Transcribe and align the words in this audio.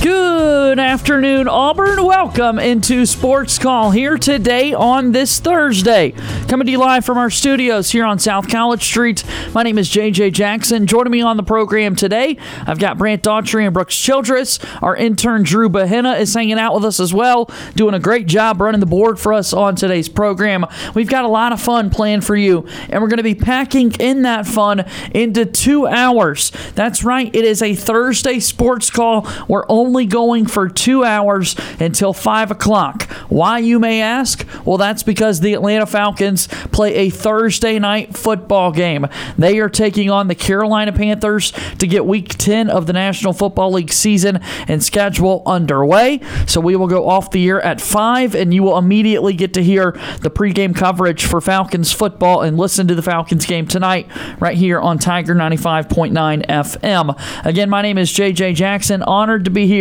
Good 0.00 0.78
afternoon, 0.78 1.48
Auburn. 1.48 2.04
Welcome 2.04 2.60
into 2.60 3.04
Sports 3.04 3.58
Call 3.58 3.90
here 3.90 4.16
today 4.16 4.72
on 4.72 5.10
this 5.10 5.40
Thursday. 5.40 6.12
Coming 6.46 6.66
to 6.66 6.70
you 6.70 6.78
live 6.78 7.04
from 7.04 7.18
our 7.18 7.30
studios 7.30 7.90
here 7.90 8.04
on 8.04 8.20
South 8.20 8.48
College 8.48 8.84
Street. 8.84 9.24
My 9.52 9.64
name 9.64 9.76
is 9.76 9.90
JJ 9.90 10.34
Jackson. 10.34 10.86
Joining 10.86 11.10
me 11.10 11.20
on 11.20 11.36
the 11.36 11.42
program 11.42 11.96
today, 11.96 12.36
I've 12.64 12.78
got 12.78 12.96
Brant 12.96 13.24
Daughtry 13.24 13.64
and 13.64 13.74
Brooks 13.74 13.96
Childress. 13.96 14.60
Our 14.82 14.94
intern 14.94 15.42
Drew 15.42 15.68
Bahena 15.68 16.20
is 16.20 16.32
hanging 16.32 16.60
out 16.60 16.74
with 16.74 16.84
us 16.84 17.00
as 17.00 17.12
well, 17.12 17.50
doing 17.74 17.94
a 17.94 18.00
great 18.00 18.28
job 18.28 18.60
running 18.60 18.80
the 18.80 18.86
board 18.86 19.18
for 19.18 19.32
us 19.32 19.52
on 19.52 19.74
today's 19.74 20.08
program. 20.08 20.64
We've 20.94 21.08
got 21.08 21.24
a 21.24 21.28
lot 21.28 21.52
of 21.52 21.60
fun 21.60 21.90
planned 21.90 22.24
for 22.24 22.36
you, 22.36 22.68
and 22.88 23.02
we're 23.02 23.08
going 23.08 23.16
to 23.16 23.24
be 23.24 23.34
packing 23.34 23.92
in 23.98 24.22
that 24.22 24.46
fun 24.46 24.84
into 25.10 25.44
two 25.44 25.88
hours. 25.88 26.52
That's 26.76 27.02
right, 27.02 27.34
it 27.34 27.44
is 27.44 27.62
a 27.62 27.74
Thursday 27.74 28.38
sports 28.38 28.90
call. 28.90 29.28
We're 29.48 29.64
only 29.68 29.87
going 30.06 30.46
for 30.46 30.68
two 30.68 31.04
hours 31.04 31.56
until 31.80 32.12
5 32.12 32.50
o'clock. 32.50 33.04
Why, 33.28 33.58
you 33.58 33.78
may 33.78 34.00
ask? 34.00 34.46
Well, 34.64 34.76
that's 34.76 35.02
because 35.02 35.40
the 35.40 35.54
Atlanta 35.54 35.86
Falcons 35.86 36.48
play 36.72 36.94
a 36.94 37.10
Thursday 37.10 37.78
night 37.78 38.16
football 38.16 38.72
game. 38.72 39.06
They 39.36 39.58
are 39.58 39.68
taking 39.68 40.10
on 40.10 40.28
the 40.28 40.34
Carolina 40.34 40.92
Panthers 40.92 41.52
to 41.78 41.86
get 41.86 42.06
week 42.06 42.36
10 42.36 42.70
of 42.70 42.86
the 42.86 42.92
National 42.92 43.32
Football 43.32 43.72
League 43.72 43.92
season 43.92 44.40
and 44.66 44.82
schedule 44.82 45.42
underway. 45.46 46.20
So 46.46 46.60
we 46.60 46.76
will 46.76 46.86
go 46.86 47.08
off 47.08 47.30
the 47.30 47.48
air 47.48 47.62
at 47.62 47.80
5, 47.80 48.34
and 48.34 48.52
you 48.52 48.62
will 48.62 48.78
immediately 48.78 49.32
get 49.34 49.54
to 49.54 49.62
hear 49.62 49.92
the 50.20 50.30
pregame 50.30 50.74
coverage 50.74 51.24
for 51.24 51.40
Falcons 51.40 51.92
football 51.92 52.42
and 52.42 52.56
listen 52.56 52.88
to 52.88 52.94
the 52.94 53.02
Falcons 53.02 53.46
game 53.46 53.66
tonight 53.66 54.08
right 54.40 54.56
here 54.56 54.80
on 54.80 54.98
Tiger 54.98 55.34
95.9 55.34 56.46
FM. 56.46 57.44
Again, 57.46 57.70
my 57.70 57.82
name 57.82 57.98
is 57.98 58.12
JJ 58.12 58.54
Jackson. 58.54 59.02
Honored 59.02 59.44
to 59.44 59.50
be 59.50 59.66
here 59.66 59.77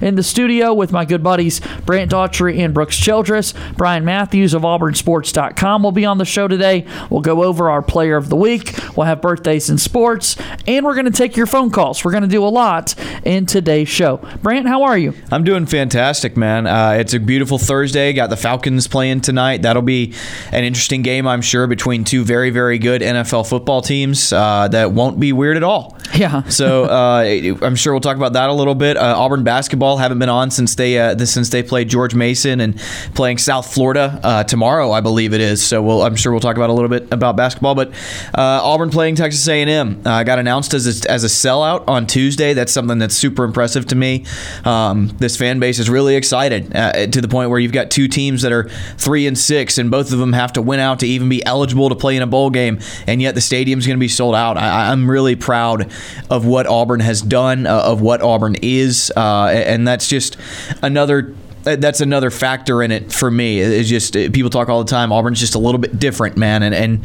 in 0.00 0.14
the 0.14 0.22
studio 0.22 0.72
with 0.72 0.92
my 0.92 1.04
good 1.04 1.22
buddies 1.22 1.60
Brant 1.84 2.10
Daughtry 2.10 2.58
and 2.58 2.72
Brooks 2.72 2.96
Childress. 2.96 3.54
Brian 3.76 4.04
Matthews 4.04 4.54
of 4.54 4.62
AuburnSports.com 4.62 5.82
will 5.82 5.92
be 5.92 6.04
on 6.04 6.18
the 6.18 6.24
show 6.24 6.48
today. 6.48 6.86
We'll 7.08 7.20
go 7.20 7.44
over 7.44 7.70
our 7.70 7.82
player 7.82 8.16
of 8.16 8.28
the 8.28 8.36
week. 8.36 8.74
We'll 8.96 9.06
have 9.06 9.20
birthdays 9.20 9.70
in 9.70 9.78
sports, 9.78 10.36
and 10.66 10.84
we're 10.84 10.94
going 10.94 11.06
to 11.06 11.10
take 11.10 11.36
your 11.36 11.46
phone 11.46 11.70
calls. 11.70 12.04
We're 12.04 12.12
going 12.12 12.22
to 12.22 12.28
do 12.28 12.44
a 12.44 12.48
lot 12.48 12.94
in 13.24 13.46
today's 13.46 13.88
show. 13.88 14.18
Brant, 14.42 14.66
how 14.66 14.82
are 14.82 14.96
you? 14.96 15.14
I'm 15.30 15.44
doing 15.44 15.66
fantastic, 15.66 16.36
man. 16.36 16.66
Uh, 16.66 16.92
it's 16.92 17.14
a 17.14 17.20
beautiful 17.20 17.58
Thursday. 17.58 18.12
Got 18.12 18.30
the 18.30 18.36
Falcons 18.36 18.86
playing 18.86 19.22
tonight. 19.22 19.62
That'll 19.62 19.82
be 19.82 20.14
an 20.52 20.64
interesting 20.64 21.02
game, 21.02 21.26
I'm 21.26 21.42
sure, 21.42 21.66
between 21.66 22.04
two 22.04 22.24
very, 22.24 22.50
very 22.50 22.78
good 22.78 23.02
NFL 23.02 23.48
football 23.48 23.82
teams 23.82 24.32
uh, 24.32 24.68
that 24.68 24.92
won't 24.92 25.18
be 25.18 25.32
weird 25.32 25.56
at 25.56 25.62
all. 25.62 25.96
Yeah. 26.14 26.42
so 26.48 26.84
uh, 26.84 27.64
I'm 27.64 27.76
sure 27.76 27.92
we'll 27.92 28.00
talk 28.00 28.16
about 28.16 28.34
that 28.34 28.50
a 28.50 28.52
little 28.52 28.74
bit. 28.74 28.96
Uh, 28.96 29.14
Auburn 29.16 29.39
basketball 29.44 29.98
haven't 29.98 30.18
been 30.18 30.28
on 30.28 30.50
since 30.50 30.74
they 30.74 30.98
uh, 30.98 31.16
since 31.24 31.50
they 31.50 31.62
played 31.62 31.88
George 31.88 32.14
Mason 32.14 32.60
and 32.60 32.78
playing 33.14 33.38
South 33.38 33.72
Florida 33.72 34.20
uh, 34.22 34.44
tomorrow, 34.44 34.92
I 34.92 35.00
believe 35.00 35.32
it 35.32 35.40
is. 35.40 35.62
So 35.62 35.82
we'll, 35.82 36.02
I'm 36.02 36.16
sure 36.16 36.32
we'll 36.32 36.40
talk 36.40 36.56
about 36.56 36.70
a 36.70 36.72
little 36.72 36.88
bit 36.88 37.12
about 37.12 37.36
basketball. 37.36 37.74
But 37.74 37.92
Auburn 38.34 38.90
playing 38.90 39.16
Texas 39.16 39.46
A&M 39.48 40.02
got 40.02 40.38
announced 40.38 40.74
as 40.74 41.04
a, 41.04 41.10
as 41.10 41.24
a 41.24 41.28
sellout 41.28 41.84
on 41.88 42.06
Tuesday. 42.06 42.54
That's 42.54 42.72
something 42.72 42.98
that's 42.98 43.16
super 43.16 43.44
impressive 43.44 43.86
to 43.86 43.96
me. 43.96 44.24
Um, 44.64 45.08
this 45.18 45.36
fan 45.36 45.60
base 45.60 45.78
is 45.78 45.88
really 45.90 46.16
excited 46.16 46.72
to 47.12 47.20
the 47.20 47.28
point 47.28 47.50
where 47.50 47.58
you've 47.58 47.72
got 47.72 47.90
two 47.90 48.08
teams 48.08 48.42
that 48.42 48.52
are 48.52 48.68
three 48.96 49.26
and 49.26 49.38
six, 49.38 49.78
and 49.78 49.90
both 49.90 50.12
of 50.12 50.18
them 50.18 50.32
have 50.32 50.52
to 50.54 50.62
win 50.62 50.80
out 50.80 51.00
to 51.00 51.06
even 51.06 51.28
be 51.28 51.44
eligible 51.44 51.88
to 51.88 51.94
play 51.94 52.16
in 52.16 52.22
a 52.22 52.26
bowl 52.26 52.50
game, 52.50 52.80
and 53.06 53.20
yet 53.20 53.34
the 53.34 53.40
stadium's 53.40 53.86
going 53.86 53.98
to 53.98 54.00
be 54.00 54.08
sold 54.08 54.34
out. 54.34 54.56
I, 54.56 54.90
I'm 54.90 55.10
really 55.10 55.36
proud 55.36 55.90
of 56.28 56.46
what 56.46 56.66
Auburn 56.66 57.00
has 57.00 57.22
done, 57.22 57.66
uh, 57.66 57.80
of 57.80 58.00
what 58.00 58.22
Auburn 58.22 58.56
is, 58.62 59.12
uh, 59.16 59.20
and 59.52 59.86
that's 59.86 60.08
just 60.08 60.36
another 60.82 61.34
that's 61.62 62.00
another 62.00 62.30
factor 62.30 62.82
in 62.82 62.90
it 62.90 63.12
for 63.12 63.30
me. 63.30 63.60
It's 63.60 63.88
just 63.88 64.14
people 64.14 64.50
talk 64.50 64.68
all 64.68 64.82
the 64.82 64.90
time. 64.90 65.12
Auburn's 65.12 65.40
just 65.40 65.54
a 65.54 65.58
little 65.58 65.78
bit 65.78 65.98
different, 65.98 66.36
man, 66.36 66.62
and 66.62 66.74
and 66.74 67.04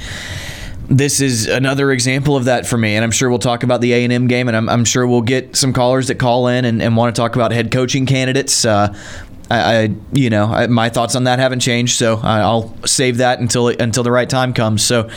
this 0.90 1.20
is 1.20 1.48
another 1.48 1.92
example 1.92 2.36
of 2.36 2.46
that 2.46 2.66
for 2.66 2.78
me. 2.78 2.96
And 2.96 3.04
I'm 3.04 3.12
sure 3.12 3.30
we'll 3.30 3.40
talk 3.40 3.64
about 3.64 3.82
the 3.82 3.94
A 3.94 4.04
and 4.04 4.14
M 4.14 4.28
game, 4.28 4.48
and 4.48 4.56
I'm, 4.56 4.70
I'm, 4.70 4.86
sure 4.86 5.08
we'll 5.08 5.22
get 5.22 5.56
some 5.56 5.74
callers 5.74 6.08
that 6.08 6.16
call 6.16 6.48
in 6.48 6.66
and, 6.66 6.82
and 6.82 6.96
want 6.96 7.16
to 7.16 7.20
talk 7.20 7.36
about 7.36 7.52
head 7.52 7.72
coaching 7.72 8.06
candidates. 8.06 8.66
Uh, 8.66 8.96
I, 9.50 9.78
I, 9.78 9.96
you 10.12 10.30
know, 10.30 10.46
I, 10.46 10.68
my 10.68 10.90
thoughts 10.90 11.16
on 11.16 11.26
that 11.26 11.40
haven't 11.40 11.60
changed, 11.60 11.98
so 11.98 12.20
I'll 12.22 12.76
save 12.86 13.18
that 13.18 13.40
until 13.40 13.70
until 13.70 14.04
the 14.04 14.12
right 14.12 14.30
time 14.30 14.54
comes. 14.54 14.84
So, 14.84 15.10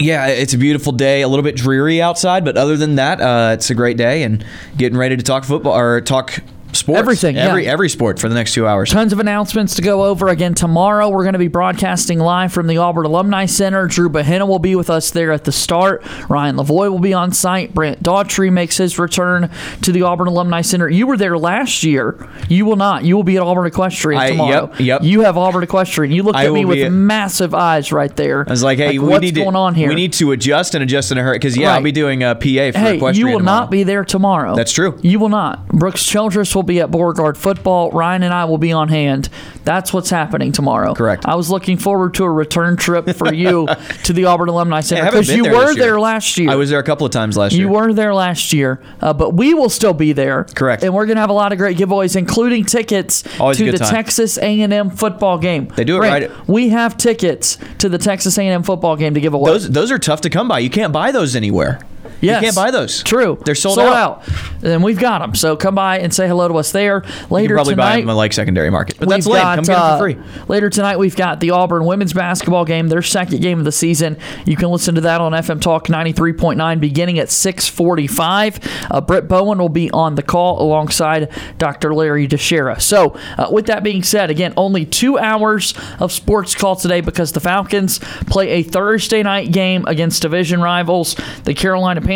yeah, 0.00 0.26
it's 0.26 0.54
a 0.54 0.58
beautiful 0.58 0.92
day. 0.92 1.22
A 1.22 1.28
little 1.28 1.42
bit 1.42 1.56
dreary 1.56 2.00
outside, 2.00 2.44
but 2.44 2.56
other 2.56 2.76
than 2.76 2.94
that, 2.96 3.20
uh, 3.20 3.52
it's 3.54 3.70
a 3.70 3.74
great 3.74 3.96
day 3.96 4.22
and 4.22 4.44
getting 4.76 4.98
ready 4.98 5.16
to 5.16 5.22
talk 5.22 5.44
football 5.44 5.76
or 5.76 6.00
talk 6.00 6.40
sports. 6.72 6.98
Everything, 6.98 7.36
every 7.36 7.64
yeah. 7.64 7.72
every 7.72 7.88
sport 7.88 8.18
for 8.18 8.28
the 8.28 8.34
next 8.34 8.54
two 8.54 8.66
hours. 8.66 8.90
Tons 8.90 9.12
of 9.12 9.20
announcements 9.20 9.74
to 9.76 9.82
go 9.82 10.04
over 10.04 10.28
again 10.28 10.54
tomorrow. 10.54 11.08
We're 11.08 11.24
going 11.24 11.34
to 11.34 11.38
be 11.38 11.48
broadcasting 11.48 12.18
live 12.18 12.52
from 12.52 12.66
the 12.66 12.78
Auburn 12.78 13.06
Alumni 13.06 13.46
Center. 13.46 13.86
Drew 13.86 14.08
Bahena 14.08 14.46
will 14.46 14.58
be 14.58 14.74
with 14.74 14.90
us 14.90 15.10
there 15.10 15.32
at 15.32 15.44
the 15.44 15.52
start. 15.52 16.02
Ryan 16.28 16.56
Lavoy 16.56 16.90
will 16.90 16.98
be 16.98 17.14
on 17.14 17.32
site. 17.32 17.74
Brent 17.74 18.02
Daughtry 18.02 18.52
makes 18.52 18.76
his 18.76 18.98
return 18.98 19.50
to 19.82 19.92
the 19.92 20.02
Auburn 20.02 20.28
Alumni 20.28 20.60
Center. 20.62 20.88
You 20.88 21.06
were 21.06 21.16
there 21.16 21.38
last 21.38 21.82
year. 21.82 22.28
You 22.48 22.64
will 22.64 22.76
not. 22.76 23.04
You 23.04 23.16
will 23.16 23.22
be 23.24 23.36
at 23.36 23.42
Auburn 23.42 23.66
Equestrian 23.66 24.20
I- 24.20 24.30
tomorrow. 24.30 24.70
yep, 24.72 24.80
yep. 24.80 25.02
You 25.02 25.22
have 25.22 25.36
Auburn 25.36 25.62
Equestrian. 25.62 26.12
You 26.12 26.22
looked 26.22 26.38
I 26.38 26.46
at 26.46 26.52
me 26.52 26.64
with 26.64 26.78
at- 26.78 26.90
massive 26.92 27.54
eyes 27.54 27.92
right 27.92 28.14
there. 28.16 28.44
I 28.46 28.50
was 28.50 28.62
like, 28.62 28.78
hey, 28.78 28.98
we 28.98 29.08
what's 29.08 29.22
need 29.22 29.34
to, 29.34 29.42
going 29.42 29.56
on 29.56 29.74
here? 29.74 29.88
We 29.88 29.94
need 29.94 30.12
to 30.14 30.32
adjust 30.32 30.74
and 30.74 30.82
adjust 30.82 31.12
in 31.12 31.18
a 31.18 31.22
hurry 31.22 31.38
because 31.38 31.56
yeah, 31.56 31.74
I'll 31.74 31.82
be 31.82 31.92
doing 31.92 32.22
a 32.22 32.34
PA 32.34 32.40
for 32.40 32.78
Hey, 32.78 32.96
equestrian 32.96 33.14
you 33.14 33.26
will 33.32 33.38
tomorrow. 33.40 33.60
not 33.60 33.70
be 33.70 33.82
there 33.82 34.04
tomorrow. 34.04 34.54
That's 34.54 34.72
true. 34.72 34.98
You 35.02 35.18
will 35.18 35.28
not. 35.28 35.66
Brooks 35.68 36.04
Childress 36.06 36.54
will 36.54 36.59
be 36.62 36.80
at 36.80 36.90
Beauregard 36.90 37.36
football. 37.36 37.90
Ryan 37.90 38.22
and 38.22 38.34
I 38.34 38.44
will 38.44 38.58
be 38.58 38.72
on 38.72 38.88
hand. 38.88 39.28
That's 39.64 39.92
what's 39.92 40.10
happening 40.10 40.52
tomorrow. 40.52 40.94
Correct. 40.94 41.26
I 41.26 41.34
was 41.34 41.50
looking 41.50 41.76
forward 41.76 42.14
to 42.14 42.24
a 42.24 42.30
return 42.30 42.76
trip 42.76 43.10
for 43.16 43.32
you 43.40 43.68
to 44.04 44.12
the 44.12 44.24
Auburn 44.24 44.48
Alumni 44.48 44.80
Center 44.80 45.04
because 45.04 45.28
been 45.28 45.38
you 45.38 45.42
there 45.44 45.54
were 45.54 45.74
there 45.74 46.00
last 46.00 46.36
year. 46.38 46.50
I 46.50 46.56
was 46.56 46.70
there 46.70 46.78
a 46.78 46.82
couple 46.82 47.06
of 47.06 47.12
times 47.12 47.36
last 47.36 47.52
You 47.52 47.58
year. 47.58 47.66
You 47.68 47.72
were 47.72 47.92
there 47.92 48.14
last 48.14 48.52
year, 48.52 48.82
uh, 49.00 49.12
but 49.12 49.34
we 49.34 49.54
will 49.54 49.68
still 49.68 49.94
be 49.94 50.12
there. 50.12 50.44
Correct. 50.54 50.82
And 50.82 50.94
we're 50.94 51.06
going 51.06 51.16
to 51.16 51.20
have 51.20 51.30
a 51.30 51.34
lot 51.34 51.52
of 51.52 51.58
great 51.58 51.76
giveaways, 51.76 52.16
including 52.16 52.64
tickets 52.64 53.24
Always 53.38 53.58
to 53.58 53.70
the 53.70 53.78
time. 53.78 53.90
Texas 53.90 54.38
A&M 54.38 54.90
football 54.90 55.38
game. 55.38 55.68
They 55.76 55.84
do 55.84 55.96
it 55.96 56.00
Brent, 56.00 56.30
right. 56.30 56.48
We 56.48 56.70
have 56.70 56.96
tickets 56.96 57.58
to 57.78 57.88
the 57.88 57.98
Texas 57.98 58.38
A&M 58.38 58.62
football 58.62 58.96
game 58.96 59.14
to 59.14 59.20
give 59.20 59.34
away. 59.34 59.50
Those 59.52 59.70
those 59.70 59.90
are 59.90 59.98
tough 59.98 60.22
to 60.22 60.30
come 60.30 60.48
by. 60.48 60.60
You 60.60 60.70
can't 60.70 60.92
buy 60.92 61.12
those 61.12 61.36
anywhere. 61.36 61.80
Yes. 62.20 62.42
You 62.42 62.46
can't 62.46 62.56
buy 62.56 62.70
those. 62.70 63.02
True. 63.02 63.38
They're 63.44 63.54
sold, 63.54 63.78
out. 63.78 64.28
And 64.62 64.84
we've 64.84 64.98
got 64.98 65.20
them. 65.20 65.34
So 65.34 65.56
come 65.56 65.74
by 65.74 66.00
and 66.00 66.12
say 66.12 66.28
hello 66.28 66.48
to 66.48 66.54
us 66.54 66.72
there. 66.72 67.02
You 67.04 67.26
Later 67.30 67.48
can 67.48 67.56
probably 67.56 67.74
tonight, 67.74 67.94
buy 67.94 68.00
them 68.00 68.10
at 68.10 68.14
like 68.14 68.32
secondary 68.32 68.70
market, 68.70 68.98
but 68.98 69.08
that's 69.08 69.26
lame. 69.26 69.42
got, 69.42 69.56
Come 69.56 69.64
get 69.64 69.72
them 69.74 69.82
uh, 69.82 69.98
for 69.98 70.02
free. 70.04 70.44
Later 70.48 70.70
tonight, 70.70 70.98
we've 70.98 71.16
got 71.16 71.40
the 71.40 71.50
Auburn 71.50 71.84
women's 71.84 72.12
basketball 72.12 72.64
game, 72.64 72.88
their 72.88 73.02
second 73.02 73.40
game 73.40 73.58
of 73.58 73.64
the 73.64 73.72
season. 73.72 74.18
You 74.44 74.56
can 74.56 74.68
listen 74.68 74.94
to 74.96 75.00
that 75.02 75.20
on 75.20 75.32
FM 75.32 75.60
Talk 75.60 75.86
93.9 75.86 76.80
beginning 76.80 77.18
at 77.18 77.30
645. 77.30 78.60
Uh, 78.90 79.00
Britt 79.00 79.28
Bowen 79.28 79.58
will 79.58 79.68
be 79.68 79.90
on 79.90 80.14
the 80.14 80.22
call 80.22 80.60
alongside 80.60 81.30
Dr. 81.58 81.94
Larry 81.94 82.28
DeShera. 82.28 82.80
So 82.80 83.16
uh, 83.38 83.48
with 83.50 83.66
that 83.66 83.82
being 83.82 84.02
said, 84.02 84.30
again, 84.30 84.52
only 84.56 84.84
two 84.84 85.18
hours 85.18 85.74
of 85.98 86.12
sports 86.12 86.54
call 86.54 86.76
today 86.76 87.00
because 87.00 87.32
the 87.32 87.40
Falcons 87.40 87.98
play 88.26 88.50
a 88.50 88.62
Thursday 88.62 89.22
night 89.22 89.52
game 89.52 89.84
against 89.86 90.22
division 90.22 90.60
rivals, 90.60 91.16
the 91.44 91.54
Carolina 91.54 92.00
Panthers. 92.00 92.09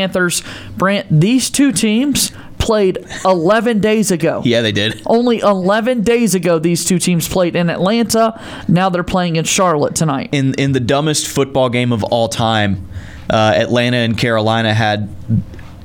Brant, 0.76 1.06
these 1.10 1.50
two 1.50 1.72
teams 1.72 2.32
played 2.58 2.98
11 3.24 3.80
days 3.80 4.10
ago. 4.10 4.42
Yeah, 4.44 4.62
they 4.62 4.72
did. 4.72 5.02
Only 5.06 5.40
11 5.40 6.02
days 6.02 6.34
ago, 6.34 6.58
these 6.58 6.84
two 6.84 6.98
teams 6.98 7.28
played 7.28 7.54
in 7.54 7.70
Atlanta. 7.70 8.40
Now 8.68 8.88
they're 8.88 9.04
playing 9.04 9.36
in 9.36 9.44
Charlotte 9.44 9.94
tonight. 9.94 10.30
In 10.32 10.54
in 10.54 10.72
the 10.72 10.80
dumbest 10.80 11.28
football 11.28 11.68
game 11.68 11.92
of 11.92 12.02
all 12.04 12.28
time, 12.28 12.88
uh, 13.30 13.54
Atlanta 13.56 13.98
and 13.98 14.16
Carolina 14.16 14.72
had 14.72 15.14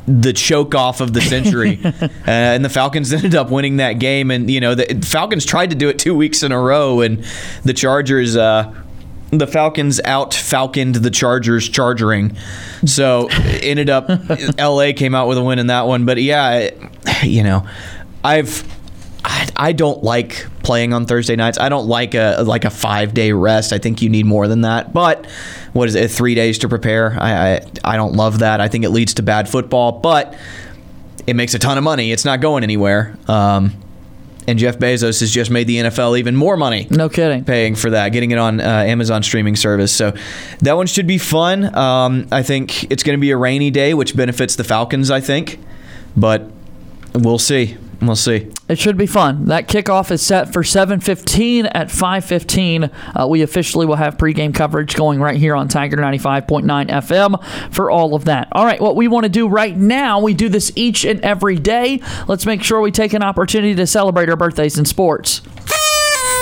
the 0.07 0.33
choke 0.33 0.73
off 0.73 1.01
of 1.01 1.13
the 1.13 1.21
century, 1.21 1.79
uh, 1.85 2.09
and 2.25 2.65
the 2.65 2.69
Falcons 2.69 3.13
ended 3.13 3.35
up 3.35 3.51
winning 3.51 3.77
that 3.77 3.93
game. 3.93 4.31
And 4.31 4.49
you 4.49 4.59
know, 4.59 4.73
the 4.75 5.05
Falcons 5.05 5.45
tried 5.45 5.69
to 5.69 5.75
do 5.75 5.89
it 5.89 5.99
two 5.99 6.15
weeks 6.15 6.43
in 6.43 6.51
a 6.51 6.59
row, 6.59 7.01
and 7.01 7.23
the 7.63 7.73
Chargers. 7.73 8.35
Uh, 8.35 8.73
the 9.31 9.47
Falcons 9.47 9.99
out 10.05 10.33
falconed 10.33 10.95
the 10.95 11.11
Chargers 11.11 11.67
chargering. 11.69 12.35
So 12.85 13.27
ended 13.31 13.89
up 13.89 14.09
LA 14.57 14.91
came 14.95 15.13
out 15.15 15.27
with 15.27 15.37
a 15.37 15.43
win 15.43 15.59
in 15.59 15.67
that 15.67 15.87
one. 15.87 16.05
But 16.05 16.21
yeah, 16.21 16.69
you 17.23 17.43
know, 17.43 17.67
I've 18.23 18.63
I, 19.23 19.49
I 19.55 19.71
don't 19.73 20.03
like 20.03 20.47
playing 20.63 20.93
on 20.93 21.05
Thursday 21.05 21.35
nights. 21.35 21.59
I 21.59 21.69
don't 21.69 21.87
like 21.87 22.13
a 22.13 22.43
like 22.45 22.65
a 22.65 22.69
five 22.69 23.13
day 23.13 23.31
rest. 23.31 23.73
I 23.73 23.77
think 23.77 24.01
you 24.01 24.09
need 24.09 24.25
more 24.25 24.47
than 24.47 24.61
that. 24.61 24.93
But 24.93 25.25
what 25.73 25.87
is 25.87 25.95
it? 25.95 26.09
Three 26.09 26.35
days 26.35 26.57
to 26.59 26.69
prepare. 26.69 27.17
I 27.19 27.55
I, 27.55 27.65
I 27.83 27.97
don't 27.97 28.13
love 28.13 28.39
that. 28.39 28.61
I 28.61 28.67
think 28.67 28.85
it 28.85 28.89
leads 28.89 29.13
to 29.15 29.23
bad 29.23 29.49
football. 29.49 29.91
But 29.91 30.35
it 31.27 31.35
makes 31.35 31.53
a 31.53 31.59
ton 31.59 31.77
of 31.77 31.83
money. 31.83 32.11
It's 32.11 32.25
not 32.25 32.41
going 32.41 32.63
anywhere. 32.63 33.15
Um, 33.27 33.73
and 34.49 34.57
Jeff 34.57 34.79
Bezos 34.79 35.19
has 35.19 35.31
just 35.31 35.51
made 35.51 35.67
the 35.67 35.77
NFL 35.77 36.17
even 36.17 36.35
more 36.35 36.57
money. 36.57 36.87
No 36.89 37.07
kidding. 37.07 37.45
Paying 37.45 37.75
for 37.75 37.91
that, 37.91 38.09
getting 38.09 38.31
it 38.31 38.37
on 38.37 38.59
uh, 38.59 38.63
Amazon 38.63 39.21
streaming 39.23 39.55
service. 39.55 39.95
So 39.95 40.13
that 40.61 40.75
one 40.75 40.87
should 40.87 41.07
be 41.07 41.19
fun. 41.19 41.73
Um, 41.75 42.27
I 42.31 42.41
think 42.43 42.91
it's 42.91 43.03
going 43.03 43.17
to 43.17 43.21
be 43.21 43.31
a 43.31 43.37
rainy 43.37 43.69
day, 43.69 43.93
which 43.93 44.15
benefits 44.15 44.55
the 44.55 44.63
Falcons, 44.63 45.11
I 45.11 45.21
think. 45.21 45.59
But 46.17 46.49
we'll 47.13 47.37
see. 47.39 47.77
We'll 48.01 48.15
see. 48.15 48.49
It 48.69 48.79
should 48.79 48.97
be 48.97 49.05
fun. 49.05 49.45
That 49.45 49.67
kickoff 49.67 50.09
is 50.09 50.21
set 50.21 50.53
for 50.53 50.63
7:15 50.63 51.65
at 51.65 51.91
5:15. 51.91 52.89
Uh, 53.13 53.27
we 53.27 53.41
officially 53.41 53.85
will 53.85 53.97
have 53.97 54.17
pregame 54.17 54.53
coverage 54.53 54.95
going 54.95 55.19
right 55.19 55.35
here 55.35 55.53
on 55.55 55.67
Tiger 55.67 55.97
95.9 55.97 56.89
FM 56.89 57.35
for 57.71 57.91
all 57.91 58.15
of 58.15 58.25
that. 58.25 58.47
All 58.53 58.65
right, 58.65 58.79
what 58.79 58.95
we 58.95 59.07
want 59.07 59.23
to 59.25 59.29
do 59.29 59.47
right 59.47 59.75
now, 59.75 60.19
we 60.21 60.33
do 60.33 60.47
this 60.47 60.71
each 60.75 61.03
and 61.03 61.19
every 61.21 61.57
day. 61.57 62.01
Let's 62.27 62.45
make 62.45 62.63
sure 62.63 62.79
we 62.79 62.91
take 62.91 63.13
an 63.13 63.23
opportunity 63.23 63.75
to 63.75 63.87
celebrate 63.87 64.29
our 64.29 64.37
birthdays 64.37 64.77
in 64.77 64.85
sports. 64.85 65.41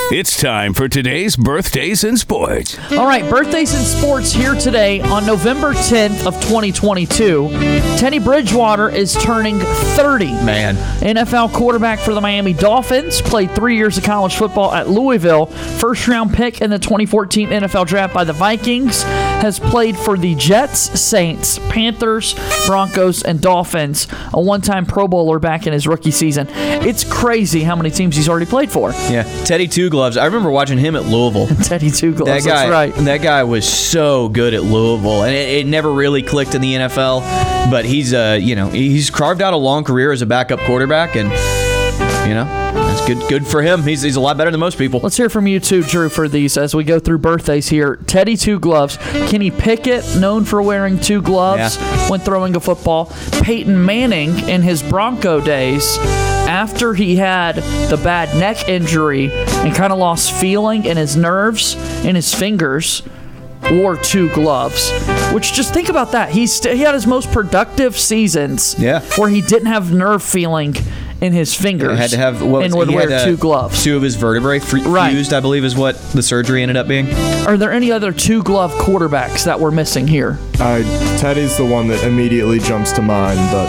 It's 0.10 0.40
time 0.40 0.74
for 0.74 0.88
today's 0.88 1.36
birthdays 1.36 2.06
in 2.06 2.16
sports. 2.16 2.78
All 2.94 3.06
right, 3.06 3.30
birthdays 3.30 3.74
in 3.74 3.82
sports 3.82 4.32
here 4.32 4.56
today 4.56 5.02
on 5.02 5.26
November 5.26 5.74
10th 5.74 6.26
of 6.26 6.34
2022. 6.36 7.50
Teddy 7.98 8.18
Bridgewater 8.18 8.90
is 8.90 9.16
turning 9.22 9.60
30. 9.60 10.28
Man. 10.46 10.76
NFL 11.02 11.52
quarterback 11.52 12.00
for 12.00 12.14
the 12.14 12.22
Miami 12.22 12.54
Dolphins, 12.54 13.22
played 13.22 13.52
three 13.52 13.76
years 13.76 13.98
of 13.98 14.06
college 14.06 14.36
football 14.38 14.74
at 14.74 14.88
Louisville, 14.90 15.48
first 15.48 16.08
round 16.08 16.34
pick 16.34 16.62
in 16.62 16.70
the 16.70 16.80
2014 16.80 17.50
NFL 17.50 17.86
draft 17.86 18.14
by 18.14 18.24
the 18.24 18.32
Vikings, 18.32 19.04
has 19.04 19.60
played 19.60 19.98
for 19.98 20.18
the 20.18 20.36
Jets, 20.36 20.80
Saints, 21.00 21.60
Panthers, 21.68 22.34
Broncos, 22.66 23.24
and 23.24 23.42
Dolphins, 23.42 24.08
a 24.34 24.40
one 24.40 24.62
time 24.62 24.86
Pro 24.86 25.10
Bowler 25.10 25.38
back 25.40 25.68
in 25.68 25.74
his 25.74 25.86
rookie 25.86 26.12
season. 26.12 26.48
It's 26.50 27.04
crazy 27.04 27.64
how 27.64 27.76
many 27.76 27.92
teams 27.92 28.16
he's 28.16 28.30
already 28.30 28.46
played 28.46 28.72
for. 28.72 28.92
Yeah. 29.10 29.24
Teddy 29.44 29.68
Two 29.68 29.90
Gloves. 29.98 30.16
I 30.18 30.26
remember 30.26 30.52
watching 30.52 30.78
him 30.78 30.96
at 30.96 31.06
Louisville. 31.06 31.48
Teddy 31.64 31.90
Two 31.90 32.14
Gloves, 32.14 32.44
That 32.46 32.50
guy, 32.50 32.70
that's 32.70 32.96
right. 32.98 33.06
that 33.06 33.18
guy 33.24 33.44
was 33.44 33.68
so 33.68 34.30
good 34.30 34.54
at 34.54 34.64
Louisville, 34.64 35.24
and 35.24 35.34
it, 35.36 35.50
it 35.50 35.66
never 35.68 35.92
really 35.92 36.22
clicked 36.22 36.54
in 36.56 36.62
the 36.62 36.74
NFL. 36.76 37.22
But 37.72 37.86
he's, 37.86 38.14
uh, 38.14 38.38
you 38.40 38.56
know, 38.56 38.70
he's 38.70 39.10
carved 39.10 39.42
out 39.42 39.54
a 39.54 39.58
long 39.58 39.84
career 39.84 40.12
as 40.12 40.22
a 40.22 40.26
backup 40.28 40.60
quarterback, 40.62 41.16
and 41.16 41.30
you 42.28 42.34
know, 42.34 42.46
that's 42.46 43.06
good. 43.08 43.18
Good 43.30 43.48
for 43.48 43.62
him. 43.62 43.82
He's, 43.84 44.02
he's 44.02 44.18
a 44.18 44.20
lot 44.22 44.38
better 44.38 44.52
than 44.52 44.60
most 44.60 44.78
people. 44.78 45.00
Let's 45.02 45.18
hear 45.18 45.30
from 45.30 45.48
you 45.48 45.60
too, 45.60 45.82
Drew, 45.84 46.10
for 46.10 46.28
these 46.28 46.58
as 46.58 46.76
we 46.76 46.84
go 46.84 47.00
through 47.00 47.18
birthdays 47.20 47.68
here. 47.70 47.96
Teddy 48.06 48.36
Two 48.38 48.60
Gloves, 48.60 48.98
Kenny 49.30 49.50
Pickett, 49.50 50.04
known 50.20 50.44
for 50.46 50.62
wearing 50.62 51.00
two 51.00 51.22
gloves 51.22 51.78
Yeah. 51.78 52.10
when 52.10 52.20
throwing 52.20 52.56
a 52.56 52.60
football. 52.60 53.12
Peyton 53.42 53.84
Manning 53.84 54.38
in 54.48 54.62
his 54.62 54.84
Bronco 54.84 55.42
days, 55.42 55.98
after 56.58 56.96
he 56.96 57.16
had 57.16 57.56
the 57.92 58.00
bad 58.04 58.36
neck 58.36 58.68
injury 58.68 59.30
and 59.32 59.76
kind 59.76 59.94
of 59.94 60.00
lost 60.00 60.32
feeling 60.32 60.86
in 60.86 60.98
his 60.98 61.16
nerves 61.16 61.76
in 62.04 62.16
his 62.16 62.34
fingers. 62.34 63.04
Wore 63.72 63.96
two 63.98 64.30
gloves, 64.34 64.92
which 65.34 65.52
just 65.54 65.74
think 65.74 65.90
about 65.90 66.14
that. 66.14 66.30
He's 66.30 66.54
st- 66.54 66.76
he 66.76 66.82
had 66.84 66.94
his 66.94 67.06
most 67.06 67.32
productive 67.32 67.98
seasons, 67.98 68.76
Yeah. 68.80 69.02
where 69.18 69.30
he 69.30 69.42
didn't 69.42 69.66
have 69.68 69.92
nerve 69.92 70.24
feeling 70.24 70.76
in 71.22 71.34
his 71.34 71.54
fingers, 71.54 71.98
had 71.98 72.12
to 72.12 72.18
have 72.18 72.42
what 72.42 72.64
and 72.64 72.74
would 72.76 72.88
he 72.90 72.96
wear 72.96 73.10
had, 73.10 73.22
uh, 73.22 73.26
two 73.26 73.36
gloves. 73.36 73.84
Two 73.84 73.98
of 73.98 74.04
his 74.04 74.16
vertebrae 74.16 74.60
fre- 74.60 74.78
Right. 74.86 75.12
fused, 75.12 75.34
I 75.34 75.40
believe, 75.42 75.66
is 75.66 75.76
what 75.76 76.00
the 76.14 76.22
surgery 76.24 76.62
ended 76.62 76.78
up 76.78 76.88
being. 76.88 77.08
Are 77.46 77.58
there 77.58 77.72
any 77.74 77.92
other 77.92 78.12
two 78.12 78.42
glove 78.44 78.72
quarterbacks 78.76 79.44
that 79.46 79.60
we're 79.60 79.72
missing 79.72 80.08
here? 80.08 80.38
I, 80.60 80.82
Teddy's 81.20 81.58
the 81.58 81.66
one 81.66 81.88
that 81.90 82.04
immediately 82.04 82.60
jumps 82.60 82.92
to 82.94 83.02
mind, 83.02 83.40
but 83.52 83.68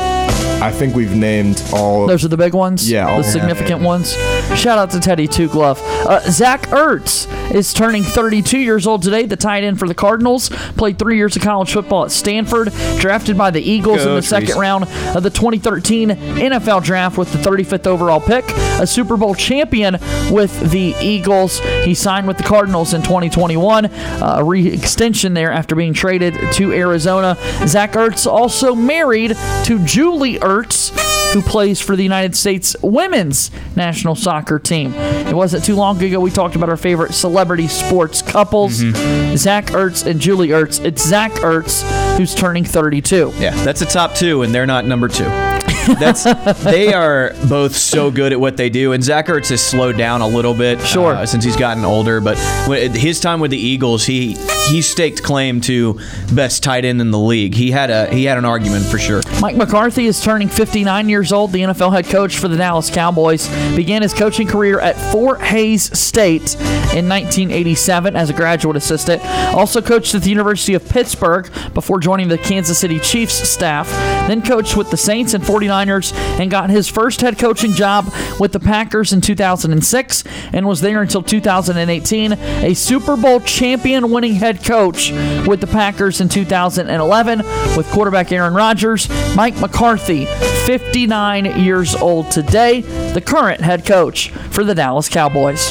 I 0.63 0.73
think 0.73 0.95
we've 0.95 1.15
named 1.15 1.63
all. 1.73 2.03
of 2.03 2.09
Those 2.09 2.25
are 2.25 2.29
the 2.29 2.37
big 2.37 2.55
ones? 2.55 2.91
Yeah, 2.91 3.07
all 3.09 3.15
The 3.15 3.21
of 3.21 3.25
them. 3.27 3.33
significant 3.33 3.83
ones? 3.83 4.13
Shout 4.59 4.79
out 4.79 4.91
to 4.93 5.01
Teddy 5.01 5.29
Two 5.29 5.49
Glove. 5.49 5.81
Uh, 5.85 6.21
Zach 6.31 6.63
Ertz 6.69 7.29
is 7.55 7.73
turning 7.73 8.03
32 8.03 8.59
years 8.59 8.87
old 8.87 9.03
today, 9.03 9.25
the 9.27 9.37
tight 9.37 9.63
end 9.63 9.79
for 9.79 9.87
the 9.87 9.95
Cardinals. 9.95 10.49
Played 10.49 10.99
three 10.99 11.17
years 11.17 11.37
of 11.37 11.43
college 11.43 11.73
football 11.73 12.05
at 12.05 12.11
Stanford. 12.11 12.73
Drafted 12.99 13.39
by 13.39 13.51
the 13.51 13.61
Eagles 13.61 14.01
in 14.01 14.07
Go 14.09 14.17
the 14.17 14.23
second 14.23 14.57
round 14.59 14.85
of 15.15 15.23
the 15.23 15.31
2013 15.31 16.09
NFL 16.11 16.83
Draft 16.83 17.19
with 17.19 17.31
the 17.33 17.39
35th 17.39 17.87
overall 17.87 18.21
pick. 18.21 18.45
A 18.81 18.87
Super 18.87 19.17
Bowl 19.17 19.35
champion 19.35 19.99
with 20.31 20.71
the 20.73 20.95
Eagles. 21.01 21.61
He 21.85 21.95
signed 21.95 22.27
with 22.27 22.37
the 22.39 22.43
Cardinals 22.45 22.95
in 22.95 23.03
2021. 23.03 23.87
Uh, 23.87 24.37
a 24.39 24.45
re 24.45 24.67
extension 24.67 25.35
there 25.35 25.53
after 25.53 25.77
being 25.77 25.93
traded 25.93 26.35
to 26.55 26.73
Arizona. 26.79 27.37
Zach 27.67 27.93
Ertz 27.93 28.27
also 28.27 28.75
married 28.75 29.37
to 29.65 29.85
Julie 29.85 30.39
Ertz 30.39 30.93
who 31.33 31.43
plays 31.43 31.81
for 31.81 31.95
the 31.95 32.03
United 32.03 32.35
States 32.35 32.75
women's 32.83 33.51
national 33.77 34.15
soccer 34.15 34.59
team. 34.59 34.95
It 34.95 35.35
wasn't 35.35 35.65
too 35.65 35.77
long 35.77 36.03
ago 36.03 36.21
we 36.21 36.31
talked 36.31 36.57
about 36.57 36.71
our 36.71 36.77
favorite 36.77 37.13
celebrity 37.13 37.69
sports 37.69 38.23
couples, 38.23 38.81
mm-hmm. 38.81 39.37
Zach 39.37 39.67
Ertz 39.67 40.07
and 40.07 40.21
Julie 40.21 40.49
Ertz. 40.49 40.83
It's 40.83 41.07
Zach 41.07 41.33
Ertz 41.33 41.83
who's 42.17 42.35
turning 42.35 42.65
32. 42.65 43.35
Yeah, 43.39 43.51
that's 43.65 43.83
a 43.83 43.87
top 43.87 44.15
two, 44.15 44.43
and 44.43 44.55
they're 44.55 44.67
not 44.67 44.87
number 44.87 45.09
two. 45.09 45.58
That's 45.95 46.25
they 46.65 46.93
are 46.93 47.33
both 47.49 47.75
so 47.77 48.11
good 48.11 48.33
at 48.33 48.41
what 48.41 48.57
they 48.57 48.69
do, 48.71 48.93
and 48.93 49.03
Zach 49.03 49.27
Ertz 49.27 49.49
has 49.51 49.61
slowed 49.65 49.97
down 49.97 50.21
a 50.21 50.29
little 50.29 50.55
bit, 50.55 50.81
Sure. 50.83 51.15
uh, 51.15 51.27
since 51.27 51.45
he's 51.45 51.57
gotten 51.57 51.85
older. 51.85 52.21
But 52.21 52.39
when, 52.67 52.93
his 52.93 53.21
time 53.21 53.41
with 53.41 53.51
the 53.51 53.59
Eagles, 53.59 54.05
he 54.05 54.35
he 54.69 54.83
staked 54.83 55.23
claim 55.23 55.61
to 55.63 55.99
best 56.33 56.63
tight 56.63 56.85
end 56.85 57.01
in 57.01 57.11
the 57.11 57.19
league. 57.19 57.55
He 57.55 57.71
had 57.71 57.91
a 57.91 58.07
he 58.15 58.25
had 58.25 58.39
an 58.39 58.45
argument 58.45 58.85
for 58.87 58.99
sure. 58.99 59.23
Mike 59.41 59.57
McCarthy 59.57 60.07
is 60.07 60.21
turning 60.23 60.49
59 60.49 61.09
years 61.09 61.33
old, 61.33 61.53
the 61.53 61.61
NFL 61.61 61.93
head 61.93 62.07
coach 62.07 62.39
for 62.39 62.49
the 62.49 62.57
Dallas 62.57 62.91
Cowboys. 62.91 63.49
Began 63.77 64.03
his 64.03 64.13
coaching 64.13 64.47
career 64.47 64.81
at 64.81 64.97
Fort 65.13 65.41
Hays 65.41 65.97
State 65.99 66.55
in 66.95 67.09
1987 67.09 68.17
as 68.17 68.31
a 68.31 68.33
graduate 68.33 68.77
assistant. 68.77 69.25
Also 69.55 69.81
coached 69.81 70.15
at 70.15 70.23
the 70.23 70.31
University 70.31 70.75
of 70.75 70.87
Pittsburgh 70.89 71.51
before 71.75 71.99
joining 72.01 72.29
the 72.29 72.39
Kansas 72.39 72.79
City 72.79 72.99
Chiefs 72.99 73.49
staff. 73.49 73.89
Then 74.29 74.43
coached 74.43 74.77
with 74.77 74.91
the 74.91 74.97
Saints 74.97 75.35
and 75.35 75.45
49ers 75.79 76.13
and 76.41 76.51
got 76.51 76.71
his 76.71 76.89
first 76.89 77.21
head 77.21 77.39
coaching 77.39 77.73
job 77.73 78.13
with 78.39 78.53
the 78.53 78.61
Packers 78.61 79.13
in 79.13 79.21
2006 79.21 80.25
and 80.53 80.67
was 80.67 80.81
there 80.81 81.03
until 81.03 81.23
2018. 81.23 82.33
A 82.33 82.75
Super 82.75 83.17
Bowl 83.17 83.41
champion 83.41 84.11
winning 84.11 84.35
head 84.35 84.65
coach 84.65 85.11
with 85.47 85.61
the 85.61 85.67
Packers 85.67 86.21
in 86.21 86.29
2011 86.29 87.39
with 87.77 87.89
quarterback 87.91 88.33
Aaron 88.33 88.55
Rodgers. 88.55 89.09
Mike 89.37 89.59
McCarthy, 89.61 90.27
59 90.67 91.61
years 91.61 91.95
old 91.95 92.31
today, 92.31 92.81
the 93.13 93.21
current 93.21 93.61
head 93.61 93.85
coach 93.85 94.31
for 94.31 94.65
the 94.65 94.75
Dallas 94.75 95.09
Cowboys. 95.09 95.71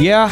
Yeah. 0.00 0.30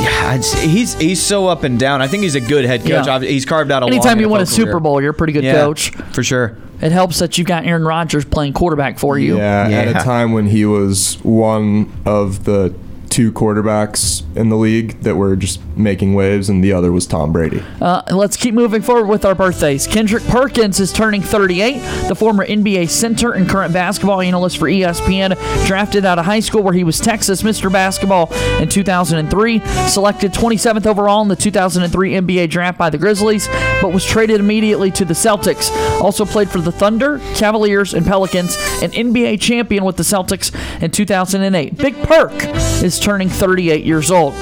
Yeah, 0.00 0.36
he's 0.36 0.94
he's 0.94 1.20
so 1.22 1.48
up 1.48 1.64
and 1.64 1.78
down. 1.78 2.00
I 2.02 2.06
think 2.06 2.22
he's 2.22 2.34
a 2.34 2.40
good 2.40 2.64
head 2.64 2.80
coach. 2.80 3.06
Yeah. 3.06 3.20
He's 3.20 3.44
carved 3.44 3.70
out 3.70 3.82
a 3.82 3.86
Anytime 3.86 4.20
you 4.20 4.28
win 4.28 4.40
a 4.40 4.46
Super 4.46 4.72
career. 4.72 4.80
Bowl, 4.80 5.00
you're 5.00 5.10
a 5.10 5.14
pretty 5.14 5.32
good 5.32 5.44
yeah, 5.44 5.54
coach. 5.54 5.90
for 6.12 6.22
sure. 6.22 6.56
It 6.80 6.92
helps 6.92 7.18
that 7.18 7.38
you've 7.38 7.46
got 7.46 7.64
Aaron 7.64 7.84
Rodgers 7.84 8.24
playing 8.24 8.52
quarterback 8.52 8.98
for 8.98 9.18
you. 9.18 9.36
Yeah, 9.38 9.68
at 9.68 9.88
a 9.88 9.94
time 10.04 10.32
when 10.32 10.46
he 10.46 10.64
was 10.64 11.14
one 11.22 11.92
of 12.06 12.44
the 12.44 12.74
two 13.10 13.32
quarterbacks 13.32 14.22
in 14.36 14.48
the 14.48 14.56
league 14.56 15.00
that 15.00 15.16
were 15.16 15.36
just 15.36 15.60
making 15.76 16.14
waves, 16.14 16.48
and 16.48 16.62
the 16.62 16.72
other 16.72 16.92
was 16.92 17.06
Tom 17.06 17.32
Brady. 17.32 17.62
Uh, 17.80 18.02
let's 18.10 18.36
keep 18.36 18.54
moving 18.54 18.82
forward 18.82 19.06
with 19.06 19.24
our 19.24 19.34
birthdays. 19.34 19.86
Kendrick 19.86 20.24
Perkins 20.24 20.80
is 20.80 20.92
turning 20.92 21.22
38, 21.22 22.08
the 22.08 22.14
former 22.14 22.46
NBA 22.46 22.88
center 22.88 23.32
and 23.32 23.48
current 23.48 23.72
basketball 23.72 24.20
analyst 24.20 24.58
for 24.58 24.66
ESPN. 24.66 25.36
Drafted 25.66 26.04
out 26.04 26.18
of 26.18 26.24
high 26.24 26.40
school 26.40 26.62
where 26.62 26.74
he 26.74 26.84
was 26.84 26.98
Texas 26.98 27.42
Mr. 27.42 27.72
Basketball 27.72 28.32
in 28.60 28.68
2003. 28.68 29.60
Selected 29.88 30.32
27th 30.32 30.86
overall 30.86 31.22
in 31.22 31.28
the 31.28 31.36
2003 31.36 32.12
NBA 32.12 32.50
draft 32.50 32.78
by 32.78 32.90
the 32.90 32.98
Grizzlies, 32.98 33.48
but 33.80 33.92
was 33.92 34.04
traded 34.04 34.40
immediately 34.40 34.90
to 34.92 35.04
the 35.04 35.14
Celtics. 35.14 35.70
Also 36.00 36.24
played 36.24 36.48
for 36.48 36.60
the 36.60 36.72
Thunder, 36.72 37.18
Cavaliers, 37.34 37.94
and 37.94 38.06
Pelicans. 38.06 38.56
An 38.82 38.90
NBA 38.90 39.40
champion 39.40 39.84
with 39.84 39.96
the 39.96 40.02
Celtics 40.02 40.54
in 40.82 40.90
2008. 40.90 41.76
Big 41.76 41.96
Perk 42.02 42.32
is 42.82 42.97
turning 43.00 43.28
38 43.28 43.84
years 43.84 44.10
old. 44.10 44.34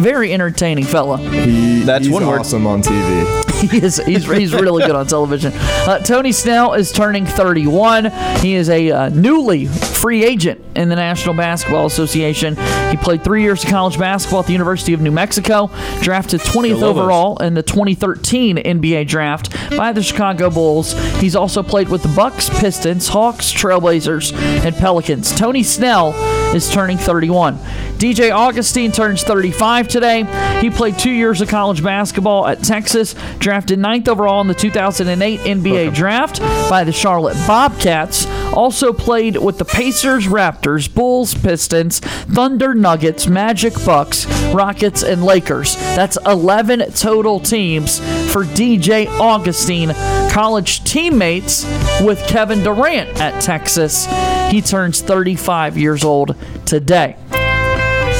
Very 0.00 0.32
entertaining 0.32 0.84
fella. 0.84 1.18
He, 1.18 1.80
That's 1.82 2.04
he's 2.06 2.12
one 2.12 2.26
word. 2.26 2.40
awesome 2.40 2.66
on 2.66 2.82
TV. 2.82 3.51
He 3.62 3.78
is. 3.78 3.98
He's, 3.98 4.28
he's 4.28 4.52
really 4.52 4.84
good 4.84 4.96
on 4.96 5.06
television. 5.06 5.52
Uh, 5.54 5.98
Tony 6.00 6.32
Snell 6.32 6.74
is 6.74 6.90
turning 6.90 7.24
31. 7.26 8.10
He 8.40 8.54
is 8.54 8.68
a 8.68 8.90
uh, 8.90 9.08
newly 9.10 9.66
free 9.66 10.24
agent 10.24 10.60
in 10.74 10.88
the 10.88 10.96
National 10.96 11.34
Basketball 11.34 11.86
Association. 11.86 12.56
He 12.90 12.96
played 12.96 13.22
three 13.22 13.42
years 13.42 13.62
of 13.62 13.70
college 13.70 13.98
basketball 13.98 14.40
at 14.40 14.46
the 14.46 14.52
University 14.52 14.92
of 14.94 15.00
New 15.00 15.12
Mexico, 15.12 15.70
drafted 16.00 16.40
20th 16.40 16.80
Lobos. 16.80 16.82
overall 16.82 17.36
in 17.40 17.54
the 17.54 17.62
2013 17.62 18.56
NBA 18.56 19.06
draft 19.06 19.52
by 19.76 19.92
the 19.92 20.02
Chicago 20.02 20.50
Bulls. 20.50 20.92
He's 21.20 21.36
also 21.36 21.62
played 21.62 21.88
with 21.88 22.02
the 22.02 22.12
Bucks, 22.16 22.50
Pistons, 22.50 23.08
Hawks, 23.08 23.52
Trailblazers, 23.52 24.32
and 24.34 24.74
Pelicans. 24.74 25.32
Tony 25.32 25.62
Snell 25.62 26.14
is 26.52 26.68
turning 26.70 26.98
31. 26.98 27.58
DJ 28.02 28.32
Augustin 28.32 28.90
turns 28.90 29.22
35 29.22 29.86
today. 29.86 30.60
He 30.60 30.70
played 30.70 30.98
two 30.98 31.12
years 31.12 31.40
of 31.40 31.48
college 31.48 31.84
basketball 31.84 32.48
at 32.48 32.62
Texas, 32.64 33.14
drafted 33.38 33.51
ninth 33.52 34.08
overall 34.08 34.40
in 34.40 34.46
the 34.46 34.54
2008 34.54 35.40
NBA 35.40 35.94
draft 35.94 36.40
by 36.70 36.84
the 36.84 36.92
Charlotte 36.92 37.36
Bobcats. 37.46 38.26
Also 38.52 38.92
played 38.92 39.36
with 39.36 39.58
the 39.58 39.64
Pacers, 39.64 40.26
Raptors, 40.26 40.92
Bulls, 40.92 41.34
Pistons, 41.34 42.00
Thunder, 42.00 42.74
Nuggets, 42.74 43.26
Magic, 43.26 43.72
Bucks, 43.84 44.26
Rockets, 44.52 45.02
and 45.02 45.24
Lakers. 45.24 45.76
That's 45.76 46.18
11 46.26 46.92
total 46.92 47.40
teams 47.40 47.98
for 48.32 48.44
DJ 48.44 49.06
Augustin, 49.18 49.90
college 50.30 50.84
teammates 50.84 51.64
with 52.02 52.26
Kevin 52.26 52.62
Durant 52.62 53.20
at 53.20 53.42
Texas. 53.42 54.06
He 54.50 54.60
turns 54.60 55.00
35 55.00 55.78
years 55.78 56.04
old 56.04 56.36
today. 56.66 57.16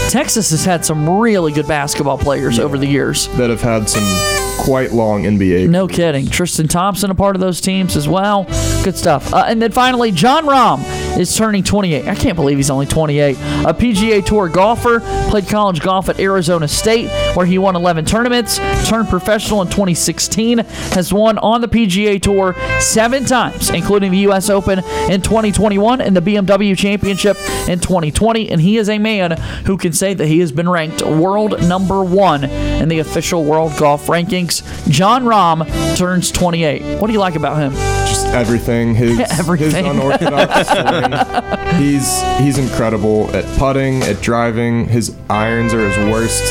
Texas 0.08 0.50
has 0.50 0.64
had 0.64 0.84
some 0.84 1.08
really 1.08 1.52
good 1.52 1.66
basketball 1.66 2.18
players 2.18 2.58
over 2.58 2.76
the 2.76 2.86
years. 2.86 3.28
that 3.38 3.48
have 3.48 3.62
had 3.62 3.88
some 3.88 4.02
quite 4.58 4.92
long 4.92 5.24
NBA. 5.24 5.68
No 5.68 5.88
kidding. 5.88 6.26
Tristan 6.28 6.68
Thompson, 6.68 7.10
a 7.10 7.14
part 7.14 7.36
of 7.36 7.40
those 7.40 7.60
teams 7.60 7.96
as 7.96 8.08
well. 8.08 8.44
Good 8.84 8.96
stuff. 8.96 9.32
Uh, 9.32 9.44
and 9.46 9.60
then 9.60 9.72
finally, 9.72 10.12
Jon 10.12 10.44
Rahm 10.44 11.11
is 11.18 11.36
turning 11.36 11.62
28. 11.62 12.06
I 12.08 12.14
can't 12.14 12.36
believe 12.36 12.56
he's 12.56 12.70
only 12.70 12.86
28. 12.86 13.36
A 13.36 13.74
PGA 13.74 14.24
Tour 14.24 14.48
golfer, 14.48 15.00
played 15.30 15.48
college 15.48 15.80
golf 15.80 16.08
at 16.08 16.18
Arizona 16.20 16.68
State, 16.68 17.08
where 17.36 17.46
he 17.46 17.58
won 17.58 17.76
11 17.76 18.04
tournaments, 18.04 18.58
turned 18.88 19.08
professional 19.08 19.62
in 19.62 19.68
2016, 19.68 20.58
has 20.58 21.12
won 21.12 21.38
on 21.38 21.60
the 21.60 21.68
PGA 21.68 22.20
Tour 22.20 22.54
seven 22.80 23.24
times, 23.24 23.70
including 23.70 24.12
the 24.12 24.18
U.S. 24.18 24.50
Open 24.50 24.78
in 25.10 25.22
2021 25.22 26.00
and 26.00 26.16
the 26.16 26.20
BMW 26.20 26.76
Championship 26.76 27.36
in 27.68 27.78
2020. 27.78 28.50
And 28.50 28.60
he 28.60 28.76
is 28.76 28.88
a 28.88 28.98
man 28.98 29.32
who 29.66 29.76
can 29.76 29.92
say 29.92 30.14
that 30.14 30.26
he 30.26 30.40
has 30.40 30.52
been 30.52 30.68
ranked 30.68 31.02
world 31.02 31.60
number 31.68 32.02
one 32.02 32.44
in 32.44 32.88
the 32.88 32.98
official 32.98 33.44
world 33.44 33.76
golf 33.78 34.06
rankings. 34.06 34.62
Jon 34.90 35.24
Rahm 35.24 35.96
turns 35.96 36.30
28. 36.30 37.00
What 37.00 37.06
do 37.06 37.12
you 37.12 37.20
like 37.20 37.34
about 37.34 37.58
him? 37.58 37.72
Just 38.22 38.34
everything. 38.34 38.94
His 38.94 39.18
Everything. 39.38 39.84
his 39.84 39.94
unorthodox 39.96 40.68
swing. 41.72 41.80
He's 41.80 42.22
he's 42.38 42.58
incredible 42.58 43.34
at 43.34 43.44
putting, 43.58 44.02
at 44.02 44.20
driving. 44.22 44.86
His 44.88 45.14
irons 45.28 45.74
are 45.74 45.88
his 45.88 45.96
worst 46.12 46.44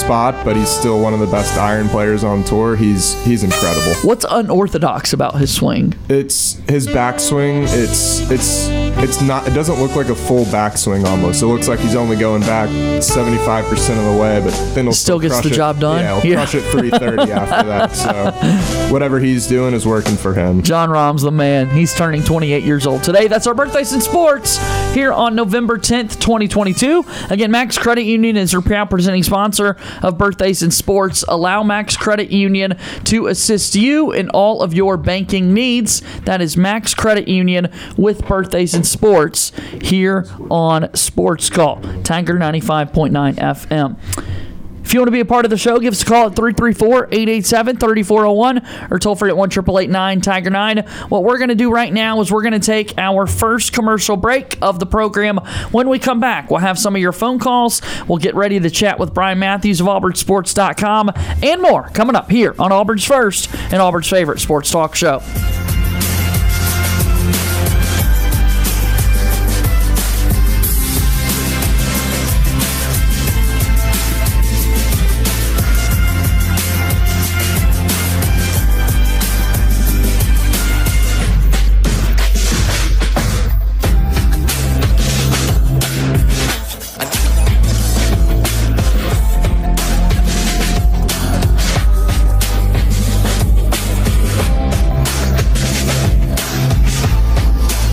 spot, 0.00 0.44
but 0.44 0.56
he's 0.56 0.68
still 0.68 1.00
one 1.00 1.14
of 1.14 1.20
the 1.20 1.26
best 1.26 1.56
iron 1.58 1.88
players 1.88 2.22
on 2.24 2.44
tour. 2.44 2.76
He's 2.76 3.14
he's 3.24 3.42
incredible. 3.42 3.94
What's 4.02 4.26
unorthodox 4.30 5.12
about 5.12 5.36
his 5.36 5.52
swing? 5.54 5.94
It's 6.08 6.54
his 6.68 6.86
backswing. 6.86 7.64
It's 7.68 8.20
it's 8.30 8.68
it's 9.00 9.20
not. 9.22 9.46
It 9.46 9.52
doesn't 9.54 9.80
look 9.80 9.94
like 9.96 10.08
a 10.08 10.14
full 10.14 10.44
backswing 10.46 11.04
almost. 11.06 11.42
It 11.42 11.46
looks 11.46 11.68
like 11.68 11.78
he's 11.80 11.94
only 11.94 12.16
going 12.16 12.42
back 12.42 12.68
75 13.02 13.64
percent 13.66 13.98
of 13.98 14.12
the 14.14 14.20
way, 14.20 14.40
but 14.40 14.50
then 14.74 14.84
he'll 14.86 14.92
Still 14.92 15.18
gets 15.20 15.40
the 15.40 15.48
it. 15.50 15.52
job 15.54 15.78
done? 15.80 16.00
Yeah, 16.00 16.20
he'll 16.20 16.30
Yeah. 16.30 16.36
crush 16.36 16.54
it 16.56 16.62
330 16.72 17.32
after 17.32 17.68
that. 17.68 17.94
So 17.94 18.92
whatever 18.92 19.20
he's 19.20 19.46
doing 19.46 19.74
is 19.74 19.86
working 19.86 20.16
for 20.16 20.34
him. 20.34 20.62
Jon 20.62 20.90
Rahm's 20.90 21.22
the 21.22 21.30
man. 21.30 21.70
He's 21.70 21.94
turning 21.94 22.22
28 22.22 22.64
years 22.64 22.86
old 22.86 23.02
today. 23.04 23.28
That's 23.28 23.46
our 23.46 23.54
birthdays 23.54 23.92
in 23.92 24.00
sports 24.00 24.58
here 24.94 25.12
on 25.12 25.34
November 25.34 25.78
10th, 25.78 26.18
2022. 26.20 27.04
Again, 27.30 27.50
Max 27.50 27.78
Credit 27.78 28.02
Union 28.02 28.36
is 28.36 28.52
your 28.52 28.62
proud 28.62 28.90
presenting 28.90 29.22
sponsor 29.22 29.76
of 30.02 30.18
birthdays 30.18 30.62
in 30.62 30.70
sports. 30.70 31.24
Allow 31.28 31.62
Max 31.62 31.96
Credit 31.96 32.30
Union 32.30 32.76
to 33.04 33.26
assist 33.28 33.74
you 33.74 34.12
in 34.12 34.28
all 34.30 34.62
of 34.62 34.74
your 34.74 34.96
banking 34.96 35.54
needs. 35.54 36.02
That 36.24 36.40
is 36.40 36.56
Max 36.56 36.94
Credit 36.94 37.28
Union 37.28 37.70
with 37.96 38.26
birthdays 38.26 38.74
in 38.74 38.84
sports 38.90 39.52
here 39.80 40.26
on 40.50 40.94
Sports 40.94 41.50
Call, 41.50 41.80
Tiger 42.02 42.34
95.9 42.34 43.34
FM. 43.34 43.96
If 44.88 44.94
you 44.94 45.00
want 45.00 45.08
to 45.08 45.12
be 45.12 45.20
a 45.20 45.26
part 45.26 45.44
of 45.44 45.50
the 45.50 45.58
show, 45.58 45.78
give 45.78 45.92
us 45.92 46.00
a 46.00 46.06
call 46.06 46.28
at 46.28 46.34
334 46.34 47.08
887 47.12 47.76
3401 47.76 48.90
or 48.90 48.98
toll 48.98 49.16
free 49.16 49.28
at 49.28 49.36
1 49.36 49.50
Tiger 50.22 50.48
9. 50.48 50.78
What 51.10 51.24
we're 51.24 51.36
going 51.36 51.50
to 51.50 51.54
do 51.54 51.70
right 51.70 51.92
now 51.92 52.22
is 52.22 52.32
we're 52.32 52.40
going 52.40 52.58
to 52.58 52.58
take 52.58 52.96
our 52.96 53.26
first 53.26 53.74
commercial 53.74 54.16
break 54.16 54.56
of 54.62 54.78
the 54.80 54.86
program. 54.86 55.40
When 55.72 55.90
we 55.90 55.98
come 55.98 56.20
back, 56.20 56.50
we'll 56.50 56.60
have 56.60 56.78
some 56.78 56.96
of 56.96 57.02
your 57.02 57.12
phone 57.12 57.38
calls. 57.38 57.82
We'll 58.08 58.16
get 58.16 58.34
ready 58.34 58.58
to 58.60 58.70
chat 58.70 58.98
with 58.98 59.12
Brian 59.12 59.38
Matthews 59.38 59.82
of 59.82 59.88
AuburnSports.com 59.88 61.12
and 61.42 61.60
more 61.60 61.90
coming 61.90 62.16
up 62.16 62.30
here 62.30 62.54
on 62.58 62.72
Auburn's 62.72 63.04
First 63.04 63.54
and 63.54 63.82
Auburn's 63.82 64.08
favorite 64.08 64.40
sports 64.40 64.70
talk 64.70 64.94
show. 64.94 65.20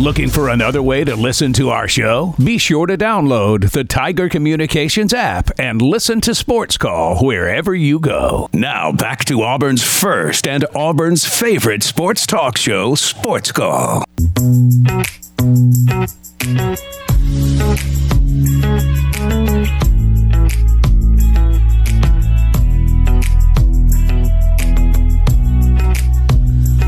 Looking 0.06 0.30
for 0.30 0.50
another 0.50 0.84
way 0.84 1.04
to 1.04 1.16
listen 1.16 1.52
to 1.54 1.72
our 1.72 1.88
show? 1.88 2.36
Be 2.38 2.60
sure 2.60 2.86
to 2.86 2.96
download 2.96 3.72
the 3.72 3.84
Tiger 3.84 4.30
Communications 4.30 5.16
app 5.16 5.50
and 5.60 5.82
listen 5.82 6.22
to 6.22 6.36
Sports 6.36 6.78
Call 6.78 7.26
wherever 7.26 7.74
you 7.74 7.98
go. 7.98 8.48
Now 8.54 8.92
back 8.92 9.26
to 9.26 9.42
Auburn's 9.42 9.82
first 9.82 10.48
and 10.48 10.64
Auburn's 10.76 11.26
favorite 11.26 11.82
sports 11.82 12.28
talk 12.28 12.56
show, 12.56 12.94
Sports 12.94 13.52
Call. 13.52 14.06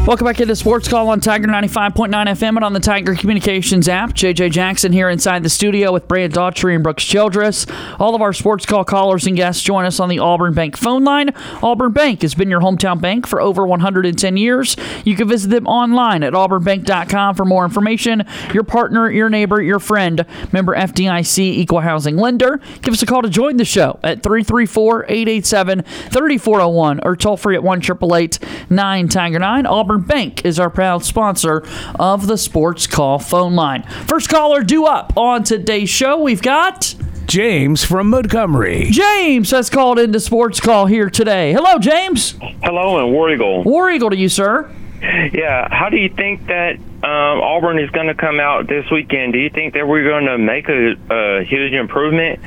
Welcome 0.08 0.24
back 0.24 0.40
into 0.40 0.56
Sports 0.56 0.88
Call 0.88 1.10
on 1.10 1.20
Tiger 1.20 1.50
95.9 1.50 2.12
FM 2.12 2.56
and 2.56 2.64
on 2.64 2.72
the 2.72 2.80
Tiger 2.80 3.14
Communications 3.14 3.90
app. 3.90 4.12
JJ 4.12 4.52
Jackson 4.52 4.94
here 4.94 5.10
inside 5.10 5.44
the 5.44 5.50
studio 5.50 5.92
with 5.92 6.08
Brad 6.08 6.32
Daughtry 6.32 6.76
and 6.76 6.82
Brooks 6.82 7.04
Childress. 7.04 7.66
All 8.00 8.16
of 8.16 8.22
our 8.22 8.32
Sports 8.32 8.66
Call 8.66 8.86
callers 8.86 9.28
and 9.28 9.36
guests 9.36 9.62
join 9.62 9.84
us 9.84 10.00
on 10.00 10.08
the 10.08 10.20
Auburn 10.20 10.54
Bank 10.54 10.78
phone 10.78 11.04
line. 11.04 11.32
Auburn 11.62 11.92
Bank 11.92 12.22
has 12.22 12.36
been 12.36 12.50
your 12.50 12.62
hometown 12.62 13.02
bank 13.02 13.28
for 13.28 13.42
over 13.42 13.68
110 13.68 14.38
years. 14.38 14.78
You 15.04 15.18
can 15.18 15.28
visit 15.28 15.50
them 15.50 15.68
online 15.68 16.24
at 16.24 16.32
auburnbank.com 16.32 17.36
for 17.36 17.44
more 17.44 17.66
information. 17.66 18.24
Your 18.54 18.64
partner, 18.64 19.12
your 19.12 19.30
neighbor, 19.30 19.62
your 19.62 19.80
friend, 19.80 20.26
member 20.54 20.74
FDIC 20.74 21.40
equal 21.40 21.82
housing 21.82 22.16
lender. 22.16 22.62
Give 22.82 22.94
us 22.94 23.02
a 23.02 23.06
call 23.06 23.24
to 23.24 23.30
join 23.30 23.58
the 23.58 23.66
show 23.66 24.00
at 24.06 24.24
334 24.24 25.04
887 25.10 25.82
3401 25.82 27.02
or 27.04 27.18
toll 27.18 27.36
free 27.36 27.56
at 27.56 27.64
1 27.64 27.82
9 28.70 29.08
Tiger 29.10 29.40
9. 29.40 29.66
Auburn 29.66 29.97
Bank 29.98 30.46
is 30.46 30.60
our 30.60 30.70
proud 30.70 31.04
sponsor 31.04 31.66
of 32.00 32.28
the 32.28 32.38
Sports 32.38 32.88
Call 32.88 33.20
phone 33.20 33.56
line. 33.56 33.84
First 34.06 34.30
caller 34.30 34.64
due 34.64 34.86
up 34.86 35.16
on 35.18 35.44
today's 35.44 35.90
show. 35.90 36.18
We've 36.18 36.42
got 36.42 36.96
James 37.28 37.84
from 37.84 38.10
Montgomery. 38.10 38.88
James 38.90 39.52
has 39.52 39.70
called 39.70 40.00
into 40.00 40.20
Sports 40.20 40.60
Call 40.60 40.86
here 40.86 41.10
today. 41.10 41.54
Hello, 41.54 41.78
James. 41.78 42.36
Hello, 42.64 43.04
and 43.04 43.12
War 43.14 43.32
Eagle. 43.32 43.64
War 43.64 43.92
Eagle 43.92 44.10
to 44.12 44.16
you, 44.16 44.30
sir. 44.30 44.70
Yeah, 45.02 45.68
how 45.72 45.90
do 45.90 45.98
you 45.98 46.10
think 46.10 46.48
that 46.48 46.78
um, 47.04 47.42
Auburn 47.42 47.78
is 47.78 47.92
going 47.92 48.08
to 48.08 48.16
come 48.16 48.40
out 48.40 48.68
this 48.68 48.90
weekend, 48.90 49.34
do 49.34 49.40
you 49.40 49.52
think 49.52 49.76
that 49.76 49.88
we're 49.88 50.04
going 50.04 50.26
to 50.26 50.38
make 50.40 50.68
a, 50.68 50.96
a 51.12 51.44
huge 51.44 51.74
improvement 51.74 52.40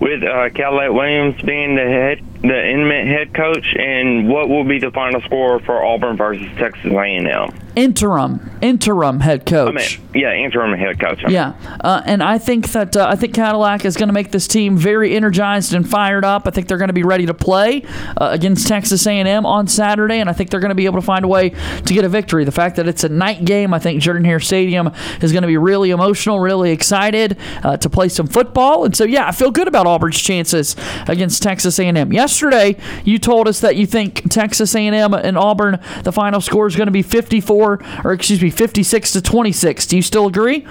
with 0.00 0.22
uh, 0.22 0.48
Cadillac 0.50 0.92
Williams 0.92 1.42
being 1.42 1.74
the 1.74 1.82
head, 1.82 2.24
the 2.40 2.70
intimate 2.70 3.06
head 3.06 3.34
coach, 3.34 3.74
and 3.78 4.26
what 4.28 4.48
will 4.48 4.64
be 4.64 4.78
the 4.78 4.90
final 4.92 5.20
score 5.22 5.60
for 5.60 5.84
Auburn 5.84 6.16
versus 6.16 6.48
Texas 6.56 6.90
A&M? 6.90 7.50
interim 7.78 8.50
interim 8.60 9.20
head 9.20 9.46
coach. 9.46 9.68
I 9.68 9.72
mean, 9.72 10.22
yeah, 10.22 10.34
interim 10.34 10.76
head 10.76 10.98
coach. 10.98 11.22
Yeah, 11.28 11.54
uh, 11.80 12.02
and 12.04 12.22
I 12.22 12.38
think 12.38 12.70
that 12.72 12.96
uh, 12.96 13.06
I 13.08 13.14
think 13.14 13.34
Cadillac 13.34 13.84
is 13.84 13.96
going 13.96 14.08
to 14.08 14.12
make 14.12 14.32
this 14.32 14.48
team 14.48 14.76
very 14.76 15.14
energized 15.14 15.72
and 15.72 15.88
fired 15.88 16.24
up. 16.24 16.46
I 16.46 16.50
think 16.50 16.66
they're 16.66 16.78
going 16.78 16.88
to 16.88 16.94
be 16.94 17.04
ready 17.04 17.26
to 17.26 17.34
play 17.34 17.84
uh, 18.16 18.30
against 18.32 18.66
Texas 18.66 19.06
A&M 19.06 19.46
on 19.46 19.68
Saturday, 19.68 20.18
and 20.18 20.28
I 20.28 20.32
think 20.32 20.50
they're 20.50 20.60
going 20.60 20.70
to 20.70 20.74
be 20.74 20.86
able 20.86 21.00
to 21.00 21.06
find 21.06 21.24
a 21.24 21.28
way 21.28 21.50
to 21.50 21.94
get 21.94 22.04
a 22.04 22.08
victory. 22.08 22.44
The 22.44 22.52
fact 22.52 22.76
that 22.76 22.88
it's 22.88 23.04
a 23.04 23.08
night 23.08 23.44
game, 23.44 23.72
I 23.72 23.78
think 23.78 23.97
Jordan 24.00 24.24
Hare 24.24 24.40
Stadium 24.40 24.90
is 25.20 25.32
going 25.32 25.42
to 25.42 25.48
be 25.48 25.56
really 25.56 25.90
emotional, 25.90 26.40
really 26.40 26.70
excited 26.70 27.36
uh, 27.62 27.76
to 27.76 27.90
play 27.90 28.08
some 28.08 28.26
football, 28.26 28.84
and 28.84 28.96
so 28.96 29.04
yeah, 29.04 29.28
I 29.28 29.32
feel 29.32 29.50
good 29.50 29.68
about 29.68 29.86
Auburn's 29.86 30.20
chances 30.20 30.76
against 31.06 31.42
Texas 31.42 31.78
A&M. 31.78 32.12
Yesterday, 32.12 32.76
you 33.04 33.18
told 33.18 33.48
us 33.48 33.60
that 33.60 33.76
you 33.76 33.86
think 33.86 34.30
Texas 34.30 34.74
A&M 34.74 35.14
and 35.14 35.38
Auburn, 35.38 35.78
the 36.04 36.12
final 36.12 36.40
score 36.40 36.66
is 36.66 36.76
going 36.76 36.86
to 36.86 36.92
be 36.92 37.02
54 37.02 37.80
or 38.04 38.12
excuse 38.12 38.42
me, 38.42 38.50
56 38.50 39.12
to 39.12 39.22
26. 39.22 39.86
Do 39.86 39.96
you 39.96 40.02
still 40.02 40.26
agree? 40.26 40.66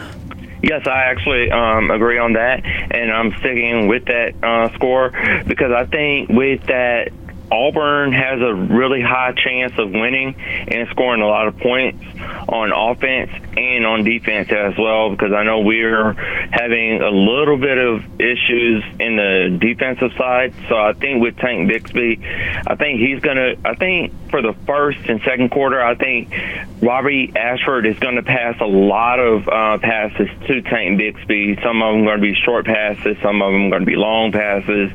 Yes, 0.63 0.87
I 0.87 1.03
actually 1.03 1.51
um, 1.51 1.91
agree 1.91 2.17
on 2.17 2.33
that, 2.33 2.65
and 2.65 3.11
I'm 3.11 3.31
sticking 3.39 3.87
with 3.87 4.05
that 4.05 4.33
uh, 4.43 4.73
score 4.73 5.11
because 5.45 5.71
I 5.71 5.85
think 5.85 6.29
with 6.29 6.63
that 6.65 7.11
Auburn 7.51 8.11
has 8.11 8.41
a 8.41 8.53
really 8.53 9.01
high 9.01 9.31
chance 9.31 9.73
of 9.77 9.91
winning 9.91 10.35
and 10.67 10.87
scoring 10.89 11.21
a 11.21 11.27
lot 11.27 11.47
of 11.47 11.57
points 11.57 12.03
on 12.49 12.71
offense 12.71 13.31
and 13.55 13.85
on 13.85 14.03
defense 14.03 14.49
as 14.51 14.77
well 14.77 15.11
because 15.11 15.31
I 15.31 15.43
know 15.43 15.61
we're 15.61 16.13
having 16.13 17.01
a 17.01 17.09
little 17.09 17.57
bit 17.57 17.77
of 17.77 18.03
issues 18.19 18.83
in 18.99 19.15
the 19.15 19.57
defensive 19.59 20.11
side. 20.17 20.53
So 20.67 20.75
I 20.75 20.93
think 20.93 21.21
with 21.21 21.37
Tank 21.37 21.69
Bixby, 21.69 22.19
I 22.67 22.75
think 22.75 22.99
he's 22.99 23.21
going 23.21 23.37
to, 23.37 23.57
I 23.65 23.75
think 23.75 24.29
for 24.29 24.41
the 24.41 24.53
first 24.65 24.99
and 25.07 25.21
second 25.21 25.49
quarter, 25.51 25.81
I 25.81 25.95
think 25.95 26.33
Robbie 26.81 27.31
Ashford 27.35 27.85
is 27.85 27.97
going 27.99 28.15
to 28.15 28.23
pass 28.23 28.59
a 28.59 28.65
lot 28.65 29.19
of 29.19 29.47
uh, 29.47 29.77
passes 29.79 30.29
to 30.47 30.61
Tank 30.63 30.97
Bixby. 30.97 31.59
Some 31.63 31.81
of 31.81 31.93
them 31.93 32.03
are 32.03 32.17
going 32.17 32.17
to 32.17 32.21
be 32.21 32.35
short 32.35 32.65
passes, 32.65 33.17
some 33.21 33.41
of 33.41 33.51
them 33.51 33.67
are 33.67 33.69
going 33.69 33.81
to 33.81 33.85
be 33.85 33.95
long 33.95 34.31
passes. 34.31 34.91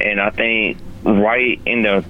And 0.00 0.20
I 0.20 0.30
think 0.30 0.78
right 1.04 1.60
in 1.66 1.82
the 1.82 2.04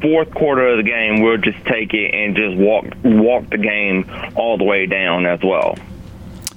fourth 0.00 0.32
quarter 0.34 0.68
of 0.68 0.76
the 0.76 0.82
game, 0.82 1.22
we'll 1.22 1.38
just 1.38 1.64
take 1.64 1.94
it 1.94 2.14
and 2.14 2.36
just 2.36 2.56
walk 2.56 2.84
walk 3.04 3.48
the 3.50 3.58
game 3.58 4.10
all 4.36 4.58
the 4.58 4.64
way 4.64 4.86
down 4.86 5.26
as 5.26 5.40
well. 5.42 5.76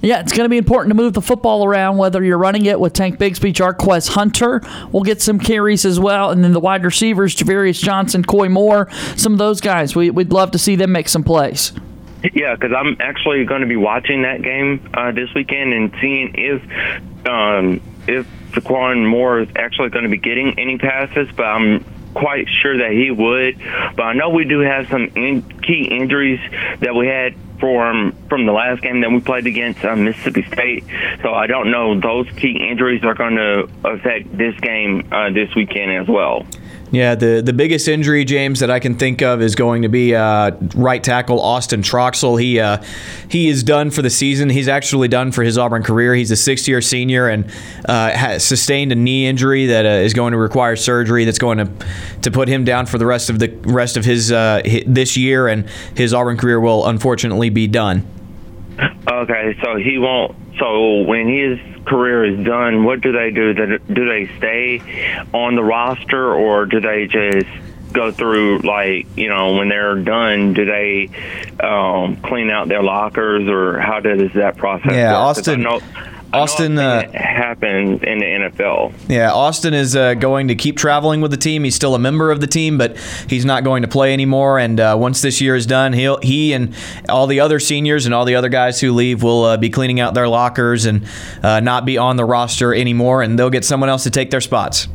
Yeah, 0.00 0.20
it's 0.20 0.32
going 0.32 0.44
to 0.44 0.48
be 0.48 0.58
important 0.58 0.90
to 0.90 0.94
move 0.94 1.12
the 1.12 1.22
football 1.22 1.64
around, 1.64 1.96
whether 1.96 2.22
you're 2.22 2.38
running 2.38 2.66
it 2.66 2.78
with 2.78 2.92
Tank 2.92 3.18
Bixby, 3.18 3.52
Jarquez 3.52 4.08
Hunter 4.08 4.62
We'll 4.92 5.02
get 5.02 5.20
some 5.20 5.40
carries 5.40 5.84
as 5.84 5.98
well, 5.98 6.30
and 6.30 6.44
then 6.44 6.52
the 6.52 6.60
wide 6.60 6.84
receivers, 6.84 7.34
Javarius 7.34 7.82
Johnson, 7.82 8.22
Koy 8.22 8.48
Moore, 8.48 8.88
some 9.16 9.32
of 9.32 9.38
those 9.38 9.60
guys. 9.60 9.96
We, 9.96 10.10
would 10.10 10.32
love 10.32 10.52
to 10.52 10.58
see 10.58 10.76
them 10.76 10.92
make 10.92 11.08
some 11.08 11.24
plays. 11.24 11.72
Yeah, 12.32 12.54
because 12.54 12.72
I'm 12.72 12.96
actually 13.00 13.44
going 13.44 13.62
to 13.62 13.66
be 13.66 13.76
watching 13.76 14.22
that 14.22 14.42
game 14.42 14.88
uh, 14.94 15.12
this 15.12 15.32
weekend 15.34 15.72
and 15.72 15.92
seeing 16.00 16.34
if 16.34 17.26
um, 17.26 17.80
if 18.06 18.26
Daquan 18.52 19.06
Moore 19.06 19.40
is 19.40 19.48
actually 19.56 19.90
going 19.90 20.04
to 20.04 20.10
be 20.10 20.18
getting 20.18 20.58
any 20.58 20.78
passes, 20.78 21.28
but 21.36 21.44
I'm 21.44 21.84
quite 22.14 22.48
sure 22.48 22.78
that 22.78 22.92
he 22.92 23.10
would. 23.10 23.58
But 23.96 24.02
I 24.02 24.12
know 24.14 24.30
we 24.30 24.44
do 24.44 24.60
have 24.60 24.88
some 24.88 25.04
in- 25.14 25.42
key 25.60 25.88
injuries 25.90 26.40
that 26.80 26.94
we 26.94 27.06
had 27.06 27.34
from 27.60 28.12
from 28.28 28.46
the 28.46 28.52
last 28.52 28.82
game 28.82 29.00
that 29.00 29.10
we 29.10 29.20
played 29.20 29.46
against 29.46 29.84
uh, 29.84 29.96
Mississippi 29.96 30.44
State. 30.44 30.84
So 31.22 31.34
I 31.34 31.46
don't 31.46 31.70
know 31.70 32.00
those 32.00 32.28
key 32.36 32.68
injuries 32.70 33.04
are 33.04 33.14
going 33.14 33.36
to 33.36 33.68
affect 33.84 34.36
this 34.36 34.58
game 34.60 35.08
uh, 35.12 35.30
this 35.30 35.54
weekend 35.54 35.92
as 35.92 36.08
well. 36.08 36.46
Yeah, 36.90 37.14
the, 37.14 37.42
the 37.44 37.52
biggest 37.52 37.86
injury, 37.86 38.24
James, 38.24 38.60
that 38.60 38.70
I 38.70 38.80
can 38.80 38.94
think 38.94 39.20
of 39.20 39.42
is 39.42 39.54
going 39.54 39.82
to 39.82 39.88
be 39.88 40.14
uh, 40.14 40.52
right 40.74 41.02
tackle 41.02 41.38
Austin 41.40 41.82
Troxell. 41.82 42.40
He 42.40 42.60
uh, 42.60 42.82
he 43.28 43.48
is 43.48 43.62
done 43.62 43.90
for 43.90 44.00
the 44.00 44.08
season. 44.08 44.48
He's 44.48 44.68
actually 44.68 45.08
done 45.08 45.30
for 45.30 45.42
his 45.42 45.58
Auburn 45.58 45.82
career. 45.82 46.14
He's 46.14 46.30
a 46.30 46.36
sixth 46.36 46.66
year 46.66 46.80
senior 46.80 47.28
and 47.28 47.50
uh, 47.86 48.38
sustained 48.38 48.92
a 48.92 48.94
knee 48.94 49.26
injury 49.26 49.66
that 49.66 49.84
uh, 49.84 49.88
is 49.88 50.14
going 50.14 50.32
to 50.32 50.38
require 50.38 50.76
surgery. 50.76 51.26
That's 51.26 51.38
going 51.38 51.58
to 51.58 51.70
to 52.22 52.30
put 52.30 52.48
him 52.48 52.64
down 52.64 52.86
for 52.86 52.96
the 52.96 53.06
rest 53.06 53.28
of 53.28 53.38
the 53.38 53.48
rest 53.64 53.98
of 53.98 54.06
his, 54.06 54.32
uh, 54.32 54.62
his 54.64 54.84
this 54.86 55.16
year, 55.16 55.46
and 55.46 55.68
his 55.94 56.14
Auburn 56.14 56.38
career 56.38 56.58
will 56.58 56.86
unfortunately 56.86 57.50
be 57.50 57.66
done. 57.66 58.06
Okay, 59.10 59.58
so 59.62 59.76
he 59.76 59.98
won't. 59.98 60.34
So 60.58 61.02
when 61.02 61.28
his 61.28 61.77
career 61.88 62.24
is 62.24 62.44
done, 62.44 62.84
what 62.84 63.00
do 63.00 63.12
they 63.12 63.30
do? 63.30 63.54
Do 63.54 64.08
they 64.08 64.30
stay 64.36 65.24
on 65.32 65.56
the 65.56 65.62
roster, 65.62 66.32
or 66.34 66.66
do 66.66 66.80
they 66.80 67.06
just 67.06 67.48
go 67.92 68.12
through 68.12 68.58
like 68.58 69.06
you 69.16 69.28
know 69.28 69.54
when 69.54 69.68
they're 69.68 69.96
done? 69.96 70.52
Do 70.52 70.64
they 70.64 71.08
um, 71.62 72.16
clean 72.16 72.50
out 72.50 72.68
their 72.68 72.82
lockers, 72.82 73.48
or 73.48 73.78
how 73.78 74.00
does 74.00 74.32
that 74.34 74.56
process? 74.56 74.92
Yeah, 74.92 75.12
work? 75.12 75.38
Austin. 75.38 75.66
Austin 76.32 76.78
uh, 76.78 77.10
happened 77.12 78.04
in 78.04 78.18
the 78.18 78.24
NFL. 78.24 78.92
Yeah, 79.08 79.32
Austin 79.32 79.72
is 79.72 79.96
uh, 79.96 80.14
going 80.14 80.48
to 80.48 80.54
keep 80.54 80.76
traveling 80.76 81.20
with 81.20 81.30
the 81.30 81.36
team. 81.36 81.64
He's 81.64 81.74
still 81.74 81.94
a 81.94 81.98
member 81.98 82.30
of 82.30 82.40
the 82.40 82.46
team, 82.46 82.76
but 82.76 82.98
he's 83.28 83.44
not 83.44 83.64
going 83.64 83.82
to 83.82 83.88
play 83.88 84.12
anymore. 84.12 84.58
And 84.58 84.78
uh, 84.78 84.96
once 84.98 85.22
this 85.22 85.40
year 85.40 85.56
is 85.56 85.64
done, 85.66 85.92
he'll 85.94 86.18
he 86.20 86.52
and 86.52 86.74
all 87.08 87.26
the 87.26 87.40
other 87.40 87.58
seniors 87.58 88.04
and 88.04 88.14
all 88.14 88.24
the 88.24 88.34
other 88.34 88.50
guys 88.50 88.80
who 88.80 88.92
leave 88.92 89.22
will 89.22 89.44
uh, 89.44 89.56
be 89.56 89.70
cleaning 89.70 90.00
out 90.00 90.14
their 90.14 90.28
lockers 90.28 90.84
and 90.84 91.06
uh, 91.42 91.60
not 91.60 91.86
be 91.86 91.96
on 91.96 92.16
the 92.16 92.24
roster 92.24 92.74
anymore. 92.74 93.22
And 93.22 93.38
they'll 93.38 93.50
get 93.50 93.64
someone 93.64 93.88
else 93.88 94.04
to 94.04 94.10
take 94.10 94.30
their 94.30 94.42
spots. 94.42 94.88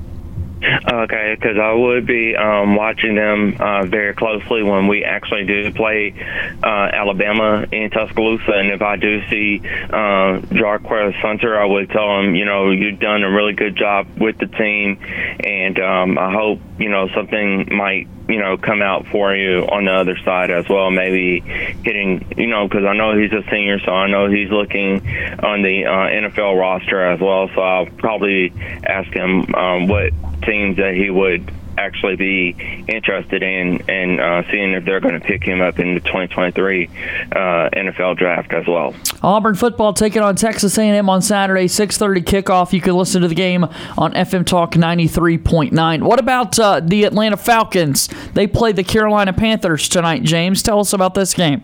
Okay, 0.86 1.36
because 1.40 1.58
I 1.58 1.72
would 1.72 2.06
be 2.06 2.36
um, 2.36 2.76
watching 2.76 3.16
them 3.16 3.56
uh, 3.58 3.86
very 3.86 4.14
closely 4.14 4.64
when 4.64 4.88
we 4.90 5.06
actually 5.06 5.46
do 5.46 5.72
play 5.72 6.14
uh, 6.62 6.90
Alabama 6.92 7.66
in 7.72 7.90
Tuscaloosa, 7.90 8.52
and 8.52 8.70
if 8.70 8.82
I 8.82 8.98
do 8.98 9.22
see 9.30 9.62
uh, 9.64 10.44
Jarquez 10.52 11.14
Hunter, 11.22 11.58
I 11.58 11.66
would 11.66 11.90
tell 11.90 12.20
him, 12.20 12.36
you 12.36 12.44
know, 12.44 12.72
you've 12.72 13.00
done 13.00 13.24
a 13.24 13.32
really 13.32 13.54
good 13.54 13.78
job 13.78 14.08
with 14.18 14.38
the 14.40 14.48
team, 14.48 15.00
and 15.40 15.80
um, 15.80 16.18
I 16.18 16.34
hope 16.34 16.60
you 16.78 16.90
know 16.90 17.08
something 17.16 17.70
might 17.72 18.08
you 18.28 18.40
know 18.40 18.58
come 18.58 18.82
out 18.82 19.08
for 19.08 19.36
you 19.36 19.60
on 19.60 19.86
the 19.86 19.92
other 19.92 20.18
side 20.18 20.52
as 20.52 20.68
well. 20.70 20.92
Maybe 20.92 21.40
hitting, 21.40 22.34
you 22.38 22.48
know, 22.48 22.68
because 22.68 22.86
I 22.86 22.94
know 22.94 23.18
he's 23.18 23.32
a 23.32 23.44
senior, 23.50 23.80
so 23.80 23.92
I 23.92 24.08
know 24.08 24.30
he's 24.30 24.50
looking 24.50 25.06
on 25.40 25.62
the 25.62 25.86
uh, 25.86 26.30
NFL 26.30 26.60
roster 26.60 27.06
as 27.06 27.20
well. 27.20 27.50
So 27.54 27.62
I'll 27.62 27.86
probably 27.86 28.54
ask 28.84 29.12
him 29.14 29.54
um, 29.56 29.88
what 29.88 30.12
teams 30.44 30.78
that 30.78 30.94
he 30.96 31.10
would 31.10 31.52
actually 31.78 32.16
be 32.16 32.84
interested 32.88 33.44
in 33.44 33.82
and 33.90 34.20
uh, 34.20 34.44
seeing 34.52 34.74
if 34.74 34.86
they're 34.86 35.00
going 35.00 35.20
to 35.20 35.26
pick 35.26 35.44
him 35.44 35.62
up 35.62 35.80
in 35.80 35.96
the 35.96 36.00
2023 36.02 36.88
uh, 36.88 37.70
NFL 37.74 38.18
draft 38.18 38.54
as 38.54 38.68
well. 38.68 38.94
Auburn 39.22 39.56
football 39.56 39.94
taking 39.94 40.22
on 40.22 40.36
Texas 40.36 40.78
A&M 40.78 41.10
on 41.10 41.22
Saturday, 41.22 41.66
6:30 41.66 42.24
kickoff. 42.24 42.74
You 42.74 42.82
can 42.82 42.96
listen 42.96 43.22
to 43.22 43.28
the 43.28 43.36
game 43.36 43.64
on 43.98 44.14
FM 44.14 44.46
Talk 44.46 44.74
93.9. 44.74 46.04
What 46.04 46.20
about 46.20 46.60
uh, 46.60 46.80
the 46.80 47.04
Atlanta 47.04 47.38
Falcons? 47.38 48.10
They 48.34 48.48
play 48.48 48.72
the 48.72 48.84
Carolina 48.84 49.34
Panthers 49.34 49.88
tonight. 49.90 50.24
James, 50.24 50.62
tell 50.64 50.80
us 50.80 50.94
about 50.94 51.14
this 51.14 51.34
game. 51.34 51.64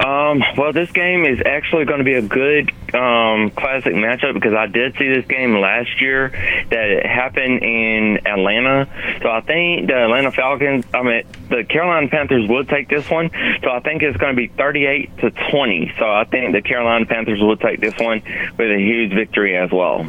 Um, 0.00 0.42
well, 0.56 0.72
this 0.72 0.90
game 0.92 1.26
is 1.26 1.42
actually 1.44 1.84
going 1.84 1.98
to 1.98 2.04
be 2.04 2.14
a 2.14 2.22
good 2.22 2.70
um, 2.94 3.50
classic 3.50 3.92
matchup 3.92 4.32
because 4.32 4.54
I 4.54 4.66
did 4.66 4.96
see 4.96 5.08
this 5.08 5.26
game 5.26 5.60
last 5.60 6.00
year 6.00 6.30
that 6.70 6.88
it 6.88 7.04
happened 7.04 7.62
in 7.62 8.26
Atlanta. 8.26 8.88
So 9.22 9.28
I 9.28 9.42
think 9.42 9.88
the 9.88 10.04
Atlanta 10.04 10.32
Falcons, 10.32 10.86
I 10.94 11.02
mean, 11.02 11.22
the 11.50 11.64
Carolina 11.64 12.08
Panthers 12.08 12.48
will 12.48 12.64
take 12.64 12.88
this 12.88 13.10
one. 13.10 13.30
So 13.62 13.70
I 13.70 13.80
think 13.80 14.02
it's 14.02 14.16
going 14.16 14.34
to 14.34 14.40
be 14.40 14.48
38 14.48 15.18
to 15.18 15.30
20. 15.50 15.92
So 15.98 16.10
I 16.10 16.24
think 16.24 16.54
the 16.54 16.62
Carolina 16.62 17.04
Panthers 17.04 17.40
will 17.40 17.58
take 17.58 17.80
this 17.80 17.94
one 17.98 18.22
with 18.56 18.70
a 18.70 18.78
huge 18.78 19.12
victory 19.12 19.56
as 19.58 19.70
well. 19.70 20.06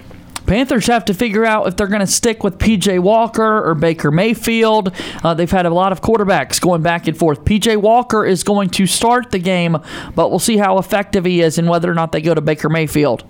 Panthers 0.52 0.88
have 0.88 1.06
to 1.06 1.14
figure 1.14 1.46
out 1.46 1.66
if 1.68 1.78
they're 1.78 1.88
going 1.88 2.02
to 2.02 2.06
stick 2.06 2.44
with 2.44 2.58
PJ 2.58 3.00
Walker 3.00 3.64
or 3.64 3.74
Baker 3.74 4.12
Mayfield. 4.12 4.94
Uh, 5.24 5.34
they've 5.34 5.50
had 5.50 5.66
a 5.66 5.70
lot 5.70 5.94
of 5.94 6.02
quarterbacks 6.02 6.60
going 6.60 6.82
back 6.82 7.08
and 7.08 7.18
forth. 7.18 7.46
PJ 7.46 7.78
Walker 7.78 8.26
is 8.26 8.44
going 8.44 8.70
to 8.72 8.86
start 8.86 9.32
the 9.32 9.40
game, 9.40 9.78
but 10.14 10.30
we'll 10.30 10.40
see 10.40 10.58
how 10.58 10.78
effective 10.78 11.24
he 11.24 11.40
is 11.40 11.58
and 11.58 11.70
whether 11.70 11.90
or 11.90 11.94
not 11.94 12.12
they 12.12 12.20
go 12.20 12.34
to 12.34 12.42
Baker 12.42 12.68
Mayfield. 12.68 13.24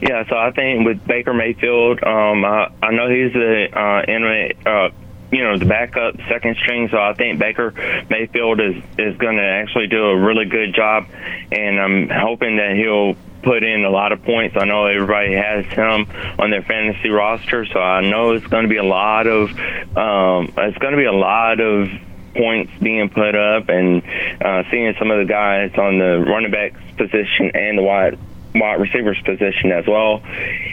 Yeah, 0.00 0.28
so 0.28 0.36
I 0.36 0.52
think 0.52 0.86
with 0.86 1.04
Baker 1.04 1.34
Mayfield, 1.34 2.04
um, 2.04 2.44
I, 2.44 2.70
I 2.80 2.92
know 2.92 3.10
he's 3.10 3.32
the 3.32 3.76
uh, 3.76 4.04
intimate, 4.06 4.56
uh, 4.64 4.90
you 5.32 5.42
know, 5.42 5.58
the 5.58 5.66
backup 5.66 6.14
second 6.28 6.56
string. 6.58 6.88
So 6.88 6.98
I 6.98 7.14
think 7.14 7.40
Baker 7.40 7.74
Mayfield 8.08 8.60
is 8.60 8.76
is 8.96 9.16
going 9.16 9.38
to 9.38 9.42
actually 9.42 9.88
do 9.88 10.04
a 10.04 10.16
really 10.16 10.44
good 10.44 10.72
job, 10.72 11.08
and 11.50 11.80
I'm 11.80 12.08
hoping 12.08 12.58
that 12.58 12.76
he'll 12.76 13.16
put 13.44 13.62
in 13.62 13.84
a 13.84 13.90
lot 13.90 14.12
of 14.12 14.22
points. 14.22 14.56
I 14.58 14.64
know 14.64 14.86
everybody 14.86 15.34
has 15.34 15.66
him 15.66 16.06
on 16.38 16.50
their 16.50 16.62
fantasy 16.62 17.10
roster, 17.10 17.66
so 17.66 17.78
I 17.78 18.00
know 18.00 18.32
it's 18.32 18.46
going 18.46 18.64
to 18.64 18.68
be 18.68 18.78
a 18.78 18.84
lot 18.84 19.26
of 19.26 19.50
um, 19.96 20.52
it's 20.56 20.78
going 20.78 20.92
to 20.92 20.98
be 20.98 21.04
a 21.04 21.12
lot 21.12 21.60
of 21.60 21.88
points 22.34 22.72
being 22.82 23.08
put 23.10 23.34
up 23.34 23.68
and 23.68 24.02
uh, 24.42 24.64
seeing 24.70 24.92
some 24.98 25.10
of 25.10 25.18
the 25.18 25.30
guys 25.30 25.72
on 25.78 25.98
the 25.98 26.24
running 26.26 26.50
backs 26.50 26.80
position 26.96 27.52
and 27.54 27.78
the 27.78 27.82
wide 27.82 28.18
wide 28.54 28.80
receivers 28.80 29.20
position 29.24 29.72
as 29.72 29.86
well. 29.86 30.22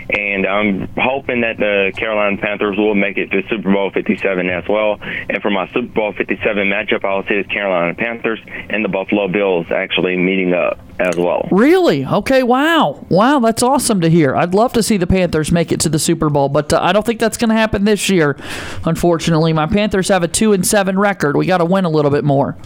And 0.10 0.46
I'm 0.46 0.88
hoping 0.98 1.41
that 1.41 1.58
the 1.58 1.91
Carolina 1.96 2.38
Panthers 2.38 2.78
will 2.78 2.96
make 2.96 3.17
it 3.17 3.32
to 3.32 3.41
Super 3.50 3.72
Bowl 3.72 3.91
57 3.91 4.50
as 4.50 4.67
well. 4.67 5.00
And 5.02 5.41
for 5.41 5.50
my 5.50 5.67
Super 5.72 5.94
Bowl 5.94 6.13
57 6.13 6.67
matchup, 6.67 7.04
I'll 7.04 7.24
see 7.28 7.41
the 7.41 7.48
Carolina 7.48 7.96
Panthers 7.96 8.39
and 8.48 8.84
the 8.86 8.89
Buffalo 8.89 9.28
Bills 9.28 9.67
actually 9.72 10.17
meeting 10.17 10.54
up 10.54 10.80
as 11.00 11.15
well. 11.15 11.48
Really? 11.52 12.06
Okay, 12.06 12.44
wow. 12.44 13.06
Wow, 13.10 13.39
that's 13.39 13.63
awesome 13.63 14.02
to 14.02 14.10
hear. 14.10 14.36
I'd 14.36 14.54
love 14.54 14.74
to 14.74 14.84
see 14.84 14.98
the 14.98 15.08
Panthers 15.08 15.52
make 15.52 15.72
it 15.72 15.80
to 15.82 15.89
the 15.89 16.00
Super 16.00 16.30
Bowl, 16.30 16.50
but 16.50 16.72
uh, 16.74 16.80
I 16.82 16.94
don't 16.94 17.06
think 17.06 17.20
that's 17.20 17.38
going 17.38 17.50
to 17.50 17.56
happen 17.56 17.86
this 17.86 18.10
year. 18.10 18.38
Unfortunately, 18.86 19.54
my 19.54 19.65
Panthers 19.65 20.10
have 20.10 20.24
a 20.24 20.28
2 20.28 20.54
and 20.54 20.65
7 20.65 21.00
record. 21.00 21.36
We 21.36 21.46
got 21.46 21.58
to 21.58 21.65
win 21.65 21.86
a 21.86 21.89
little 21.89 22.12
bit 22.12 22.24
more. 22.24 22.58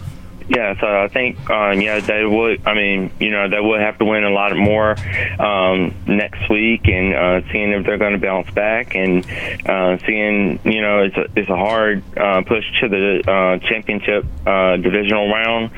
Yeah, 0.48 0.78
so 0.80 0.86
I 0.86 1.08
think 1.08 1.50
um, 1.50 1.80
yeah 1.80 1.98
they 1.98 2.24
would. 2.24 2.66
I 2.66 2.74
mean, 2.74 3.10
you 3.18 3.30
know, 3.30 3.48
they 3.48 3.60
would 3.60 3.80
have 3.80 3.98
to 3.98 4.04
win 4.04 4.22
a 4.22 4.30
lot 4.30 4.56
more 4.56 4.94
um, 5.40 5.92
next 6.06 6.48
week, 6.48 6.86
and 6.86 7.14
uh, 7.14 7.52
seeing 7.52 7.72
if 7.72 7.84
they're 7.84 7.98
going 7.98 8.12
to 8.12 8.18
bounce 8.18 8.48
back, 8.52 8.94
and 8.94 9.26
uh, 9.66 9.98
seeing 10.06 10.60
you 10.64 10.82
know 10.82 11.00
it's 11.00 11.16
a 11.16 11.26
it's 11.34 11.50
a 11.50 11.56
hard 11.56 12.04
uh, 12.16 12.42
push 12.42 12.64
to 12.80 12.88
the 12.88 13.22
uh, 13.28 13.58
championship 13.68 14.24
uh, 14.46 14.76
divisional 14.76 15.28
round, 15.32 15.72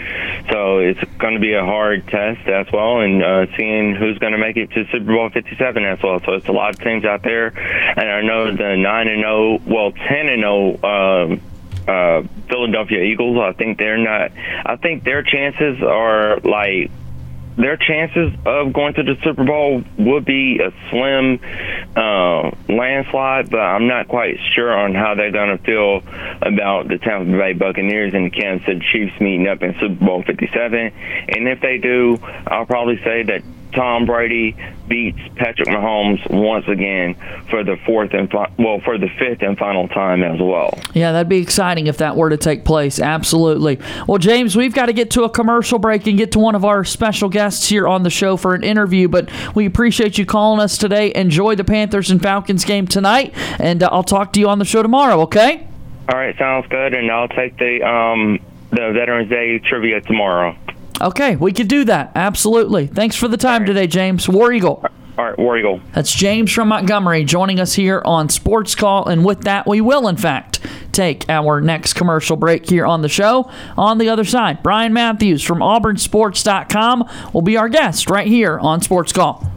so 0.50 0.78
it's 0.78 1.02
going 1.16 1.34
to 1.34 1.40
be 1.40 1.54
a 1.54 1.64
hard 1.64 2.06
test 2.08 2.46
as 2.46 2.66
well, 2.70 3.00
and 3.00 3.22
uh, 3.22 3.46
seeing 3.56 3.94
who's 3.94 4.18
going 4.18 4.32
to 4.32 4.38
make 4.38 4.58
it 4.58 4.70
to 4.72 4.84
Super 4.92 5.06
Bowl 5.06 5.30
57 5.30 5.84
as 5.84 6.02
well. 6.02 6.20
So 6.26 6.34
it's 6.34 6.48
a 6.48 6.52
lot 6.52 6.74
of 6.74 6.80
teams 6.80 7.06
out 7.06 7.22
there, 7.22 7.46
and 7.46 8.10
I 8.10 8.20
know 8.20 8.54
the 8.54 8.76
nine 8.76 9.08
and 9.08 9.22
zero, 9.22 9.60
well 9.66 9.92
ten 9.92 10.28
and 10.28 10.42
zero 10.42 11.40
uh, 11.88 12.22
Philadelphia 12.48 13.02
Eagles. 13.02 13.38
I 13.38 13.52
think 13.52 13.78
they're 13.78 13.98
not. 13.98 14.32
I 14.66 14.76
think 14.76 15.04
their 15.04 15.22
chances 15.22 15.82
are 15.82 16.38
like 16.40 16.90
their 17.58 17.76
chances 17.76 18.32
of 18.46 18.72
going 18.72 18.94
to 18.94 19.02
the 19.02 19.16
Super 19.24 19.42
Bowl 19.42 19.82
would 19.98 20.24
be 20.24 20.60
a 20.60 20.70
slim 20.90 21.40
uh, 21.96 22.50
landslide, 22.68 23.50
but 23.50 23.58
I'm 23.58 23.88
not 23.88 24.06
quite 24.06 24.36
sure 24.54 24.72
on 24.72 24.94
how 24.94 25.16
they're 25.16 25.32
going 25.32 25.58
to 25.58 25.64
feel 25.64 26.02
about 26.40 26.86
the 26.86 26.98
Tampa 26.98 27.36
Bay 27.36 27.54
Buccaneers 27.54 28.14
and 28.14 28.26
the 28.26 28.30
Kansas 28.30 28.64
City 28.64 28.86
Chiefs 28.92 29.20
meeting 29.20 29.48
up 29.48 29.62
in 29.62 29.74
Super 29.80 30.04
Bowl 30.04 30.22
57. 30.22 30.92
And 31.28 31.48
if 31.48 31.60
they 31.60 31.78
do, 31.78 32.18
I'll 32.46 32.66
probably 32.66 32.98
say 33.02 33.24
that 33.24 33.42
Tom 33.72 34.06
Brady 34.06 34.56
beats 34.88 35.18
Patrick 35.36 35.68
Mahomes 35.68 36.28
once 36.30 36.66
again 36.68 37.14
for 37.50 37.62
the 37.62 37.76
fourth 37.84 38.14
and 38.14 38.30
fi- 38.30 38.50
well 38.58 38.80
for 38.80 38.98
the 38.98 39.08
fifth 39.18 39.42
and 39.42 39.58
final 39.58 39.88
time 39.88 40.22
as 40.22 40.40
well. 40.40 40.78
Yeah, 40.94 41.12
that'd 41.12 41.28
be 41.28 41.38
exciting 41.38 41.86
if 41.86 41.98
that 41.98 42.16
were 42.16 42.30
to 42.30 42.36
take 42.36 42.64
place. 42.64 42.98
Absolutely. 42.98 43.78
Well, 44.06 44.18
James, 44.18 44.56
we've 44.56 44.74
got 44.74 44.86
to 44.86 44.92
get 44.92 45.10
to 45.12 45.24
a 45.24 45.30
commercial 45.30 45.78
break 45.78 46.06
and 46.06 46.16
get 46.16 46.32
to 46.32 46.38
one 46.38 46.54
of 46.54 46.64
our 46.64 46.84
special 46.84 47.28
guests 47.28 47.68
here 47.68 47.86
on 47.86 48.02
the 48.02 48.10
show 48.10 48.36
for 48.36 48.54
an 48.54 48.64
interview. 48.64 49.08
But 49.08 49.30
we 49.54 49.66
appreciate 49.66 50.18
you 50.18 50.24
calling 50.26 50.60
us 50.60 50.78
today. 50.78 51.12
Enjoy 51.14 51.54
the 51.54 51.64
Panthers 51.64 52.10
and 52.10 52.22
Falcons 52.22 52.64
game 52.64 52.86
tonight, 52.86 53.34
and 53.58 53.82
uh, 53.82 53.88
I'll 53.92 54.02
talk 54.02 54.32
to 54.34 54.40
you 54.40 54.48
on 54.48 54.58
the 54.58 54.64
show 54.64 54.82
tomorrow. 54.82 55.20
Okay? 55.22 55.66
All 56.08 56.18
right, 56.18 56.36
sounds 56.38 56.66
good, 56.68 56.94
and 56.94 57.10
I'll 57.10 57.28
take 57.28 57.58
the 57.58 57.86
um, 57.86 58.38
the 58.70 58.92
Veterans 58.94 59.28
Day 59.28 59.58
trivia 59.58 60.00
tomorrow. 60.00 60.56
Okay, 61.00 61.36
we 61.36 61.52
could 61.52 61.68
do 61.68 61.84
that. 61.84 62.12
Absolutely. 62.14 62.86
Thanks 62.86 63.16
for 63.16 63.28
the 63.28 63.36
time 63.36 63.64
today, 63.64 63.86
James. 63.86 64.28
War 64.28 64.52
Eagle. 64.52 64.84
All 65.16 65.24
right, 65.24 65.38
War 65.38 65.58
Eagle. 65.58 65.80
That's 65.92 66.14
James 66.14 66.52
from 66.52 66.68
Montgomery 66.68 67.24
joining 67.24 67.58
us 67.58 67.74
here 67.74 68.02
on 68.04 68.28
Sports 68.28 68.74
Call. 68.74 69.08
And 69.08 69.24
with 69.24 69.42
that, 69.42 69.66
we 69.66 69.80
will, 69.80 70.06
in 70.06 70.16
fact, 70.16 70.60
take 70.92 71.28
our 71.28 71.60
next 71.60 71.94
commercial 71.94 72.36
break 72.36 72.68
here 72.68 72.86
on 72.86 73.02
the 73.02 73.08
show. 73.08 73.50
On 73.76 73.98
the 73.98 74.08
other 74.08 74.24
side, 74.24 74.62
Brian 74.62 74.92
Matthews 74.92 75.42
from 75.42 75.58
AuburnSports.com 75.58 77.08
will 77.32 77.42
be 77.42 77.56
our 77.56 77.68
guest 77.68 78.08
right 78.08 78.28
here 78.28 78.58
on 78.60 78.80
Sports 78.80 79.12
Call. 79.12 79.50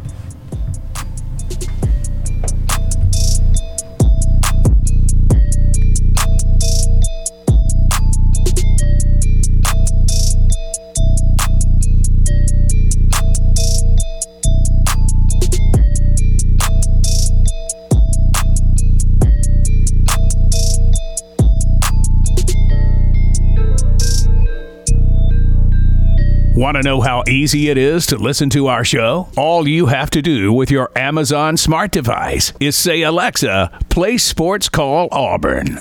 Want 26.61 26.77
to 26.77 26.83
know 26.83 27.01
how 27.01 27.23
easy 27.27 27.69
it 27.69 27.77
is 27.79 28.05
to 28.05 28.17
listen 28.17 28.51
to 28.51 28.67
our 28.67 28.85
show? 28.85 29.27
All 29.35 29.67
you 29.67 29.87
have 29.87 30.11
to 30.11 30.21
do 30.21 30.53
with 30.53 30.69
your 30.69 30.91
Amazon 30.95 31.57
smart 31.57 31.89
device 31.89 32.53
is 32.59 32.75
say, 32.75 33.01
Alexa, 33.01 33.79
play 33.89 34.19
Sports 34.19 34.69
Call 34.69 35.09
Auburn. 35.11 35.79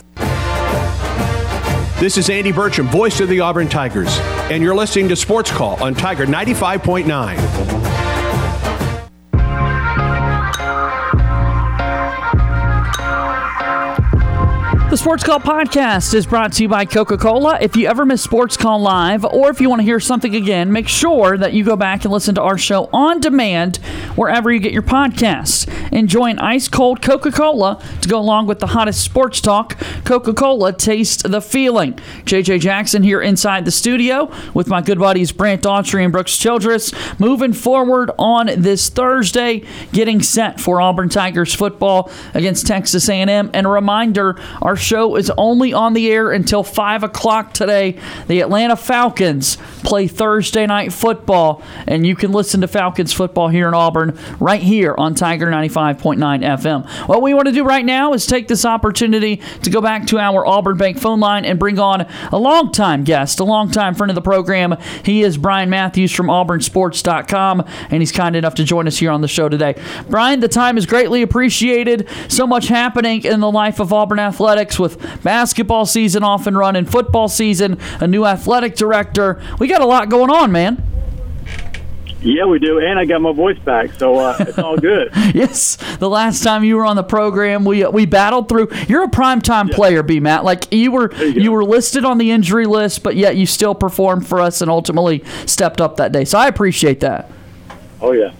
This 2.00 2.16
is 2.16 2.30
Andy 2.30 2.50
Burcham, 2.50 2.88
voice 2.88 3.20
of 3.20 3.28
the 3.28 3.40
Auburn 3.40 3.68
Tigers, 3.68 4.08
and 4.50 4.62
you're 4.62 4.74
listening 4.74 5.10
to 5.10 5.16
Sports 5.16 5.50
Call 5.50 5.76
on 5.84 5.94
Tiger 5.94 6.24
95.9. 6.24 7.89
Sports 15.00 15.24
Call 15.24 15.40
podcast 15.40 16.12
is 16.12 16.26
brought 16.26 16.52
to 16.52 16.62
you 16.62 16.68
by 16.68 16.84
Coca 16.84 17.16
Cola. 17.16 17.56
If 17.58 17.74
you 17.74 17.88
ever 17.88 18.04
miss 18.04 18.22
Sports 18.22 18.58
Call 18.58 18.80
Live, 18.80 19.24
or 19.24 19.48
if 19.48 19.58
you 19.58 19.70
want 19.70 19.80
to 19.80 19.84
hear 19.84 19.98
something 19.98 20.36
again, 20.36 20.70
make 20.70 20.88
sure 20.88 21.38
that 21.38 21.54
you 21.54 21.64
go 21.64 21.74
back 21.74 22.04
and 22.04 22.12
listen 22.12 22.34
to 22.34 22.42
our 22.42 22.58
show 22.58 22.90
on 22.92 23.18
demand 23.18 23.78
wherever 24.14 24.52
you 24.52 24.60
get 24.60 24.72
your 24.72 24.82
podcasts. 24.82 25.66
Enjoy 25.90 26.26
an 26.26 26.38
ice 26.38 26.68
cold 26.68 27.00
Coca 27.00 27.32
Cola 27.32 27.82
to 28.02 28.08
go 28.10 28.18
along 28.18 28.46
with 28.46 28.58
the 28.58 28.66
hottest 28.66 29.00
sports 29.02 29.40
talk. 29.40 29.78
Coca 30.04 30.34
Cola, 30.34 30.70
taste 30.74 31.30
the 31.30 31.40
feeling. 31.40 31.94
JJ 32.26 32.60
Jackson 32.60 33.02
here 33.02 33.22
inside 33.22 33.64
the 33.64 33.70
studio 33.70 34.30
with 34.52 34.68
my 34.68 34.82
good 34.82 34.98
buddies 34.98 35.32
Brant 35.32 35.62
Daughtry 35.62 36.04
and 36.04 36.12
Brooks 36.12 36.36
Childress. 36.36 36.92
Moving 37.18 37.54
forward 37.54 38.10
on 38.18 38.50
this 38.54 38.90
Thursday, 38.90 39.64
getting 39.94 40.20
set 40.20 40.60
for 40.60 40.78
Auburn 40.78 41.08
Tigers 41.08 41.54
football 41.54 42.12
against 42.34 42.66
Texas 42.66 43.08
A&M. 43.08 43.50
And 43.54 43.66
a 43.66 43.70
reminder, 43.70 44.38
our 44.60 44.76
is 44.90 45.30
only 45.38 45.72
on 45.72 45.94
the 45.94 46.10
air 46.10 46.32
until 46.32 46.64
5 46.64 47.04
o'clock 47.04 47.52
today. 47.52 47.96
The 48.26 48.40
Atlanta 48.40 48.76
Falcons 48.76 49.56
play 49.84 50.08
Thursday 50.08 50.66
night 50.66 50.92
football, 50.92 51.62
and 51.86 52.06
you 52.06 52.16
can 52.16 52.32
listen 52.32 52.60
to 52.62 52.68
Falcons 52.68 53.12
football 53.12 53.48
here 53.48 53.68
in 53.68 53.74
Auburn 53.74 54.18
right 54.40 54.60
here 54.60 54.94
on 54.98 55.14
Tiger 55.14 55.46
95.9 55.46 56.18
FM. 56.18 57.08
What 57.08 57.22
we 57.22 57.34
want 57.34 57.46
to 57.46 57.52
do 57.52 57.64
right 57.64 57.84
now 57.84 58.12
is 58.14 58.26
take 58.26 58.48
this 58.48 58.64
opportunity 58.64 59.40
to 59.62 59.70
go 59.70 59.80
back 59.80 60.06
to 60.08 60.18
our 60.18 60.44
Auburn 60.44 60.76
Bank 60.76 60.98
phone 60.98 61.20
line 61.20 61.44
and 61.44 61.58
bring 61.58 61.78
on 61.78 62.06
a 62.32 62.38
longtime 62.38 63.04
guest, 63.04 63.38
a 63.38 63.44
longtime 63.44 63.94
friend 63.94 64.10
of 64.10 64.16
the 64.16 64.22
program. 64.22 64.76
He 65.04 65.22
is 65.22 65.38
Brian 65.38 65.70
Matthews 65.70 66.12
from 66.12 66.26
AuburnSports.com, 66.26 67.64
and 67.90 68.02
he's 68.02 68.12
kind 68.12 68.34
enough 68.34 68.56
to 68.56 68.64
join 68.64 68.88
us 68.88 68.98
here 68.98 69.12
on 69.12 69.20
the 69.20 69.28
show 69.28 69.48
today. 69.48 69.80
Brian, 70.08 70.40
the 70.40 70.48
time 70.48 70.76
is 70.76 70.86
greatly 70.86 71.22
appreciated. 71.22 72.08
So 72.28 72.46
much 72.46 72.66
happening 72.66 73.24
in 73.24 73.38
the 73.38 73.50
life 73.50 73.78
of 73.78 73.92
Auburn 73.92 74.18
Athletics 74.18 74.79
with 74.80 75.22
basketball 75.22 75.86
season 75.86 76.24
off 76.24 76.46
and 76.46 76.56
running, 76.56 76.86
football 76.86 77.28
season, 77.28 77.78
a 78.00 78.06
new 78.06 78.24
athletic 78.24 78.74
director. 78.74 79.40
We 79.58 79.68
got 79.68 79.80
a 79.80 79.86
lot 79.86 80.08
going 80.08 80.30
on, 80.30 80.50
man. 80.50 80.82
Yeah, 82.22 82.44
we 82.44 82.58
do, 82.58 82.78
and 82.80 82.98
I 82.98 83.06
got 83.06 83.22
my 83.22 83.32
voice 83.32 83.58
back, 83.60 83.92
so 83.94 84.18
uh, 84.18 84.36
it's 84.40 84.58
all 84.58 84.76
good. 84.76 85.10
yes, 85.34 85.76
the 85.96 86.08
last 86.08 86.42
time 86.42 86.64
you 86.64 86.76
were 86.76 86.84
on 86.84 86.96
the 86.96 87.02
program, 87.02 87.64
we 87.64 87.82
uh, 87.82 87.90
we 87.90 88.04
battled 88.04 88.48
through. 88.48 88.68
You're 88.88 89.04
a 89.04 89.08
primetime 89.08 89.70
yeah. 89.70 89.74
player, 89.74 90.02
B. 90.02 90.20
Matt. 90.20 90.44
Like 90.44 90.70
you 90.70 90.92
were 90.92 91.14
you, 91.14 91.44
you, 91.44 91.52
were 91.52 91.64
listed 91.64 92.04
on 92.04 92.18
the 92.18 92.30
injury 92.30 92.66
list, 92.66 93.02
but 93.02 93.16
yet 93.16 93.36
you 93.36 93.46
still 93.46 93.74
performed 93.74 94.26
for 94.26 94.38
us 94.38 94.60
and 94.60 94.70
ultimately 94.70 95.24
stepped 95.46 95.80
up 95.80 95.96
that 95.96 96.12
day. 96.12 96.26
So 96.26 96.38
I 96.38 96.48
appreciate 96.48 97.00
that. 97.00 97.30
Oh 98.02 98.12
yeah, 98.12 98.34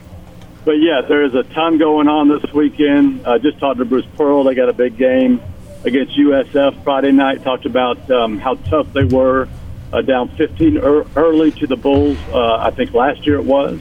but 0.67 0.73
yeah, 0.73 1.01
there 1.01 1.25
is 1.25 1.35
a 1.35 1.45
ton 1.45 1.79
going 1.79 2.07
on 2.07 2.29
this 2.29 2.53
weekend. 2.53 3.27
I 3.27 3.39
just 3.39 3.59
talked 3.59 3.79
to 3.79 3.87
Bruce 3.87 4.07
Pearl. 4.15 4.45
They 4.45 4.55
got 4.55 4.69
a 4.69 4.75
big 4.75 4.99
game 4.99 5.41
against 5.85 6.17
USF 6.17 6.83
Friday 6.85 7.13
night. 7.13 7.43
Talked 7.43 7.67
about 7.67 8.11
um, 8.11 8.39
how 8.39 8.55
tough 8.55 8.93
they 8.93 9.05
were, 9.05 9.49
uh, 9.93 10.03
down 10.03 10.29
15 10.37 10.79
er- 10.79 11.07
early 11.17 11.51
to 11.53 11.67
the 11.67 11.77
Bulls. 11.77 12.19
Uh, 12.33 12.57
I 12.57 12.71
think 12.71 12.93
last 12.93 13.27
year 13.27 13.37
it 13.37 13.45
was, 13.45 13.81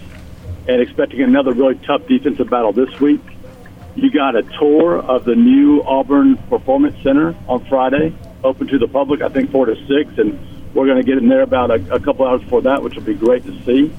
and 0.68 0.82
expecting 0.82 1.22
another 1.22 1.54
really 1.54 1.76
tough 1.76 2.08
defensive 2.08 2.50
battle 2.50 2.74
this 2.74 3.00
week. 3.00 3.22
You 3.96 4.12
got 4.12 4.36
a 4.36 4.44
tour 4.44 5.00
of 5.00 5.26
the 5.26 5.36
new 5.36 5.84
Auburn 5.84 6.38
Performance 6.38 7.02
Center 7.04 7.36
on 7.48 7.66
Friday, 7.66 8.14
open 8.44 8.68
to 8.68 8.78
the 8.78 8.88
public. 8.88 9.22
I 9.22 9.30
think 9.30 9.52
four 9.52 9.66
to 9.66 9.76
six, 9.88 10.18
and 10.18 10.40
we're 10.74 10.86
going 10.86 10.98
to 10.98 11.04
get 11.04 11.18
in 11.18 11.28
there 11.28 11.42
about 11.42 11.72
a, 11.72 11.96
a 11.96 12.00
couple 12.00 12.26
hours 12.26 12.42
before 12.42 12.62
that, 12.62 12.82
which 12.82 12.96
will 12.96 13.04
be 13.04 13.16
great 13.16 13.44
to 13.46 13.64
see. 13.66 13.94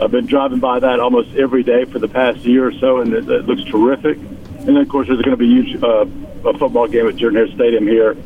I've 0.00 0.10
been 0.10 0.26
driving 0.26 0.60
by 0.60 0.78
that 0.80 1.00
almost 1.00 1.34
every 1.36 1.62
day 1.62 1.84
for 1.84 1.98
the 1.98 2.08
past 2.08 2.40
year 2.40 2.66
or 2.66 2.72
so, 2.72 3.00
and 3.00 3.12
it, 3.12 3.28
it 3.28 3.46
looks 3.46 3.64
terrific. 3.64 4.18
And 4.66 4.74
then, 4.74 4.82
of 4.82 4.88
course, 4.88 5.06
there's 5.06 5.22
going 5.22 5.36
to 5.36 5.36
be 5.36 5.46
a 5.46 5.62
huge 5.62 5.82
uh, 5.82 6.06
a 6.48 6.58
football 6.58 6.88
game 6.88 7.06
at 7.06 7.16
Jordan 7.16 7.46
Hare 7.46 7.54
Stadium 7.54 7.86
here 7.86 8.16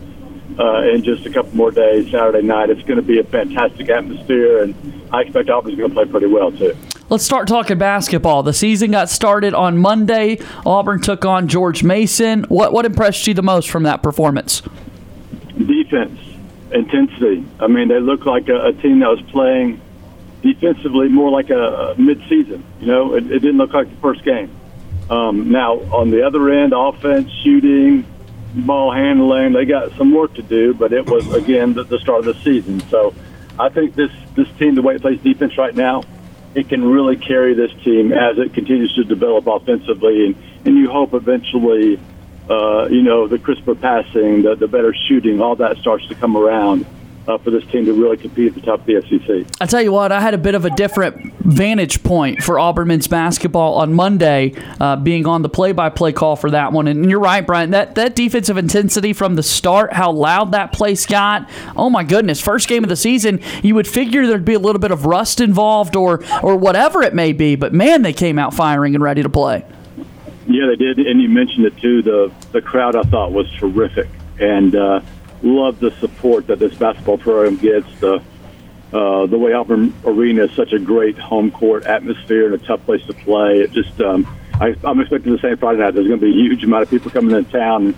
uh, 0.58 0.82
in 0.82 1.02
just 1.04 1.26
a 1.26 1.30
couple 1.30 1.54
more 1.54 1.70
days, 1.70 2.10
Saturday 2.10 2.42
night. 2.42 2.70
It's 2.70 2.82
going 2.82 2.96
to 2.96 3.02
be 3.02 3.18
a 3.18 3.24
fantastic 3.24 3.88
atmosphere, 3.90 4.62
and 4.62 4.74
I 5.12 5.22
expect 5.22 5.50
Auburn's 5.50 5.76
going 5.76 5.90
to 5.90 5.94
play 5.94 6.06
pretty 6.06 6.26
well, 6.26 6.50
too. 6.50 6.74
Let's 7.10 7.24
start 7.24 7.48
talking 7.48 7.76
basketball. 7.76 8.42
The 8.42 8.52
season 8.52 8.92
got 8.92 9.10
started 9.10 9.52
on 9.52 9.78
Monday. 9.78 10.38
Auburn 10.64 11.00
took 11.02 11.24
on 11.24 11.48
George 11.48 11.82
Mason. 11.82 12.44
What 12.44 12.72
what 12.72 12.86
impressed 12.86 13.26
you 13.26 13.34
the 13.34 13.42
most 13.42 13.68
from 13.68 13.82
that 13.82 14.02
performance? 14.02 14.62
Defense, 15.58 16.20
intensity. 16.72 17.44
I 17.58 17.66
mean, 17.66 17.88
they 17.88 17.98
look 18.00 18.26
like 18.26 18.48
a, 18.48 18.66
a 18.66 18.72
team 18.72 19.00
that 19.00 19.08
was 19.08 19.20
playing 19.22 19.80
defensively 20.40 21.08
more 21.08 21.30
like 21.30 21.50
a, 21.50 21.58
a 21.58 22.00
mid-season. 22.00 22.64
You 22.80 22.86
know, 22.86 23.14
it, 23.14 23.24
it 23.26 23.40
didn't 23.40 23.58
look 23.58 23.74
like 23.74 23.90
the 23.90 24.00
first 24.00 24.24
game. 24.24 24.50
Um, 25.10 25.50
now, 25.50 25.80
on 25.92 26.10
the 26.10 26.24
other 26.24 26.48
end, 26.50 26.72
offense, 26.72 27.30
shooting, 27.42 28.06
ball 28.54 28.92
handling, 28.92 29.52
they 29.52 29.64
got 29.64 29.92
some 29.96 30.14
work 30.14 30.34
to 30.34 30.42
do, 30.42 30.72
but 30.72 30.92
it 30.92 31.04
was, 31.06 31.32
again, 31.34 31.74
the, 31.74 31.82
the 31.82 31.98
start 31.98 32.20
of 32.20 32.24
the 32.26 32.42
season. 32.42 32.80
So 32.88 33.12
I 33.58 33.68
think 33.70 33.96
this, 33.96 34.12
this 34.36 34.48
team, 34.58 34.76
the 34.76 34.82
way 34.82 34.94
it 34.94 35.02
plays 35.02 35.20
defense 35.20 35.58
right 35.58 35.74
now, 35.74 36.04
it 36.54 36.68
can 36.68 36.84
really 36.84 37.16
carry 37.16 37.54
this 37.54 37.72
team 37.82 38.12
as 38.12 38.38
it 38.38 38.54
continues 38.54 38.94
to 38.94 39.04
develop 39.04 39.46
offensively. 39.48 40.26
And, 40.26 40.36
and 40.64 40.76
you 40.76 40.88
hope 40.88 41.12
eventually, 41.12 42.00
uh, 42.48 42.86
you 42.88 43.02
know, 43.02 43.26
the 43.26 43.38
crisper 43.38 43.74
passing, 43.74 44.42
the, 44.42 44.54
the 44.54 44.68
better 44.68 44.94
shooting, 44.94 45.40
all 45.40 45.56
that 45.56 45.78
starts 45.78 46.06
to 46.08 46.14
come 46.14 46.36
around 46.36 46.86
uh, 47.28 47.38
for 47.38 47.50
this 47.50 47.64
team 47.66 47.84
to 47.84 47.92
really 47.92 48.16
compete 48.16 48.48
at 48.48 48.54
the 48.54 48.60
top 48.60 48.80
of 48.80 48.86
the 48.86 49.00
SEC. 49.02 49.46
I 49.60 49.66
tell 49.66 49.82
you 49.82 49.92
what, 49.92 50.12
I 50.12 50.20
had 50.20 50.34
a 50.34 50.38
bit 50.38 50.54
of 50.54 50.64
a 50.64 50.70
different 50.70 51.34
vantage 51.40 52.02
point 52.02 52.42
for 52.42 52.58
Auburn 52.58 52.88
men's 52.88 53.06
basketball 53.06 53.74
on 53.74 53.92
Monday, 53.92 54.54
uh, 54.80 54.96
being 54.96 55.26
on 55.26 55.42
the 55.42 55.48
play-by-play 55.48 56.12
call 56.12 56.36
for 56.36 56.50
that 56.50 56.72
one. 56.72 56.86
And 56.88 57.10
you're 57.10 57.20
right, 57.20 57.46
Brian. 57.46 57.70
That 57.70 57.94
that 57.96 58.14
defensive 58.14 58.56
intensity 58.56 59.12
from 59.12 59.34
the 59.34 59.42
start, 59.42 59.92
how 59.92 60.12
loud 60.12 60.52
that 60.52 60.72
place 60.72 61.06
got. 61.06 61.48
Oh 61.76 61.90
my 61.90 62.04
goodness! 62.04 62.40
First 62.40 62.68
game 62.68 62.82
of 62.82 62.88
the 62.88 62.96
season, 62.96 63.40
you 63.62 63.74
would 63.74 63.86
figure 63.86 64.26
there'd 64.26 64.44
be 64.44 64.54
a 64.54 64.58
little 64.58 64.80
bit 64.80 64.90
of 64.90 65.06
rust 65.06 65.40
involved, 65.40 65.96
or 65.96 66.24
or 66.42 66.56
whatever 66.56 67.02
it 67.02 67.14
may 67.14 67.32
be. 67.32 67.56
But 67.56 67.72
man, 67.72 68.02
they 68.02 68.12
came 68.12 68.38
out 68.38 68.54
firing 68.54 68.94
and 68.94 69.04
ready 69.04 69.22
to 69.22 69.28
play. 69.28 69.64
Yeah, 70.46 70.66
they 70.66 70.76
did, 70.76 70.98
and 70.98 71.20
you 71.20 71.28
mentioned 71.28 71.66
it 71.66 71.76
too. 71.76 72.02
The 72.02 72.32
the 72.52 72.62
crowd 72.62 72.96
I 72.96 73.02
thought 73.02 73.32
was 73.32 73.50
terrific, 73.52 74.08
and. 74.38 74.74
Uh, 74.74 75.00
love 75.42 75.80
the 75.80 75.90
support 75.92 76.46
that 76.48 76.58
this 76.58 76.74
basketball 76.74 77.18
program 77.18 77.56
gets. 77.56 77.86
The 78.00 78.22
uh, 78.92 79.26
the 79.26 79.38
way 79.38 79.52
Auburn 79.52 79.94
Arena 80.04 80.44
is 80.44 80.52
such 80.52 80.72
a 80.72 80.78
great 80.78 81.16
home 81.16 81.52
court 81.52 81.84
atmosphere 81.84 82.46
and 82.46 82.60
a 82.60 82.66
tough 82.66 82.84
place 82.84 83.04
to 83.06 83.12
play. 83.12 83.60
It 83.60 83.70
just 83.70 84.00
um, 84.00 84.26
I, 84.60 84.74
I'm 84.82 85.00
expecting 85.00 85.32
the 85.32 85.38
same 85.38 85.56
Friday 85.58 85.78
night. 85.78 85.94
There's 85.94 86.08
going 86.08 86.18
to 86.18 86.26
be 86.26 86.32
a 86.32 86.42
huge 86.42 86.64
amount 86.64 86.82
of 86.82 86.90
people 86.90 87.10
coming 87.10 87.36
into 87.36 87.50
town. 87.50 87.94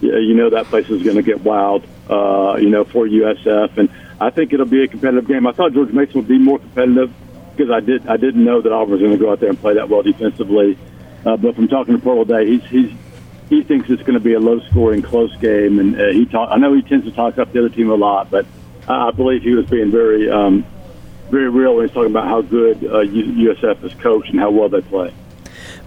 You 0.00 0.34
know 0.34 0.50
that 0.50 0.66
place 0.66 0.90
is 0.90 1.02
going 1.02 1.16
to 1.16 1.22
get 1.22 1.42
wild. 1.42 1.86
Uh, 2.10 2.56
you 2.56 2.70
know 2.70 2.84
for 2.84 3.06
USF, 3.06 3.78
and 3.78 3.88
I 4.20 4.30
think 4.30 4.52
it'll 4.52 4.66
be 4.66 4.82
a 4.82 4.88
competitive 4.88 5.28
game. 5.28 5.46
I 5.46 5.52
thought 5.52 5.72
George 5.72 5.92
Mason 5.92 6.14
would 6.16 6.28
be 6.28 6.38
more 6.38 6.58
competitive 6.58 7.12
because 7.56 7.70
I 7.70 7.80
did 7.80 8.06
I 8.08 8.16
didn't 8.16 8.44
know 8.44 8.60
that 8.60 8.72
Auburn 8.72 8.92
was 8.92 9.00
going 9.00 9.12
to 9.12 9.18
go 9.18 9.30
out 9.30 9.38
there 9.38 9.48
and 9.48 9.58
play 9.58 9.74
that 9.74 9.88
well 9.88 10.02
defensively. 10.02 10.76
Uh, 11.24 11.36
but 11.36 11.54
from 11.54 11.68
talking 11.68 11.94
to 11.94 12.02
Pearl 12.02 12.24
Day, 12.24 12.46
he's 12.46 12.64
he's 12.64 12.92
he 13.52 13.62
thinks 13.62 13.90
it's 13.90 14.00
going 14.00 14.14
to 14.14 14.20
be 14.20 14.32
a 14.32 14.40
low-scoring, 14.40 15.02
close 15.02 15.36
game, 15.36 15.78
and 15.78 16.00
uh, 16.00 16.06
he 16.06 16.24
talk, 16.24 16.48
I 16.50 16.56
know 16.56 16.72
he 16.72 16.80
tends 16.80 17.04
to 17.04 17.12
talk 17.12 17.36
up 17.36 17.52
the 17.52 17.58
other 17.58 17.68
team 17.68 17.90
a 17.90 17.94
lot, 17.94 18.30
but 18.30 18.46
I 18.88 19.10
believe 19.10 19.42
he 19.42 19.54
was 19.54 19.66
being 19.66 19.90
very, 19.90 20.30
um, 20.30 20.64
very 21.30 21.50
real 21.50 21.76
when 21.76 21.86
he's 21.86 21.92
talking 21.92 22.10
about 22.10 22.28
how 22.28 22.40
good 22.40 22.82
uh, 22.82 23.04
USF 23.04 23.84
is 23.84 23.92
coached 23.94 24.30
and 24.30 24.40
how 24.40 24.50
well 24.50 24.70
they 24.70 24.80
play. 24.80 25.12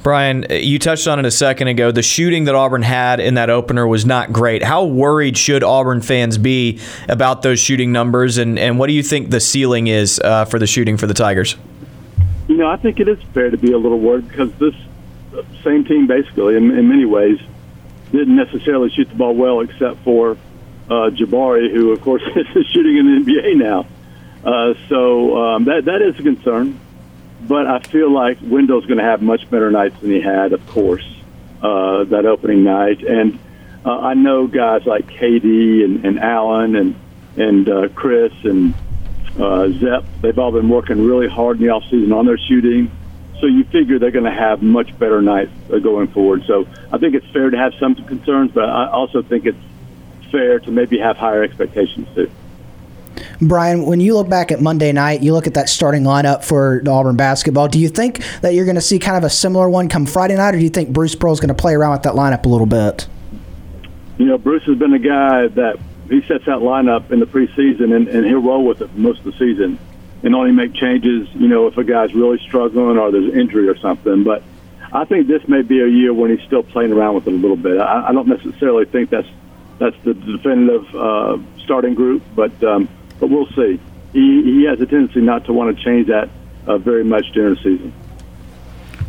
Brian, 0.04 0.46
you 0.52 0.78
touched 0.78 1.08
on 1.08 1.18
it 1.18 1.26
a 1.26 1.32
second 1.32 1.68
ago. 1.68 1.92
The 1.92 2.04
shooting 2.04 2.44
that 2.44 2.54
Auburn 2.54 2.84
had 2.84 3.20
in 3.20 3.34
that 3.34 3.50
opener 3.50 3.88
was 3.88 4.06
not 4.06 4.32
great. 4.32 4.62
How 4.62 4.86
worried 4.86 5.36
should 5.36 5.64
Auburn 5.64 6.02
fans 6.02 6.38
be 6.38 6.80
about 7.10 7.42
those 7.42 7.60
shooting 7.60 7.92
numbers, 7.92 8.38
and, 8.38 8.60
and 8.60 8.78
what 8.78 8.86
do 8.86 8.94
you 8.94 9.02
think 9.02 9.32
the 9.32 9.40
ceiling 9.40 9.88
is 9.88 10.20
uh, 10.20 10.46
for 10.46 10.60
the 10.60 10.68
shooting 10.68 10.98
for 10.98 11.08
the 11.08 11.16
Tigers? 11.16 11.56
You 12.48 12.58
know, 12.58 12.68
I 12.68 12.78
think 12.78 13.00
it 13.00 13.08
is 13.08 13.18
fair 13.34 13.50
to 13.50 13.58
be 13.58 13.72
a 13.72 13.78
little 13.80 14.00
worried 14.00 14.28
because 14.28 14.54
this 14.60 14.76
same 15.64 15.84
team, 15.84 16.06
basically, 16.06 16.56
in, 16.56 16.70
in 16.70 16.88
many 16.88 17.06
ways, 17.06 17.40
didn't 18.16 18.36
necessarily 18.36 18.90
shoot 18.90 19.10
the 19.10 19.16
ball 19.16 19.36
well, 19.36 19.62
except 19.62 20.04
for 20.04 20.38
uh, 20.90 21.10
Jabari, 21.10 21.72
who 21.72 21.92
of 21.92 22.02
course 22.02 22.22
is 22.36 22.66
shooting 22.68 22.98
in 22.98 23.24
the 23.24 23.32
NBA 23.32 23.56
now. 23.58 23.88
Uh, 24.44 24.74
so 24.90 25.38
um, 25.38 25.66
that 25.66 25.86
that 25.86 26.02
is 26.02 26.20
a 26.20 26.24
concern. 26.24 26.80
But 27.42 27.68
I 27.68 27.80
feel 27.80 28.10
like 28.10 28.40
Wendell's 28.42 28.86
going 28.86 28.98
to 28.98 29.04
have 29.04 29.22
much 29.22 29.50
better 29.50 29.70
nights 29.70 30.00
than 30.00 30.10
he 30.10 30.22
had, 30.22 30.54
of 30.54 30.66
course, 30.68 31.06
uh, 31.62 32.06
that 32.06 32.26
opening 32.26 32.64
night. 32.64 33.04
And 33.04 33.38
uh, 33.86 34.00
I 34.00 34.14
know 34.16 34.48
guys 34.48 34.86
like 34.86 35.06
KD 35.08 35.84
and, 35.84 36.06
and 36.06 36.20
Allen 36.20 36.76
and 36.76 36.96
and 37.38 37.70
uh, 37.70 37.90
Chris 37.90 38.34
and 38.44 38.74
uh, 39.40 39.70
Zep. 39.70 40.06
They've 40.22 40.38
all 40.40 40.52
been 40.52 40.70
working 40.70 41.06
really 41.06 41.28
hard 41.28 41.58
in 41.58 41.64
the 41.64 41.70
off 41.70 41.84
season 41.84 42.12
on 42.14 42.26
their 42.26 42.38
shooting. 42.38 42.92
So 43.40 43.48
you 43.48 43.64
figure 43.66 44.00
they're 44.00 44.12
going 44.12 44.26
to 44.26 44.32
have 44.32 44.62
much 44.62 44.98
better 44.98 45.22
nights 45.22 45.52
uh, 45.72 45.80
going 45.80 46.08
forward. 46.08 46.44
So 46.46 46.68
I 46.92 46.98
think 46.98 47.16
it's 47.16 47.28
fair 47.28 47.50
to 47.50 47.58
have 47.58 47.74
some 47.76 47.96
concerns, 47.96 48.52
but 48.52 48.70
I 48.70 48.90
also 48.90 49.22
think 49.22 49.46
it's 49.46 49.58
fair 50.32 50.60
to 50.60 50.72
maybe 50.72 50.98
have 51.00 51.18
higher 51.18 51.44
expectations 51.44 52.08
too. 52.16 52.32
Brian, 53.42 53.86
when 53.86 54.00
you 54.00 54.14
look 54.14 54.30
back 54.30 54.52
at 54.52 54.62
Monday 54.62 54.92
night, 54.92 55.22
you 55.22 55.34
look 55.34 55.48
at 55.48 55.54
that 55.56 55.70
starting 55.70 56.04
lineup 56.04 56.44
for 56.44 56.82
Auburn 56.88 57.16
basketball. 57.16 57.68
Do 57.68 57.80
you 57.80 57.90
think 57.90 58.20
that 58.42 58.54
you're 58.54 58.66
going 58.66 58.76
to 58.76 58.82
see 58.82 59.00
kind 59.00 59.18
of 59.18 59.24
a 59.24 59.30
similar 59.30 59.70
one 59.70 59.90
come 59.90 60.06
Friday 60.06 60.36
night, 60.36 60.54
or 60.54 60.58
do 60.58 60.64
you 60.64 60.70
think 60.70 60.90
Bruce 60.90 61.16
Pearl 61.16 61.34
is 61.34 61.40
going 61.40 61.50
to 61.50 61.54
play 61.54 61.74
around 61.74 61.94
with 61.94 62.04
that 62.04 62.14
lineup 62.14 62.46
a 62.46 62.50
little 62.50 62.66
bit? 62.66 63.08
You 64.18 64.26
know, 64.26 64.38
Bruce 64.38 64.64
has 64.64 64.78
been 64.78 64.94
a 64.94 65.00
guy 65.00 65.48
that 65.48 65.78
he 66.10 66.22
sets 66.22 66.46
that 66.46 66.60
lineup 66.60 67.12
in 67.12 67.20
the 67.20 67.26
preseason, 67.26 67.96
and, 67.96 68.08
and 68.08 68.26
he'll 68.26 68.42
roll 68.42 68.66
with 68.66 68.82
it 68.82 68.96
most 68.96 69.20
of 69.20 69.26
the 69.26 69.34
season 69.34 69.80
and 70.26 70.34
only 70.34 70.52
make 70.52 70.74
changes, 70.74 71.30
you 71.36 71.48
know, 71.48 71.68
if 71.68 71.78
a 71.78 71.84
guy's 71.84 72.14
really 72.16 72.40
struggling 72.40 72.98
or 72.98 73.12
there's 73.12 73.32
injury 73.36 73.70
or 73.70 73.78
something. 73.78 74.24
But 74.24 74.42
I 74.92 75.06
think 75.06 75.28
this 75.28 75.48
may 75.48 75.62
be 75.62 75.80
a 75.80 75.88
year 75.88 76.14
when 76.14 76.36
he's 76.36 76.46
still 76.48 76.64
playing 76.64 76.92
around 76.92 77.14
with 77.14 77.28
it 77.28 77.34
a 77.34 77.38
little 77.38 77.56
bit. 77.56 77.80
I, 77.80 78.08
I 78.10 78.12
don't 78.12 78.28
necessarily 78.28 78.86
think 78.86 79.12
that's 79.12 79.28
that's 79.78 79.96
the 80.04 80.14
definitive 80.16 80.96
uh, 80.96 81.38
starting 81.64 81.94
group, 81.94 82.24
but 82.34 82.52
um, 82.64 82.90
but 83.20 83.30
we'll 83.30 83.50
see. 83.50 83.80
He 84.14 84.42
he 84.44 84.66
has 84.68 84.82
a 84.82 84.88
tendency 84.88 85.22
not 85.22 85.46
to 85.46 85.54
want 85.54 85.78
to 85.78 85.84
change 85.84 86.08
that 86.08 86.30
uh, 86.66 86.80
very 86.80 87.04
much 87.04 87.32
during 87.34 87.54
the 87.54 87.62
season. 87.62 87.94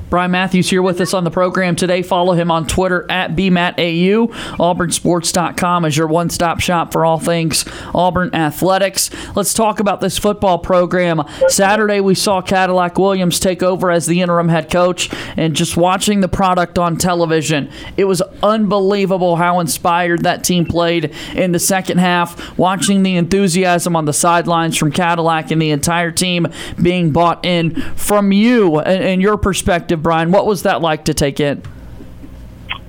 Brian 0.08 0.30
Matthews 0.30 0.70
here 0.70 0.82
with 0.82 1.00
us 1.00 1.12
on 1.14 1.24
the 1.24 1.32
program 1.32 1.74
today. 1.74 2.00
Follow 2.00 2.34
him 2.34 2.48
on 2.48 2.66
Twitter 2.68 3.10
at 3.10 3.34
BMATAU. 3.34 4.28
AuburnSports.com 4.28 5.84
is 5.84 5.96
your 5.96 6.06
one 6.06 6.30
stop 6.30 6.60
shop 6.60 6.92
for 6.92 7.04
all 7.04 7.18
things 7.18 7.64
Auburn 7.92 8.32
athletics. 8.32 9.10
Let's 9.34 9.52
talk 9.52 9.80
about 9.80 10.00
this 10.00 10.16
football 10.16 10.58
program. 10.58 11.22
Saturday, 11.48 12.00
we 12.00 12.14
saw 12.14 12.40
Cadillac 12.40 12.98
Williams 12.98 13.40
take 13.40 13.64
over 13.64 13.90
as 13.90 14.06
the 14.06 14.20
interim 14.20 14.48
head 14.48 14.70
coach, 14.70 15.10
and 15.36 15.56
just 15.56 15.76
watching 15.76 16.20
the 16.20 16.28
product 16.28 16.78
on 16.78 16.96
television, 16.96 17.68
it 17.96 18.04
was 18.04 18.22
unbelievable 18.44 19.34
how 19.34 19.58
inspired 19.58 20.22
that 20.22 20.44
team 20.44 20.66
played 20.66 21.12
in 21.34 21.50
the 21.50 21.58
second 21.58 21.98
half. 21.98 22.56
Watching 22.56 23.02
the 23.02 23.16
enthusiasm 23.16 23.96
on 23.96 24.04
the 24.04 24.12
sidelines 24.12 24.76
from 24.76 24.92
Cadillac 24.92 25.50
and 25.50 25.60
the 25.60 25.70
entire 25.70 26.12
team 26.12 26.46
being 26.80 27.10
bought 27.10 27.44
in 27.44 27.74
from 27.96 28.30
you 28.30 28.78
and, 28.78 29.02
and 29.02 29.22
your 29.22 29.36
perspective 29.36 29.95
perspective, 29.96 30.02
Brian, 30.02 30.30
what 30.30 30.46
was 30.46 30.62
that 30.62 30.80
like 30.80 31.04
to 31.06 31.14
take 31.14 31.40
in? 31.40 31.62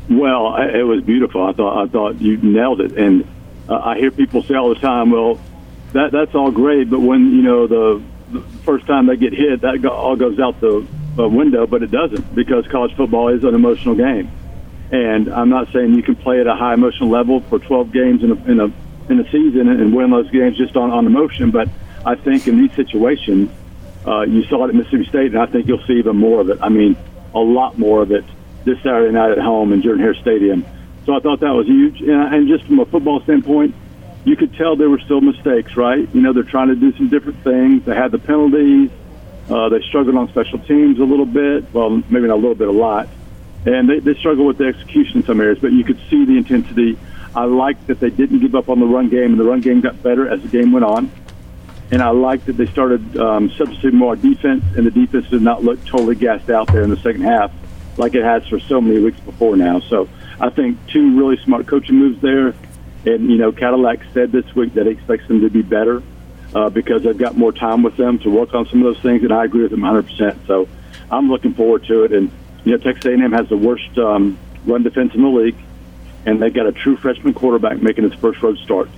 Well, 0.10 0.56
it 0.58 0.84
was 0.84 1.04
beautiful. 1.04 1.46
I 1.46 1.54
thought 1.54 1.84
I 1.84 1.88
thought 1.90 2.22
you 2.22 2.38
nailed 2.38 2.80
it, 2.82 2.98
and 2.98 3.28
uh, 3.68 3.76
I 3.78 3.98
hear 3.98 4.12
people 4.12 4.42
say 4.44 4.56
all 4.56 4.70
the 4.70 4.80
time, 4.80 5.12
"Well, 5.12 5.40
that 5.94 6.12
that's 6.12 6.34
all 6.34 6.52
great, 6.52 6.90
but 6.90 7.02
when 7.02 7.32
you 7.32 7.42
know 7.42 7.68
the, 7.68 8.02
the 8.32 8.42
first 8.64 8.88
time 8.88 9.08
they 9.08 9.18
get 9.18 9.34
hit, 9.34 9.62
that 9.62 9.82
go, 9.82 9.90
all 9.90 10.16
goes 10.16 10.40
out 10.40 10.62
the 10.62 10.88
uh, 11.20 11.28
window." 11.28 11.68
But 11.68 11.84
it 11.84 11.92
doesn't 11.92 12.34
because 12.34 12.66
college 12.68 12.96
football 12.96 13.28
is 13.30 13.44
an 13.44 13.54
emotional 13.54 13.96
game, 13.96 14.32
and 14.92 15.28
I'm 15.28 15.50
not 15.50 15.74
saying 15.74 15.94
you 15.94 16.04
can 16.04 16.16
play 16.16 16.40
at 16.40 16.48
a 16.48 16.56
high 16.56 16.74
emotional 16.74 17.10
level 17.10 17.42
for 17.42 17.60
12 17.60 17.92
games 17.92 18.24
in 18.24 18.32
a 18.32 18.36
in 18.46 18.60
a 18.62 18.72
in 19.12 19.20
a 19.20 19.30
season 19.30 19.68
and 19.68 19.94
win 19.94 20.12
those 20.12 20.32
games 20.32 20.58
just 20.58 20.78
on 20.78 20.90
on 20.92 21.06
emotion. 21.06 21.52
But 21.52 21.68
I 22.06 22.16
think 22.16 22.48
in 22.48 22.60
these 22.60 22.74
situations, 22.78 23.52
uh, 24.08 24.22
you 24.22 24.44
saw 24.46 24.66
it 24.66 24.70
at 24.70 24.76
Mississippi 24.76 25.06
State, 25.06 25.34
and 25.34 25.40
I 25.40 25.48
think 25.48 25.68
you'll 25.68 25.86
see 25.86 26.00
even 26.00 26.16
more 26.16 26.40
of 26.40 26.50
it. 26.50 26.60
I 26.62 26.70
mean, 26.70 26.96
a 27.36 27.40
lot 27.40 27.78
more 27.78 28.02
of 28.02 28.12
it 28.12 28.24
this 28.64 28.78
Saturday 28.82 29.12
night 29.12 29.32
at 29.32 29.40
home 29.40 29.74
in 29.74 29.82
Jordan 29.82 30.02
Hare 30.02 30.16
Stadium. 30.16 30.66
So 31.06 31.16
I 31.16 31.20
thought 31.20 31.42
that 31.42 31.54
was 31.54 31.68
huge. 31.68 32.02
And, 32.02 32.48
just 32.48 32.66
from 32.66 32.80
a 32.80 32.86
football 32.86 33.22
standpoint, 33.22 33.76
you 34.24 34.36
could 34.36 34.56
tell 34.56 34.76
there 34.76 34.90
were 34.90 35.00
still 35.00 35.22
mistakes, 35.22 35.76
right? 35.76 36.08
You 36.14 36.22
know, 36.22 36.32
they're 36.32 36.44
trying 36.44 36.70
to 36.70 36.76
do 36.76 36.96
some 36.96 37.10
different 37.10 37.44
things. 37.44 37.84
They 37.84 37.96
had 37.96 38.12
the 38.12 38.20
penalties. 38.20 38.92
Uh, 39.50 39.70
they 39.70 39.82
struggled 39.82 40.16
on 40.16 40.30
special 40.30 40.60
teams 40.60 41.00
a 41.00 41.04
little 41.04 41.26
bit. 41.26 41.74
Well, 41.74 41.90
maybe 41.90 42.28
not 42.28 42.36
a 42.36 42.36
little 42.36 42.56
bit, 42.56 42.68
a 42.68 42.72
lot. 42.72 43.10
And 43.66 43.90
they, 43.90 44.00
they 44.00 44.16
struggled 44.16 44.48
with 44.48 44.58
the 44.58 44.66
execution 44.66 45.18
in 45.18 45.24
some 45.26 45.42
areas, 45.42 45.60
but 45.60 45.72
you 45.72 45.84
could 45.84 46.00
see 46.10 46.26
the 46.26 46.38
intensity. 46.38 46.98
I 47.36 47.44
liked 47.44 47.88
that 47.88 48.00
they 48.00 48.10
didn't 48.10 48.40
give 48.40 48.56
up 48.56 48.70
on 48.70 48.80
the 48.80 48.86
run 48.86 49.10
game, 49.10 49.32
and 49.32 49.40
the 49.40 49.44
run 49.44 49.62
game 49.62 49.82
got 49.82 50.02
better 50.02 50.28
as 50.28 50.42
the 50.42 50.48
game 50.48 50.72
went 50.72 50.86
on 50.86 51.12
and 51.92 52.02
I 52.02 52.10
like 52.10 52.46
that 52.46 52.54
they 52.54 52.66
started 52.66 53.18
um, 53.18 53.50
substituting 53.52 53.98
more 53.98 54.16
defense, 54.16 54.64
and 54.76 54.86
the 54.86 54.92
defense 54.92 55.30
did 55.30 55.42
not 55.42 55.64
look 55.64 55.84
totally 55.86 56.16
gassed 56.16 56.50
out 56.50 56.68
there 56.68 56.84
in 56.84 56.90
the 56.90 56.98
second 56.98 57.22
half 57.22 57.52
like 57.98 58.16
it 58.16 58.24
has 58.24 58.46
for 58.48 58.60
so 58.60 58.80
many 58.80 59.00
weeks 59.00 59.20
before 59.22 59.56
now. 59.56 59.80
So 59.80 60.08
I 60.40 60.50
think 60.50 60.78
two 60.88 61.18
really 61.18 61.38
smart 61.44 61.68
coaching 61.68 61.96
moves 61.96 62.22
there, 62.22 62.54
And 63.06 63.30
you 63.30 63.38
know, 63.38 63.52
Cadillac 63.52 64.00
said 64.14 64.32
this 64.32 64.54
week 64.56 64.74
that 64.76 64.86
he 64.86 64.92
expects 64.92 65.28
them 65.28 65.42
to 65.42 65.50
be 65.50 65.62
better 65.62 66.04
uh, 66.54 66.70
because 66.70 67.04
they've 67.04 67.18
got 67.18 67.38
more 67.38 67.52
time 67.52 67.84
with 67.84 67.98
them 67.98 68.20
to 68.20 68.30
work 68.30 68.54
on 68.54 68.68
some 68.68 68.86
of 68.86 68.94
those 68.94 69.02
things, 69.02 69.24
and 69.24 69.34
I 69.34 69.46
agree 69.46 69.64
with 69.64 69.72
them 69.72 69.82
100%. 69.82 70.48
So 70.48 70.68
I'm 71.10 71.30
looking 71.30 71.54
forward 71.54 71.86
to 71.86 72.04
it. 72.04 72.14
And 72.14 72.32
you 72.64 72.74
know, 72.74 72.78
Texas 72.78 73.06
A&M 73.06 73.32
has 73.32 73.50
the 73.50 73.58
worst 73.58 73.98
um, 73.98 74.38
run 74.66 74.84
defense 74.84 75.14
in 75.16 75.22
the 75.22 75.30
league, 75.30 75.58
and 76.26 76.42
they've 76.42 76.54
got 76.54 76.68
a 76.68 76.72
true 76.72 76.98
freshman 76.98 77.34
quarterback 77.34 77.82
making 77.82 78.04
his 78.04 78.14
first 78.20 78.42
road 78.42 78.58
start. 78.60 78.90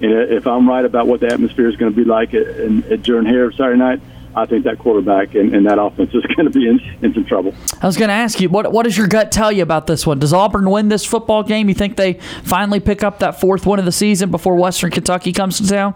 And 0.00 0.12
if 0.32 0.46
I'm 0.46 0.68
right 0.68 0.84
about 0.84 1.06
what 1.06 1.20
the 1.20 1.28
atmosphere 1.32 1.68
is 1.68 1.76
going 1.76 1.92
to 1.92 1.96
be 1.96 2.04
like 2.04 2.34
at, 2.34 2.46
at 2.46 3.02
Jordan 3.02 3.26
Hare 3.26 3.52
Saturday 3.52 3.78
night, 3.78 4.00
I 4.34 4.46
think 4.46 4.64
that 4.64 4.78
quarterback 4.78 5.34
and, 5.34 5.54
and 5.54 5.66
that 5.66 5.78
offense 5.78 6.14
is 6.14 6.24
going 6.36 6.50
to 6.50 6.50
be 6.50 6.66
in, 6.66 6.80
in 7.02 7.14
some 7.14 7.24
trouble. 7.24 7.54
I 7.80 7.86
was 7.86 7.96
going 7.96 8.08
to 8.08 8.14
ask 8.14 8.40
you, 8.40 8.48
what 8.48 8.72
what 8.72 8.84
does 8.84 8.96
your 8.96 9.06
gut 9.06 9.30
tell 9.30 9.52
you 9.52 9.62
about 9.62 9.86
this 9.86 10.06
one? 10.06 10.18
Does 10.18 10.32
Auburn 10.32 10.70
win 10.70 10.88
this 10.88 11.04
football 11.04 11.42
game? 11.42 11.68
You 11.68 11.74
think 11.74 11.96
they 11.96 12.14
finally 12.44 12.80
pick 12.80 13.02
up 13.02 13.18
that 13.18 13.40
fourth 13.40 13.66
win 13.66 13.78
of 13.78 13.84
the 13.84 13.92
season 13.92 14.30
before 14.30 14.56
Western 14.56 14.90
Kentucky 14.90 15.32
comes 15.32 15.58
to 15.58 15.68
town? 15.68 15.94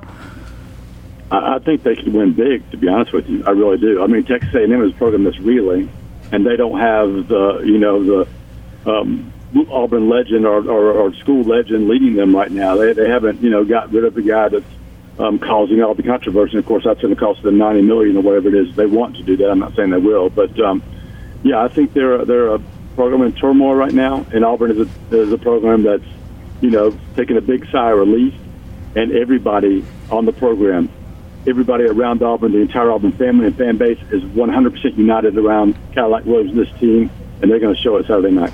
I, 1.30 1.56
I 1.56 1.58
think 1.60 1.82
they 1.82 1.96
could 1.96 2.12
win 2.12 2.32
big. 2.32 2.70
To 2.70 2.76
be 2.76 2.88
honest 2.88 3.12
with 3.12 3.28
you, 3.28 3.44
I 3.44 3.50
really 3.50 3.78
do. 3.78 4.02
I 4.02 4.06
mean, 4.06 4.24
Texas 4.24 4.54
A&M 4.54 4.82
is 4.82 4.92
a 4.92 4.96
program 4.96 5.24
that's 5.24 5.40
reeling, 5.40 5.90
and 6.32 6.44
they 6.44 6.56
don't 6.56 6.78
have 6.78 7.28
the 7.28 7.62
you 7.64 7.78
know 7.78 8.04
the 8.04 8.28
um, 8.90 9.32
Auburn 9.70 10.08
legend 10.08 10.46
or, 10.46 10.58
or, 10.68 10.92
or 10.92 11.14
school 11.14 11.42
legend 11.42 11.88
leading 11.88 12.14
them 12.14 12.34
right 12.34 12.50
now. 12.50 12.76
They 12.76 12.92
they 12.92 13.08
haven't 13.08 13.42
you 13.42 13.50
know 13.50 13.64
got 13.64 13.92
rid 13.92 14.04
of 14.04 14.14
the 14.14 14.22
guy 14.22 14.48
that's 14.48 14.64
um, 15.18 15.38
causing 15.38 15.82
all 15.82 15.94
the 15.94 16.02
controversy. 16.02 16.52
And 16.52 16.60
of 16.60 16.66
course, 16.66 16.84
that's 16.84 17.00
going 17.00 17.14
to 17.14 17.20
cost 17.20 17.42
them 17.42 17.58
ninety 17.58 17.82
million 17.82 18.16
or 18.16 18.22
whatever 18.22 18.48
it 18.48 18.54
is 18.54 18.74
they 18.76 18.86
want 18.86 19.16
to 19.16 19.22
do 19.22 19.36
that. 19.38 19.50
I'm 19.50 19.58
not 19.58 19.74
saying 19.74 19.90
they 19.90 19.98
will, 19.98 20.28
but 20.30 20.58
um, 20.60 20.82
yeah, 21.42 21.62
I 21.62 21.68
think 21.68 21.92
they're 21.92 22.24
they're 22.24 22.54
a 22.54 22.60
program 22.94 23.22
in 23.22 23.32
turmoil 23.32 23.74
right 23.74 23.92
now, 23.92 24.26
and 24.32 24.44
Auburn 24.44 24.72
is 24.72 24.88
a 24.88 25.16
is 25.16 25.32
a 25.32 25.38
program 25.38 25.82
that's 25.82 26.04
you 26.60 26.70
know 26.70 26.96
taking 27.14 27.36
a 27.36 27.40
big 27.40 27.68
sigh 27.70 27.92
of 27.92 27.98
relief, 27.98 28.34
and 28.94 29.12
everybody 29.12 29.84
on 30.10 30.24
the 30.24 30.32
program, 30.32 30.88
everybody 31.46 31.84
around 31.84 32.22
Auburn, 32.22 32.52
the 32.52 32.58
entire 32.58 32.90
Auburn 32.90 33.12
family 33.12 33.46
and 33.46 33.56
fan 33.56 33.76
base 33.76 33.98
is 34.10 34.22
100% 34.22 34.96
united 34.96 35.36
around 35.38 35.76
Cadillac 35.92 36.24
Williams, 36.24 36.52
and 36.52 36.60
this 36.60 36.80
team, 36.80 37.10
and 37.40 37.50
they're 37.50 37.60
going 37.60 37.74
to 37.74 37.80
show 37.80 37.96
it 37.96 38.06
Saturday 38.06 38.30
night. 38.30 38.52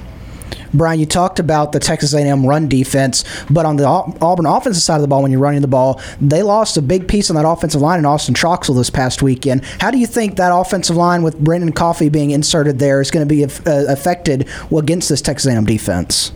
Brian, 0.74 1.00
you 1.00 1.06
talked 1.06 1.38
about 1.38 1.72
the 1.72 1.78
Texas 1.78 2.14
A&M 2.14 2.46
run 2.46 2.68
defense, 2.68 3.24
but 3.50 3.66
on 3.66 3.76
the 3.76 3.86
Auburn 3.86 4.46
offensive 4.46 4.82
side 4.82 4.96
of 4.96 5.02
the 5.02 5.08
ball, 5.08 5.22
when 5.22 5.30
you're 5.30 5.40
running 5.40 5.60
the 5.60 5.68
ball, 5.68 6.00
they 6.20 6.42
lost 6.42 6.76
a 6.76 6.82
big 6.82 7.08
piece 7.08 7.30
on 7.30 7.36
that 7.36 7.46
offensive 7.46 7.80
line 7.80 7.98
in 7.98 8.06
Austin 8.06 8.34
Troxell 8.34 8.76
this 8.76 8.90
past 8.90 9.22
weekend. 9.22 9.64
How 9.80 9.90
do 9.90 9.98
you 9.98 10.06
think 10.06 10.36
that 10.36 10.50
offensive 10.54 10.96
line 10.96 11.22
with 11.22 11.38
Brendan 11.38 11.72
Coffee 11.72 12.08
being 12.08 12.30
inserted 12.30 12.78
there 12.78 13.00
is 13.00 13.10
going 13.10 13.26
to 13.26 13.34
be 13.34 13.44
uh, 13.44 13.48
affected 13.66 14.48
against 14.74 15.08
this 15.08 15.20
Texas 15.20 15.52
A&M 15.52 15.64
defense? 15.64 16.32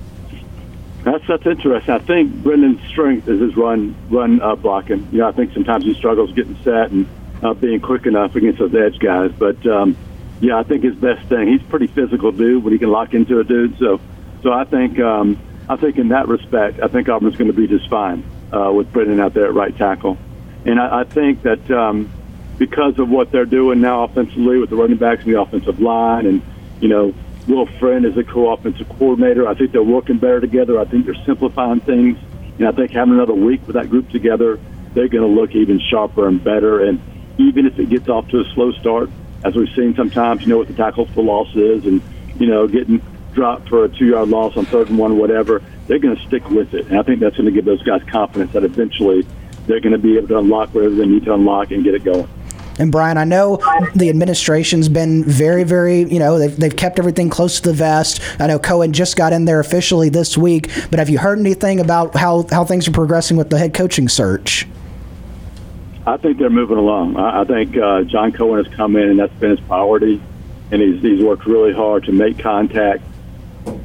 That's 1.04 1.24
that's 1.28 1.46
interesting. 1.46 1.94
I 1.94 2.00
think 2.00 2.42
Brendan's 2.42 2.84
strength 2.88 3.28
is 3.28 3.40
his 3.40 3.56
run 3.56 3.94
run 4.10 4.40
uh, 4.40 4.56
blocking. 4.56 5.06
You 5.12 5.18
know, 5.18 5.28
I 5.28 5.32
think 5.32 5.52
sometimes 5.52 5.84
he 5.84 5.94
struggles 5.94 6.32
getting 6.32 6.56
set 6.64 6.90
and 6.90 7.06
uh, 7.44 7.54
being 7.54 7.80
quick 7.80 8.06
enough 8.06 8.34
against 8.34 8.58
those 8.58 8.74
edge 8.74 8.98
guys. 8.98 9.30
But 9.38 9.64
um, 9.68 9.96
yeah, 10.40 10.58
I 10.58 10.64
think 10.64 10.82
his 10.82 10.96
best 10.96 11.28
thing. 11.28 11.46
He's 11.46 11.60
a 11.60 11.64
pretty 11.64 11.86
physical 11.86 12.32
dude 12.32 12.64
when 12.64 12.72
he 12.72 12.78
can 12.80 12.90
lock 12.90 13.14
into 13.14 13.38
a 13.38 13.44
dude. 13.44 13.78
So 13.78 14.00
so 14.46 14.52
I 14.52 14.62
think 14.62 15.00
um, 15.00 15.36
I 15.68 15.74
think 15.74 15.98
in 15.98 16.10
that 16.10 16.28
respect, 16.28 16.78
I 16.80 16.86
think 16.86 17.08
Auburn's 17.08 17.36
going 17.36 17.50
to 17.50 17.56
be 17.56 17.66
just 17.66 17.90
fine 17.90 18.22
uh, 18.52 18.70
with 18.72 18.92
Brendan 18.92 19.18
out 19.18 19.34
there 19.34 19.46
at 19.46 19.54
right 19.54 19.76
tackle, 19.76 20.16
and 20.64 20.78
I, 20.78 21.00
I 21.00 21.04
think 21.04 21.42
that 21.42 21.68
um, 21.68 22.08
because 22.56 22.96
of 23.00 23.08
what 23.08 23.32
they're 23.32 23.44
doing 23.44 23.80
now 23.80 24.04
offensively 24.04 24.58
with 24.58 24.70
the 24.70 24.76
running 24.76 24.98
backs 24.98 25.24
and 25.24 25.34
the 25.34 25.40
offensive 25.40 25.80
line, 25.80 26.26
and 26.26 26.42
you 26.80 26.86
know 26.86 27.12
Will 27.48 27.66
Friend 27.80 28.06
is 28.06 28.16
a 28.16 28.22
co-offensive 28.22 28.88
coordinator. 28.88 29.48
I 29.48 29.54
think 29.54 29.72
they're 29.72 29.82
working 29.82 30.18
better 30.18 30.40
together. 30.40 30.78
I 30.78 30.84
think 30.84 31.06
they're 31.06 31.24
simplifying 31.26 31.80
things, 31.80 32.16
and 32.60 32.68
I 32.68 32.70
think 32.70 32.92
having 32.92 33.14
another 33.14 33.34
week 33.34 33.66
with 33.66 33.74
that 33.74 33.90
group 33.90 34.10
together, 34.10 34.60
they're 34.94 35.08
going 35.08 35.28
to 35.28 35.40
look 35.40 35.56
even 35.56 35.80
sharper 35.90 36.28
and 36.28 36.42
better. 36.44 36.84
And 36.84 37.00
even 37.38 37.66
if 37.66 37.80
it 37.80 37.88
gets 37.90 38.08
off 38.08 38.28
to 38.28 38.38
a 38.38 38.44
slow 38.54 38.70
start, 38.70 39.10
as 39.42 39.56
we've 39.56 39.74
seen 39.74 39.96
sometimes, 39.96 40.42
you 40.42 40.46
know 40.46 40.58
what 40.58 40.68
the 40.68 40.74
tackles 40.74 41.08
for 41.10 41.24
loss 41.24 41.52
is, 41.56 41.84
and 41.84 42.00
you 42.38 42.46
know 42.46 42.68
getting 42.68 43.02
drop 43.36 43.68
for 43.68 43.84
a 43.84 43.88
two 43.88 44.06
yard 44.06 44.28
loss 44.28 44.56
on 44.56 44.64
third 44.64 44.88
and 44.88 44.98
one, 44.98 45.18
whatever, 45.18 45.62
they're 45.86 46.00
going 46.00 46.16
to 46.16 46.26
stick 46.26 46.48
with 46.50 46.74
it. 46.74 46.86
And 46.86 46.98
I 46.98 47.02
think 47.02 47.20
that's 47.20 47.36
going 47.36 47.46
to 47.46 47.52
give 47.52 47.66
those 47.66 47.82
guys 47.82 48.02
confidence 48.10 48.52
that 48.54 48.64
eventually 48.64 49.24
they're 49.66 49.80
going 49.80 49.92
to 49.92 49.98
be 49.98 50.16
able 50.16 50.28
to 50.28 50.38
unlock 50.38 50.74
whatever 50.74 50.94
they 50.94 51.06
need 51.06 51.24
to 51.26 51.34
unlock 51.34 51.70
and 51.70 51.84
get 51.84 51.94
it 51.94 52.02
going. 52.02 52.28
And 52.78 52.92
Brian, 52.92 53.16
I 53.16 53.24
know 53.24 53.56
the 53.94 54.10
administration's 54.10 54.88
been 54.88 55.24
very, 55.24 55.64
very, 55.64 56.00
you 56.00 56.18
know, 56.18 56.38
they've, 56.38 56.54
they've 56.54 56.76
kept 56.76 56.98
everything 56.98 57.30
close 57.30 57.60
to 57.60 57.70
the 57.70 57.74
vest. 57.74 58.20
I 58.38 58.48
know 58.48 58.58
Cohen 58.58 58.92
just 58.92 59.16
got 59.16 59.32
in 59.32 59.46
there 59.46 59.60
officially 59.60 60.08
this 60.08 60.36
week, 60.36 60.70
but 60.90 60.98
have 60.98 61.08
you 61.08 61.18
heard 61.18 61.38
anything 61.38 61.80
about 61.80 62.14
how, 62.14 62.46
how 62.50 62.64
things 62.64 62.86
are 62.86 62.92
progressing 62.92 63.36
with 63.36 63.48
the 63.48 63.58
head 63.58 63.72
coaching 63.72 64.08
search? 64.08 64.66
I 66.06 66.18
think 66.18 66.38
they're 66.38 66.50
moving 66.50 66.76
along. 66.76 67.16
I, 67.16 67.40
I 67.40 67.44
think 67.44 67.76
uh, 67.76 68.02
John 68.02 68.32
Cohen 68.32 68.62
has 68.62 68.72
come 68.74 68.94
in, 68.96 69.08
and 69.08 69.18
that's 69.18 69.34
been 69.34 69.50
his 69.50 69.60
priority, 69.60 70.22
and 70.70 70.82
he's, 70.82 71.00
he's 71.00 71.22
worked 71.22 71.46
really 71.46 71.72
hard 71.72 72.04
to 72.04 72.12
make 72.12 72.38
contact 72.38 73.02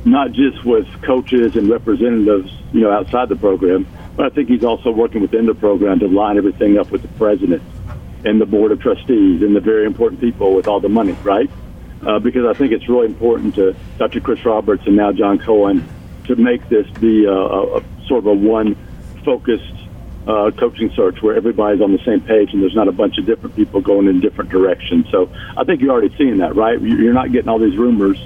not 0.05 0.31
just 0.31 0.63
with 0.65 0.87
coaches 1.03 1.55
and 1.55 1.69
representatives, 1.69 2.51
you 2.73 2.81
know, 2.81 2.91
outside 2.91 3.29
the 3.29 3.35
program, 3.35 3.85
but 4.15 4.25
I 4.25 4.29
think 4.29 4.49
he's 4.49 4.63
also 4.63 4.91
working 4.91 5.21
within 5.21 5.45
the 5.45 5.53
program 5.53 5.99
to 5.99 6.07
line 6.07 6.37
everything 6.37 6.77
up 6.77 6.91
with 6.91 7.01
the 7.01 7.07
president 7.09 7.61
and 8.25 8.39
the 8.39 8.45
board 8.45 8.71
of 8.71 8.79
trustees 8.79 9.41
and 9.41 9.55
the 9.55 9.59
very 9.59 9.85
important 9.85 10.21
people 10.21 10.55
with 10.55 10.67
all 10.67 10.79
the 10.79 10.89
money, 10.89 11.13
right? 11.23 11.49
Uh, 12.05 12.19
because 12.19 12.45
I 12.45 12.57
think 12.57 12.71
it's 12.71 12.87
really 12.89 13.07
important 13.07 13.55
to 13.55 13.75
Dr. 13.97 14.19
Chris 14.21 14.43
Roberts 14.43 14.83
and 14.85 14.95
now 14.95 15.11
John 15.11 15.39
Cohen 15.39 15.87
to 16.25 16.35
make 16.35 16.67
this 16.69 16.89
be 16.99 17.25
a, 17.25 17.31
a, 17.31 17.83
sort 18.07 18.19
of 18.19 18.27
a 18.27 18.33
one 18.33 18.75
focused 19.23 19.73
uh, 20.27 20.51
coaching 20.51 20.91
search 20.95 21.21
where 21.21 21.35
everybody's 21.35 21.81
on 21.81 21.91
the 21.91 22.03
same 22.05 22.21
page 22.21 22.53
and 22.53 22.61
there's 22.61 22.75
not 22.75 22.87
a 22.87 22.91
bunch 22.91 23.17
of 23.17 23.25
different 23.25 23.55
people 23.55 23.81
going 23.81 24.07
in 24.07 24.19
different 24.19 24.49
directions. 24.49 25.07
So 25.09 25.31
I 25.57 25.63
think 25.63 25.81
you're 25.81 25.91
already 25.91 26.15
seeing 26.17 26.37
that, 26.39 26.55
right? 26.55 26.79
You're 26.79 27.13
not 27.13 27.31
getting 27.31 27.49
all 27.49 27.59
these 27.59 27.77
rumors 27.77 28.17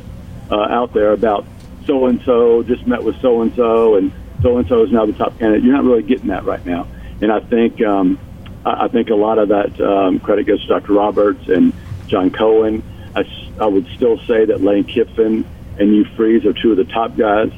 uh, 0.51 0.55
out 0.55 0.93
there 0.93 1.11
about 1.11 1.45
so 1.85 2.07
and 2.07 2.21
so 2.23 2.63
just 2.63 2.85
met 2.87 3.03
with 3.03 3.19
so 3.21 3.41
and 3.41 3.53
so, 3.55 3.95
and 3.95 4.11
so 4.41 4.57
and 4.57 4.67
so 4.67 4.83
is 4.83 4.91
now 4.91 5.05
the 5.05 5.13
top 5.13 5.37
candidate. 5.39 5.63
You're 5.63 5.73
not 5.73 5.83
really 5.83 6.03
getting 6.03 6.27
that 6.27 6.45
right 6.45 6.65
now, 6.65 6.87
and 7.21 7.31
I 7.31 7.39
think 7.39 7.81
um, 7.81 8.19
I, 8.65 8.87
think 8.87 9.09
a 9.09 9.15
lot 9.15 9.37
of 9.37 9.49
that 9.49 9.79
um, 9.79 10.19
credit 10.19 10.47
goes 10.47 10.61
to 10.63 10.67
Dr. 10.67 10.93
Roberts 10.93 11.47
and 11.47 11.71
John 12.07 12.31
Cohen. 12.31 12.83
I, 13.15 13.23
I 13.61 13.67
would 13.67 13.87
still 13.95 14.17
say 14.19 14.45
that 14.45 14.61
Lane 14.61 14.83
Kiffin 14.83 15.45
and 15.77 15.93
Hugh 15.93 16.05
Freeze 16.15 16.45
are 16.45 16.53
two 16.53 16.71
of 16.71 16.77
the 16.77 16.85
top 16.85 17.15
guys 17.15 17.51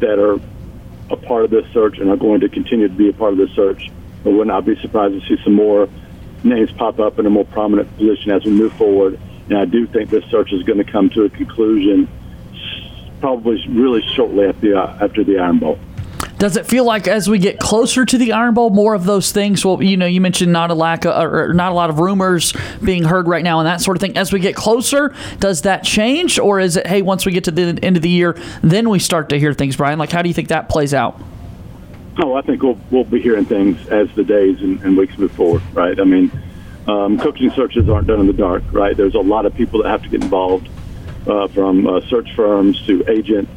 that 0.00 0.18
are 0.18 0.40
a 1.10 1.16
part 1.16 1.44
of 1.44 1.50
this 1.50 1.66
search 1.72 1.98
and 1.98 2.10
are 2.10 2.16
going 2.16 2.40
to 2.40 2.48
continue 2.48 2.88
to 2.88 2.94
be 2.94 3.08
a 3.10 3.12
part 3.12 3.32
of 3.32 3.38
this 3.38 3.50
search. 3.50 3.90
But 4.24 4.32
would 4.32 4.48
not 4.48 4.64
be 4.64 4.74
surprised 4.80 5.20
to 5.20 5.26
see 5.28 5.42
some 5.44 5.54
more 5.54 5.88
names 6.42 6.72
pop 6.72 6.98
up 6.98 7.18
in 7.18 7.26
a 7.26 7.30
more 7.30 7.44
prominent 7.44 7.94
position 7.96 8.30
as 8.30 8.44
we 8.44 8.50
move 8.50 8.72
forward. 8.72 9.18
And 9.48 9.58
I 9.58 9.64
do 9.64 9.86
think 9.86 10.10
this 10.10 10.24
search 10.24 10.52
is 10.52 10.62
going 10.62 10.78
to 10.78 10.90
come 10.90 11.10
to 11.10 11.24
a 11.24 11.30
conclusion 11.30 12.08
probably 13.20 13.64
really 13.68 14.02
shortly 14.14 14.46
after 14.46 14.60
the, 14.60 14.78
uh, 14.78 15.04
after 15.04 15.24
the 15.24 15.38
Iron 15.38 15.58
Bowl. 15.58 15.78
Does 16.38 16.56
it 16.56 16.66
feel 16.66 16.84
like 16.84 17.08
as 17.08 17.28
we 17.28 17.38
get 17.40 17.58
closer 17.58 18.04
to 18.04 18.16
the 18.16 18.32
Iron 18.32 18.54
Bowl, 18.54 18.70
more 18.70 18.94
of 18.94 19.04
those 19.04 19.32
things? 19.32 19.64
Well, 19.64 19.82
you 19.82 19.96
know, 19.96 20.06
you 20.06 20.20
mentioned 20.20 20.52
not 20.52 20.70
a 20.70 20.74
lack 20.74 21.04
of, 21.04 21.32
or 21.32 21.52
not 21.52 21.72
a 21.72 21.74
lot 21.74 21.90
of 21.90 21.98
rumors 21.98 22.52
being 22.82 23.02
heard 23.02 23.26
right 23.26 23.42
now 23.42 23.58
and 23.58 23.66
that 23.66 23.80
sort 23.80 23.96
of 23.96 24.00
thing. 24.00 24.16
As 24.16 24.32
we 24.32 24.38
get 24.38 24.54
closer, 24.54 25.14
does 25.40 25.62
that 25.62 25.82
change, 25.82 26.38
or 26.38 26.60
is 26.60 26.76
it 26.76 26.86
hey, 26.86 27.02
once 27.02 27.26
we 27.26 27.32
get 27.32 27.44
to 27.44 27.50
the 27.50 27.76
end 27.82 27.96
of 27.96 28.02
the 28.02 28.08
year, 28.08 28.36
then 28.62 28.88
we 28.88 29.00
start 29.00 29.28
to 29.30 29.38
hear 29.38 29.52
things, 29.52 29.76
Brian? 29.76 29.98
Like, 29.98 30.12
how 30.12 30.22
do 30.22 30.28
you 30.28 30.34
think 30.34 30.48
that 30.48 30.68
plays 30.68 30.94
out? 30.94 31.20
Oh, 32.22 32.34
I 32.34 32.42
think 32.42 32.62
we'll 32.62 32.78
we'll 32.92 33.04
be 33.04 33.20
hearing 33.20 33.44
things 33.44 33.88
as 33.88 34.08
the 34.14 34.22
days 34.22 34.60
and, 34.60 34.80
and 34.82 34.96
weeks 34.96 35.18
move 35.18 35.32
forward, 35.32 35.62
right? 35.72 35.98
I 35.98 36.04
mean, 36.04 36.30
um, 36.86 37.18
coaching 37.18 37.50
searches 37.50 37.88
aren't 37.88 38.06
done 38.06 38.20
in 38.20 38.28
the 38.28 38.32
dark, 38.32 38.62
right? 38.70 38.96
There's 38.96 39.16
a 39.16 39.20
lot 39.20 39.44
of 39.44 39.54
people 39.54 39.82
that 39.82 39.88
have 39.88 40.02
to 40.04 40.08
get 40.08 40.22
involved 40.22 40.68
uh, 41.28 41.48
from 41.48 41.86
uh, 41.86 42.00
search 42.08 42.34
firms 42.34 42.80
to 42.86 43.08
agents 43.08 43.52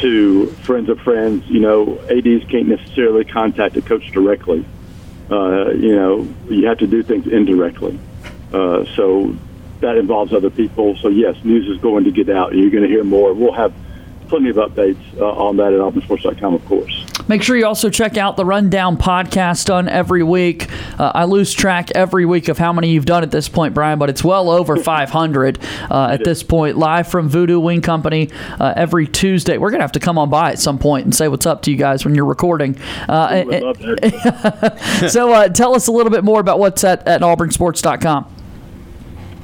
to 0.00 0.46
friends 0.64 0.88
of 0.88 0.98
friends. 1.00 1.44
You 1.48 1.60
know, 1.60 1.98
ads 2.10 2.44
can't 2.50 2.68
necessarily 2.68 3.24
contact 3.24 3.76
a 3.76 3.82
coach 3.82 4.10
directly. 4.12 4.64
Uh, 5.30 5.70
you 5.70 5.94
know, 5.94 6.28
you 6.48 6.66
have 6.66 6.78
to 6.78 6.86
do 6.86 7.02
things 7.02 7.26
indirectly. 7.26 7.98
Uh, 8.52 8.84
so 8.96 9.34
that 9.80 9.96
involves 9.96 10.32
other 10.32 10.50
people. 10.50 10.96
So 10.96 11.08
yes, 11.08 11.36
news 11.44 11.68
is 11.68 11.80
going 11.80 12.04
to 12.04 12.10
get 12.10 12.28
out. 12.28 12.54
You're 12.54 12.70
going 12.70 12.84
to 12.84 12.88
hear 12.88 13.04
more. 13.04 13.32
We'll 13.32 13.52
have 13.52 13.72
plenty 14.32 14.48
of 14.48 14.56
updates 14.56 14.96
uh, 15.18 15.26
on 15.26 15.58
that 15.58 15.74
at 15.74 15.78
auburnsports.com, 15.78 16.54
of 16.54 16.64
course. 16.64 17.04
Make 17.28 17.42
sure 17.42 17.54
you 17.54 17.66
also 17.66 17.90
check 17.90 18.16
out 18.16 18.38
the 18.38 18.46
Rundown 18.46 18.96
podcast 18.96 19.66
done 19.66 19.90
every 19.90 20.22
week. 20.22 20.70
Uh, 20.98 21.12
I 21.14 21.24
lose 21.24 21.52
track 21.52 21.90
every 21.94 22.24
week 22.24 22.48
of 22.48 22.56
how 22.56 22.72
many 22.72 22.88
you've 22.88 23.04
done 23.04 23.22
at 23.22 23.30
this 23.30 23.50
point, 23.50 23.74
Brian, 23.74 23.98
but 23.98 24.08
it's 24.08 24.24
well 24.24 24.48
over 24.48 24.76
500 24.82 25.58
uh, 25.90 26.08
at 26.12 26.24
this 26.24 26.42
point. 26.42 26.78
Live 26.78 27.08
from 27.08 27.28
Voodoo 27.28 27.60
Wing 27.60 27.82
Company 27.82 28.30
uh, 28.58 28.72
every 28.74 29.06
Tuesday. 29.06 29.58
We're 29.58 29.68
going 29.68 29.80
to 29.80 29.84
have 29.84 29.92
to 29.92 30.00
come 30.00 30.16
on 30.16 30.30
by 30.30 30.52
at 30.52 30.58
some 30.58 30.78
point 30.78 31.04
and 31.04 31.14
say 31.14 31.28
what's 31.28 31.44
up 31.44 31.60
to 31.62 31.70
you 31.70 31.76
guys 31.76 32.06
when 32.06 32.14
you're 32.14 32.24
recording. 32.24 32.78
Uh, 33.10 33.44
so 35.10 35.30
uh, 35.30 35.48
tell 35.50 35.74
us 35.74 35.88
a 35.88 35.92
little 35.92 36.10
bit 36.10 36.24
more 36.24 36.40
about 36.40 36.58
what's 36.58 36.82
at, 36.84 37.06
at 37.06 37.20
auburnsports.com. 37.20 38.34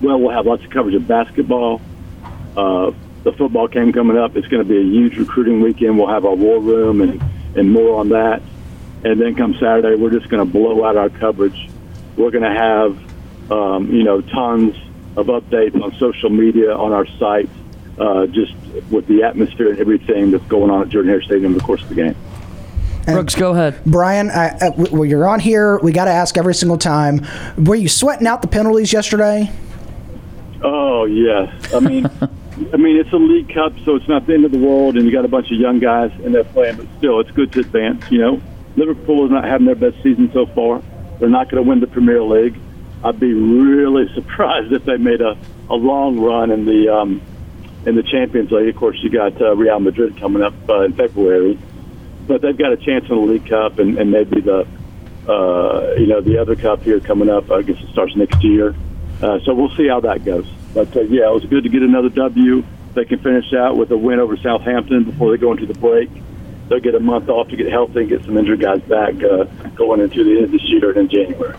Well, 0.01 0.19
we'll 0.19 0.31
have 0.31 0.47
lots 0.47 0.65
of 0.65 0.71
coverage 0.71 0.95
of 0.95 1.07
basketball 1.07 1.83
the 3.31 3.37
football 3.37 3.69
game 3.69 3.93
coming 3.93 4.17
up. 4.17 4.37
It's 4.37 4.49
going 4.49 4.63
to 4.63 4.69
be 4.69 4.79
a 4.79 4.83
huge 4.83 5.19
recruiting 5.19 5.61
weekend. 5.61 5.99
We'll 5.99 6.09
have 6.09 6.25
our 6.25 6.35
war 6.35 6.61
room 6.61 7.01
and 7.01 7.23
and 7.57 7.71
more 7.73 7.99
on 7.99 8.11
that. 8.11 8.43
And 9.05 9.21
then 9.21 9.35
come 9.35 9.55
Saturday, 9.55 9.95
we're 9.95 10.11
just 10.11 10.29
going 10.29 10.45
to 10.45 10.51
blow 10.51 10.85
out 10.85 10.97
our 10.97 11.09
coverage. 11.09 11.71
We're 12.17 12.31
going 12.31 12.43
to 12.43 12.51
have, 12.51 13.53
um, 13.53 13.93
you 13.93 14.03
know, 14.03 14.21
tons 14.21 14.77
of 15.17 15.27
updates 15.27 15.81
on 15.81 15.95
social 15.99 16.31
media, 16.31 16.75
on 16.75 16.93
our 16.93 17.07
site, 17.19 17.49
uh, 17.99 18.27
just 18.27 18.55
with 18.91 19.07
the 19.07 19.23
atmosphere 19.23 19.71
and 19.71 19.79
everything 19.79 20.31
that's 20.33 20.45
going 20.47 20.71
on 20.71 20.83
at 20.83 20.89
Jordan 20.89 21.11
Hare 21.11 21.23
Stadium 21.23 21.53
of 21.53 21.61
the 21.61 21.65
course 21.65 21.83
of 21.83 21.89
the 21.89 21.95
game. 21.95 22.17
Brooks, 23.07 23.35
go 23.35 23.53
ahead. 23.53 23.81
Brian, 23.87 24.31
I, 24.31 24.49
uh, 24.49 24.73
well, 24.77 25.05
you're 25.05 25.27
on 25.27 25.41
here. 25.41 25.79
We 25.79 25.93
got 25.93 26.05
to 26.07 26.11
ask 26.11 26.37
every 26.37 26.55
single 26.55 26.77
time. 26.77 27.27
Were 27.57 27.75
you 27.75 27.89
sweating 27.89 28.27
out 28.27 28.43
the 28.43 28.49
penalties 28.49 28.93
yesterday? 28.93 29.51
Oh 30.63 31.05
yes, 31.05 31.73
I 31.73 31.81
mean, 31.81 32.11
I 32.73 32.77
mean 32.77 32.97
it's 32.97 33.13
a 33.13 33.17
League 33.17 33.53
Cup, 33.53 33.73
so 33.85 33.97
it's 33.97 34.09
not 34.09 34.27
the 34.27 34.35
end 34.35 34.45
of 34.45 34.53
the 34.53 34.59
world, 34.59 34.97
and 34.97 35.07
you 35.07 35.13
got 35.13 35.25
a 35.25 35.29
bunch 35.29 35.51
of 35.51 35.59
young 35.59 35.79
guys 35.79 36.11
in 36.21 36.33
there 36.33 36.45
playing, 36.45 36.77
but 36.77 36.87
still, 36.99 37.21
it's 37.21 37.31
good 37.31 37.53
to 37.53 37.61
advance. 37.61 38.05
You 38.11 38.19
know, 38.19 38.43
Liverpool 38.77 39.25
is 39.27 39.31
not 39.31 39.45
having 39.45 39.67
their 39.67 39.75
best 39.75 40.03
season 40.03 40.31
so 40.33 40.47
far. 40.47 40.83
They're 41.19 41.29
not 41.29 41.51
going 41.51 41.63
to 41.63 41.69
win 41.69 41.81
the 41.81 41.87
Premier 41.87 42.23
League. 42.23 42.59
I'd 43.05 43.21
be 43.21 43.33
really 43.33 44.13
surprised 44.15 44.73
if 44.73 44.85
they 44.85 44.97
made 44.97 45.21
a, 45.21 45.37
a 45.71 45.75
long 45.75 46.19
run 46.21 46.51
in 46.51 46.65
the 46.65 46.95
um, 46.95 47.21
in 47.87 47.95
the 47.95 48.03
Champions 48.03 48.51
League. 48.51 48.69
Of 48.69 48.77
course, 48.77 48.99
you 49.03 49.11
got 49.11 49.41
uh, 49.41 49.57
Real 49.57 49.81
Madrid 49.81 50.19
coming 50.19 50.43
up 50.43 50.55
uh, 50.69 50.83
in 50.83 50.93
February, 50.95 51.59
but 52.27 52.43
they've 52.43 52.57
got 52.57 52.73
a 52.73 52.77
chance 52.77 53.05
in 53.09 53.15
the 53.15 53.33
League 53.33 53.49
Cup 53.49 53.79
and, 53.79 53.99
and 53.99 54.11
maybe 54.11 54.41
the 54.41 54.67
uh, 55.29 55.95
you 55.97 56.07
know 56.07 56.21
the 56.21 56.39
other 56.39 56.57
cup 56.57 56.83
here 56.83 57.01
coming 57.01 57.29
up. 57.29 57.51
I 57.51 57.63
guess 57.63 57.81
it 57.81 57.91
starts 57.91 58.17
next 58.17 58.43
year. 58.43 58.75
Uh, 59.23 59.39
so 59.45 59.55
we'll 59.55 59.75
see 59.77 59.89
how 59.89 60.01
that 60.01 60.25
goes. 60.25 60.47
But 60.79 60.95
uh, 60.95 61.01
yeah, 61.11 61.27
it 61.27 61.35
was 61.35 61.43
good 61.51 61.65
to 61.65 61.69
get 61.69 61.83
another 61.83 62.09
W. 62.09 62.63
They 62.95 63.05
can 63.05 63.19
finish 63.19 63.51
out 63.53 63.77
with 63.77 63.91
a 63.91 63.99
win 63.99 64.21
over 64.21 64.39
Southampton 64.39 65.03
before 65.03 65.35
they 65.35 65.41
go 65.41 65.51
into 65.51 65.67
the 65.67 65.75
break. 65.75 66.07
They'll 66.71 66.79
get 66.79 66.95
a 66.95 67.01
month 67.01 67.29
off 67.29 67.49
to 67.49 67.57
get 67.57 67.67
healthy 67.67 68.07
and 68.07 68.09
get 68.09 68.25
some 68.25 68.39
injured 68.39 68.63
guys 68.63 68.79
back 68.87 69.19
uh, 69.19 69.51
going 69.75 70.01
into 70.01 70.23
the 70.23 70.39
end 70.39 70.45
of 70.45 70.53
this 70.53 70.63
year 70.71 70.95
and 70.95 71.11
in 71.11 71.35
January. 71.35 71.59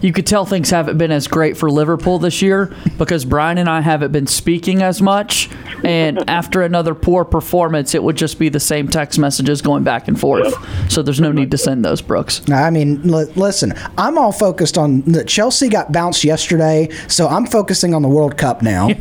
You 0.00 0.12
could 0.12 0.26
tell 0.26 0.44
things 0.46 0.70
haven't 0.70 0.98
been 0.98 1.10
as 1.10 1.28
great 1.28 1.56
for 1.56 1.70
Liverpool 1.70 2.18
this 2.18 2.40
year 2.42 2.74
because 2.98 3.24
Brian 3.24 3.58
and 3.58 3.68
I 3.68 3.80
haven't 3.80 4.12
been 4.12 4.26
speaking 4.26 4.82
as 4.82 5.02
much. 5.02 5.50
And 5.84 6.28
after 6.28 6.62
another 6.62 6.94
poor 6.94 7.24
performance, 7.24 7.94
it 7.94 8.02
would 8.02 8.16
just 8.16 8.38
be 8.38 8.48
the 8.48 8.60
same 8.60 8.88
text 8.88 9.18
messages 9.18 9.62
going 9.62 9.84
back 9.84 10.08
and 10.08 10.18
forth. 10.18 10.54
So 10.90 11.02
there's 11.02 11.20
no 11.20 11.32
need 11.32 11.50
to 11.50 11.58
send 11.58 11.84
those, 11.84 12.00
Brooks. 12.02 12.42
I 12.50 12.70
mean, 12.70 13.10
l- 13.12 13.30
listen, 13.36 13.74
I'm 13.98 14.16
all 14.18 14.32
focused 14.32 14.78
on 14.78 15.02
the 15.02 15.24
Chelsea 15.24 15.68
got 15.68 15.92
bounced 15.92 16.24
yesterday, 16.24 16.88
so 17.08 17.28
I'm 17.28 17.46
focusing 17.46 17.94
on 17.94 18.02
the 18.02 18.08
World 18.08 18.36
Cup 18.36 18.62
now. 18.62 18.88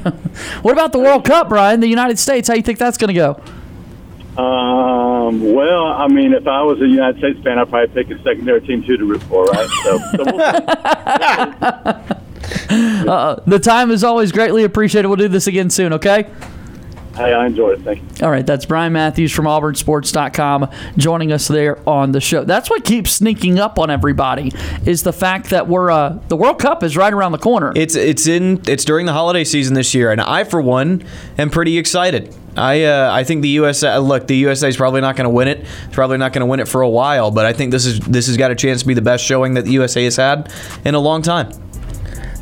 What 0.61 0.73
about 0.73 0.91
the 0.91 0.99
World 0.99 1.25
Cup, 1.25 1.49
Brian? 1.49 1.79
The 1.79 1.87
United 1.87 2.19
States, 2.19 2.47
how 2.47 2.53
you 2.53 2.61
think 2.61 2.77
that's 2.79 2.97
going 2.97 3.09
to 3.09 3.13
go? 3.13 3.41
Um, 4.39 5.53
well, 5.53 5.87
I 5.87 6.07
mean, 6.07 6.33
if 6.33 6.47
I 6.47 6.61
was 6.61 6.79
a 6.81 6.87
United 6.87 7.19
States 7.19 7.43
fan, 7.43 7.59
I'd 7.59 7.69
probably 7.69 7.93
pick 7.93 8.09
a 8.09 8.23
secondary 8.23 8.61
team 8.61 8.83
too 8.83 8.95
to 8.95 9.05
root 9.05 9.21
for, 9.23 9.43
right? 9.45 9.69
So, 9.83 9.99
so 10.15 10.23
we'll. 10.25 12.15
Uh, 12.69 13.39
the 13.45 13.59
time 13.59 13.89
is 13.91 14.03
always 14.03 14.31
greatly 14.31 14.63
appreciated. 14.63 15.07
We'll 15.07 15.17
do 15.17 15.27
this 15.27 15.47
again 15.47 15.69
soon, 15.69 15.93
okay? 15.93 16.29
Hey, 17.15 17.33
I 17.33 17.45
enjoyed 17.45 17.79
it. 17.79 17.83
Thank 17.83 17.99
you. 17.99 18.25
All 18.25 18.31
right, 18.31 18.45
that's 18.45 18.65
Brian 18.65 18.93
Matthews 18.93 19.31
from 19.31 19.45
AuburnSports.com 19.45 20.69
joining 20.97 21.31
us 21.31 21.47
there 21.47 21.77
on 21.87 22.11
the 22.11 22.21
show. 22.21 22.43
That's 22.43 22.69
what 22.69 22.83
keeps 22.83 23.11
sneaking 23.11 23.59
up 23.59 23.79
on 23.79 23.89
everybody 23.89 24.51
is 24.85 25.03
the 25.03 25.13
fact 25.13 25.49
that 25.49 25.67
we're 25.67 25.91
uh, 25.91 26.19
the 26.27 26.35
World 26.35 26.59
Cup 26.59 26.83
is 26.83 26.95
right 26.95 27.11
around 27.11 27.31
the 27.31 27.37
corner. 27.37 27.73
It's 27.75 27.95
it's 27.95 28.27
in 28.27 28.61
it's 28.67 28.85
during 28.85 29.05
the 29.05 29.13
holiday 29.13 29.43
season 29.43 29.73
this 29.73 29.93
year, 29.93 30.11
and 30.11 30.21
I 30.21 30.43
for 30.43 30.61
one 30.61 31.03
am 31.37 31.49
pretty 31.49 31.77
excited. 31.77 32.35
I 32.55 32.83
uh, 32.83 33.09
I 33.11 33.23
think 33.23 33.41
the 33.41 33.49
USA 33.49 33.97
look 33.97 34.27
the 34.27 34.37
USA 34.37 34.67
is 34.67 34.77
probably 34.77 35.01
not 35.01 35.15
going 35.15 35.25
to 35.25 35.29
win 35.29 35.47
it. 35.47 35.59
It's 35.59 35.95
probably 35.95 36.17
not 36.17 36.33
going 36.33 36.41
to 36.41 36.45
win 36.45 36.59
it 36.59 36.67
for 36.67 36.81
a 36.81 36.89
while, 36.89 37.31
but 37.31 37.45
I 37.45 37.53
think 37.53 37.71
this 37.71 37.85
is 37.85 37.99
this 38.01 38.27
has 38.27 38.37
got 38.37 38.51
a 38.51 38.55
chance 38.55 38.81
to 38.81 38.87
be 38.87 38.93
the 38.93 39.01
best 39.01 39.23
showing 39.23 39.55
that 39.55 39.65
the 39.65 39.71
USA 39.71 40.03
has 40.03 40.15
had 40.15 40.51
in 40.85 40.95
a 40.95 40.99
long 40.99 41.21
time. 41.21 41.51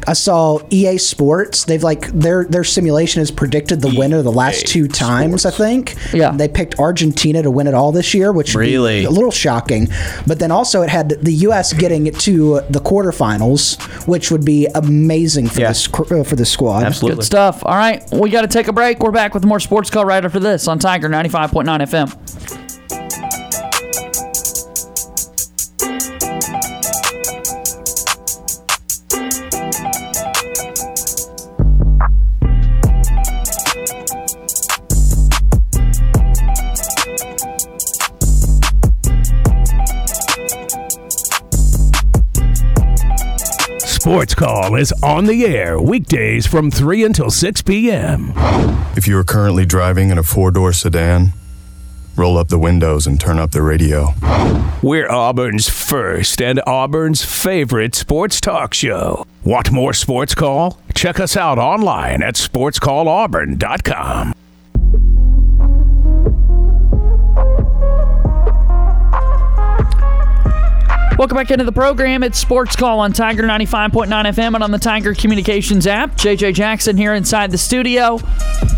I 0.06 0.14
saw 0.14 0.60
EA 0.70 0.98
Sports. 0.98 1.64
They've 1.66 1.84
like 1.84 2.08
their 2.08 2.46
their 2.46 2.64
simulation 2.64 3.20
has 3.22 3.32
predicted 3.32 3.82
the 3.82 3.94
winner 3.98 4.22
the 4.22 4.32
last 4.32 4.68
two 4.68 4.88
times. 4.88 5.46
I 5.46 5.52
think. 5.52 5.96
Yeah. 6.14 6.32
They 6.32 6.48
picked 6.48 6.80
Argentina 6.80 7.42
to 7.44 7.52
win 7.52 7.68
it 7.68 7.74
all 7.74 7.92
this 7.92 8.14
year, 8.14 8.32
which 8.32 8.54
would 8.56 8.62
be 8.62 8.72
Really? 8.74 9.04
a 9.06 9.10
little 9.10 9.32
shocking. 9.32 9.88
But 10.26 10.40
then 10.40 10.52
also 10.52 10.82
it 10.82 10.90
had 10.90 11.10
the 11.10 11.34
U.S. 11.48 11.74
getting 11.74 12.08
it 12.08 12.18
to 12.22 12.62
the 12.70 12.80
quarterfinals, 12.80 13.78
which 14.08 14.32
would 14.32 14.46
be 14.46 14.68
amazing 14.76 15.48
for 15.48 15.62
Yeah. 15.62 15.70
this 15.70 15.88
uh, 15.94 16.24
for 16.24 16.36
the 16.36 16.46
squad. 16.46 16.84
Absolutely. 16.84 17.18
Good 17.18 17.26
stuff. 17.26 17.64
All 17.66 17.76
right, 17.76 18.04
we 18.12 18.30
got 18.30 18.42
to 18.42 18.48
take 18.48 18.68
a 18.68 18.74
break. 18.74 19.00
We're 19.00 19.12
back 19.12 19.34
with 19.34 19.46
more 19.46 19.60
Sports 19.60 19.90
Call 19.90 20.06
right 20.06 20.24
after 20.24 20.40
this 20.40 20.68
on 20.68 20.80
Tiger 20.80 21.10
95.9 21.10 21.66
FM. 21.82 23.27
Sports 44.08 44.36
Call 44.36 44.76
is 44.76 44.94
on 45.04 45.26
the 45.26 45.46
air 45.46 45.82
weekdays 45.82 46.48
from 46.48 46.72
3 46.72 47.04
until 47.04 47.30
6 47.30 47.62
p.m. 47.64 48.32
If 48.96 49.06
you 49.06 49.18
are 49.18 49.26
currently 49.26 49.66
driving 49.66 50.12
in 50.12 50.18
a 50.18 50.24
four 50.24 50.50
door 50.50 50.72
sedan, 50.72 51.34
roll 52.16 52.38
up 52.38 52.48
the 52.48 52.58
windows 52.58 53.06
and 53.06 53.20
turn 53.20 53.38
up 53.38 53.52
the 53.52 53.62
radio. 53.62 54.14
We're 54.82 55.12
Auburn's 55.12 55.68
first 55.68 56.42
and 56.42 56.62
Auburn's 56.66 57.26
favorite 57.26 57.96
sports 57.96 58.40
talk 58.40 58.74
show. 58.74 59.28
Want 59.44 59.74
more 59.74 59.92
Sports 59.92 60.34
Call? 60.34 60.80
Check 60.96 61.20
us 61.20 61.36
out 61.36 61.60
online 61.60 62.24
at 62.24 62.36
sportscallauburn.com. 62.36 64.34
Welcome 71.18 71.36
back 71.36 71.50
into 71.50 71.64
the 71.64 71.72
program. 71.72 72.22
It's 72.22 72.38
Sports 72.38 72.76
Call 72.76 73.00
on 73.00 73.12
Tiger 73.12 73.42
95.9 73.42 74.08
FM 74.08 74.54
and 74.54 74.64
on 74.64 74.70
the 74.70 74.78
Tiger 74.78 75.16
Communications 75.16 75.88
app. 75.88 76.16
JJ 76.16 76.54
Jackson 76.54 76.96
here 76.96 77.16
inside 77.16 77.50
the 77.50 77.58
studio 77.58 78.20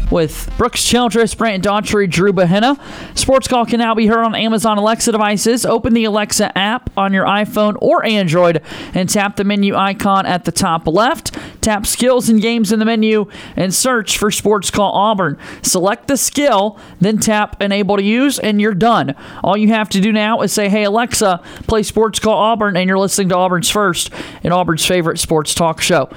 with 0.10 0.52
Brooks 0.58 0.84
Childress, 0.86 1.36
Brant 1.36 1.64
Daughtry, 1.64 2.10
Drew 2.10 2.32
Bahena. 2.32 2.80
Sports 3.18 3.48
Call 3.48 3.66
can 3.66 3.80
now 3.80 3.94
be 3.94 4.08
heard 4.08 4.24
on 4.24 4.36
Amazon 4.36 4.78
Alexa 4.78 5.12
devices. 5.12 5.66
Open 5.66 5.94
the 5.94 6.06
Alexa 6.06 6.58
app 6.58 6.90
on 6.96 7.12
your 7.12 7.26
iPhone 7.26 7.76
or 7.82 8.06
Android 8.06 8.64
and 8.94 9.10
tap 9.10 9.36
the 9.36 9.44
menu 9.44 9.76
icon 9.76 10.26
at 10.26 10.46
the 10.46 10.52
top 10.52 10.88
left. 10.88 11.38
Tap 11.62 11.86
skills 11.86 12.30
and 12.30 12.42
games 12.42 12.72
in 12.72 12.80
the 12.80 12.86
menu 12.86 13.30
and 13.58 13.74
search 13.74 14.18
for 14.18 14.32
Sports 14.32 14.72
Call 14.72 14.94
Auburn. 14.94 15.38
Select 15.62 16.08
the 16.08 16.16
skill, 16.18 16.80
then 17.00 17.18
tap 17.18 17.62
enable 17.62 17.98
to 17.98 18.04
use, 18.04 18.40
and 18.40 18.62
you're 18.62 18.74
done. 18.74 19.14
All 19.44 19.58
you 19.58 19.68
have 19.70 19.90
to 19.90 20.00
do 20.00 20.14
now 20.14 20.42
is 20.42 20.54
say, 20.54 20.70
Hey, 20.70 20.86
Alexa, 20.86 21.42
play 21.68 21.84
Sports 21.84 22.20
Call 22.20 22.29
Auburn, 22.34 22.78
and 22.78 22.88
you're 22.88 23.00
listening 23.00 23.30
to 23.30 23.36
Auburn's 23.36 23.70
first 23.70 24.12
and 24.44 24.54
Auburn's 24.54 24.86
favorite 24.86 25.20
sports 25.20 25.54
talk 25.54 25.82
show. 25.82 26.10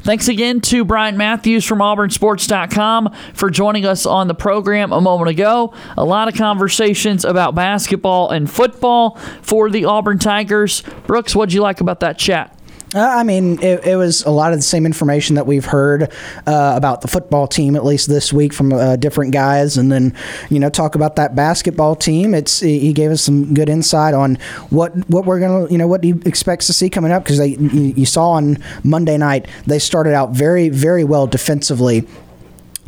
Thanks 0.00 0.28
again 0.28 0.60
to 0.62 0.84
Brian 0.84 1.16
Matthews 1.16 1.64
from 1.64 1.80
AuburnSports.com 1.80 3.14
for 3.34 3.50
joining 3.50 3.84
us 3.84 4.06
on 4.06 4.28
the 4.28 4.34
program 4.34 4.92
a 4.92 5.00
moment 5.00 5.28
ago. 5.28 5.74
A 5.96 6.04
lot 6.04 6.28
of 6.28 6.34
conversations 6.34 7.24
about 7.24 7.54
basketball 7.54 8.30
and 8.30 8.50
football 8.50 9.16
for 9.42 9.68
the 9.68 9.84
Auburn 9.84 10.18
Tigers. 10.18 10.82
Brooks, 11.06 11.34
what'd 11.36 11.52
you 11.52 11.60
like 11.60 11.80
about 11.80 12.00
that 12.00 12.16
chat? 12.16 12.57
Uh, 12.94 13.00
I 13.00 13.22
mean, 13.22 13.62
it, 13.62 13.86
it 13.86 13.96
was 13.96 14.22
a 14.22 14.30
lot 14.30 14.52
of 14.52 14.58
the 14.58 14.62
same 14.62 14.86
information 14.86 15.36
that 15.36 15.46
we've 15.46 15.64
heard 15.64 16.04
uh, 16.46 16.72
about 16.74 17.02
the 17.02 17.08
football 17.08 17.46
team, 17.46 17.76
at 17.76 17.84
least 17.84 18.08
this 18.08 18.32
week, 18.32 18.54
from 18.54 18.72
uh, 18.72 18.96
different 18.96 19.32
guys, 19.32 19.76
and 19.76 19.92
then 19.92 20.14
you 20.48 20.58
know 20.58 20.70
talk 20.70 20.94
about 20.94 21.16
that 21.16 21.34
basketball 21.34 21.94
team. 21.94 22.32
It's 22.34 22.60
he 22.60 22.94
gave 22.94 23.10
us 23.10 23.20
some 23.20 23.52
good 23.52 23.68
insight 23.68 24.14
on 24.14 24.36
what 24.70 24.92
what 25.10 25.26
we're 25.26 25.40
gonna 25.40 25.70
you 25.70 25.76
know 25.76 25.86
what 25.86 26.02
he 26.02 26.14
expects 26.24 26.66
to 26.68 26.72
see 26.72 26.88
coming 26.88 27.12
up. 27.12 27.24
Because 27.24 27.38
they 27.38 27.48
you, 27.48 27.92
you 27.94 28.06
saw 28.06 28.30
on 28.30 28.56
Monday 28.84 29.18
night 29.18 29.46
they 29.66 29.78
started 29.78 30.14
out 30.14 30.30
very 30.30 30.70
very 30.70 31.04
well 31.04 31.26
defensively 31.26 32.06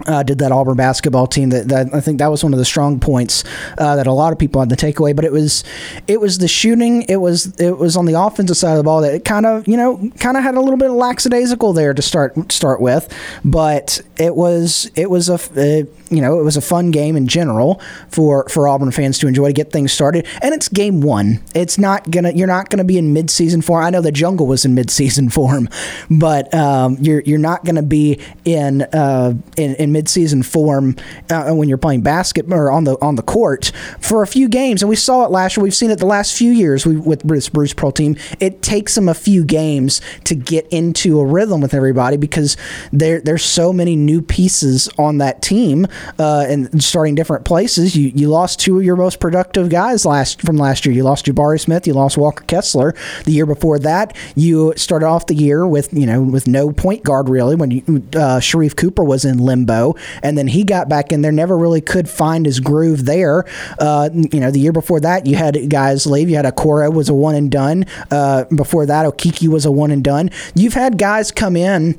uh, 0.07 0.22
did 0.22 0.38
that 0.38 0.53
Auburn 0.53 0.76
basketball 0.76 1.26
team. 1.26 1.51
That, 1.51 1.68
that 1.68 1.94
I 1.94 2.01
think 2.01 2.18
that 2.18 2.30
was 2.30 2.42
one 2.42 2.53
of 2.53 2.59
the 2.59 2.64
strong 2.64 3.01
points 3.01 3.44
uh, 3.78 3.96
that 3.96 4.07
a 4.07 4.12
lot 4.12 4.32
of 4.32 4.38
people 4.38 4.61
had 4.61 4.68
the 4.68 4.76
takeaway. 4.76 5.14
But 5.14 5.24
it 5.24 5.32
was 5.32 5.64
it 6.07 6.20
was 6.20 6.38
the 6.38 6.48
shooting. 6.48 7.03
It 7.03 7.16
was 7.16 7.59
it 7.61 7.78
was 7.78 7.96
on 7.96 8.07
the 8.07 8.20
offensive 8.20 8.57
side 8.57 8.72
of 8.72 8.78
the 8.78 8.84
ball 8.84 9.01
that 9.03 9.14
it 9.14 9.24
kind 9.24 9.46
of 9.46 9.66
you 9.66 9.76
know 9.76 10.11
kind 10.18 10.36
of 10.36 10.42
had 10.42 10.55
a 10.55 10.61
little 10.61 10.78
bit 10.78 10.90
of 10.90 10.96
lackadaisical 10.96 11.72
there 11.72 11.94
to 11.94 12.03
start 12.03 12.53
start 12.53 12.80
with. 12.80 13.12
But 13.44 14.01
it 14.16 14.34
was 14.34 14.90
it 14.94 15.11
was 15.11 15.28
a 15.28 15.34
uh, 15.34 15.84
you 16.11 16.20
know 16.20 16.38
it 16.38 16.42
was 16.42 16.56
a 16.56 16.61
fun 16.61 16.90
game 16.90 17.16
in 17.16 17.26
general 17.26 17.80
for 18.08 18.48
for 18.48 18.68
Auburn 18.68 18.90
fans 18.90 19.18
to 19.20 19.28
enjoy 19.28 19.48
to 19.48 19.52
get 19.52 19.72
things 19.72 19.92
started. 19.92 20.26
And 20.42 20.54
it's 20.54 20.68
game 20.68 21.00
one. 21.00 21.40
It's 21.54 21.78
not 21.78 22.11
gonna 22.11 22.32
you're 22.32 22.46
not 22.46 22.68
gonna 22.68 22.84
be 22.84 22.98
in 22.98 23.14
midseason 23.14 23.62
form. 23.64 23.84
I 23.84 23.90
know 23.90 24.00
the 24.00 24.12
jungle 24.12 24.46
was 24.46 24.64
in 24.64 24.74
midseason 24.74 25.32
form, 25.40 25.68
but 26.11 26.52
um, 26.54 26.96
you're 27.00 27.20
you're 27.20 27.38
not 27.38 27.64
gonna 27.64 27.82
be 27.82 28.18
in 28.44 28.82
uh, 28.82 29.34
in, 29.56 29.74
in 29.76 29.92
midseason 29.92 30.44
form 30.44 30.96
uh, 31.30 31.52
when 31.52 31.68
you're 31.68 31.78
playing 31.78 32.02
basketball 32.02 32.58
or 32.58 32.70
on 32.70 32.84
the 32.84 32.96
on 33.00 33.14
the 33.14 33.22
court 33.22 33.72
for 34.00 34.22
a 34.22 34.26
few 34.26 34.48
games, 34.48 34.82
and 34.82 34.88
we 34.88 34.96
saw 34.96 35.24
it 35.24 35.30
last 35.30 35.56
year. 35.56 35.62
We've 35.62 35.74
seen 35.74 35.90
it 35.90 35.98
the 35.98 36.06
last 36.06 36.36
few 36.36 36.50
years 36.50 36.84
we, 36.84 36.96
with 36.96 37.24
Bruce 37.24 37.48
Bruce 37.48 37.72
Pearl 37.72 37.92
team. 37.92 38.16
It 38.40 38.62
takes 38.62 38.94
them 38.94 39.08
a 39.08 39.14
few 39.14 39.44
games 39.44 40.00
to 40.24 40.34
get 40.34 40.66
into 40.68 41.20
a 41.20 41.24
rhythm 41.24 41.61
with 41.61 41.74
everybody 41.74 42.16
because 42.16 42.56
there 42.92 43.20
there's 43.20 43.44
so 43.44 43.72
many 43.72 43.94
new 43.94 44.20
pieces 44.20 44.88
on 44.98 45.18
that 45.18 45.42
team 45.42 45.86
uh, 46.18 46.46
and 46.48 46.82
starting 46.82 47.14
different 47.14 47.44
places. 47.44 47.96
You 47.96 48.12
you 48.14 48.28
lost 48.28 48.61
two 48.61 48.78
of 48.78 48.84
your 48.84 48.96
most 48.96 49.20
productive 49.20 49.68
guys 49.68 50.05
last 50.05 50.42
from 50.42 50.57
last 50.57 50.84
year. 50.86 50.94
You 50.94 51.05
lost 51.05 51.26
Jabari 51.26 51.61
Smith. 51.61 51.86
You 51.86 51.94
lost 51.94 52.16
Walker 52.16 52.44
Kessler. 52.44 52.94
The 53.24 53.32
year 53.32 53.46
before 53.46 53.78
that, 53.80 54.16
you 54.34 54.72
started 54.76 55.07
off 55.07 55.26
the 55.26 55.34
year 55.34 55.66
with 55.66 55.92
you 55.92 56.07
know 56.07 56.22
with 56.22 56.46
no 56.46 56.72
point 56.72 57.03
guard 57.03 57.28
really 57.28 57.57
when 57.57 57.70
you, 57.70 57.82
uh, 57.88 58.40
Sharife 58.40 58.76
Cooper 58.76 59.05
was 59.05 59.24
in 59.24 59.38
limbo, 59.38 59.94
and 60.22 60.36
then 60.36 60.48
he 60.48 60.64
got 60.64 60.88
back 60.88 61.12
in 61.12 61.22
there. 61.22 61.32
Never 61.32 61.57
really 61.57 61.80
could 61.80 62.09
find 62.09 62.46
his 62.46 62.61
groove 62.61 63.05
there. 63.05 63.44
Uh, 63.78 64.11
you 64.12 64.40
know, 64.40 64.51
the 64.51 64.61
year 64.61 64.72
before 64.72 65.01
that, 65.01 65.26
you 65.26 65.36
had 65.36 65.68
guys 65.68 66.07
leave. 66.07 66.28
You 66.28 66.36
had 66.36 66.44
Okoro 66.44 66.92
was 66.92 67.09
a 67.09 67.14
one 67.14 67.34
and 67.34 67.51
done. 67.51 67.84
Uh, 68.11 68.44
before 68.55 68.86
that, 68.86 69.07
Okeke 69.07 69.48
was 69.48 69.64
a 69.64 69.70
one 69.70 69.90
and 69.90 70.05
done. 70.05 70.30
You've 70.55 70.74
had 70.74 70.98
guys 70.98 71.30
come 71.30 71.57
in 71.57 71.98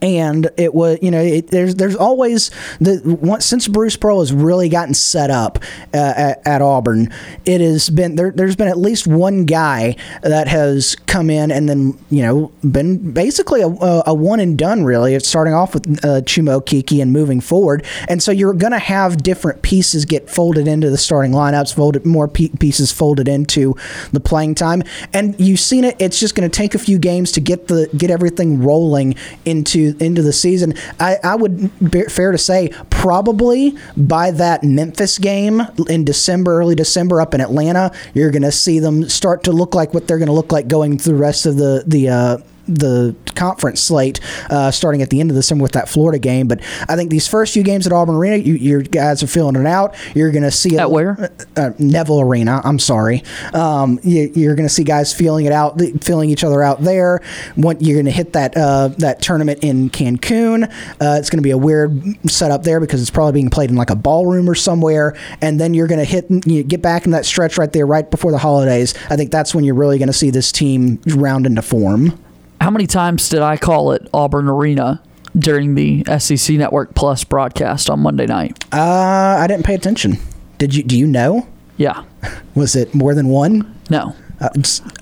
and 0.00 0.50
it 0.56 0.74
was 0.74 0.98
you 1.02 1.10
know 1.10 1.20
it, 1.20 1.48
there's 1.48 1.74
there's 1.76 1.96
always 1.96 2.50
the 2.80 3.00
once 3.20 3.44
since 3.44 3.66
Bruce 3.66 3.96
Pearl 3.96 4.20
has 4.20 4.32
really 4.32 4.68
gotten 4.68 4.94
set 4.94 5.30
up 5.30 5.58
uh, 5.94 6.14
at, 6.16 6.46
at, 6.46 6.62
Auburn, 6.62 7.12
it 7.44 7.60
has 7.60 7.90
been 7.90 8.16
there. 8.16 8.30
There's 8.30 8.56
been 8.56 8.68
at 8.68 8.78
least 8.78 9.06
one 9.06 9.44
guy 9.44 9.96
that 10.22 10.48
has 10.48 10.94
come 11.06 11.30
in 11.30 11.50
and 11.50 11.68
then 11.68 11.98
you 12.10 12.22
know 12.22 12.52
been 12.62 13.12
basically 13.12 13.62
a, 13.62 13.68
a 14.06 14.14
one 14.14 14.40
and 14.40 14.56
done. 14.56 14.84
Really, 14.84 15.14
it's 15.14 15.28
starting 15.28 15.54
off 15.54 15.74
with 15.74 15.86
uh, 16.04 16.20
Chuma 16.22 16.60
Okeke 16.60 17.02
and 17.02 17.12
moving 17.12 17.40
forward, 17.40 17.84
and 18.08 18.22
so 18.22 18.30
you're 18.30 18.54
going 18.54 18.72
to 18.72 18.78
have 18.78 19.22
different 19.22 19.62
pieces 19.62 20.04
get 20.04 20.30
folded 20.30 20.68
into 20.68 20.90
the 20.90 20.98
starting 20.98 21.32
lineups, 21.32 21.74
folded 21.74 22.06
more 22.06 22.28
pieces 22.28 22.92
folded 22.92 23.28
into 23.28 23.74
the 24.12 24.20
playing 24.20 24.54
time, 24.54 24.82
and 25.12 25.38
you've 25.40 25.60
seen 25.60 25.84
it. 25.84 25.96
It's 25.98 26.20
just 26.20 26.34
going 26.34 26.48
to 26.48 26.56
take 26.56 26.74
a 26.74 26.78
few 26.78 26.98
games 26.98 27.32
to 27.32 27.40
get 27.40 27.68
the 27.68 27.88
get 27.96 28.10
everything 28.10 28.62
rolling 28.62 29.14
into 29.44 29.87
into 30.00 30.22
the 30.22 30.32
season. 30.32 30.74
I, 30.98 31.16
I 31.22 31.36
would 31.36 31.90
be 31.90 32.04
fair 32.04 32.32
to 32.32 32.38
say 32.38 32.70
probably 32.90 33.76
by 33.96 34.30
that 34.32 34.62
Memphis 34.64 35.18
game 35.18 35.62
in 35.88 36.04
December, 36.04 36.58
early 36.58 36.74
December 36.74 37.20
up 37.20 37.34
in 37.34 37.40
Atlanta, 37.40 37.92
you're 38.14 38.30
going 38.30 38.42
to 38.42 38.52
see 38.52 38.78
them 38.78 39.08
start 39.08 39.44
to 39.44 39.52
look 39.52 39.74
like 39.74 39.94
what 39.94 40.06
they're 40.06 40.18
going 40.18 40.28
to 40.28 40.32
look 40.32 40.52
like 40.52 40.68
going 40.68 40.98
through 40.98 41.14
the 41.14 41.18
rest 41.18 41.46
of 41.46 41.56
the 41.56 41.84
the. 41.86 42.08
Uh, 42.08 42.38
the 42.68 43.16
conference 43.34 43.80
slate 43.80 44.20
uh, 44.50 44.70
starting 44.70 45.02
at 45.02 45.10
the 45.10 45.20
end 45.20 45.30
of 45.30 45.36
the 45.36 45.42
summer 45.42 45.62
with 45.62 45.72
that 45.72 45.88
Florida 45.88 46.18
game. 46.18 46.48
But 46.48 46.60
I 46.88 46.96
think 46.96 47.10
these 47.10 47.26
first 47.26 47.54
few 47.54 47.62
games 47.62 47.86
at 47.86 47.92
Auburn 47.92 48.16
Arena, 48.16 48.36
you, 48.36 48.54
your 48.54 48.82
guys 48.82 49.22
are 49.22 49.26
filling 49.26 49.56
it 49.56 49.66
out. 49.66 49.94
You're 50.14 50.30
going 50.30 50.42
to 50.42 50.50
see 50.50 50.76
at 50.78 50.90
where 50.90 51.32
uh, 51.56 51.60
uh, 51.60 51.70
Neville 51.78 52.20
Arena. 52.20 52.60
I'm 52.64 52.78
sorry. 52.78 53.22
Um, 53.54 53.98
you, 54.02 54.50
are 54.50 54.54
going 54.54 54.68
to 54.68 54.74
see 54.74 54.84
guys 54.84 55.14
feeling 55.14 55.46
it 55.46 55.52
out, 55.52 55.80
filling 56.02 56.30
each 56.30 56.44
other 56.44 56.62
out 56.62 56.82
there. 56.82 57.22
When 57.56 57.78
you're 57.80 57.96
going 57.96 58.06
to 58.06 58.10
hit 58.10 58.32
that 58.34 58.56
uh, 58.56 58.88
that 58.98 59.22
tournament 59.22 59.64
in 59.64 59.90
Cancun, 59.90 60.64
uh, 61.00 61.16
it's 61.18 61.30
going 61.30 61.38
to 61.38 61.42
be 61.42 61.50
a 61.50 61.58
weird 61.58 62.02
setup 62.28 62.64
there 62.64 62.80
because 62.80 63.00
it's 63.00 63.10
probably 63.10 63.32
being 63.32 63.50
played 63.50 63.70
in 63.70 63.76
like 63.76 63.90
a 63.90 63.96
ballroom 63.96 64.48
or 64.48 64.54
somewhere. 64.54 65.16
And 65.40 65.60
then 65.60 65.74
you're 65.74 65.86
going 65.86 66.00
to 66.00 66.04
hit 66.04 66.26
you 66.46 66.62
get 66.62 66.82
back 66.82 67.04
in 67.04 67.12
that 67.12 67.24
stretch 67.24 67.56
right 67.56 67.72
there, 67.72 67.86
right 67.86 68.08
before 68.10 68.32
the 68.32 68.38
holidays. 68.38 68.94
I 69.10 69.16
think 69.16 69.30
that's 69.30 69.54
when 69.54 69.64
you're 69.64 69.74
really 69.74 69.98
going 69.98 70.08
to 70.08 70.12
see 70.12 70.30
this 70.30 70.52
team 70.52 71.00
round 71.06 71.46
into 71.46 71.62
form 71.62 72.18
how 72.60 72.70
many 72.70 72.86
times 72.86 73.28
did 73.28 73.40
I 73.40 73.56
call 73.56 73.92
it 73.92 74.08
Auburn 74.12 74.48
Arena 74.48 75.02
during 75.36 75.74
the 75.74 76.04
SEC 76.18 76.56
Network 76.56 76.94
Plus 76.94 77.24
broadcast 77.24 77.88
on 77.90 78.00
Monday 78.00 78.26
night? 78.26 78.64
Uh, 78.72 79.36
I 79.38 79.46
didn't 79.46 79.64
pay 79.64 79.74
attention. 79.74 80.18
Did 80.58 80.74
you? 80.74 80.82
Do 80.82 80.98
you 80.98 81.06
know? 81.06 81.46
Yeah. 81.76 82.04
Was 82.54 82.74
it 82.76 82.94
more 82.94 83.14
than 83.14 83.28
one? 83.28 83.74
No. 83.90 84.14
Uh, 84.40 84.48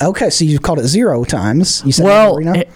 okay, 0.03 0.31
so 0.31 0.45
you 0.45 0.59
called 0.59 0.79
it 0.79 0.87
zero 0.87 1.25
times. 1.25 1.83
You 1.85 1.93
said 1.93 2.05
well, 2.05 2.39
it, 2.39 2.71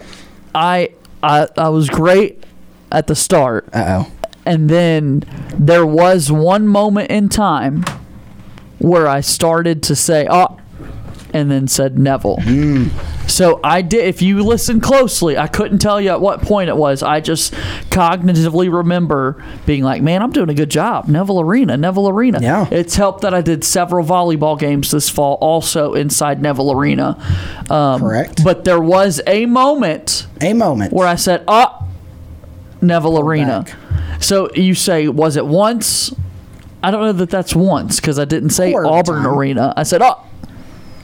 I, 0.54 0.90
I 1.22 1.48
I 1.56 1.68
was 1.70 1.88
great 1.88 2.44
at 2.92 3.06
the 3.06 3.14
start. 3.14 3.68
Uh 3.72 4.04
oh. 4.04 4.12
And 4.44 4.68
then 4.68 5.22
there 5.54 5.86
was 5.86 6.30
one 6.30 6.66
moment 6.66 7.10
in 7.10 7.28
time 7.28 7.84
where 8.78 9.06
I 9.06 9.20
started 9.20 9.82
to 9.84 9.96
say, 9.96 10.26
"Oh," 10.28 10.59
and 11.32 11.50
then 11.50 11.68
said 11.68 11.98
Neville. 11.98 12.36
Mm. 12.38 12.90
So 13.28 13.60
I 13.62 13.82
did. 13.82 14.04
If 14.04 14.22
you 14.22 14.42
listen 14.42 14.80
closely, 14.80 15.38
I 15.38 15.46
couldn't 15.46 15.78
tell 15.78 16.00
you 16.00 16.10
at 16.10 16.20
what 16.20 16.42
point 16.42 16.68
it 16.68 16.76
was. 16.76 17.02
I 17.02 17.20
just 17.20 17.52
cognitively 17.90 18.72
remember 18.72 19.42
being 19.66 19.82
like, 19.82 20.02
"Man, 20.02 20.22
I'm 20.22 20.32
doing 20.32 20.48
a 20.48 20.54
good 20.54 20.70
job." 20.70 21.08
Neville 21.08 21.40
Arena, 21.40 21.76
Neville 21.76 22.08
Arena. 22.08 22.40
Yeah. 22.40 22.66
It's 22.70 22.96
helped 22.96 23.22
that 23.22 23.34
I 23.34 23.40
did 23.40 23.64
several 23.64 24.04
volleyball 24.04 24.58
games 24.58 24.90
this 24.90 25.08
fall, 25.08 25.34
also 25.40 25.94
inside 25.94 26.42
Neville 26.42 26.72
Arena. 26.72 27.16
Um, 27.70 28.00
Correct. 28.00 28.42
But 28.44 28.64
there 28.64 28.80
was 28.80 29.20
a 29.26 29.46
moment. 29.46 30.26
A 30.40 30.52
moment 30.52 30.92
where 30.92 31.06
I 31.06 31.14
said, 31.14 31.44
"Oh, 31.46 31.86
Neville 32.80 33.18
Arena." 33.18 33.64
Back. 33.64 33.76
So 34.22 34.50
you 34.54 34.74
say, 34.74 35.08
was 35.08 35.36
it 35.36 35.46
once? 35.46 36.14
I 36.82 36.90
don't 36.90 37.02
know 37.02 37.12
that 37.12 37.30
that's 37.30 37.54
once 37.54 38.00
because 38.00 38.18
I 38.18 38.24
didn't 38.24 38.50
say 38.50 38.74
Auburn 38.74 39.26
Arena. 39.26 39.72
I 39.76 39.84
said, 39.84 40.02
"Oh." 40.02 40.24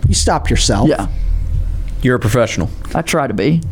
You 0.09 0.15
stop 0.15 0.51
yourself. 0.51 0.89
Yeah. 0.89 1.09
You're 2.03 2.17
a 2.17 2.21
professional. 2.21 2.71
I 2.95 3.03
try 3.03 3.27
to 3.27 3.35
be. 3.35 3.63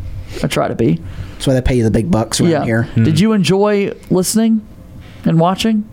I 0.42 0.48
try 0.48 0.68
to 0.68 0.74
be. 0.74 1.00
That's 1.32 1.46
why 1.46 1.54
they 1.54 1.62
pay 1.62 1.76
you 1.76 1.84
the 1.84 1.90
big 1.90 2.10
bucks 2.10 2.40
around 2.40 2.50
yeah. 2.50 2.64
here. 2.64 2.88
Did 2.96 3.20
you 3.20 3.32
enjoy 3.32 3.94
listening 4.10 4.66
and 5.24 5.38
watching? 5.38 5.88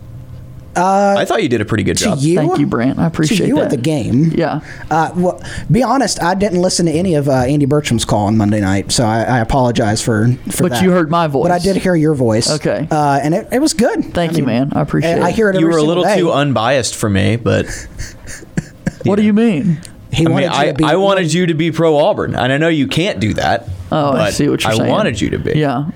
Uh, 0.74 1.16
I 1.18 1.26
thought 1.26 1.42
you 1.42 1.50
did 1.50 1.60
a 1.60 1.66
pretty 1.66 1.84
good 1.84 1.98
job. 1.98 2.18
You? 2.20 2.36
Thank 2.36 2.58
you, 2.58 2.66
Brant. 2.66 2.98
I 2.98 3.06
appreciate 3.06 3.38
to 3.38 3.46
you 3.46 3.56
that. 3.56 3.64
at 3.64 3.70
the 3.70 3.76
game. 3.76 4.30
Yeah. 4.30 4.60
Uh, 4.90 5.10
well, 5.14 5.42
be 5.70 5.82
honest, 5.82 6.22
I 6.22 6.34
didn't 6.34 6.62
listen 6.62 6.86
to 6.86 6.92
any 6.92 7.14
of 7.14 7.28
uh, 7.28 7.32
Andy 7.32 7.66
Burcham's 7.66 8.06
call 8.06 8.26
on 8.26 8.38
Monday 8.38 8.60
night, 8.60 8.90
so 8.90 9.04
I, 9.04 9.22
I 9.22 9.38
apologize 9.40 10.00
for, 10.00 10.32
for 10.50 10.62
but 10.62 10.72
that. 10.72 10.82
you 10.82 10.90
heard 10.90 11.10
my 11.10 11.26
voice. 11.26 11.44
But 11.44 11.50
I 11.50 11.58
did 11.58 11.76
hear 11.76 11.94
your 11.94 12.14
voice. 12.14 12.50
Okay. 12.50 12.88
Uh, 12.90 13.20
and 13.22 13.34
it, 13.34 13.48
it 13.52 13.58
was 13.58 13.74
good. 13.74 14.02
Thank 14.14 14.32
I 14.32 14.36
you, 14.36 14.46
mean, 14.46 14.70
man. 14.70 14.72
I 14.74 14.80
appreciate 14.80 15.18
it. 15.18 15.22
I 15.22 15.30
hear 15.30 15.50
it 15.50 15.60
You 15.60 15.66
were 15.66 15.76
a 15.76 15.82
little 15.82 16.04
day. 16.04 16.16
too 16.16 16.32
unbiased 16.32 16.96
for 16.96 17.10
me, 17.10 17.36
but. 17.36 17.66
what 19.04 19.16
do 19.16 19.22
you 19.22 19.34
mean? 19.34 19.78
He 20.12 20.26
I 20.26 20.30
wanted 20.30 20.50
mean, 20.50 20.54
I, 20.54 20.64
you 20.64 20.72
to 20.72 20.76
be. 20.78 20.84
I 20.84 20.96
wanted 20.96 21.32
you 21.32 21.46
to 21.46 21.54
be 21.54 21.72
pro 21.72 21.96
Auburn, 21.96 22.34
and 22.34 22.52
I 22.52 22.58
know 22.58 22.68
you 22.68 22.86
can't 22.86 23.18
do 23.18 23.34
that. 23.34 23.68
Oh, 23.90 24.12
I 24.12 24.30
see 24.30 24.48
what 24.48 24.62
you're 24.62 24.72
I 24.72 24.76
saying. 24.76 24.88
I 24.90 24.92
wanted 24.92 25.20
you 25.20 25.30
to 25.30 25.38
be. 25.38 25.52
Yeah. 25.58 25.90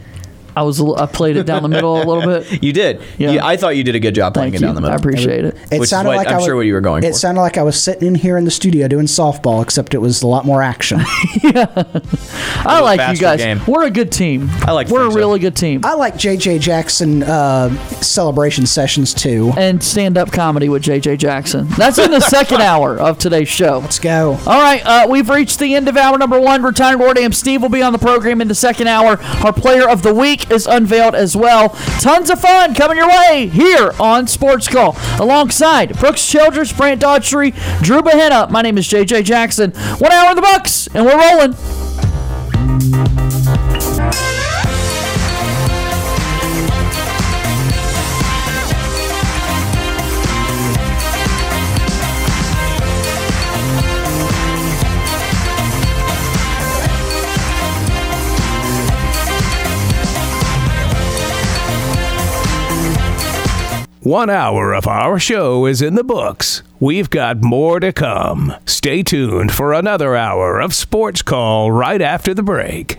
I 0.57 0.63
was 0.63 0.81
I 0.81 1.05
played 1.07 1.37
it 1.37 1.45
down 1.45 1.63
the 1.63 1.69
middle 1.69 2.03
a 2.03 2.05
little 2.05 2.23
bit. 2.25 2.63
You 2.67 2.73
did. 2.73 3.03
Yeah. 3.19 3.31
You- 3.33 3.41
I 3.43 3.57
thought 3.57 3.77
you 3.77 3.85
did 3.85 3.95
a 3.95 4.01
good 4.01 4.15
job 4.15 4.33
playing 4.35 4.53
Thank 4.53 4.55
it 4.57 4.61
you. 4.63 4.67
down 4.69 4.75
the 4.75 4.81
middle. 4.81 4.95
I 4.95 4.97
appreciate 4.97 5.45
it. 5.45 5.55
It 5.71 5.79
Which 5.79 5.83
is 5.83 5.91
sounded 5.91 6.09
what 6.11 6.17
like 6.17 6.29
I'm 6.29 6.35
I 6.35 6.37
was, 6.37 6.45
sure 6.47 6.57
what 6.57 6.63
you 6.67 6.73
were 6.75 6.81
going 6.81 7.05
It 7.05 7.09
for. 7.13 7.19
sounded 7.19 7.41
like 7.43 7.59
I 7.59 7.63
was 7.63 7.81
sitting 7.81 8.09
in 8.09 8.15
here 8.15 8.37
in 8.39 8.45
the 8.45 8.51
studio 8.51 8.89
doing 8.89 9.07
softball, 9.07 9.63
except 9.63 9.93
it 9.95 9.99
was 9.99 10.23
a 10.23 10.27
lot 10.27 10.45
more 10.47 10.63
action. 10.63 10.99
yeah. 11.43 11.67
I 12.65 12.81
like 12.81 13.01
you 13.15 13.21
guys. 13.21 13.41
game. 13.41 13.61
We're 13.67 13.85
a 13.87 13.91
good 13.91 14.11
team. 14.11 14.49
I 14.63 14.73
like 14.73 14.89
We're 14.89 15.01
a 15.01 15.05
think 15.05 15.13
so. 15.13 15.19
really 15.19 15.39
good 15.39 15.57
team. 15.57 15.83
I 15.85 15.95
like 15.95 16.15
JJ 16.15 16.61
Jackson 16.61 17.23
uh, 17.23 17.69
celebration 18.01 18.67
sessions 18.67 19.13
too. 19.15 19.53
and 19.57 19.83
stand 19.83 20.17
up 20.17 20.33
comedy 20.33 20.69
with 20.69 20.83
JJ 20.83 21.19
Jackson. 21.19 21.67
That's 21.77 21.99
in 21.99 22.11
the 22.11 22.21
second 22.21 22.61
hour 22.63 22.99
of 22.99 23.19
today's 23.19 23.49
show. 23.49 23.79
Let's 23.79 23.99
go. 23.99 24.33
All 24.47 24.61
right, 24.61 24.85
uh, 24.85 25.07
we've 25.09 25.29
reached 25.29 25.59
the 25.59 25.75
end 25.75 25.89
of 25.89 25.97
hour 25.97 26.17
number 26.19 26.41
one. 26.41 26.63
Retired 26.63 26.99
War 26.99 27.15
Dam 27.15 27.33
Steve 27.33 27.63
will 27.63 27.69
be 27.69 27.83
on 27.83 27.93
the 27.93 27.99
program 27.99 28.41
in 28.41 28.49
the 28.49 28.55
second 28.55 28.87
hour. 28.89 29.19
Our 29.45 29.53
player 29.53 29.89
of 29.89 30.03
the 30.03 30.15
week 30.15 30.46
is 30.51 30.67
unveiled 30.67 31.15
as 31.15 31.37
well. 31.37 31.71
Tons 32.01 32.31
of 32.31 32.41
fun 32.41 32.75
coming 32.75 32.97
your 32.97 33.09
way 33.09 33.49
here 33.49 33.93
on 33.99 34.27
Sports 34.27 34.69
Call. 34.69 34.97
Alongside 35.19 35.99
Brooks 35.99 36.27
Childress, 36.27 36.73
Brant 36.73 37.03
Daughtry, 37.03 37.53
Drew 37.83 38.03
Bahena. 38.03 38.51
My 38.51 38.63
name 38.63 38.79
is 38.79 38.89
JJ 38.89 39.25
Jackson. 39.25 39.73
One 39.99 40.13
hour 40.13 40.31
in 40.31 40.37
the 40.37 40.43
Bucks, 40.43 40.89
and 40.95 41.05
we're 41.05 41.19
rolling. 41.19 41.55
One 64.07 64.31
hour 64.31 64.73
of 64.73 64.87
our 64.87 65.19
show 65.19 65.67
is 65.67 65.83
in 65.83 65.97
the 65.97 66.05
books. 66.05 66.63
We've 66.79 67.11
got 67.11 67.43
more 67.43 67.81
to 67.81 67.93
come. 67.93 68.55
Stay 68.65 69.03
tuned 69.03 69.51
for 69.51 69.73
another 69.73 70.15
hour 70.15 70.61
of 70.61 70.73
Sports 70.73 71.23
Call 71.23 71.73
right 71.73 72.01
after 72.01 72.33
the 72.33 72.45
break. 72.45 72.99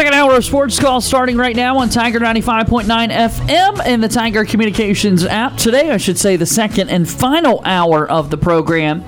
Second 0.00 0.14
hour 0.14 0.34
of 0.34 0.42
Sports 0.46 0.78
Call 0.78 1.02
starting 1.02 1.36
right 1.36 1.54
now 1.54 1.76
on 1.76 1.90
Tiger 1.90 2.20
95.9 2.20 2.86
FM 3.10 3.80
and 3.84 4.02
the 4.02 4.08
Tiger 4.08 4.46
Communications 4.46 5.26
app. 5.26 5.58
Today, 5.58 5.90
I 5.90 5.98
should 5.98 6.16
say, 6.16 6.36
the 6.36 6.46
second 6.46 6.88
and 6.88 7.06
final 7.06 7.60
hour 7.66 8.10
of 8.10 8.30
the 8.30 8.38
program. 8.38 9.04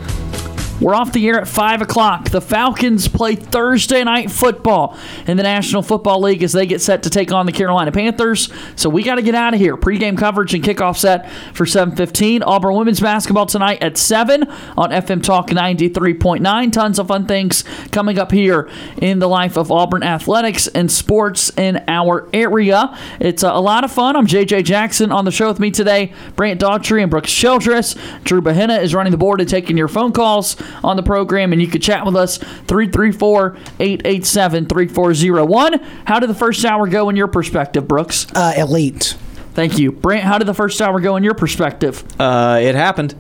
We're 0.81 0.97
off 0.97 1.13
the 1.13 1.25
air 1.29 1.41
at 1.41 1.47
5 1.47 1.83
o'clock. 1.83 2.31
The 2.31 2.41
Falcons 2.41 3.07
play 3.07 3.37
Thursday 3.37 4.03
night 4.03 4.33
football 4.33 4.99
in 5.29 5.37
the 5.37 5.45
National 5.45 5.81
Football 5.81 6.23
League 6.23 6.43
as 6.43 6.53
they 6.53 6.67
get 6.67 6.81
set 6.81 7.05
to 7.05 7.11
take 7.11 7.31
on 7.31 7.47
the 7.47 7.53
Carolina 7.53 7.93
Panthers. 7.93 8.53
So 8.75 8.91
we 8.91 9.05
got 9.05 9.15
to 9.15 9.23
get 9.23 9.37
out 9.37 9.55
of 9.55 9.61
here. 9.61 9.77
Pre-game 9.77 10.17
coverage 10.17 10.55
and 10.55 10.65
kickoff 10.65 10.97
set 10.97 11.31
for 11.55 11.67
7.15. 11.67 12.43
Auburn 12.45 12.75
women's 12.75 12.99
basketball 12.99 13.47
tonight 13.47 13.81
at 13.81 13.97
7 13.97 14.43
on 14.77 14.91
FM 14.91 15.23
Talk 15.23 15.51
93.9. 15.51 16.73
Tons 16.73 16.99
of 16.99 17.07
fun 17.07 17.27
things 17.27 17.63
coming 17.93 18.19
up 18.19 18.33
here 18.33 18.69
in 19.01 19.21
the 19.21 19.29
life 19.29 19.57
of 19.57 19.71
Auburn 19.71 20.03
athletics 20.03 20.67
and 20.67 20.91
sports 20.91 21.57
in 21.57 21.85
our 21.87 22.29
area. 22.33 22.99
It's 23.21 23.45
a 23.45 23.53
lot 23.53 23.85
of 23.85 23.93
fun. 23.93 24.17
I'm 24.17 24.27
JJ 24.27 24.65
Jackson 24.65 25.13
on 25.13 25.25
the 25.25 25.31
show 25.31 25.47
with 25.47 25.61
me 25.61 25.71
today. 25.71 26.13
Brant 26.35 26.61
Daughtry 26.61 27.03
and 27.03 27.11
Brooks 27.11 27.33
Childress. 27.33 27.95
Drew 28.25 28.41
Bahena 28.41 28.83
is 28.83 28.97
running 28.97 29.13
the 29.13 29.17
board 29.17 29.41
and 29.41 29.49
taking 29.49 29.77
your 29.77 29.89
phone 29.89 30.11
calls 30.11 30.57
on 30.83 30.97
the 30.97 31.03
program, 31.03 31.53
and 31.53 31.61
you 31.61 31.69
can 31.69 31.81
chat 31.81 32.05
with 32.05 32.17
us 32.17 32.39
334 32.39 33.57
887 33.81 34.67
3401. 34.67 35.79
How 36.07 36.19
did 36.19 36.29
the 36.29 36.35
first 36.35 36.65
hour 36.65 36.87
go 36.87 37.09
in 37.09 37.17
your 37.17 37.29
perspective, 37.29 37.87
Brooks? 37.89 38.27
Uh, 38.35 38.55
elite. 38.57 39.17
Thank 39.55 39.79
you. 39.79 39.93
Brant, 39.93 40.25
how 40.25 40.39
did 40.39 40.47
the 40.47 40.55
first 40.55 40.81
hour 40.81 41.01
go 41.01 41.17
in 41.17 41.25
your 41.25 41.35
perspective? 41.35 42.05
Uh, 42.19 42.59
it 42.63 42.75
happened. 42.75 43.15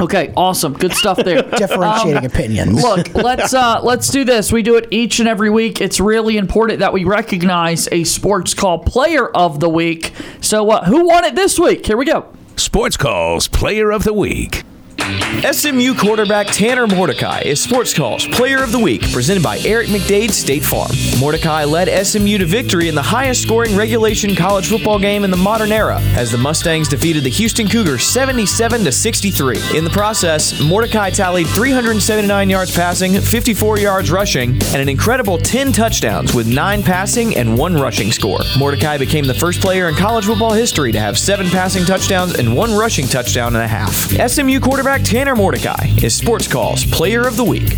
Okay, 0.00 0.32
awesome. 0.36 0.72
Good 0.72 0.92
stuff 0.92 1.18
there. 1.18 1.42
Differentiating 1.56 2.24
opinions. 2.24 2.82
Look, 2.82 3.14
let's 3.14 3.54
uh, 3.54 3.80
let's 3.82 4.08
do 4.08 4.24
this. 4.24 4.50
We 4.50 4.62
do 4.62 4.76
it 4.76 4.88
each 4.90 5.20
and 5.20 5.28
every 5.28 5.50
week. 5.50 5.80
It's 5.80 6.00
really 6.00 6.36
important 6.36 6.80
that 6.80 6.92
we 6.92 7.04
recognize 7.04 7.88
a 7.92 8.02
sports 8.04 8.54
call 8.54 8.78
player 8.80 9.28
of 9.28 9.60
the 9.60 9.68
week. 9.68 10.12
So, 10.40 10.70
uh, 10.70 10.84
who 10.84 11.06
won 11.06 11.24
it 11.24 11.36
this 11.36 11.58
week? 11.58 11.86
Here 11.86 11.96
we 11.96 12.06
go. 12.06 12.32
Sports 12.56 12.96
Calls 12.96 13.48
Player 13.48 13.92
of 13.92 14.04
the 14.04 14.12
Week. 14.12 14.62
SMU 15.04 15.94
quarterback 15.94 16.46
Tanner 16.46 16.86
Mordecai 16.86 17.40
is 17.40 17.60
Sports 17.60 17.92
Calls 17.92 18.26
Player 18.26 18.62
of 18.62 18.72
the 18.72 18.78
Week, 18.78 19.02
presented 19.12 19.42
by 19.42 19.58
Eric 19.58 19.88
McDade 19.88 20.30
State 20.30 20.64
Farm. 20.64 20.90
Mordecai 21.20 21.64
led 21.64 22.06
SMU 22.06 22.38
to 22.38 22.46
victory 22.46 22.88
in 22.88 22.94
the 22.94 23.02
highest 23.02 23.42
scoring 23.42 23.76
regulation 23.76 24.34
college 24.34 24.68
football 24.68 24.98
game 24.98 25.22
in 25.22 25.30
the 25.30 25.36
modern 25.36 25.72
era 25.72 26.00
as 26.16 26.32
the 26.32 26.38
Mustangs 26.38 26.88
defeated 26.88 27.22
the 27.22 27.28
Houston 27.28 27.68
Cougars 27.68 28.04
77 28.04 28.84
to 28.84 28.90
63. 28.90 29.58
In 29.76 29.84
the 29.84 29.90
process, 29.90 30.58
Mordecai 30.62 31.10
tallied 31.10 31.48
379 31.48 32.48
yards 32.48 32.74
passing, 32.74 33.20
54 33.20 33.78
yards 33.78 34.10
rushing, 34.10 34.52
and 34.52 34.76
an 34.76 34.88
incredible 34.88 35.36
10 35.36 35.72
touchdowns 35.72 36.34
with 36.34 36.46
9 36.46 36.82
passing 36.82 37.36
and 37.36 37.58
1 37.58 37.74
rushing 37.74 38.10
score. 38.10 38.40
Mordecai 38.58 38.96
became 38.96 39.26
the 39.26 39.34
first 39.34 39.60
player 39.60 39.90
in 39.90 39.96
college 39.96 40.24
football 40.24 40.52
history 40.54 40.92
to 40.92 41.00
have 41.00 41.18
7 41.18 41.50
passing 41.50 41.84
touchdowns 41.84 42.38
and 42.38 42.56
1 42.56 42.74
rushing 42.74 43.06
touchdown 43.06 43.54
and 43.54 43.64
a 43.64 43.68
half. 43.68 43.92
SMU 44.30 44.60
quarterback 44.60 44.93
Tanner 44.98 45.34
Mordecai 45.34 45.88
is 46.02 46.14
Sports 46.14 46.46
Calls 46.46 46.84
Player 46.84 47.26
of 47.26 47.36
the 47.36 47.44
Week. 47.44 47.68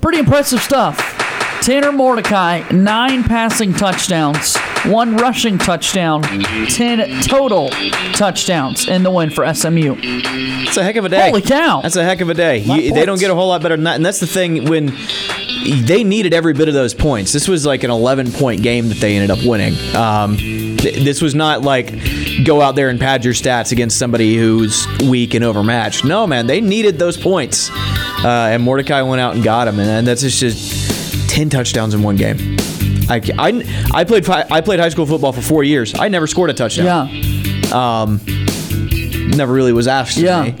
Pretty 0.00 0.18
impressive 0.18 0.60
stuff. 0.60 0.98
Tanner 1.60 1.92
Mordecai, 1.92 2.62
nine 2.70 3.22
passing 3.24 3.72
touchdowns, 3.72 4.56
one 4.86 5.16
rushing 5.16 5.58
touchdown, 5.58 6.22
10 6.22 7.22
total 7.22 7.70
touchdowns 8.14 8.88
in 8.88 9.02
the 9.02 9.10
win 9.10 9.30
for 9.30 9.52
SMU. 9.52 9.96
It's 9.98 10.76
a 10.76 10.84
heck 10.84 10.96
of 10.96 11.04
a 11.04 11.08
day. 11.08 11.28
Holy 11.30 11.42
cow. 11.42 11.80
That's 11.82 11.96
a 11.96 12.04
heck 12.04 12.20
of 12.20 12.28
a 12.28 12.34
day. 12.34 12.58
You, 12.58 12.92
they 12.92 13.04
don't 13.04 13.20
get 13.20 13.30
a 13.30 13.34
whole 13.34 13.48
lot 13.48 13.62
better 13.62 13.76
than 13.76 13.84
that. 13.84 13.96
And 13.96 14.04
that's 14.04 14.20
the 14.20 14.26
thing 14.26 14.64
when 14.66 14.92
they 15.86 16.04
needed 16.04 16.34
every 16.34 16.52
bit 16.52 16.68
of 16.68 16.74
those 16.74 16.94
points. 16.94 17.32
This 17.32 17.48
was 17.48 17.64
like 17.64 17.82
an 17.82 17.90
11 17.90 18.32
point 18.32 18.62
game 18.62 18.88
that 18.88 18.98
they 18.98 19.16
ended 19.16 19.30
up 19.30 19.44
winning. 19.44 19.74
Um, 19.94 20.73
th- 20.84 21.02
this 21.04 21.22
was 21.22 21.34
not 21.34 21.62
like 21.62 21.92
go 22.44 22.60
out 22.60 22.76
there 22.76 22.88
and 22.90 23.00
pad 23.00 23.24
your 23.24 23.34
stats 23.34 23.72
against 23.72 23.98
somebody 23.98 24.36
who's 24.36 24.86
weak 25.08 25.34
and 25.34 25.44
overmatched. 25.44 26.04
No, 26.04 26.26
man, 26.26 26.46
they 26.46 26.60
needed 26.60 26.98
those 26.98 27.16
points. 27.16 27.70
Uh, 27.70 28.50
and 28.52 28.62
Mordecai 28.62 29.02
went 29.02 29.20
out 29.20 29.34
and 29.34 29.42
got 29.42 29.64
them. 29.64 29.78
And, 29.78 29.88
and 29.88 30.06
that's 30.06 30.20
just, 30.20 30.38
just 30.38 31.30
10 31.30 31.50
touchdowns 31.50 31.94
in 31.94 32.02
one 32.02 32.16
game. 32.16 32.56
I, 33.08 33.20
I, 33.38 33.90
I 33.92 34.04
played 34.04 34.28
I 34.28 34.60
played 34.60 34.80
high 34.80 34.88
school 34.88 35.04
football 35.04 35.32
for 35.32 35.42
four 35.42 35.62
years. 35.62 35.94
I 35.98 36.08
never 36.08 36.26
scored 36.26 36.50
a 36.50 36.54
touchdown. 36.54 37.08
Yeah. 37.08 38.02
Um, 38.02 38.20
never 39.36 39.52
really 39.52 39.72
was 39.72 39.86
asked. 39.86 40.16
Yeah. 40.16 40.44
me. 40.44 40.52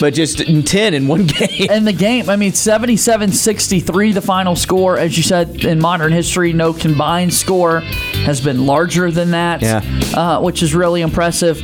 But 0.00 0.14
just 0.14 0.40
in 0.40 0.62
10 0.62 0.94
in 0.94 1.08
one 1.08 1.26
game. 1.26 1.68
And 1.68 1.86
the 1.86 1.92
game, 1.92 2.30
I 2.30 2.36
mean, 2.36 2.52
77 2.52 3.32
63, 3.32 4.12
the 4.12 4.20
final 4.20 4.56
score. 4.56 4.98
As 4.98 5.16
you 5.16 5.22
said, 5.22 5.64
in 5.64 5.80
modern 5.80 6.12
history, 6.12 6.52
no 6.52 6.72
combined 6.72 7.34
score 7.34 7.82
has 8.24 8.40
been 8.40 8.66
larger 8.66 9.10
than 9.10 9.30
that, 9.32 9.62
Yeah. 9.62 9.82
uh, 10.14 10.40
which 10.40 10.62
is 10.62 10.74
really 10.74 11.00
impressive. 11.02 11.60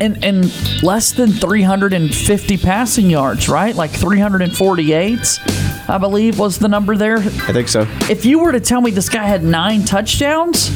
And, 0.00 0.24
and 0.24 0.82
less 0.82 1.10
than 1.12 1.32
350 1.32 2.56
passing 2.58 3.10
yards, 3.10 3.48
right? 3.48 3.74
Like 3.74 3.90
348, 3.90 5.40
I 5.88 5.98
believe, 5.98 6.38
was 6.38 6.58
the 6.58 6.68
number 6.68 6.96
there. 6.96 7.18
I 7.18 7.52
think 7.52 7.68
so. 7.68 7.86
If 8.08 8.24
you 8.24 8.38
were 8.38 8.52
to 8.52 8.60
tell 8.60 8.80
me 8.80 8.90
this 8.92 9.08
guy 9.08 9.24
had 9.26 9.42
nine 9.42 9.84
touchdowns, 9.84 10.70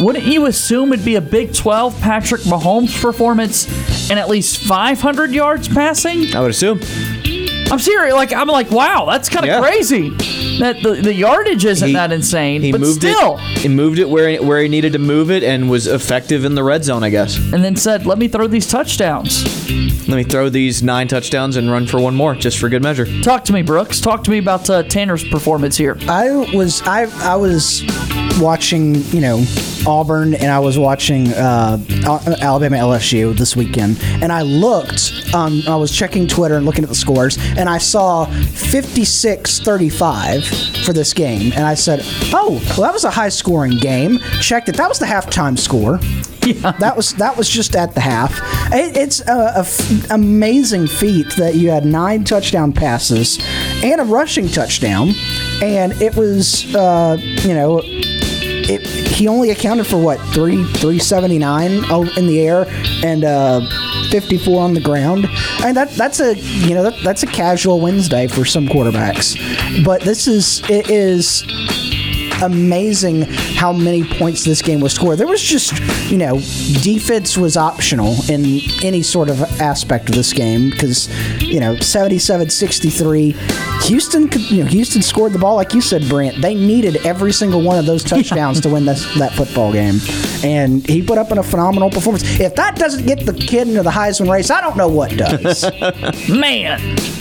wouldn't 0.00 0.26
you 0.26 0.46
assume 0.46 0.92
it'd 0.92 1.04
be 1.04 1.16
a 1.16 1.20
Big 1.20 1.54
12 1.54 1.98
Patrick 2.00 2.42
Mahomes 2.42 3.00
performance 3.00 3.66
and 4.10 4.18
at 4.18 4.28
least 4.28 4.58
500 4.58 5.30
yards 5.32 5.66
passing? 5.68 6.34
I 6.34 6.40
would 6.40 6.50
assume. 6.50 6.80
I'm 7.70 7.78
serious. 7.78 8.14
Like 8.14 8.32
I'm 8.32 8.46
like, 8.48 8.70
wow, 8.70 9.06
that's 9.10 9.28
kind 9.28 9.44
of 9.44 9.48
Yeah. 9.50 9.60
crazy. 9.60 10.10
That 10.58 10.82
the, 10.82 10.94
the 11.02 11.14
yardage 11.14 11.64
isn't 11.64 11.88
He- 11.88 11.94
that 11.94 12.10
insane, 12.12 12.62
He 12.62 12.72
but 12.72 12.80
moved 12.80 13.02
still. 13.02 13.36
it. 13.38 13.58
He 13.58 13.68
moved 13.68 13.98
it 13.98 14.08
where 14.08 14.42
where 14.42 14.62
he 14.62 14.68
needed 14.68 14.92
to 14.94 14.98
move 14.98 15.30
it 15.30 15.42
and 15.42 15.68
was 15.70 15.86
effective 15.86 16.44
in 16.44 16.54
the 16.54 16.64
red 16.64 16.82
zone, 16.84 17.02
I 17.04 17.10
guess. 17.10 17.36
And 17.36 17.62
then 17.64 17.76
said, 17.76 18.06
"Let 18.06 18.18
me 18.18 18.28
throw 18.28 18.46
these 18.46 18.66
touchdowns." 18.66 19.44
Let 20.08 20.16
me 20.16 20.24
throw 20.24 20.48
these 20.48 20.82
nine 20.82 21.06
touchdowns 21.06 21.56
and 21.58 21.70
run 21.70 21.86
for 21.86 22.00
one 22.00 22.14
more, 22.14 22.34
just 22.34 22.56
for 22.58 22.70
good 22.70 22.82
measure. 22.82 23.04
Talk 23.20 23.44
to 23.44 23.52
me, 23.52 23.60
Brooks. 23.60 24.00
Talk 24.00 24.24
to 24.24 24.30
me 24.30 24.38
about 24.38 24.68
uh, 24.70 24.82
Tanner's 24.84 25.22
performance 25.22 25.76
here. 25.76 25.98
I 26.08 26.30
was 26.54 26.80
I 26.86 27.02
I 27.30 27.36
was 27.36 27.82
watching 28.38 28.96
you 29.06 29.20
know 29.20 29.44
Auburn 29.86 30.34
and 30.34 30.50
I 30.50 30.58
was 30.58 30.76
watching 30.78 31.28
uh, 31.32 31.78
Alabama 32.40 32.76
LSU 32.76 33.36
this 33.36 33.54
weekend 33.56 33.98
and 34.22 34.32
I 34.32 34.42
looked 34.42 35.12
um, 35.34 35.62
I 35.68 35.76
was 35.76 35.94
checking 35.94 36.26
Twitter 36.26 36.56
and 36.56 36.66
looking 36.66 36.82
at 36.84 36.88
the 36.88 36.94
scores 36.96 37.38
and 37.56 37.68
I 37.68 37.78
saw 37.78 38.26
56-35 38.26 40.84
for 40.84 40.92
this 40.92 41.12
game 41.12 41.52
and 41.52 41.64
I 41.64 41.74
said 41.74 42.00
oh 42.32 42.60
well 42.70 42.80
that 42.82 42.92
was 42.92 43.04
a 43.04 43.10
high 43.10 43.28
scoring 43.28 43.76
game 43.78 44.18
checked 44.40 44.68
it 44.68 44.76
that 44.76 44.88
was 44.88 44.98
the 44.98 45.06
halftime 45.06 45.56
score 45.58 46.00
Yeah. 46.46 46.72
that 46.78 46.96
was 46.96 47.14
that 47.16 47.36
was 47.36 47.48
just 47.50 47.76
at 47.76 47.94
the 47.94 48.00
half. 48.00 48.40
It, 48.72 48.96
it's 48.96 49.20
a, 49.20 49.52
a 49.56 49.60
f- 49.60 50.10
amazing 50.10 50.86
feat 50.86 51.26
that 51.36 51.56
you 51.56 51.68
had 51.70 51.84
nine 51.84 52.24
touchdown 52.24 52.72
passes 52.72 53.38
and 53.84 54.00
a 54.00 54.04
rushing 54.04 54.48
touchdown, 54.48 55.10
and 55.62 55.92
it 56.00 56.16
was 56.16 56.74
uh, 56.74 57.18
you 57.20 57.52
know. 57.52 57.82
It, 58.68 58.86
he 58.86 59.26
only 59.28 59.50
accounted 59.50 59.86
for 59.86 59.98
what 59.98 60.20
three 60.34 60.64
three 60.74 60.98
seventy 60.98 61.38
nine 61.38 61.72
in 62.16 62.26
the 62.26 62.40
air 62.40 62.66
and 63.02 63.24
uh, 63.24 63.60
fifty 64.10 64.38
four 64.38 64.60
on 64.60 64.74
the 64.74 64.80
ground, 64.80 65.26
and 65.64 65.76
that 65.76 65.90
that's 65.90 66.20
a 66.20 66.36
you 66.36 66.74
know 66.74 66.82
that, 66.82 67.02
that's 67.02 67.22
a 67.22 67.26
casual 67.26 67.80
Wednesday 67.80 68.26
for 68.26 68.44
some 68.44 68.66
quarterbacks, 68.68 69.36
but 69.84 70.02
this 70.02 70.26
is 70.26 70.62
it 70.68 70.90
is 70.90 71.42
amazing 72.42 73.22
how 73.22 73.72
many 73.72 74.04
points 74.04 74.44
this 74.44 74.62
game 74.62 74.80
was 74.80 74.92
scored. 74.92 75.18
There 75.18 75.26
was 75.26 75.42
just, 75.42 75.78
you 76.10 76.18
know, 76.18 76.36
defense 76.82 77.36
was 77.36 77.56
optional 77.56 78.16
in 78.28 78.60
any 78.82 79.02
sort 79.02 79.28
of 79.30 79.42
aspect 79.60 80.08
of 80.08 80.14
this 80.14 80.32
game 80.32 80.70
because, 80.70 81.08
you 81.42 81.60
know, 81.60 81.74
77-63. 81.76 83.34
Houston, 83.86 84.28
could, 84.28 84.50
you 84.50 84.64
know, 84.64 84.68
Houston 84.70 85.02
scored 85.02 85.32
the 85.32 85.38
ball 85.38 85.56
like 85.56 85.74
you 85.74 85.80
said, 85.80 86.08
Brent. 86.08 86.40
They 86.40 86.54
needed 86.54 87.06
every 87.06 87.32
single 87.32 87.62
one 87.62 87.78
of 87.78 87.86
those 87.86 88.04
touchdowns 88.12 88.60
to 88.60 88.68
win 88.68 88.84
this, 88.84 89.04
that 89.18 89.32
football 89.32 89.72
game, 89.72 90.00
and 90.42 90.86
he 90.86 91.02
put 91.02 91.18
up 91.18 91.32
in 91.32 91.38
a 91.38 91.42
phenomenal 91.42 91.90
performance. 91.90 92.38
If 92.40 92.54
that 92.56 92.76
doesn't 92.76 93.06
get 93.06 93.24
the 93.24 93.34
kid 93.34 93.68
into 93.68 93.82
the 93.82 93.90
Heisman 93.90 94.30
race, 94.30 94.50
I 94.50 94.60
don't 94.60 94.76
know 94.76 94.88
what 94.88 95.16
does. 95.16 95.64
Man. 96.28 97.17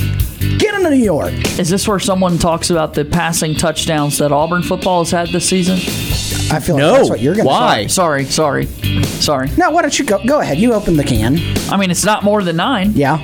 Get 0.78 0.86
into 0.86 0.98
New 0.98 1.04
York. 1.04 1.34
Is 1.60 1.70
this 1.70 1.88
where 1.88 1.98
someone 2.00 2.38
talks 2.38 2.70
about 2.70 2.94
the 2.94 3.04
passing 3.04 3.56
touchdowns 3.56 4.20
that 4.20 4.32
Auburn 4.32 4.62
football 4.62 5.04
has 5.04 5.10
had 5.12 5.30
this 5.30 5.50
season? 5.50 5.76
I 6.56 6.60
feel 6.60 6.76
like 6.76 6.84
that's 6.98 7.10
what 7.10 7.20
you're 7.20 7.34
going 7.34 7.46
to 7.46 7.50
Why? 7.50 7.88
Sorry, 7.88 8.26
sorry, 8.26 8.68
sorry. 9.06 9.50
No, 9.58 9.72
why 9.72 9.82
don't 9.82 9.98
you 9.98 10.06
go? 10.06 10.24
Go 10.26 10.40
ahead. 10.40 10.60
You 10.60 10.74
open 10.74 10.96
the 10.96 11.04
can. 11.04 11.40
I 11.72 11.78
mean, 11.78 11.90
it's 11.90 12.06
not 12.06 12.24
more 12.24 12.44
than 12.44 12.58
nine. 12.58 12.92
Yeah. 12.94 13.18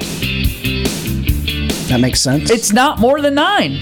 That 1.89 1.99
makes 2.01 2.21
sense. 2.21 2.49
It's 2.49 2.73
not 2.73 2.99
more 2.99 3.21
than 3.21 3.35
nine. 3.35 3.77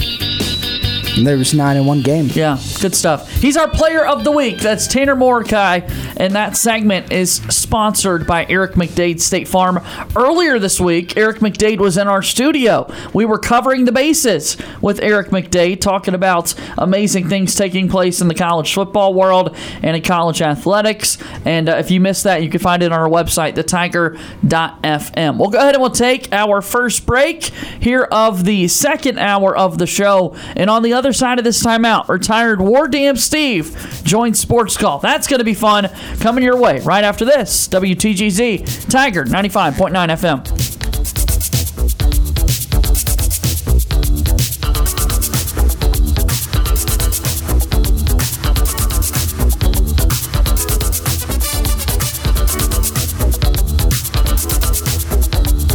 there 1.23 1.37
was 1.37 1.53
nine 1.53 1.77
in 1.77 1.85
one 1.85 2.01
game. 2.01 2.27
Yeah, 2.33 2.59
good 2.81 2.93
stuff. 2.93 3.31
He's 3.31 3.55
our 3.55 3.69
player 3.69 4.05
of 4.05 4.23
the 4.25 4.31
week. 4.31 4.57
That's 4.57 4.85
Tanner 4.85 5.15
Mordecai. 5.15 5.79
And 6.17 6.35
that 6.35 6.57
segment 6.57 7.11
is 7.11 7.39
sponsored 7.71 8.27
by 8.27 8.45
Eric 8.49 8.73
McDade 8.73 9.21
State 9.21 9.47
Farm. 9.47 9.79
Earlier 10.13 10.59
this 10.59 10.77
week, 10.77 11.15
Eric 11.15 11.37
McDade 11.37 11.79
was 11.79 11.97
in 11.97 12.05
our 12.05 12.21
studio. 12.21 12.93
We 13.13 13.23
were 13.23 13.39
covering 13.39 13.85
the 13.85 13.93
bases 13.93 14.57
with 14.81 14.99
Eric 14.99 15.29
McDade, 15.29 15.79
talking 15.79 16.13
about 16.13 16.53
amazing 16.77 17.29
things 17.29 17.55
taking 17.55 17.87
place 17.87 18.19
in 18.19 18.27
the 18.27 18.35
college 18.35 18.73
football 18.73 19.13
world 19.13 19.55
and 19.81 19.95
in 19.95 20.01
college 20.01 20.41
athletics. 20.41 21.17
And 21.45 21.69
uh, 21.69 21.77
if 21.77 21.89
you 21.89 22.01
missed 22.01 22.25
that, 22.25 22.43
you 22.43 22.49
can 22.49 22.59
find 22.59 22.83
it 22.83 22.91
on 22.91 22.99
our 22.99 23.07
website, 23.07 23.53
thetiger.fm. 23.53 25.37
We'll 25.37 25.49
go 25.49 25.59
ahead 25.59 25.75
and 25.75 25.81
we'll 25.81 25.91
take 25.91 26.33
our 26.33 26.61
first 26.61 27.05
break 27.05 27.43
here 27.45 28.03
of 28.11 28.43
the 28.43 28.67
second 28.67 29.17
hour 29.17 29.55
of 29.55 29.77
the 29.77 29.87
show. 29.87 30.35
And 30.57 30.69
on 30.69 30.83
the 30.83 30.91
other 30.91 31.13
side 31.13 31.39
of 31.39 31.45
this 31.45 31.63
timeout, 31.63 32.09
retired 32.09 32.59
War 32.59 32.89
Dam 32.89 33.15
Steve 33.15 34.01
joins 34.03 34.41
Sports 34.41 34.75
Call. 34.75 34.99
That's 34.99 35.25
going 35.25 35.39
to 35.39 35.45
be 35.45 35.53
fun 35.53 35.89
coming 36.19 36.43
your 36.43 36.57
way 36.57 36.81
right 36.81 37.05
after 37.05 37.23
WTGZ 37.67 38.89
Tiger 38.89 39.25
95.9 39.25 39.91
FM. 40.17 40.70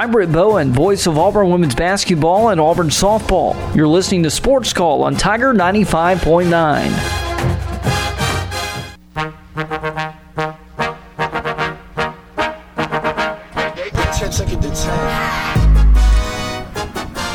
I'm 0.00 0.12
Britt 0.12 0.32
Bowen, 0.32 0.72
voice 0.72 1.06
of 1.06 1.18
Auburn 1.18 1.50
women's 1.50 1.74
basketball 1.74 2.48
and 2.48 2.58
Auburn 2.58 2.88
softball. 2.88 3.54
You're 3.76 3.86
listening 3.86 4.22
to 4.22 4.30
Sports 4.30 4.72
Call 4.72 5.02
on 5.02 5.14
Tiger 5.14 5.52
95.9. 5.52 7.29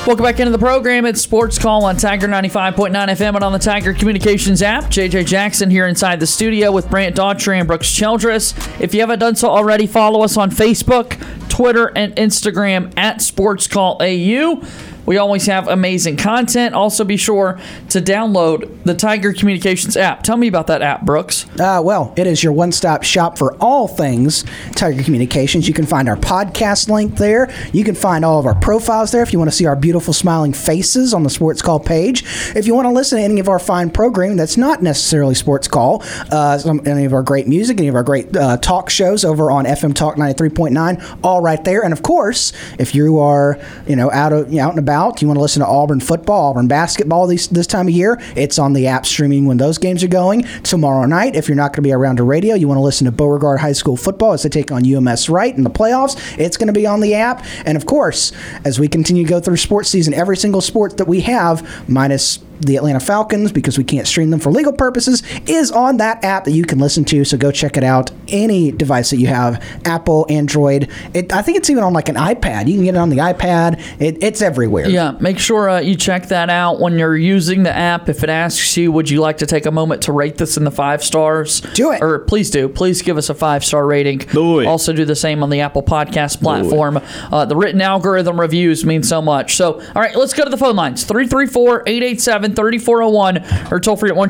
Welcome 0.05 0.23
back 0.23 0.39
into 0.39 0.51
the 0.51 0.59
program. 0.59 1.07
It's 1.07 1.19
Sports 1.19 1.57
Call 1.57 1.83
on 1.83 1.97
Tiger 1.97 2.27
95.9 2.27 2.91
FM 2.91 3.33
and 3.33 3.43
on 3.43 3.51
the 3.51 3.57
Tiger 3.57 3.91
Communications 3.91 4.61
app. 4.61 4.83
JJ 4.83 5.25
Jackson 5.25 5.71
here 5.71 5.87
inside 5.87 6.19
the 6.19 6.27
studio 6.27 6.71
with 6.71 6.87
Brant 6.91 7.15
Daughtry 7.15 7.57
and 7.57 7.67
Brooks 7.67 7.91
Childress. 7.91 8.53
If 8.79 8.93
you 8.93 8.99
haven't 8.99 9.17
done 9.17 9.35
so 9.35 9.49
already, 9.49 9.87
follow 9.87 10.21
us 10.21 10.37
on 10.37 10.51
Facebook, 10.51 11.19
Twitter, 11.49 11.91
and 11.95 12.15
Instagram 12.17 12.93
at 12.95 13.19
Sports 13.23 13.65
Call 13.65 13.97
AU. 13.99 14.61
We 15.05 15.17
always 15.17 15.45
have 15.45 15.67
amazing 15.67 16.17
content. 16.17 16.75
Also, 16.75 17.03
be 17.03 17.17
sure 17.17 17.59
to 17.89 18.01
download 18.01 18.83
the 18.83 18.93
Tiger 18.93 19.33
Communications 19.33 19.95
app. 19.95 20.23
Tell 20.23 20.37
me 20.37 20.47
about 20.47 20.67
that 20.67 20.81
app, 20.81 21.03
Brooks. 21.03 21.45
Uh, 21.59 21.81
well, 21.83 22.13
it 22.17 22.27
is 22.27 22.43
your 22.43 22.53
one 22.53 22.71
stop 22.71 23.03
shop 23.03 23.37
for 23.37 23.55
all 23.61 23.87
things 23.87 24.43
Tiger 24.75 25.03
Communications. 25.03 25.67
You 25.67 25.73
can 25.73 25.85
find 25.85 26.09
our 26.09 26.17
podcast 26.17 26.89
link 26.89 27.17
there. 27.17 27.53
You 27.73 27.83
can 27.83 27.95
find 27.95 28.25
all 28.25 28.39
of 28.39 28.45
our 28.45 28.55
profiles 28.55 29.11
there 29.11 29.23
if 29.23 29.31
you 29.31 29.39
want 29.39 29.51
to 29.51 29.55
see 29.55 29.65
our 29.65 29.75
beautiful 29.75 30.13
smiling 30.13 30.53
faces 30.53 31.13
on 31.13 31.23
the 31.23 31.29
Sports 31.29 31.61
Call 31.61 31.79
page. 31.79 32.23
If 32.55 32.65
you 32.67 32.73
want 32.73 32.85
to 32.87 32.91
listen 32.91 33.17
to 33.19 33.23
any 33.23 33.39
of 33.39 33.49
our 33.49 33.59
fine 33.59 33.89
programming 33.89 34.37
that's 34.37 34.57
not 34.57 34.81
necessarily 34.81 35.35
Sports 35.35 35.67
Call, 35.67 36.03
uh, 36.31 36.57
some, 36.57 36.81
any 36.85 37.05
of 37.05 37.13
our 37.13 37.23
great 37.23 37.47
music, 37.47 37.77
any 37.79 37.87
of 37.87 37.95
our 37.95 38.03
great 38.03 38.35
uh, 38.35 38.57
talk 38.57 38.89
shows 38.89 39.23
over 39.23 39.51
on 39.51 39.65
FM 39.65 39.93
Talk 39.93 40.15
93.9, 40.15 41.19
all 41.23 41.41
right 41.41 41.63
there. 41.63 41.83
And 41.83 41.93
of 41.93 42.01
course, 42.01 42.53
if 42.79 42.95
you 42.95 43.19
are 43.19 43.59
you 43.87 43.95
know 43.95 44.11
out, 44.11 44.33
of, 44.33 44.51
you 44.51 44.57
know, 44.57 44.65
out 44.65 44.71
and 44.71 44.79
about, 44.79 44.94
you 45.21 45.27
want 45.27 45.37
to 45.37 45.41
listen 45.41 45.61
to 45.61 45.67
Auburn 45.67 45.99
football, 45.99 46.49
Auburn 46.49 46.67
basketball 46.67 47.27
this, 47.27 47.47
this 47.47 47.67
time 47.67 47.87
of 47.87 47.93
year, 47.93 48.19
it's 48.35 48.59
on 48.59 48.73
the 48.73 48.87
app 48.87 49.05
streaming 49.05 49.45
when 49.45 49.57
those 49.57 49.77
games 49.77 50.03
are 50.03 50.07
going. 50.07 50.43
Tomorrow 50.63 51.05
night, 51.05 51.35
if 51.35 51.47
you're 51.47 51.55
not 51.55 51.69
going 51.69 51.75
to 51.75 51.81
be 51.81 51.91
around 51.91 52.17
the 52.17 52.23
radio, 52.23 52.55
you 52.55 52.67
want 52.67 52.77
to 52.77 52.83
listen 52.83 53.05
to 53.05 53.11
Beauregard 53.11 53.59
High 53.59 53.73
School 53.73 53.97
football 53.97 54.33
as 54.33 54.43
they 54.43 54.49
take 54.49 54.71
on 54.71 54.83
UMS 54.85 55.29
Wright 55.29 55.55
in 55.55 55.63
the 55.63 55.69
playoffs. 55.69 56.15
It's 56.37 56.57
going 56.57 56.67
to 56.67 56.73
be 56.73 56.87
on 56.87 57.01
the 57.01 57.13
app. 57.15 57.45
And 57.65 57.77
of 57.77 57.85
course, 57.85 58.31
as 58.63 58.79
we 58.79 58.87
continue 58.87 59.23
to 59.23 59.29
go 59.29 59.39
through 59.39 59.57
sports 59.57 59.89
season, 59.89 60.13
every 60.13 60.37
single 60.37 60.61
sport 60.61 60.97
that 60.97 61.07
we 61.07 61.21
have, 61.21 61.89
minus 61.89 62.39
the 62.61 62.75
Atlanta 62.75 62.99
Falcons, 62.99 63.51
because 63.51 63.77
we 63.77 63.83
can't 63.83 64.07
stream 64.07 64.29
them 64.29 64.39
for 64.39 64.51
legal 64.51 64.73
purposes, 64.73 65.23
is 65.47 65.71
on 65.71 65.97
that 65.97 66.23
app 66.23 66.45
that 66.45 66.51
you 66.51 66.65
can 66.65 66.79
listen 66.79 67.05
to. 67.05 67.25
So 67.25 67.37
go 67.37 67.51
check 67.51 67.77
it 67.77 67.83
out. 67.83 68.11
Any 68.27 68.71
device 68.71 69.09
that 69.11 69.17
you 69.17 69.27
have, 69.27 69.63
Apple, 69.85 70.25
Android. 70.29 70.89
It, 71.13 71.33
I 71.33 71.41
think 71.41 71.57
it's 71.57 71.69
even 71.69 71.83
on 71.83 71.93
like 71.93 72.09
an 72.09 72.15
iPad. 72.15 72.67
You 72.67 72.75
can 72.75 72.83
get 72.85 72.95
it 72.95 72.99
on 72.99 73.09
the 73.09 73.17
iPad. 73.17 73.79
It, 74.01 74.23
it's 74.23 74.41
everywhere. 74.41 74.87
Yeah, 74.87 75.15
make 75.19 75.39
sure 75.39 75.69
uh, 75.69 75.79
you 75.79 75.95
check 75.95 76.27
that 76.27 76.49
out 76.49 76.79
when 76.79 76.97
you're 76.97 77.17
using 77.17 77.63
the 77.63 77.75
app. 77.75 78.09
If 78.09 78.23
it 78.23 78.29
asks 78.29 78.75
you, 78.77 78.91
would 78.91 79.09
you 79.09 79.21
like 79.21 79.37
to 79.37 79.45
take 79.45 79.65
a 79.65 79.71
moment 79.71 80.03
to 80.03 80.11
rate 80.11 80.37
this 80.37 80.57
in 80.57 80.63
the 80.63 80.71
five 80.71 81.03
stars? 81.03 81.61
Do 81.73 81.91
it. 81.91 82.01
Or 82.01 82.19
please 82.19 82.49
do. 82.49 82.67
Please 82.67 83.01
give 83.01 83.17
us 83.17 83.29
a 83.29 83.33
five 83.35 83.63
star 83.63 83.85
rating. 83.85 84.19
Do 84.19 84.59
it. 84.59 84.67
Also, 84.67 84.93
do 84.93 85.05
the 85.05 85.15
same 85.15 85.43
on 85.43 85.49
the 85.49 85.61
Apple 85.61 85.83
Podcast 85.83 86.41
platform. 86.41 86.99
Uh, 87.31 87.45
the 87.45 87.55
written 87.55 87.81
algorithm 87.81 88.39
reviews 88.39 88.85
mean 88.85 89.03
so 89.03 89.21
much. 89.21 89.55
So, 89.55 89.73
all 89.79 90.01
right, 90.01 90.15
let's 90.15 90.33
go 90.33 90.43
to 90.43 90.49
the 90.49 90.57
phone 90.57 90.75
lines 90.75 91.03
334 91.03 91.83
887 91.85 92.44
3401 92.53 93.71
or 93.71 93.79
toll 93.79 93.95
free 93.95 94.09
at 94.09 94.15
1 94.15 94.29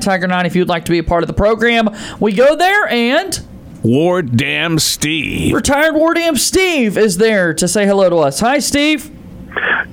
Tiger 0.00 0.26
9 0.26 0.46
if 0.46 0.56
you'd 0.56 0.68
like 0.68 0.84
to 0.84 0.90
be 0.90 0.98
a 0.98 1.04
part 1.04 1.22
of 1.22 1.28
the 1.28 1.32
program. 1.34 1.88
We 2.20 2.32
go 2.32 2.56
there 2.56 2.86
and. 2.88 3.40
War 3.82 4.20
Dam 4.20 4.78
Steve. 4.78 5.54
Retired 5.54 5.94
War 5.94 6.12
Dam 6.12 6.36
Steve 6.36 6.98
is 6.98 7.18
there 7.18 7.54
to 7.54 7.68
say 7.68 7.86
hello 7.86 8.10
to 8.10 8.16
us. 8.16 8.40
Hi, 8.40 8.58
Steve. 8.58 9.12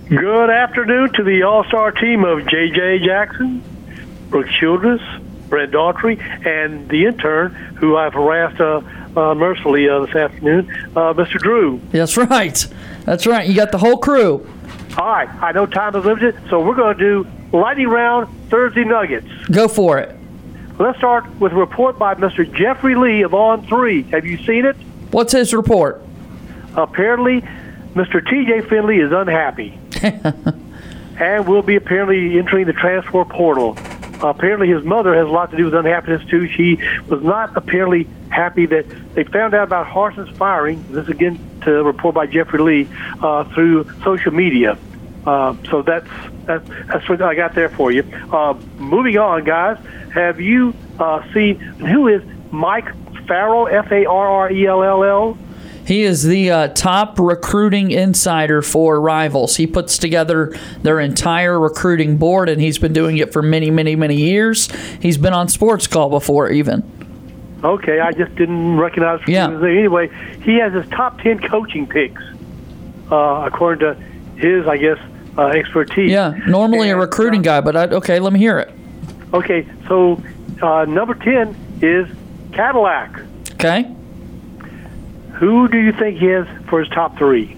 Good 0.09 0.49
afternoon 0.49 1.13
to 1.13 1.23
the 1.23 1.43
All 1.43 1.63
Star 1.65 1.91
team 1.91 2.23
of 2.23 2.45
J.J. 2.47 3.05
Jackson, 3.05 3.63
Brooke 4.29 4.49
Childress, 4.49 5.01
Brett 5.47 5.71
Daughtry, 5.71 6.19
and 6.45 6.89
the 6.89 7.05
intern 7.05 7.53
who 7.53 7.95
I've 7.95 8.13
harassed 8.13 8.59
uh, 8.59 8.81
uh, 9.15 9.35
mercifully 9.35 9.87
uh, 9.87 10.05
this 10.05 10.15
afternoon, 10.15 10.69
uh, 10.95 11.13
Mr. 11.13 11.39
Drew. 11.39 11.79
That's 11.91 12.17
right. 12.17 12.67
That's 13.05 13.27
right. 13.27 13.47
You 13.47 13.55
got 13.55 13.71
the 13.71 13.77
whole 13.77 13.97
crew. 13.97 14.47
All 14.97 15.07
right, 15.07 15.29
I 15.41 15.51
know 15.51 15.65
time 15.65 15.95
is 15.95 16.05
limited, 16.05 16.35
so 16.49 16.59
we're 16.63 16.75
going 16.75 16.95
to 16.97 17.03
do 17.03 17.27
lightning 17.57 17.87
round 17.87 18.27
Thursday 18.49 18.83
Nuggets. 18.83 19.27
Go 19.51 19.67
for 19.67 19.97
it. 19.99 20.15
Let's 20.77 20.97
start 20.99 21.27
with 21.39 21.51
a 21.51 21.55
report 21.55 21.97
by 21.97 22.13
Mr. 22.15 22.51
Jeffrey 22.53 22.95
Lee 22.95 23.21
of 23.23 23.31
On3. 23.31 24.09
Have 24.11 24.25
you 24.25 24.37
seen 24.43 24.65
it? 24.65 24.75
What's 25.11 25.33
his 25.33 25.53
report? 25.53 26.01
Apparently, 26.75 27.41
Mr. 27.93 28.27
T.J. 28.27 28.61
Finley 28.69 28.97
is 28.99 29.11
unhappy, 29.11 29.77
and 31.19 31.47
will 31.47 31.61
be 31.61 31.75
apparently 31.75 32.37
entering 32.39 32.65
the 32.65 32.73
transfer 32.73 33.23
portal. 33.25 33.77
apparently, 34.21 34.67
his 34.67 34.83
mother 34.83 35.13
has 35.15 35.27
a 35.27 35.31
lot 35.31 35.51
to 35.51 35.57
do 35.57 35.65
with 35.65 35.75
unhappiness 35.75 36.23
too. 36.29 36.47
She 36.49 36.77
was 37.07 37.21
not 37.23 37.55
apparently 37.55 38.07
happy 38.29 38.65
that 38.67 38.85
they 39.13 39.23
found 39.23 39.53
out 39.53 39.63
about 39.65 39.85
Harsin's 39.87 40.35
firing. 40.37 40.83
This 40.89 41.07
again 41.07 41.39
to 41.65 41.83
report 41.83 42.15
by 42.15 42.25
Jeffrey 42.27 42.59
Lee 42.59 42.89
uh, 43.21 43.43
through 43.53 43.89
social 44.03 44.31
media. 44.31 44.77
Uh, 45.25 45.55
so 45.69 45.81
that's 45.81 46.07
That's, 46.45 46.67
that's 46.87 47.07
what 47.07 47.21
I 47.21 47.35
got 47.35 47.55
there 47.55 47.69
for 47.69 47.89
you. 47.89 48.03
Uh, 48.29 48.59
moving 48.77 49.17
on, 49.17 49.45
guys. 49.45 49.77
Have 50.13 50.41
you 50.41 50.73
uh, 50.99 51.23
seen 51.33 51.55
who 51.55 52.09
is 52.09 52.21
Mike 52.51 52.89
Farrell? 53.27 53.69
F 53.69 53.89
A 53.93 54.05
R 54.05 54.27
R 54.27 54.51
E 54.51 54.67
L 54.67 54.83
L 54.83 55.03
L. 55.05 55.37
He 55.87 56.03
is 56.03 56.23
the 56.23 56.51
uh, 56.51 56.67
top 56.69 57.17
recruiting 57.17 57.91
insider 57.91 58.61
for 58.61 58.99
Rivals. 58.99 59.55
He 59.55 59.65
puts 59.65 59.97
together 59.97 60.53
their 60.81 60.99
entire 60.99 61.57
recruiting 61.57 62.17
board, 62.17 62.49
and 62.49 62.61
he's 62.61 62.77
been 62.77 62.93
doing 62.93 63.17
it 63.17 63.31
for 63.31 63.41
many, 63.41 63.71
many, 63.71 63.95
many 63.95 64.15
years. 64.15 64.69
He's 65.01 65.17
been 65.17 65.33
on 65.33 65.47
Sports 65.47 65.87
Call 65.87 66.09
before, 66.09 66.49
even. 66.49 66.83
Okay, 67.63 67.99
I 67.99 68.11
just 68.11 68.35
didn't 68.35 68.77
recognize. 68.77 69.21
From 69.21 69.33
Yeah. 69.33 69.47
Anyway, 69.47 70.09
he 70.43 70.55
has 70.59 70.73
his 70.73 70.87
top 70.89 71.21
ten 71.21 71.39
coaching 71.39 71.87
picks, 71.87 72.21
uh, 73.11 73.43
according 73.45 73.79
to 73.79 74.01
his, 74.35 74.67
I 74.67 74.77
guess, 74.77 74.97
uh, 75.37 75.47
expertise. 75.47 76.11
Yeah, 76.11 76.33
normally 76.47 76.89
a 76.89 76.97
recruiting 76.97 77.41
guy, 77.41 77.61
but 77.61 77.75
I, 77.75 77.83
okay, 77.85 78.19
let 78.19 78.33
me 78.33 78.39
hear 78.39 78.59
it. 78.59 78.71
Okay, 79.33 79.65
so 79.87 80.21
uh, 80.61 80.85
number 80.85 81.13
ten 81.13 81.55
is 81.81 82.07
Cadillac. 82.51 83.21
Okay. 83.53 83.89
Who 85.35 85.67
do 85.67 85.77
you 85.77 85.91
think 85.93 86.19
he 86.19 86.27
is 86.27 86.47
for 86.67 86.79
his 86.79 86.89
top 86.89 87.17
three? 87.17 87.57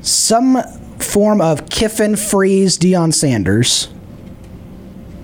Some 0.00 0.62
form 0.98 1.40
of 1.40 1.68
Kiffin, 1.68 2.16
Freeze, 2.16 2.78
Deion 2.78 3.12
Sanders. 3.12 3.88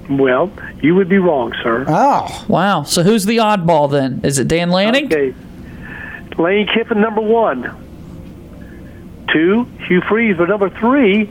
Well, 0.08 0.50
you 0.82 0.94
would 0.94 1.08
be 1.08 1.18
wrong, 1.18 1.52
sir. 1.62 1.84
Oh. 1.86 2.44
Wow. 2.48 2.82
So 2.84 3.02
who's 3.02 3.24
the 3.24 3.38
oddball 3.38 3.90
then? 3.90 4.20
Is 4.24 4.38
it 4.38 4.48
Dan 4.48 4.70
Lanning? 4.70 5.06
Okay. 5.06 5.34
Lane 6.38 6.66
Kiffin, 6.66 7.00
number 7.00 7.20
one. 7.20 7.84
Two, 9.32 9.64
Hugh 9.86 10.00
Freeze. 10.08 10.36
But 10.38 10.48
number 10.48 10.70
three, 10.70 11.30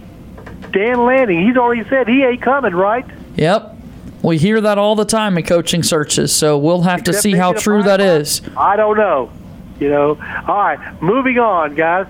Dan 0.71 1.05
Lanning. 1.05 1.45
He's 1.45 1.57
already 1.57 1.87
said 1.89 2.07
he 2.07 2.23
ain't 2.23 2.41
coming, 2.41 2.75
right? 2.75 3.05
Yep. 3.35 3.75
We 4.21 4.37
hear 4.37 4.59
that 4.61 4.77
all 4.77 4.95
the 4.95 5.05
time 5.05 5.37
in 5.37 5.45
coaching 5.45 5.83
searches, 5.83 6.35
so 6.35 6.57
we'll 6.57 6.81
have 6.81 7.03
to 7.03 7.13
see 7.13 7.33
how 7.35 7.49
maybe 7.49 7.57
the 7.57 7.61
true 7.61 7.83
that 7.83 8.01
is. 8.01 8.41
I 8.57 8.75
don't 8.75 8.97
know. 8.97 9.31
You 9.79 9.89
know. 9.89 10.09
All 10.47 10.57
right, 10.57 11.01
moving 11.01 11.37
on, 11.39 11.75
guys. 11.75 12.07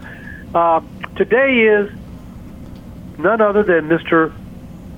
Uh, 0.55 0.81
today 1.15 1.59
is 1.59 1.91
none 3.17 3.41
other 3.41 3.63
than 3.63 3.89
Mr. 3.89 4.33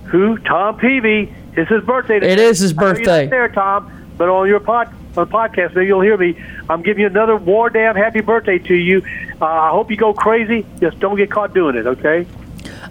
Who? 0.06 0.38
Tom 0.38 0.78
Peavy. 0.78 1.34
It's 1.56 1.70
his 1.70 1.84
birthday. 1.84 2.20
Today. 2.20 2.34
It 2.34 2.40
is 2.40 2.60
his 2.60 2.72
I 2.72 2.76
know 2.76 2.82
you're 2.82 2.94
not 2.94 2.98
birthday. 2.98 3.28
there, 3.28 3.50
Tom. 3.50 4.08
But 4.18 4.30
on 4.30 4.48
your 4.48 4.60
pod, 4.60 4.88
on 5.16 5.28
the 5.28 5.34
podcast, 5.34 5.76
maybe 5.76 5.88
you'll 5.88 6.02
hear 6.02 6.18
me. 6.18 6.36
I'm 6.70 6.82
giving 6.82 7.02
you 7.02 7.08
another 7.08 7.38
war 7.38 7.70
damn 7.70 7.96
happy 7.96 8.22
birthday 8.22 8.60
to 8.60 8.76
you. 8.76 9.02
Uh, 9.42 9.46
I 9.46 9.70
hope 9.70 9.90
you 9.90 9.98
go 9.98 10.14
crazy. 10.14 10.66
Just 10.80 11.00
don't 11.00 11.16
get 11.16 11.32
caught 11.32 11.54
doing 11.54 11.76
it, 11.78 11.88
okay? 11.88 12.26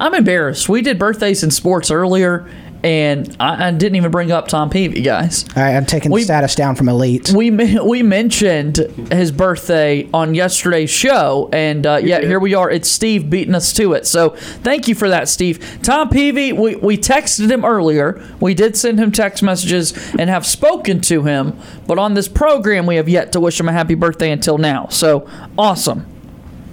I'm 0.00 0.14
embarrassed. 0.14 0.68
We 0.68 0.80
did 0.80 0.98
birthdays 0.98 1.42
in 1.42 1.50
sports 1.50 1.90
earlier, 1.90 2.48
and 2.82 3.36
I, 3.40 3.68
I 3.68 3.70
didn't 3.72 3.96
even 3.96 4.10
bring 4.10 4.30
up 4.30 4.48
Tom 4.48 4.70
Peavy, 4.70 5.02
guys. 5.02 5.44
All 5.56 5.62
right, 5.62 5.74
I'm 5.74 5.86
taking 5.86 6.10
we, 6.10 6.20
the 6.20 6.24
status 6.24 6.54
down 6.54 6.76
from 6.76 6.88
elite. 6.88 7.32
We 7.34 7.50
we 7.50 8.02
mentioned 8.02 8.76
his 9.10 9.32
birthday 9.32 10.08
on 10.12 10.34
yesterday's 10.34 10.90
show, 10.90 11.48
and 11.52 11.86
uh, 11.86 12.00
yeah, 12.02 12.20
here 12.20 12.38
we 12.38 12.54
are. 12.54 12.70
It's 12.70 12.88
Steve 12.88 13.28
beating 13.28 13.54
us 13.54 13.72
to 13.74 13.94
it. 13.94 14.06
So 14.06 14.30
thank 14.30 14.88
you 14.88 14.94
for 14.94 15.08
that, 15.08 15.28
Steve. 15.28 15.80
Tom 15.82 16.08
Peavy, 16.08 16.52
we, 16.52 16.76
we 16.76 16.96
texted 16.96 17.50
him 17.50 17.64
earlier. 17.64 18.22
We 18.40 18.54
did 18.54 18.76
send 18.76 18.98
him 18.98 19.10
text 19.10 19.42
messages 19.42 19.92
and 20.18 20.30
have 20.30 20.46
spoken 20.46 21.00
to 21.02 21.24
him, 21.24 21.58
but 21.86 21.98
on 21.98 22.14
this 22.14 22.28
program, 22.28 22.86
we 22.86 22.96
have 22.96 23.08
yet 23.08 23.32
to 23.32 23.40
wish 23.40 23.58
him 23.58 23.68
a 23.68 23.72
happy 23.72 23.94
birthday 23.94 24.30
until 24.30 24.58
now. 24.58 24.86
So 24.88 25.28
awesome. 25.56 26.06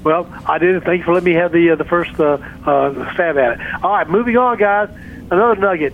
Well, 0.03 0.31
I 0.45 0.59
didn't. 0.59 0.81
Thank 0.81 0.99
you 0.99 1.05
for 1.05 1.13
letting 1.13 1.33
me 1.33 1.39
have 1.39 1.51
the 1.51 1.71
uh, 1.71 1.75
the 1.75 1.83
first 1.83 2.19
uh, 2.19 2.37
uh, 2.63 3.13
stab 3.15 3.39
at 3.39 3.59
it. 3.59 3.83
All 3.83 3.91
right, 3.91 4.07
moving 4.07 4.37
on, 4.37 4.59
guys. 4.59 4.89
Another 5.31 5.55
nugget. 5.55 5.93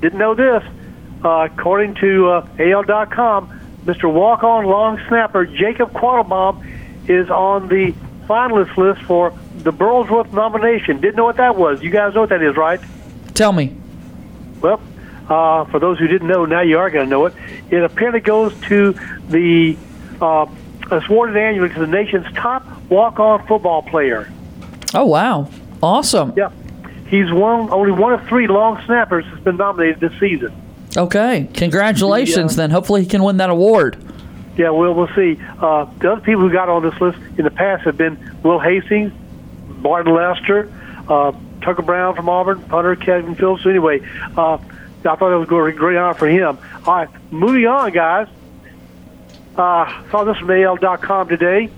Didn't 0.00 0.18
know 0.18 0.34
this. 0.34 0.62
Uh, 1.24 1.48
according 1.50 1.96
to 1.96 2.28
uh, 2.28 2.48
AL.com, 2.58 3.60
Mr. 3.84 4.12
Walk-on 4.12 4.66
long 4.66 5.00
snapper 5.08 5.46
Jacob 5.46 5.92
Quattlebaum 5.92 6.64
is 7.08 7.28
on 7.30 7.68
the 7.68 7.92
finalist 8.28 8.76
list 8.76 9.02
for 9.02 9.32
the 9.56 9.72
Burlsworth 9.72 10.32
nomination. 10.32 11.00
Didn't 11.00 11.16
know 11.16 11.24
what 11.24 11.36
that 11.36 11.56
was. 11.56 11.82
You 11.82 11.90
guys 11.90 12.14
know 12.14 12.20
what 12.20 12.28
that 12.28 12.42
is, 12.42 12.56
right? 12.56 12.80
Tell 13.34 13.52
me. 13.52 13.74
Well, 14.60 14.80
uh, 15.28 15.64
for 15.66 15.80
those 15.80 15.98
who 15.98 16.06
didn't 16.06 16.28
know, 16.28 16.44
now 16.44 16.60
you 16.60 16.78
are 16.78 16.90
going 16.90 17.06
to 17.06 17.10
know 17.10 17.26
it. 17.26 17.34
It 17.70 17.82
apparently 17.82 18.20
goes 18.20 18.58
to 18.62 18.92
the 19.28 19.76
uh, 20.20 20.46
awarded 20.90 21.36
annually 21.36 21.68
to 21.70 21.80
the 21.80 21.86
nation's 21.86 22.26
top 22.34 22.66
walk-on 22.88 23.46
football 23.46 23.82
player. 23.82 24.30
Oh 24.94 25.04
wow, 25.04 25.50
awesome. 25.82 26.32
Yeah, 26.36 26.50
he's 27.08 27.30
one 27.30 27.70
only 27.70 27.92
one 27.92 28.12
of 28.12 28.26
three 28.28 28.46
long 28.46 28.82
snappers 28.86 29.24
that's 29.28 29.42
been 29.42 29.56
nominated 29.56 30.00
this 30.00 30.18
season. 30.20 30.52
Okay, 30.96 31.48
congratulations. 31.54 32.52
Yeah. 32.52 32.56
Then 32.56 32.70
hopefully 32.70 33.02
he 33.02 33.06
can 33.06 33.22
win 33.22 33.36
that 33.38 33.50
award. 33.50 33.96
Yeah, 34.56 34.70
well, 34.70 34.92
we'll 34.92 35.14
see. 35.14 35.38
Uh, 35.60 35.84
the 36.00 36.12
other 36.12 36.20
people 36.20 36.42
who 36.42 36.50
got 36.52 36.68
on 36.68 36.82
this 36.82 37.00
list 37.00 37.18
in 37.38 37.44
the 37.44 37.50
past 37.50 37.84
have 37.84 37.96
been 37.96 38.18
Will 38.42 38.58
Hastings, 38.58 39.12
Barton 39.68 40.12
Lester, 40.14 40.72
uh, 41.08 41.32
Tucker 41.62 41.82
Brown 41.82 42.16
from 42.16 42.28
Auburn, 42.28 42.60
punter 42.62 42.96
Kevin 42.96 43.36
Phillips. 43.36 43.62
So 43.62 43.70
anyway, 43.70 44.00
uh, 44.36 44.54
I 44.54 45.16
thought 45.16 45.32
it 45.32 45.36
was 45.36 45.44
a 45.44 45.72
great 45.76 45.96
honor 45.96 46.14
for 46.14 46.26
him. 46.26 46.58
All 46.86 46.94
right, 46.96 47.08
moving 47.30 47.66
on, 47.66 47.92
guys. 47.92 48.26
Uh, 49.56 50.10
saw 50.10 50.24
this 50.24 50.36
from 50.38 50.50
AL.com 50.50 51.28
today. 51.28 51.70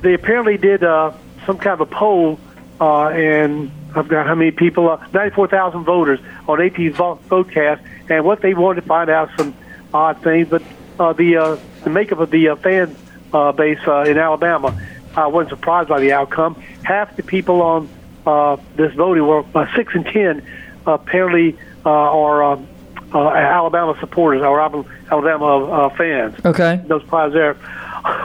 They 0.00 0.14
apparently 0.14 0.56
did 0.56 0.82
uh, 0.82 1.12
some 1.46 1.58
kind 1.58 1.74
of 1.74 1.80
a 1.82 1.86
poll, 1.86 2.38
uh, 2.80 3.08
and 3.08 3.70
I've 3.94 4.08
got 4.08 4.26
how 4.26 4.34
many 4.34 4.50
people? 4.50 4.88
Uh, 4.88 4.96
94,000 5.12 5.84
voters 5.84 6.20
on 6.48 6.60
AP 6.60 6.92
Vo- 6.92 7.18
Votecast, 7.28 7.80
and 8.10 8.24
what 8.24 8.40
they 8.40 8.54
wanted 8.54 8.82
to 8.82 8.86
find 8.86 9.10
out 9.10 9.30
some 9.36 9.54
odd 9.94 10.22
things, 10.22 10.48
but 10.48 10.62
uh, 10.98 11.12
the 11.12 11.36
uh, 11.36 11.56
the 11.84 11.90
makeup 11.90 12.18
of 12.20 12.30
the 12.30 12.48
uh, 12.50 12.56
fan 12.56 12.94
uh, 13.32 13.52
base 13.52 13.78
uh, 13.86 14.02
in 14.02 14.18
Alabama, 14.18 14.78
I 15.16 15.26
wasn't 15.26 15.50
surprised 15.50 15.88
by 15.88 16.00
the 16.00 16.12
outcome. 16.12 16.54
Half 16.84 17.16
the 17.16 17.22
people 17.22 17.60
on 17.62 17.88
uh, 18.26 18.56
this 18.76 18.94
voting 18.94 19.26
were 19.26 19.44
uh, 19.54 19.66
six 19.76 19.94
and 19.94 20.04
ten 20.06 20.46
apparently 20.86 21.56
uh, 21.84 21.90
are 21.90 22.42
um, 22.42 22.66
uh, 23.14 23.28
Alabama 23.28 23.96
supporters 24.00 24.42
or 24.42 24.60
Alabama 24.60 24.84
Alabama 25.10 25.64
uh, 25.66 25.88
fans. 25.96 26.34
Okay. 26.44 26.82
No 26.88 26.98
surprise 27.00 27.32
there. 27.32 27.56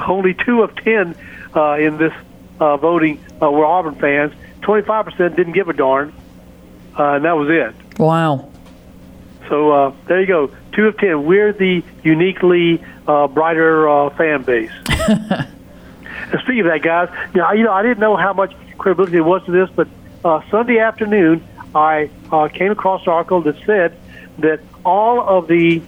Only 0.07 0.33
two 0.33 0.61
of 0.63 0.75
ten 0.75 1.15
uh, 1.55 1.73
in 1.73 1.97
this 1.97 2.13
uh, 2.59 2.77
voting 2.77 3.23
uh, 3.41 3.51
were 3.51 3.65
Auburn 3.65 3.95
fans. 3.95 4.33
Twenty-five 4.67 5.05
percent 5.05 5.37
didn't 5.37 5.53
give 5.53 5.69
a 5.69 5.73
darn, 5.73 6.13
uh, 6.99 7.13
and 7.13 7.23
that 7.23 7.37
was 7.37 7.49
it. 7.49 7.97
Wow. 7.97 8.51
So 9.47 9.71
uh, 9.71 9.93
there 10.07 10.19
you 10.19 10.27
go. 10.27 10.51
Two 10.73 10.87
of 10.87 10.97
ten. 10.97 11.25
We're 11.25 11.53
the 11.53 11.81
uniquely 12.03 12.83
uh, 13.07 13.29
brighter 13.29 13.87
uh, 13.87 14.09
fan 14.09 14.43
base. 14.43 14.69
and 14.89 16.41
speaking 16.41 16.59
of 16.59 16.65
that, 16.65 16.81
guys, 16.81 17.07
know, 17.33 17.49
you 17.53 17.63
know, 17.63 17.71
I 17.71 17.81
didn't 17.81 17.99
know 17.99 18.17
how 18.17 18.33
much 18.33 18.53
credibility 18.77 19.13
there 19.13 19.23
was 19.23 19.41
to 19.45 19.51
this, 19.51 19.69
but 19.73 19.87
uh, 20.25 20.41
Sunday 20.51 20.79
afternoon, 20.79 21.47
I 21.73 22.09
uh, 22.29 22.49
came 22.49 22.73
across 22.73 23.03
an 23.03 23.13
article 23.13 23.43
that 23.43 23.55
said 23.65 23.97
that 24.39 24.59
all 24.83 25.21
of 25.21 25.47
the 25.47 25.81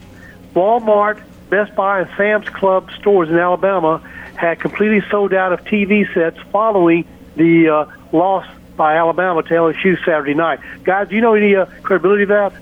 Walmart, 0.54 1.22
Best 1.50 1.74
Buy, 1.74 2.00
and 2.00 2.10
Sam's 2.16 2.48
Club 2.48 2.90
stores 2.98 3.28
in 3.28 3.36
Alabama 3.36 3.98
had 4.36 4.58
completely 4.58 5.02
sold 5.10 5.34
out 5.34 5.52
of 5.52 5.66
TV 5.66 6.10
sets 6.14 6.38
following 6.50 7.06
the 7.36 7.68
uh, 7.68 7.86
loss 8.10 8.46
by 8.80 8.96
Alabama 8.96 9.42
to 9.42 9.50
LSU 9.50 10.02
Saturday 10.06 10.32
night. 10.32 10.58
Guys, 10.84 11.06
do 11.10 11.14
you 11.14 11.20
know 11.20 11.34
any 11.34 11.54
uh, 11.54 11.66
credibility 11.82 12.22
of 12.22 12.30
that? 12.30 12.52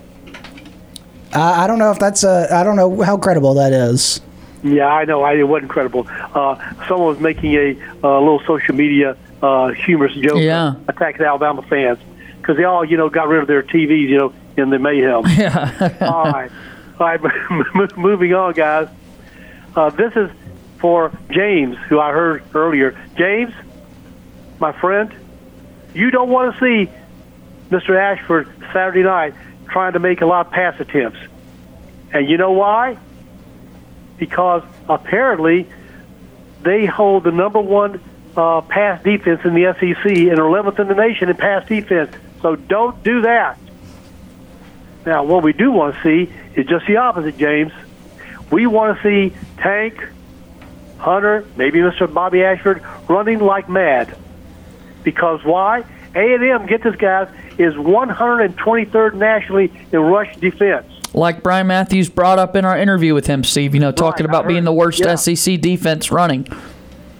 I 1.33 1.63
I 1.63 1.67
don't 1.67 1.79
know 1.79 1.91
if 1.91 1.97
that's 1.99 2.25
a. 2.25 2.53
I 2.53 2.61
don't 2.65 2.75
know 2.75 3.01
how 3.03 3.15
credible 3.17 3.53
that 3.53 3.71
is. 3.71 4.19
Yeah, 4.61 4.87
I 4.87 5.05
know. 5.05 5.23
I, 5.23 5.35
it 5.35 5.43
wasn't 5.47 5.71
credible. 5.71 6.05
Uh, 6.09 6.57
someone 6.89 7.07
was 7.07 7.21
making 7.21 7.53
a 7.55 7.77
uh, 8.03 8.19
little 8.19 8.41
social 8.45 8.75
media 8.75 9.15
uh, 9.41 9.69
humorous 9.69 10.13
joke 10.15 10.39
Yeah. 10.41 10.73
attacking 10.89 11.21
Alabama 11.25 11.61
fans 11.61 11.99
because 12.41 12.57
they 12.57 12.65
all, 12.65 12.83
you 12.83 12.97
know, 12.97 13.07
got 13.09 13.29
rid 13.29 13.39
of 13.41 13.47
their 13.47 13.63
TVs, 13.63 14.09
you 14.09 14.17
know, 14.17 14.33
in 14.57 14.69
the 14.71 14.77
mayhem. 14.77 15.23
Yeah. 15.37 15.95
all 16.01 16.25
right. 16.29 16.51
All 16.99 17.07
right, 17.07 17.97
moving 17.97 18.33
on, 18.33 18.51
guys. 18.51 18.89
Uh, 19.73 19.89
this 19.91 20.13
is 20.17 20.29
for 20.79 21.17
James, 21.31 21.77
who 21.87 21.97
I 22.01 22.11
heard 22.11 22.43
earlier. 22.53 23.01
James, 23.15 23.53
my 24.59 24.73
friend, 24.73 25.09
you 25.93 26.11
don't 26.11 26.29
want 26.29 26.55
to 26.55 26.59
see 26.59 26.91
Mr. 27.69 27.97
Ashford 27.97 28.47
Saturday 28.73 29.03
night 29.03 29.33
trying 29.67 29.93
to 29.93 29.99
make 29.99 30.21
a 30.21 30.25
lot 30.25 30.47
of 30.47 30.51
pass 30.51 30.79
attempts. 30.79 31.19
And 32.11 32.27
you 32.27 32.37
know 32.37 32.51
why? 32.51 32.97
Because 34.17 34.63
apparently 34.87 35.67
they 36.61 36.85
hold 36.85 37.23
the 37.23 37.31
number 37.31 37.59
one 37.59 38.01
uh, 38.35 38.61
pass 38.61 39.03
defense 39.03 39.41
in 39.43 39.53
the 39.53 39.73
SEC 39.79 40.05
and 40.05 40.39
are 40.39 40.49
11th 40.49 40.79
in 40.79 40.87
the 40.87 40.95
nation 40.95 41.29
in 41.29 41.35
pass 41.35 41.67
defense. 41.67 42.15
So 42.41 42.55
don't 42.55 43.03
do 43.03 43.21
that. 43.21 43.57
Now, 45.05 45.23
what 45.23 45.43
we 45.43 45.53
do 45.53 45.71
want 45.71 45.95
to 45.95 46.01
see 46.03 46.31
is 46.55 46.67
just 46.67 46.85
the 46.87 46.97
opposite, 46.97 47.37
James. 47.37 47.71
We 48.51 48.67
want 48.67 48.97
to 48.97 49.03
see 49.03 49.35
Tank, 49.57 50.03
Hunter, 50.97 51.45
maybe 51.55 51.79
Mr. 51.79 52.13
Robby 52.13 52.43
Ashford 52.43 52.83
running 53.07 53.39
like 53.39 53.69
mad. 53.69 54.17
Because 55.03 55.43
why? 55.43 55.83
A&M, 56.15 56.65
get 56.65 56.83
this, 56.83 56.95
guys, 56.95 57.29
is 57.57 57.75
123rd 57.75 59.13
nationally 59.15 59.71
in 59.91 59.99
rush 59.99 60.35
defense. 60.37 60.87
Like 61.13 61.43
Brian 61.43 61.67
Matthews 61.67 62.09
brought 62.09 62.39
up 62.39 62.55
in 62.55 62.65
our 62.65 62.77
interview 62.77 63.13
with 63.13 63.27
him, 63.27 63.43
Steve, 63.43 63.73
you 63.73 63.79
know, 63.79 63.91
talking 63.91 64.25
I 64.25 64.29
about 64.29 64.47
being 64.47 64.63
the 64.63 64.73
worst 64.73 64.99
yeah. 64.99 65.15
SEC 65.15 65.59
defense 65.59 66.11
running. 66.11 66.47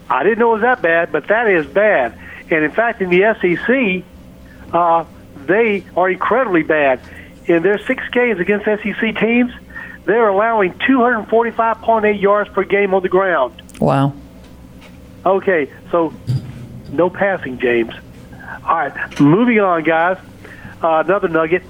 I 0.10 0.24
didn't 0.24 0.40
know 0.40 0.50
it 0.50 0.54
was 0.54 0.62
that 0.62 0.82
bad, 0.82 1.12
but 1.12 1.28
that 1.28 1.48
is 1.48 1.66
bad. 1.68 2.18
And 2.50 2.64
in 2.64 2.72
fact, 2.72 3.02
in 3.02 3.10
the 3.10 3.36
SEC, 3.40 4.04
uh, 4.74 5.06
they 5.46 5.84
are 5.96 6.10
incredibly 6.10 6.64
bad. 6.64 7.00
In 7.46 7.64
their 7.64 7.80
six 7.80 8.08
games 8.10 8.40
against 8.40 8.66
SEC 8.66 9.18
teams, 9.18 9.52
they're 10.06 10.28
allowing 10.28 10.74
245.8 10.74 12.22
yards 12.22 12.50
per 12.52 12.64
game 12.64 12.94
on 12.94 13.04
the 13.04 13.10
ground. 13.10 13.62
Wow. 13.80 14.14
Okay, 15.26 15.72
so 15.92 16.14
no 16.92 17.10
passing, 17.10 17.60
James. 17.60 17.94
All 18.66 18.76
right, 18.76 19.20
moving 19.20 19.60
on, 19.60 19.84
guys. 19.84 20.18
Uh, 20.82 21.04
another 21.06 21.28
nugget. 21.28 21.64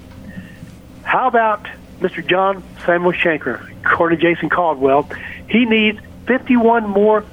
How 1.04 1.28
about 1.28 1.68
Mr. 2.00 2.26
John 2.26 2.64
Samuel 2.86 3.14
Shenker, 3.14 3.70
according 3.84 4.20
to 4.20 4.34
Jason 4.34 4.50
Caldwell? 4.50 5.10
He 5.50 5.66
needs 5.66 6.00
51 6.28 6.90
more 6.90 7.26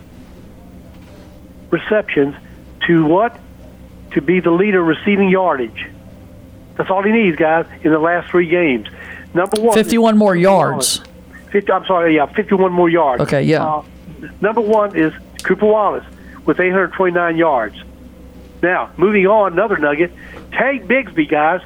receptions 1.71 2.35
to 2.87 3.05
what? 3.05 3.39
To 4.13 4.23
be 4.23 4.41
the 4.41 4.51
leader 4.51 4.83
receiving 4.83 5.29
yardage. 5.29 5.87
That's 6.77 6.91
all 6.91 7.03
he 7.03 7.13
needs, 7.13 7.37
guys, 7.37 7.67
in 7.83 7.91
the 7.93 7.99
last 7.99 8.31
three 8.31 8.49
games. 8.49 8.89
Number 9.35 9.61
one. 9.61 9.75
51 9.75 10.17
more 10.17 10.35
yards. 10.35 11.03
50, 11.51 11.73
I'm 11.73 11.85
sorry, 11.87 12.17
yeah, 12.17 12.27
51 12.27 12.73
more 12.73 12.89
yards. 12.89 13.23
Okay, 13.23 13.43
yeah. 13.43 13.65
Uh, 13.65 13.85
number 14.41 14.61
one 14.61 14.97
is 14.97 15.13
Cooper 15.43 15.67
Wallace 15.67 16.05
with 16.47 16.61
829 16.61 17.37
yards. 17.37 17.77
Now, 18.63 18.91
moving 18.97 19.27
on, 19.27 19.53
another 19.53 19.77
nugget. 19.77 20.13
Tank 20.53 20.85
Bigsby, 20.85 21.29
guys. 21.29 21.61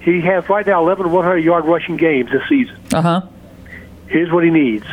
He 0.00 0.20
has 0.22 0.48
right 0.48 0.66
now 0.66 0.82
11 0.82 1.10
100 1.10 1.38
yard 1.38 1.64
rushing 1.64 1.96
games 1.96 2.30
this 2.30 2.42
season. 2.48 2.76
Uh 2.92 3.02
huh. 3.02 3.22
Here's 4.08 4.30
what 4.30 4.44
he 4.44 4.50
needs. 4.50 4.86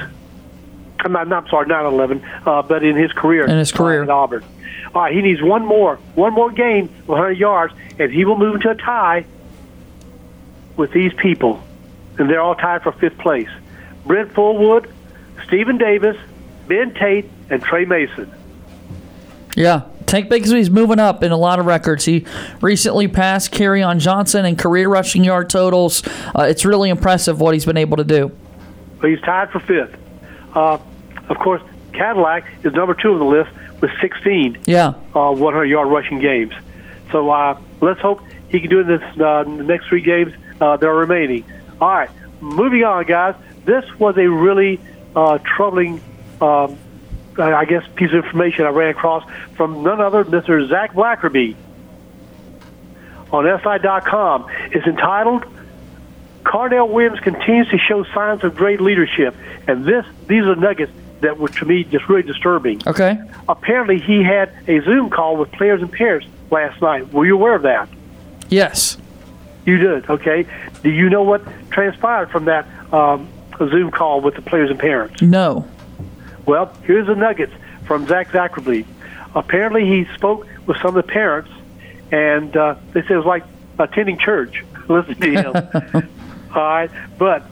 I'm 1.00 1.12
not, 1.12 1.28
not 1.28 1.50
sorry, 1.50 1.68
not 1.68 1.86
11, 1.86 2.24
uh, 2.46 2.62
but 2.62 2.84
in 2.84 2.96
his 2.96 3.12
career. 3.12 3.46
In 3.46 3.58
his 3.58 3.72
career. 3.72 4.04
at 4.04 4.10
Auburn. 4.10 4.44
All 4.96 5.02
right, 5.04 5.14
he 5.14 5.22
needs 5.22 5.42
one 5.42 5.66
more, 5.66 5.98
one 6.16 6.34
more 6.34 6.52
game, 6.52 6.88
100 7.06 7.32
yards, 7.34 7.74
and 8.00 8.12
he 8.12 8.26
will 8.26 8.38
move 8.38 8.56
into 8.56 8.70
a 8.70 8.76
tie 8.76 9.26
with 10.78 10.92
these 10.92 11.14
people, 11.14 11.62
and 12.18 12.30
they're 12.30 12.42
all 12.42 12.56
tied 12.56 12.84
for 12.84 12.92
fifth 12.92 13.18
place. 13.18 13.50
Brent 14.06 14.34
Fullwood, 14.34 14.92
Stephen 15.46 15.78
Davis, 15.78 16.18
Ben 16.68 16.94
Tate, 16.94 17.30
and 17.50 17.62
Trey 17.64 17.86
Mason. 17.86 18.32
Yeah. 19.56 19.84
Tank 20.06 20.30
Bigsby's 20.30 20.70
moving 20.70 21.00
up 21.00 21.24
in 21.24 21.32
a 21.32 21.38
lot 21.38 21.60
of 21.60 21.66
records. 21.66 22.06
He 22.06 22.26
recently 22.62 23.08
passed 23.08 23.52
Kerryon 23.52 24.00
Johnson 24.00 24.46
in 24.46 24.56
career 24.56 24.90
rushing 24.90 25.24
yard 25.24 25.50
totals. 25.50 26.04
Uh, 26.36 26.44
it's 26.44 26.66
really 26.66 26.90
impressive 26.90 27.40
what 27.40 27.54
he's 27.54 27.66
been 27.66 27.78
able 27.78 27.98
to 27.98 28.04
do. 28.04 28.32
He's 29.02 29.20
tied 29.22 29.50
for 29.52 29.60
fifth. 29.60 29.96
Uh, 30.56 30.78
of 31.30 31.38
course, 31.38 31.62
Cadillac 31.94 32.46
is 32.64 32.74
number 32.74 32.94
two 32.94 33.14
on 33.14 33.20
the 33.20 33.26
list 33.26 33.52
with 33.82 33.92
16 34.02 34.58
Yeah. 34.66 34.94
uh, 35.16 35.32
100 35.32 35.66
yard 35.66 35.88
rushing 35.88 36.20
games. 36.20 36.54
So 37.12 37.30
uh, 37.30 37.58
let's 37.82 38.00
hope 38.02 38.22
he 38.50 38.60
can 38.60 38.70
do 38.70 38.80
it 38.80 38.90
in 38.90 39.00
this 39.00 39.22
uh, 39.22 39.44
the 39.44 39.64
next 39.64 39.88
three 39.88 40.02
games 40.02 40.34
uh, 40.60 40.78
that 40.78 40.86
are 40.88 40.96
remaining. 40.96 41.44
All 41.82 41.90
right, 41.90 42.10
moving 42.42 42.84
on, 42.84 43.06
guys. 43.06 43.36
This 43.66 43.86
was 44.00 44.18
a 44.18 44.28
really 44.28 44.80
uh, 45.16 45.38
troubling, 45.40 46.02
um, 46.42 46.78
I 47.38 47.54
I 47.54 47.66
guess, 47.66 47.84
piece 47.96 48.10
of 48.10 48.26
information 48.26 48.66
I 48.66 48.70
ran 48.70 48.90
across 48.90 49.30
from 49.56 49.84
none 49.84 50.02
other 50.02 50.24
than 50.24 50.42
Mr. 50.42 50.68
Zach 50.70 50.94
Blackerby 50.94 51.56
on 53.32 53.46
SI.com. 53.46 54.48
It's 54.72 54.86
entitled 54.86 55.46
Carnell 56.44 56.90
Williams 56.90 57.20
continues 57.20 57.70
to 57.70 57.78
show 57.78 58.04
signs 58.14 58.44
of 58.44 58.56
great 58.56 58.82
leadership, 58.82 59.36
and 59.68 59.86
this 59.86 60.06
these 60.28 60.44
are 60.44 60.56
nuggets 60.56 60.92
that 61.22 61.38
were 61.38 61.48
to 61.48 61.66
me 61.66 61.84
just 61.86 62.08
really 62.10 62.24
disturbing. 62.24 62.82
Okay. 62.86 63.18
Apparently, 63.48 64.00
he 64.00 64.24
had 64.24 64.54
a 64.68 64.82
Zoom 64.82 65.10
call 65.10 65.38
with 65.38 65.52
players 65.54 65.82
and 65.82 65.92
parents 65.92 66.28
last 66.52 66.82
night. 66.82 67.12
Were 67.14 67.26
you 67.26 67.36
aware 67.36 67.56
of 67.56 67.62
that? 67.64 67.88
Yes. 68.50 68.98
You 69.66 69.78
did. 69.78 70.10
Okay. 70.10 70.46
Do 70.84 70.92
you 70.92 71.10
know 71.10 71.24
what 71.24 71.42
transpired 71.72 72.30
from 72.30 72.46
that 72.46 72.68
um, 72.94 73.30
Zoom 73.58 73.90
call 73.90 74.20
with 74.20 74.36
the 74.36 74.42
players 74.42 74.70
and 74.70 74.78
parents? 74.78 75.22
No. 75.22 75.66
Well, 76.46 76.74
here's 76.84 77.08
the 77.08 77.16
nuggets 77.16 77.54
from 77.86 78.08
Zach 78.08 78.30
Zackerby. 78.30 78.86
Apparently, 79.36 79.86
he 79.86 80.06
spoke 80.14 80.48
with 80.66 80.78
some 80.78 80.96
of 80.96 81.06
the 81.06 81.12
parents, 81.12 81.50
and 82.12 82.56
uh, 82.56 82.76
they 82.92 83.02
said 83.02 83.12
it 83.12 83.18
was 83.18 83.26
like 83.26 83.44
attending 83.80 84.18
church. 84.18 84.64
Listen 84.88 85.16
to 85.16 85.32
him. 85.32 86.10
All 86.56 86.62
right, 86.62 86.92
but 87.18 87.44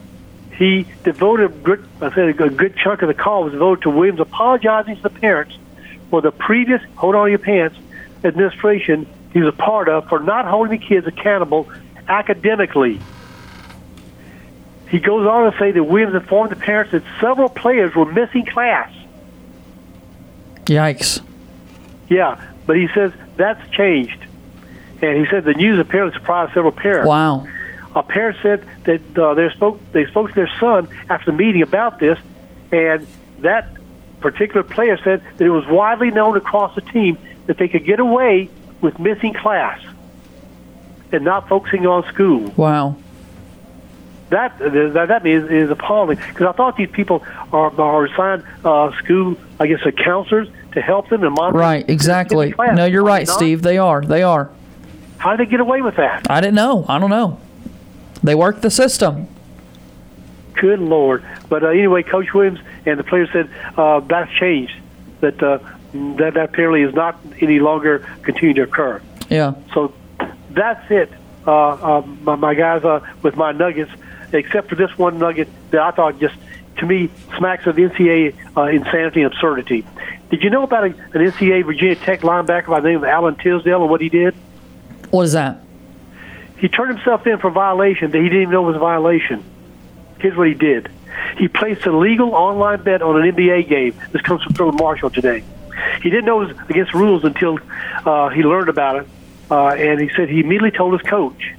he 0.56 0.86
devoted 1.02 1.50
a 1.50 1.54
good, 1.54 1.88
I 2.00 2.14
said 2.14 2.28
a 2.28 2.32
good 2.32 2.76
chunk 2.76 3.02
of 3.02 3.08
the 3.08 3.14
call 3.14 3.44
was 3.44 3.52
devoted 3.52 3.82
to 3.82 3.90
Williams 3.90 4.20
apologizing 4.20 4.96
to 4.96 5.02
the 5.02 5.10
parents 5.10 5.56
for 6.10 6.20
the 6.20 6.30
previous 6.30 6.82
hold 6.96 7.14
on 7.14 7.30
your 7.30 7.38
pants 7.38 7.76
administration 8.22 9.06
he 9.32 9.40
was 9.40 9.48
a 9.48 9.56
part 9.56 9.88
of 9.88 10.08
for 10.08 10.20
not 10.20 10.46
holding 10.46 10.78
the 10.78 10.86
kids 10.86 11.06
accountable 11.06 11.68
academically. 12.08 13.00
He 14.92 15.00
goes 15.00 15.26
on 15.26 15.50
to 15.50 15.58
say 15.58 15.72
that 15.72 15.82
Williams 15.82 16.14
informed 16.14 16.50
the 16.50 16.56
parents 16.56 16.92
that 16.92 17.02
several 17.18 17.48
players 17.48 17.94
were 17.94 18.04
missing 18.04 18.44
class. 18.44 18.92
Yikes. 20.66 21.24
Yeah, 22.10 22.38
but 22.66 22.76
he 22.76 22.88
says 22.94 23.10
that's 23.36 23.70
changed. 23.70 24.22
And 25.00 25.16
he 25.16 25.26
said 25.30 25.44
the 25.44 25.54
news 25.54 25.80
apparently 25.80 26.16
surprised 26.20 26.52
several 26.52 26.72
parents. 26.72 27.08
Wow. 27.08 27.48
A 27.96 28.02
parent 28.02 28.36
said 28.42 28.68
that 28.84 29.18
uh, 29.18 29.32
they 29.32 29.48
spoke 29.48 29.80
they 29.92 30.04
spoke 30.06 30.28
to 30.28 30.34
their 30.34 30.52
son 30.60 30.88
after 31.08 31.30
the 31.30 31.38
meeting 31.38 31.62
about 31.62 31.98
this, 31.98 32.18
and 32.70 33.06
that 33.38 33.68
particular 34.20 34.62
player 34.62 34.98
said 35.02 35.22
that 35.38 35.44
it 35.44 35.50
was 35.50 35.66
widely 35.68 36.10
known 36.10 36.36
across 36.36 36.74
the 36.74 36.82
team 36.82 37.16
that 37.46 37.56
they 37.56 37.66
could 37.66 37.86
get 37.86 37.98
away 37.98 38.50
with 38.82 38.98
missing 38.98 39.32
class 39.32 39.82
and 41.12 41.24
not 41.24 41.48
focusing 41.48 41.86
on 41.86 42.06
school. 42.12 42.52
Wow. 42.58 42.96
That 44.32 44.58
that, 44.58 45.08
that 45.08 45.26
is, 45.26 45.44
is 45.50 45.70
appalling 45.70 46.16
because 46.16 46.46
I 46.46 46.52
thought 46.52 46.76
these 46.76 46.90
people 46.90 47.22
are 47.52 47.70
are 47.78 48.06
assigned 48.06 48.44
uh, 48.64 48.90
school, 48.96 49.36
I 49.60 49.66
guess, 49.66 49.80
uh, 49.84 49.90
counselors 49.90 50.48
to 50.72 50.80
help 50.80 51.10
them 51.10 51.22
and 51.22 51.34
monitor. 51.34 51.58
Right, 51.58 51.88
exactly. 51.88 52.54
No, 52.58 52.86
you're 52.86 53.04
right. 53.04 53.28
Steve. 53.28 53.60
They 53.60 53.76
are. 53.76 54.00
They 54.00 54.22
are. 54.22 54.50
How 55.18 55.36
did 55.36 55.46
they 55.46 55.50
get 55.50 55.60
away 55.60 55.82
with 55.82 55.96
that? 55.96 56.30
I 56.30 56.40
didn't 56.40 56.54
know. 56.54 56.86
I 56.88 56.98
don't 56.98 57.10
know. 57.10 57.38
They 58.22 58.34
work 58.34 58.62
the 58.62 58.70
system. 58.70 59.28
Good 60.54 60.80
Lord! 60.80 61.22
But 61.50 61.62
uh, 61.62 61.68
anyway, 61.68 62.02
Coach 62.02 62.32
Williams 62.32 62.60
and 62.86 62.98
the 62.98 63.04
players 63.04 63.28
said 63.32 63.50
uh, 63.76 64.00
that's 64.00 64.32
changed. 64.38 64.74
That 65.20 65.42
uh, 65.42 65.58
that 65.92 66.34
that 66.34 66.44
apparently 66.44 66.82
is 66.82 66.94
not 66.94 67.20
any 67.40 67.60
longer 67.60 68.08
continuing 68.22 68.56
to 68.56 68.62
occur. 68.62 69.02
Yeah. 69.28 69.54
So 69.74 69.92
that's 70.50 70.90
it, 70.90 71.10
uh, 71.46 71.50
uh, 71.52 72.06
my, 72.22 72.36
my 72.36 72.54
guys, 72.54 72.82
uh, 72.84 73.00
with 73.22 73.36
my 73.36 73.52
nuggets. 73.52 73.90
Except 74.32 74.68
for 74.68 74.74
this 74.74 74.96
one 74.96 75.18
nugget 75.18 75.48
that 75.70 75.80
I 75.80 75.90
thought 75.90 76.18
just 76.18 76.34
to 76.78 76.86
me 76.86 77.10
smacks 77.36 77.66
of 77.66 77.76
NCAA 77.76 78.34
uh, 78.56 78.62
insanity 78.62 79.22
and 79.22 79.32
absurdity. 79.32 79.86
Did 80.30 80.42
you 80.42 80.50
know 80.50 80.62
about 80.62 80.84
a, 80.84 80.86
an 80.86 81.30
NCAA 81.30 81.64
Virginia 81.66 81.96
Tech 81.96 82.20
linebacker 82.20 82.68
by 82.68 82.80
the 82.80 82.88
name 82.88 82.98
of 82.98 83.04
Alan 83.04 83.36
Tisdale 83.36 83.82
and 83.82 83.90
what 83.90 84.00
he 84.00 84.08
did? 84.08 84.34
What 85.10 85.24
is 85.24 85.32
that? 85.32 85.60
He 86.58 86.68
turned 86.68 86.96
himself 86.96 87.26
in 87.26 87.38
for 87.38 87.50
violation 87.50 88.10
that 88.12 88.18
he 88.18 88.24
didn't 88.24 88.42
even 88.42 88.52
know 88.52 88.62
was 88.62 88.76
a 88.76 88.78
violation. 88.78 89.44
Here's 90.20 90.36
what 90.36 90.48
he 90.48 90.54
did. 90.54 90.88
He 91.36 91.48
placed 91.48 91.84
a 91.86 91.96
legal 91.96 92.34
online 92.34 92.82
bet 92.82 93.02
on 93.02 93.20
an 93.20 93.34
NBA 93.34 93.68
game. 93.68 93.94
This 94.12 94.22
comes 94.22 94.42
from 94.42 94.54
Philip 94.54 94.76
Marshall 94.76 95.10
today. 95.10 95.42
He 96.02 96.10
didn't 96.10 96.24
know 96.24 96.42
it 96.42 96.56
was 96.56 96.68
against 96.70 96.94
rules 96.94 97.24
until 97.24 97.58
uh, 98.06 98.28
he 98.28 98.42
learned 98.42 98.68
about 98.68 98.96
it, 98.96 99.08
uh, 99.50 99.68
and 99.68 100.00
he 100.00 100.08
said 100.16 100.28
he 100.28 100.40
immediately 100.40 100.70
told 100.70 100.92
his 100.92 101.02
coach. 101.02 101.52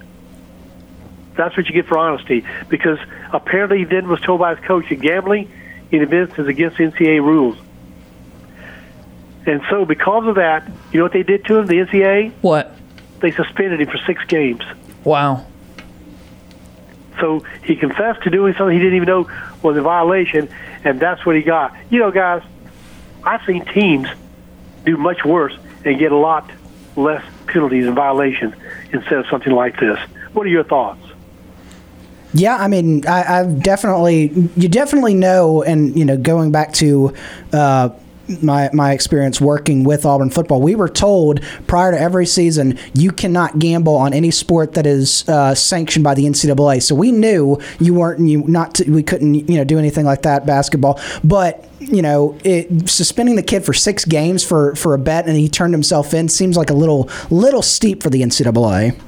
That's 1.35 1.57
what 1.57 1.67
you 1.67 1.73
get 1.73 1.87
for 1.87 1.97
honesty, 1.97 2.45
because 2.69 2.99
apparently 3.31 3.79
he 3.79 3.83
then 3.85 4.07
was 4.07 4.21
told 4.21 4.39
by 4.39 4.55
his 4.55 4.65
coach 4.65 4.89
that 4.89 5.01
gambling 5.01 5.51
in 5.91 6.01
events 6.01 6.37
is 6.37 6.47
against 6.47 6.77
NCAA 6.77 7.21
rules. 7.23 7.57
And 9.45 9.61
so, 9.69 9.85
because 9.85 10.27
of 10.27 10.35
that, 10.35 10.69
you 10.91 10.99
know 10.99 11.05
what 11.05 11.13
they 11.13 11.23
did 11.23 11.45
to 11.45 11.57
him, 11.57 11.67
the 11.67 11.75
NCAA? 11.75 12.31
What? 12.41 12.75
They 13.19 13.31
suspended 13.31 13.81
him 13.81 13.87
for 13.89 13.97
six 14.05 14.23
games. 14.25 14.63
Wow. 15.03 15.45
So 17.19 17.43
he 17.63 17.75
confessed 17.75 18.23
to 18.23 18.29
doing 18.29 18.53
something 18.53 18.75
he 18.75 18.81
didn't 18.81 18.95
even 18.95 19.07
know 19.07 19.29
was 19.61 19.77
a 19.77 19.81
violation, 19.81 20.49
and 20.83 20.99
that's 20.99 21.25
what 21.25 21.35
he 21.35 21.41
got. 21.41 21.75
You 21.89 21.99
know, 21.99 22.11
guys, 22.11 22.41
I've 23.23 23.43
seen 23.45 23.65
teams 23.65 24.07
do 24.85 24.97
much 24.97 25.23
worse 25.23 25.55
and 25.85 25.99
get 25.99 26.11
a 26.11 26.17
lot 26.17 26.49
less 26.95 27.23
penalties 27.47 27.85
and 27.85 27.95
violations 27.95 28.55
instead 28.91 29.19
of 29.19 29.27
something 29.27 29.53
like 29.53 29.79
this. 29.79 29.99
What 30.33 30.45
are 30.45 30.49
your 30.49 30.63
thoughts? 30.63 31.01
Yeah, 32.33 32.57
I 32.57 32.67
mean, 32.67 33.05
I, 33.05 33.39
I've 33.39 33.61
definitely, 33.61 34.49
you 34.55 34.67
definitely 34.67 35.13
know, 35.13 35.61
and 35.63 35.97
you 35.97 36.03
know, 36.03 36.17
going 36.17 36.51
back 36.51 36.73
to 36.73 37.13
uh, 37.51 37.89
my 38.41 38.69
my 38.73 38.91
experience 38.93 39.39
working 39.41 39.83
with 39.83 40.05
Auburn 40.05 40.29
football, 40.29 40.61
we 40.61 40.75
were 40.75 40.89
told 40.89 41.41
prior 41.67 41.91
to 41.91 41.99
every 41.99 42.25
season 42.25 42.79
you 42.93 43.11
cannot 43.11 43.59
gamble 43.59 43.95
on 43.95 44.13
any 44.13 44.31
sport 44.31 44.73
that 44.73 44.87
is 44.87 45.27
uh, 45.29 45.53
sanctioned 45.53 46.03
by 46.03 46.13
the 46.13 46.25
NCAA. 46.25 46.81
So 46.81 46.95
we 46.95 47.11
knew 47.11 47.59
you 47.79 47.93
weren't 47.93 48.27
you 48.27 48.43
not 48.47 48.75
to, 48.75 48.89
we 48.89 49.03
couldn't 49.03 49.35
you 49.35 49.57
know 49.57 49.63
do 49.63 49.77
anything 49.77 50.05
like 50.05 50.23
that 50.23 50.45
basketball, 50.45 50.99
but 51.23 51.69
you 51.79 52.01
know, 52.01 52.37
it, 52.43 52.89
suspending 52.89 53.35
the 53.35 53.43
kid 53.43 53.65
for 53.65 53.73
six 53.73 54.05
games 54.05 54.43
for, 54.43 54.73
for 54.75 54.93
a 54.93 54.97
bet 54.97 55.27
and 55.27 55.35
he 55.35 55.49
turned 55.49 55.73
himself 55.73 56.13
in 56.13 56.29
seems 56.29 56.55
like 56.55 56.69
a 56.69 56.73
little 56.73 57.09
little 57.29 57.61
steep 57.61 58.01
for 58.01 58.09
the 58.09 58.21
NCAA. 58.21 58.99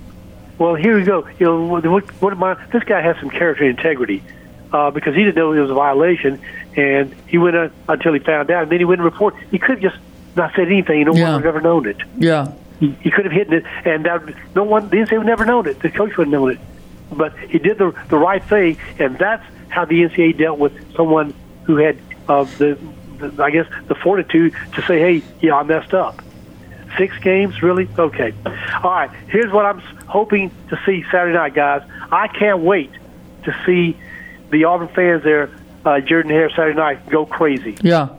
Well, 0.58 0.76
here 0.76 0.98
we 0.98 1.04
go. 1.04 1.28
You 1.40 1.46
know, 1.46 1.92
what, 1.92 2.06
what 2.22 2.38
my, 2.38 2.54
this 2.72 2.84
guy 2.84 3.02
has 3.02 3.18
some 3.20 3.30
character 3.30 3.64
and 3.66 3.78
integrity 3.78 4.24
uh, 4.72 4.92
because 4.92 5.14
he 5.16 5.24
didn't 5.24 5.36
know 5.36 5.52
it 5.54 5.60
was 5.60 5.70
a 5.72 5.74
violation, 5.74 6.42
and 6.76 7.14
he 7.28 7.38
went 7.38 7.56
uh, 7.56 7.70
until 7.90 8.14
he 8.14 8.20
found 8.20 8.50
out, 8.52 8.64
and 8.64 8.72
then 8.72 8.80
he 8.80 8.86
went 8.86 9.00
and 9.02 9.06
report. 9.06 9.36
He 9.52 9.60
could 9.60 9.82
have 9.82 9.92
just 9.94 9.98
not 10.36 10.54
said 10.56 10.68
anything. 10.68 11.04
No 11.06 11.14
Yeah. 11.14 11.24
one 11.24 11.34
would 11.36 11.46
have 11.46 11.56
ever 11.56 11.62
known 11.62 11.88
it. 11.88 11.98
Yeah. 12.18 12.52
He, 12.80 12.92
he 13.02 13.12
could 13.12 13.26
have 13.26 13.34
hidden 13.34 13.54
it, 13.54 13.66
and 13.86 14.06
that, 14.06 14.22
no 14.56 14.64
one, 14.64 14.90
the 14.90 14.98
NCAA 14.98 15.18
would 15.20 15.28
never 15.28 15.46
known 15.46 15.68
it. 15.68 15.80
The 15.82 15.90
coach 15.90 16.16
would 16.18 16.28
have 16.28 16.32
known 16.32 16.52
it. 16.52 16.60
But 17.12 17.38
he 17.38 17.60
did 17.60 17.78
the 17.78 17.94
the 18.10 18.18
right 18.18 18.44
thing, 18.44 18.78
and 19.00 19.18
that's 19.18 19.46
how 19.70 19.86
the 19.86 20.02
NCAA 20.02 20.38
dealt 20.38 20.58
with 20.60 20.74
someone 20.96 21.34
who 21.64 21.78
had 21.78 21.98
uh, 22.28 22.44
the, 22.58 22.78
the, 23.20 23.44
I 23.44 23.52
guess, 23.52 23.68
the 23.88 23.96
fortitude 23.96 24.54
to 24.74 24.82
say, 24.82 25.00
"Hey, 25.00 25.24
yeah, 25.40 25.56
I 25.56 25.64
messed 25.64 25.94
up." 25.94 26.22
Six 26.98 27.18
games, 27.20 27.62
really? 27.62 27.88
Okay. 27.98 28.34
All 28.84 28.92
right. 28.92 29.10
Here's 29.28 29.52
what 29.52 29.66
I'm 29.66 29.80
hoping 30.08 30.52
to 30.70 30.80
see 30.86 31.04
Saturday 31.12 31.34
night, 31.34 31.54
guys. 31.54 31.82
I 32.12 32.28
can't 32.28 32.60
wait 32.60 32.92
to 33.44 33.56
see 33.66 33.98
the 34.52 34.66
Auburn 34.66 34.88
fans 34.90 35.24
there, 35.24 35.50
uh, 35.86 36.00
Jordan 36.00 36.32
Hare, 36.32 36.50
Saturday 36.50 36.78
night, 36.78 37.10
go 37.10 37.26
crazy. 37.26 37.78
Yeah. 37.82 38.10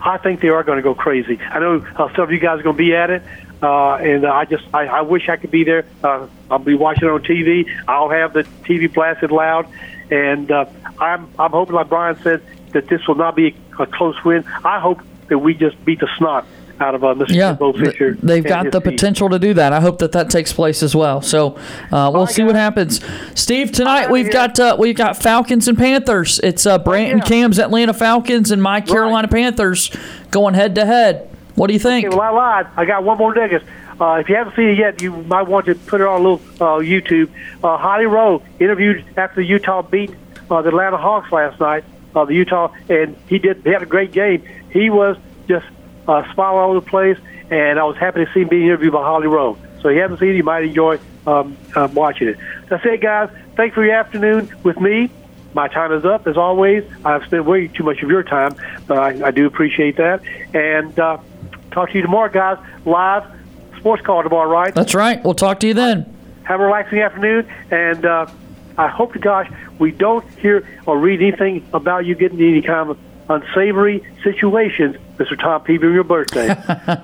I 0.00 0.18
think 0.18 0.40
they 0.40 0.48
are 0.48 0.64
going 0.64 0.76
to 0.76 0.82
go 0.82 0.94
crazy. 0.94 1.38
I 1.40 1.60
know 1.60 1.86
uh, 1.96 2.08
some 2.14 2.24
of 2.24 2.32
you 2.32 2.38
guys 2.38 2.58
are 2.58 2.62
going 2.62 2.76
to 2.76 2.82
be 2.82 2.94
at 2.94 3.10
it, 3.10 3.22
uh, 3.62 3.94
and 3.94 4.26
I 4.26 4.44
just 4.44 4.64
I, 4.74 4.86
I 4.86 5.00
wish 5.02 5.28
I 5.28 5.36
could 5.36 5.52
be 5.52 5.62
there. 5.62 5.86
Uh, 6.02 6.26
I'll 6.50 6.58
be 6.58 6.74
watching 6.74 7.04
it 7.04 7.10
on 7.10 7.22
TV. 7.22 7.66
I'll 7.86 8.10
have 8.10 8.32
the 8.32 8.42
TV 8.64 8.92
blasted 8.92 9.30
loud, 9.30 9.68
and 10.10 10.50
uh, 10.50 10.66
I'm 10.98 11.28
I'm 11.38 11.52
hoping, 11.52 11.76
like 11.76 11.88
Brian 11.88 12.20
said, 12.22 12.42
that 12.72 12.88
this 12.88 13.06
will 13.06 13.14
not 13.14 13.36
be 13.36 13.54
a 13.78 13.86
close 13.86 14.16
win. 14.24 14.44
I 14.64 14.80
hope 14.80 15.00
that 15.28 15.38
we 15.38 15.54
just 15.54 15.82
beat 15.84 16.00
the 16.00 16.08
snot 16.18 16.46
out 16.80 16.94
of 16.94 17.04
uh, 17.04 17.14
Mr. 17.14 17.34
Yeah, 17.34 17.52
Bo 17.52 17.72
Fisher. 17.72 18.16
they've 18.22 18.44
got 18.44 18.70
the 18.70 18.80
team. 18.80 18.92
potential 18.92 19.28
to 19.30 19.38
do 19.38 19.54
that. 19.54 19.72
I 19.72 19.80
hope 19.80 19.98
that 19.98 20.12
that 20.12 20.30
takes 20.30 20.52
place 20.52 20.82
as 20.82 20.94
well. 20.94 21.22
So 21.22 21.58
uh, 21.90 22.10
we'll 22.12 22.26
see 22.26 22.42
what 22.42 22.54
happens. 22.54 23.00
Steve, 23.34 23.72
tonight 23.72 24.10
we've 24.10 24.30
got 24.30 24.58
uh, 24.58 24.76
we've 24.78 24.96
got 24.96 25.16
Falcons 25.16 25.68
and 25.68 25.78
Panthers. 25.78 26.38
It's 26.40 26.66
uh, 26.66 26.78
Brant 26.78 27.12
and 27.12 27.24
Cam's 27.24 27.58
Atlanta 27.58 27.94
Falcons 27.94 28.50
and 28.50 28.62
my 28.62 28.80
Carolina 28.80 29.28
Panthers 29.28 29.90
going 30.30 30.54
head 30.54 30.74
to 30.76 30.86
head. 30.86 31.28
What 31.54 31.66
do 31.66 31.74
you 31.74 31.78
think? 31.78 32.06
Okay, 32.06 32.16
well, 32.16 32.26
I 32.26 32.30
lied. 32.30 32.66
I 32.76 32.84
got 32.84 33.04
one 33.04 33.18
more 33.18 33.34
nugget. 33.34 33.62
Uh, 34.00 34.14
if 34.14 34.28
you 34.28 34.34
haven't 34.34 34.56
seen 34.56 34.68
it 34.68 34.78
yet, 34.78 35.02
you 35.02 35.12
might 35.12 35.42
want 35.42 35.66
to 35.66 35.74
put 35.74 36.00
it 36.00 36.06
on 36.06 36.20
a 36.20 36.30
little 36.30 36.40
uh, 36.60 36.80
YouTube. 36.80 37.30
Uh, 37.62 37.76
Holly 37.76 38.06
Rowe 38.06 38.42
interviewed 38.58 39.04
after 39.16 39.40
Utah 39.40 39.82
beat 39.82 40.10
uh, 40.50 40.62
the 40.62 40.70
Atlanta 40.70 40.96
Hawks 40.96 41.30
last 41.30 41.60
night. 41.60 41.84
Uh, 42.14 42.24
the 42.24 42.34
Utah, 42.34 42.72
and 42.88 43.16
he 43.28 43.38
did. 43.38 43.62
He 43.64 43.70
had 43.70 43.82
a 43.82 43.86
great 43.86 44.12
game. 44.12 44.44
He 44.70 44.90
was 44.90 45.16
just 45.48 45.66
uh, 46.08 46.34
smiling 46.34 46.60
all 46.60 46.70
over 46.70 46.80
the 46.80 46.86
place, 46.86 47.18
and 47.50 47.78
I 47.78 47.84
was 47.84 47.96
happy 47.96 48.24
to 48.24 48.32
see 48.32 48.40
him 48.40 48.48
being 48.48 48.64
interviewed 48.64 48.92
by 48.92 49.02
Holly 49.02 49.26
Rowe. 49.26 49.56
So 49.80 49.88
if 49.88 49.96
you 49.96 50.00
haven't 50.00 50.18
seen 50.18 50.30
it, 50.30 50.36
you 50.36 50.44
might 50.44 50.64
enjoy 50.64 50.98
um, 51.26 51.56
uh, 51.74 51.88
watching 51.92 52.28
it. 52.28 52.38
That's 52.68 52.84
it, 52.84 53.00
guys. 53.00 53.30
Thanks 53.56 53.74
for 53.74 53.84
your 53.84 53.94
afternoon 53.94 54.54
with 54.62 54.80
me. 54.80 55.10
My 55.54 55.68
time 55.68 55.92
is 55.92 56.04
up, 56.04 56.26
as 56.26 56.36
always. 56.36 56.84
I've 57.04 57.24
spent 57.24 57.44
way 57.44 57.68
too 57.68 57.84
much 57.84 58.02
of 58.02 58.08
your 58.08 58.22
time, 58.22 58.52
but 58.86 58.98
I, 58.98 59.28
I 59.28 59.30
do 59.30 59.46
appreciate 59.46 59.96
that. 59.96 60.22
And 60.54 60.98
uh, 60.98 61.18
talk 61.72 61.90
to 61.90 61.94
you 61.96 62.02
tomorrow, 62.02 62.30
guys. 62.30 62.58
Live 62.86 63.24
sports 63.76 64.02
call 64.02 64.22
tomorrow, 64.22 64.48
right? 64.48 64.74
That's 64.74 64.94
right. 64.94 65.22
We'll 65.22 65.34
talk 65.34 65.60
to 65.60 65.66
you 65.66 65.74
then. 65.74 66.06
Have 66.44 66.60
a 66.60 66.64
relaxing 66.64 67.00
afternoon, 67.00 67.46
and 67.70 68.04
uh, 68.06 68.26
I 68.78 68.88
hope 68.88 69.12
to 69.12 69.18
gosh 69.18 69.50
we 69.78 69.90
don't 69.90 70.28
hear 70.38 70.66
or 70.86 70.98
read 70.98 71.20
anything 71.20 71.68
about 71.74 72.06
you 72.06 72.14
getting 72.14 72.40
any 72.40 72.62
kind 72.62 72.90
of 72.90 72.98
unsavory 73.32 74.06
situations, 74.22 74.96
Mr. 75.16 75.38
Tom 75.38 75.62
Peavy, 75.62 75.86
on 75.86 75.94
your 75.94 76.04
birthday. 76.04 76.48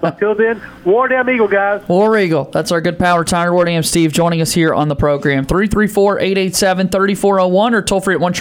Until 0.03 0.35
then, 0.35 0.61
War 0.85 1.09
Damn 1.09 1.29
Eagle, 1.31 1.49
guys. 1.49 1.87
War 1.89 2.19
Eagle. 2.19 2.45
That's 2.45 2.71
our 2.71 2.81
good 2.81 2.99
power 2.99 3.25
Tiger 3.25 3.53
Ward 3.53 3.69
AM 3.69 3.83
Steve 3.83 4.13
joining 4.13 4.41
us 4.41 4.53
here 4.53 4.75
on 4.75 4.89
the 4.89 4.97
program. 4.97 5.47
334-887-3401 5.47 7.73
or 7.73 7.83
toll 7.83 8.01
free 8.01 8.15
at 8.15 8.21
1 8.21 8.33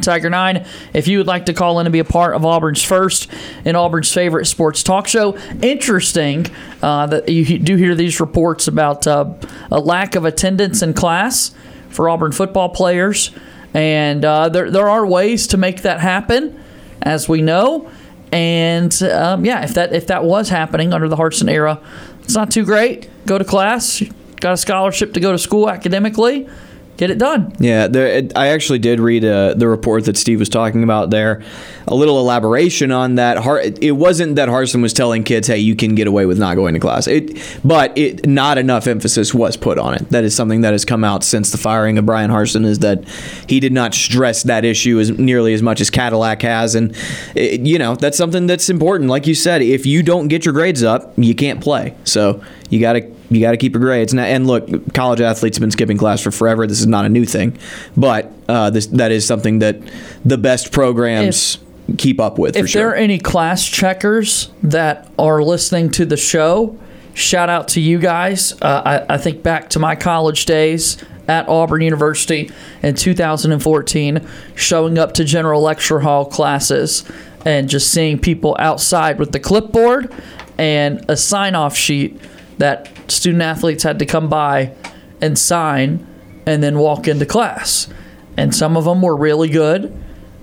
Tiger 0.00 0.30
9 0.30 0.66
if 0.94 1.08
you 1.08 1.18
would 1.18 1.26
like 1.26 1.46
to 1.46 1.54
call 1.54 1.80
in 1.80 1.86
and 1.86 1.92
be 1.92 1.98
a 1.98 2.04
part 2.04 2.34
of 2.34 2.44
Auburn's 2.44 2.82
first 2.82 3.28
and 3.64 3.76
Auburn's 3.76 4.12
favorite 4.12 4.46
sports 4.46 4.82
talk 4.82 5.08
show. 5.08 5.36
Interesting 5.62 6.46
uh, 6.82 7.06
that 7.06 7.28
you 7.28 7.58
do 7.58 7.76
hear 7.76 7.94
these 7.94 8.20
reports 8.20 8.68
about 8.68 9.06
uh, 9.06 9.32
a 9.70 9.80
lack 9.80 10.14
of 10.14 10.24
attendance 10.24 10.82
in 10.82 10.94
class 10.94 11.54
for 11.88 12.08
Auburn 12.08 12.32
football 12.32 12.68
players. 12.68 13.30
And 13.74 14.24
uh, 14.24 14.48
there, 14.48 14.70
there 14.70 14.88
are 14.88 15.06
ways 15.06 15.46
to 15.48 15.56
make 15.56 15.82
that 15.82 16.00
happen, 16.00 16.61
as 17.02 17.28
we 17.28 17.42
know. 17.42 17.90
And 18.32 19.02
um, 19.02 19.44
yeah, 19.44 19.62
if 19.62 19.74
that 19.74 19.92
if 19.92 20.06
that 20.06 20.24
was 20.24 20.48
happening 20.48 20.92
under 20.92 21.08
the 21.08 21.16
Harsin 21.16 21.50
era, 21.50 21.80
it's 22.22 22.34
not 22.34 22.50
too 22.50 22.64
great. 22.64 23.10
Go 23.26 23.36
to 23.36 23.44
class, 23.44 24.02
got 24.40 24.54
a 24.54 24.56
scholarship 24.56 25.12
to 25.14 25.20
go 25.20 25.32
to 25.32 25.38
school 25.38 25.68
academically, 25.68 26.48
get 26.96 27.10
it 27.10 27.18
done. 27.18 27.54
Yeah, 27.58 27.86
there, 27.86 28.06
it, 28.06 28.36
I 28.36 28.48
actually 28.48 28.78
did 28.78 29.00
read 29.00 29.24
uh, 29.24 29.54
the 29.54 29.68
report 29.68 30.04
that 30.04 30.16
Steve 30.16 30.38
was 30.38 30.48
talking 30.48 30.82
about 30.82 31.10
there. 31.10 31.42
A 31.86 31.94
little 31.94 32.18
elaboration 32.18 32.92
on 32.92 33.16
that. 33.16 33.38
Har- 33.38 33.60
it 33.60 33.96
wasn't 33.96 34.36
that 34.36 34.48
Harsin 34.48 34.82
was 34.82 34.92
telling 34.92 35.24
kids, 35.24 35.48
"Hey, 35.48 35.58
you 35.58 35.74
can 35.74 35.94
get 35.94 36.06
away 36.06 36.26
with 36.26 36.38
not 36.38 36.54
going 36.54 36.74
to 36.74 36.80
class." 36.80 37.06
It, 37.06 37.38
but 37.64 37.96
it, 37.96 38.26
not 38.26 38.58
enough 38.58 38.86
emphasis 38.86 39.34
was 39.34 39.56
put 39.56 39.78
on 39.78 39.94
it. 39.94 40.08
That 40.10 40.24
is 40.24 40.34
something 40.34 40.60
that 40.60 40.72
has 40.72 40.84
come 40.84 41.02
out 41.04 41.24
since 41.24 41.50
the 41.50 41.58
firing 41.58 41.98
of 41.98 42.06
Bryan 42.06 42.30
Harsin. 42.30 42.64
Is 42.64 42.80
that 42.80 43.04
he 43.48 43.58
did 43.58 43.72
not 43.72 43.94
stress 43.94 44.44
that 44.44 44.64
issue 44.64 45.00
as 45.00 45.10
nearly 45.10 45.54
as 45.54 45.62
much 45.62 45.80
as 45.80 45.90
Cadillac 45.90 46.42
has, 46.42 46.74
and 46.74 46.94
it, 47.34 47.62
you 47.62 47.78
know 47.78 47.96
that's 47.96 48.16
something 48.16 48.46
that's 48.46 48.68
important. 48.68 49.10
Like 49.10 49.26
you 49.26 49.34
said, 49.34 49.62
if 49.62 49.86
you 49.86 50.02
don't 50.02 50.28
get 50.28 50.44
your 50.44 50.54
grades 50.54 50.82
up, 50.82 51.12
you 51.16 51.34
can't 51.34 51.60
play. 51.60 51.94
So 52.04 52.42
you 52.70 52.80
got 52.80 52.94
to 52.94 53.21
you 53.34 53.40
got 53.40 53.52
to 53.52 53.56
keep 53.56 53.74
your 53.74 53.80
grades. 53.80 54.12
And, 54.12 54.20
and 54.20 54.46
look, 54.46 54.94
college 54.94 55.20
athletes 55.20 55.56
have 55.56 55.62
been 55.62 55.70
skipping 55.70 55.96
class 55.96 56.20
for 56.20 56.30
forever. 56.30 56.66
This 56.66 56.80
is 56.80 56.86
not 56.86 57.04
a 57.04 57.08
new 57.08 57.24
thing, 57.24 57.58
but 57.96 58.32
uh, 58.48 58.70
this 58.70 58.86
that 58.88 59.12
is 59.12 59.26
something 59.26 59.60
that 59.60 59.78
the 60.24 60.38
best 60.38 60.72
programs 60.72 61.58
keep 61.98 62.20
up 62.20 62.38
with 62.38 62.54
for 62.54 62.64
if 62.64 62.72
there 62.72 62.90
are 62.90 62.94
any 62.94 63.18
class 63.18 63.66
checkers 63.66 64.50
that 64.62 65.10
are 65.18 65.42
listening 65.42 65.90
to 65.90 66.06
the 66.06 66.16
show, 66.16 66.78
shout 67.14 67.48
out 67.48 67.68
to 67.68 67.80
you 67.80 67.98
guys. 67.98 68.52
Uh, 68.62 69.04
I, 69.08 69.14
I 69.14 69.18
think 69.18 69.42
back 69.42 69.70
to 69.70 69.78
my 69.78 69.96
college 69.96 70.46
days 70.46 71.02
at 71.28 71.48
Auburn 71.48 71.82
University 71.82 72.50
in 72.82 72.94
2014, 72.94 74.26
showing 74.54 74.98
up 74.98 75.14
to 75.14 75.24
general 75.24 75.62
lecture 75.62 76.00
hall 76.00 76.24
classes 76.24 77.04
and 77.44 77.68
just 77.68 77.90
seeing 77.90 78.18
people 78.18 78.56
outside 78.58 79.18
with 79.18 79.32
the 79.32 79.40
clipboard 79.40 80.12
and 80.58 81.04
a 81.08 81.16
sign 81.16 81.54
off 81.54 81.76
sheet 81.76 82.20
that 82.62 83.10
student 83.10 83.42
athletes 83.42 83.82
had 83.82 83.98
to 83.98 84.06
come 84.06 84.28
by 84.28 84.72
and 85.20 85.36
sign 85.36 86.06
and 86.46 86.62
then 86.62 86.78
walk 86.78 87.08
into 87.08 87.26
class. 87.26 87.88
And 88.36 88.54
some 88.54 88.76
of 88.76 88.84
them 88.84 89.02
were 89.02 89.16
really 89.16 89.48
good 89.48 89.92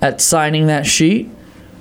at 0.01 0.19
signing 0.19 0.67
that 0.67 0.85
sheet 0.85 1.29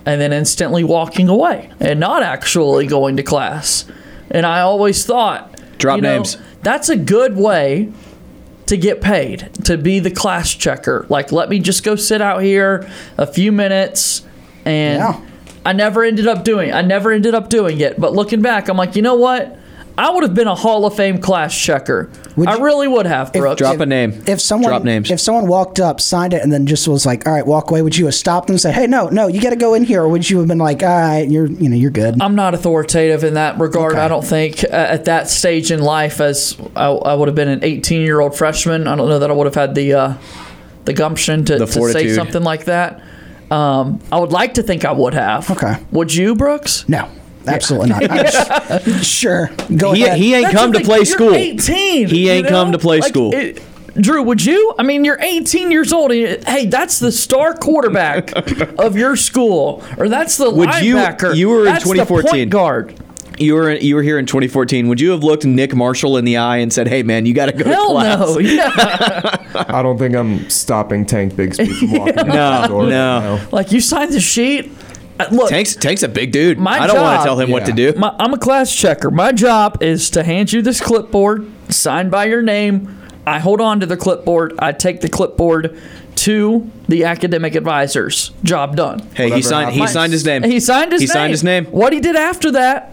and 0.06 0.20
then 0.20 0.32
instantly 0.32 0.84
walking 0.84 1.28
away 1.28 1.70
and 1.80 1.98
not 1.98 2.22
actually 2.22 2.86
going 2.86 3.16
to 3.16 3.24
class. 3.24 3.84
And 4.30 4.46
I 4.46 4.60
always 4.60 5.04
thought, 5.04 5.60
Drop 5.76 5.96
you 5.96 6.02
know, 6.02 6.18
names. 6.18 6.36
That's 6.62 6.88
a 6.88 6.96
good 6.96 7.36
way 7.36 7.92
to 8.66 8.76
get 8.76 9.00
paid 9.00 9.50
to 9.64 9.76
be 9.76 9.98
the 9.98 10.10
class 10.12 10.54
checker. 10.54 11.04
Like, 11.08 11.32
let 11.32 11.48
me 11.48 11.58
just 11.58 11.82
go 11.82 11.96
sit 11.96 12.20
out 12.20 12.44
here 12.44 12.88
a 13.16 13.26
few 13.26 13.50
minutes, 13.50 14.22
and 14.64 15.02
I 15.66 15.72
never 15.72 16.04
ended 16.04 16.28
up 16.28 16.44
doing. 16.44 16.72
I 16.72 16.82
never 16.82 17.10
ended 17.10 17.34
up 17.34 17.48
doing 17.48 17.80
it. 17.80 17.98
But 17.98 18.12
looking 18.12 18.40
back, 18.40 18.68
I'm 18.68 18.76
like, 18.76 18.94
you 18.94 19.02
know 19.02 19.16
what? 19.16 19.58
I 19.98 20.10
would 20.10 20.22
have 20.22 20.32
been 20.34 20.46
a 20.46 20.54
Hall 20.54 20.86
of 20.86 20.94
Fame 20.94 21.18
class 21.20 21.52
checker. 21.54 22.08
I 22.46 22.56
really 22.58 22.86
would 22.86 23.04
have, 23.06 23.32
Brooks. 23.32 23.58
Drop 23.58 23.80
a 23.80 23.86
name. 23.86 24.22
If 24.26 24.40
someone 24.40 24.70
Drop 24.70 24.84
names. 24.84 25.10
if 25.10 25.18
someone 25.18 25.48
walked 25.48 25.80
up, 25.80 26.00
signed 26.00 26.32
it, 26.34 26.42
and 26.42 26.52
then 26.52 26.66
just 26.66 26.86
was 26.86 27.04
like, 27.04 27.26
"All 27.26 27.32
right, 27.32 27.44
walk 27.44 27.70
away," 27.70 27.82
would 27.82 27.96
you 27.98 28.04
have 28.04 28.14
stopped 28.14 28.46
them 28.46 28.54
and 28.54 28.60
said, 28.60 28.74
"Hey, 28.74 28.86
no, 28.86 29.08
no, 29.08 29.26
you 29.26 29.40
got 29.40 29.50
to 29.50 29.56
go 29.56 29.74
in 29.74 29.82
here," 29.82 30.02
or 30.02 30.08
would 30.08 30.30
you 30.30 30.38
have 30.38 30.46
been 30.46 30.58
like, 30.58 30.84
"All 30.84 30.88
right, 30.88 31.28
you're 31.28 31.46
you 31.46 31.68
know 31.68 31.74
you're 31.76 31.90
good"? 31.90 32.22
I'm 32.22 32.36
not 32.36 32.54
authoritative 32.54 33.24
in 33.24 33.34
that 33.34 33.58
regard. 33.58 33.96
I 33.96 34.06
don't 34.06 34.24
think 34.24 34.62
uh, 34.62 34.68
at 34.68 35.06
that 35.06 35.28
stage 35.28 35.72
in 35.72 35.82
life, 35.82 36.20
as 36.20 36.56
I, 36.76 36.86
I 36.86 37.14
would 37.14 37.26
have 37.26 37.34
been 37.34 37.48
an 37.48 37.64
18 37.64 38.02
year 38.02 38.20
old 38.20 38.36
freshman, 38.38 38.86
I 38.86 38.94
don't 38.94 39.08
know 39.08 39.18
that 39.18 39.30
I 39.30 39.34
would 39.34 39.46
have 39.46 39.56
had 39.56 39.74
the 39.74 39.94
uh, 39.94 40.14
the 40.84 40.92
gumption 40.92 41.44
to, 41.46 41.58
The 41.58 41.66
to 41.66 41.72
say 41.72 41.78
fortitude. 41.80 42.14
something 42.14 42.42
like 42.44 42.66
that. 42.66 43.02
Um, 43.50 43.98
I 44.12 44.20
would 44.20 44.30
like 44.30 44.54
to 44.54 44.62
think 44.62 44.84
I 44.84 44.92
would 44.92 45.14
have. 45.14 45.50
Okay. 45.50 45.74
Would 45.90 46.14
you, 46.14 46.36
Brooks? 46.36 46.88
No. 46.88 47.08
Absolutely 47.46 47.88
not. 47.90 48.82
Sure. 49.04 49.50
Go 49.76 49.92
he, 49.92 50.04
ahead. 50.04 50.18
he 50.18 50.34
ain't 50.34 50.44
That's 50.44 50.54
come 50.56 50.72
to 50.72 50.78
thing, 50.78 50.86
play 50.86 50.96
you're 50.98 51.04
school. 51.06 51.34
18. 51.34 52.08
He 52.08 52.26
you 52.26 52.30
ain't 52.32 52.44
know? 52.44 52.50
come 52.50 52.72
to 52.72 52.78
play 52.78 53.00
Like, 53.00 53.08
school. 53.08 53.34
it- 53.34 53.62
Drew, 53.96 54.22
would 54.22 54.44
you? 54.44 54.74
I 54.78 54.84
mean, 54.84 55.04
you're 55.04 55.18
18 55.20 55.72
years 55.72 55.92
old. 55.92 56.12
And 56.12 56.20
you- 56.20 56.38
hey, 56.46 56.66
that's 56.66 57.00
the 57.00 57.10
star 57.10 57.54
quarterback 57.54 58.32
of 58.78 58.96
your 58.96 59.16
school, 59.16 59.82
or 59.96 60.08
that's 60.08 60.36
the 60.36 60.50
Would 60.50 60.72
you? 60.82 60.96
linebacker. 60.96 61.34
You 61.34 61.48
were 61.48 61.60
in 61.60 61.64
that's 61.66 61.82
2014. 61.84 62.30
point 62.30 62.50
guard. 62.50 62.94
You 63.40 63.54
were 63.54 63.72
you 63.72 63.94
were 63.96 64.02
here 64.02 64.18
in 64.18 64.26
2014. 64.26 64.88
Would 64.88 65.00
you 65.00 65.10
have 65.12 65.22
looked 65.24 65.44
Nick 65.44 65.74
Marshall 65.74 66.16
in 66.16 66.24
the 66.24 66.36
eye 66.38 66.56
and 66.58 66.72
said, 66.72 66.86
"Hey, 66.88 67.02
man, 67.04 67.24
you 67.24 67.34
got 67.34 67.46
to 67.46 67.52
go 67.52 67.64
Hell 67.64 67.86
to 67.88 67.92
class"? 67.92 68.18
no. 68.34 68.38
Yeah. 68.40 69.64
I 69.68 69.80
don't 69.82 69.96
think 69.96 70.14
I'm 70.16 70.48
stopping 70.50 71.04
Tank 71.06 71.34
Bigsby 71.34 71.72
from 71.78 71.92
walking 71.92 72.14
No, 72.28 72.34
out 72.40 72.62
the 72.62 72.68
door. 72.68 72.86
no. 72.88 73.40
like 73.52 73.70
you 73.72 73.80
signed 73.80 74.12
the 74.12 74.20
sheet. 74.20 74.72
Uh, 75.20 75.26
Look, 75.32 75.48
Tank's 75.50 75.74
Tank's 75.74 76.02
a 76.02 76.08
big 76.08 76.32
dude. 76.32 76.58
My 76.58 76.78
I 76.78 76.86
don't 76.86 77.00
want 77.00 77.20
to 77.20 77.24
tell 77.24 77.38
him 77.40 77.50
what 77.50 77.66
to 77.66 77.72
do. 77.72 77.92
My, 77.94 78.14
I'm 78.18 78.32
a 78.34 78.38
class 78.38 78.74
checker. 78.74 79.10
My 79.10 79.32
job 79.32 79.82
is 79.82 80.10
to 80.10 80.22
hand 80.22 80.52
you 80.52 80.62
this 80.62 80.80
clipboard, 80.80 81.50
signed 81.70 82.10
by 82.10 82.26
your 82.26 82.42
name. 82.42 82.96
I 83.26 83.40
hold 83.40 83.60
on 83.60 83.80
to 83.80 83.86
the 83.86 83.96
clipboard. 83.96 84.54
I 84.58 84.72
take 84.72 85.00
the 85.00 85.08
clipboard 85.08 85.78
to 86.16 86.70
the 86.88 87.04
academic 87.04 87.54
advisors. 87.54 88.30
Job 88.42 88.74
done. 88.76 89.00
Hey, 89.14 89.24
he 89.24 89.30
Whatever 89.30 89.42
signed. 89.42 89.72
He 89.72 89.86
signed 89.86 90.12
his 90.12 90.24
name. 90.24 90.42
He 90.44 90.60
signed 90.60 90.92
his 90.92 91.02
He 91.02 91.06
name. 91.06 91.12
signed 91.12 91.30
his 91.32 91.44
name. 91.44 91.66
What 91.66 91.92
he 91.92 92.00
did 92.00 92.16
after 92.16 92.50
that, 92.52 92.92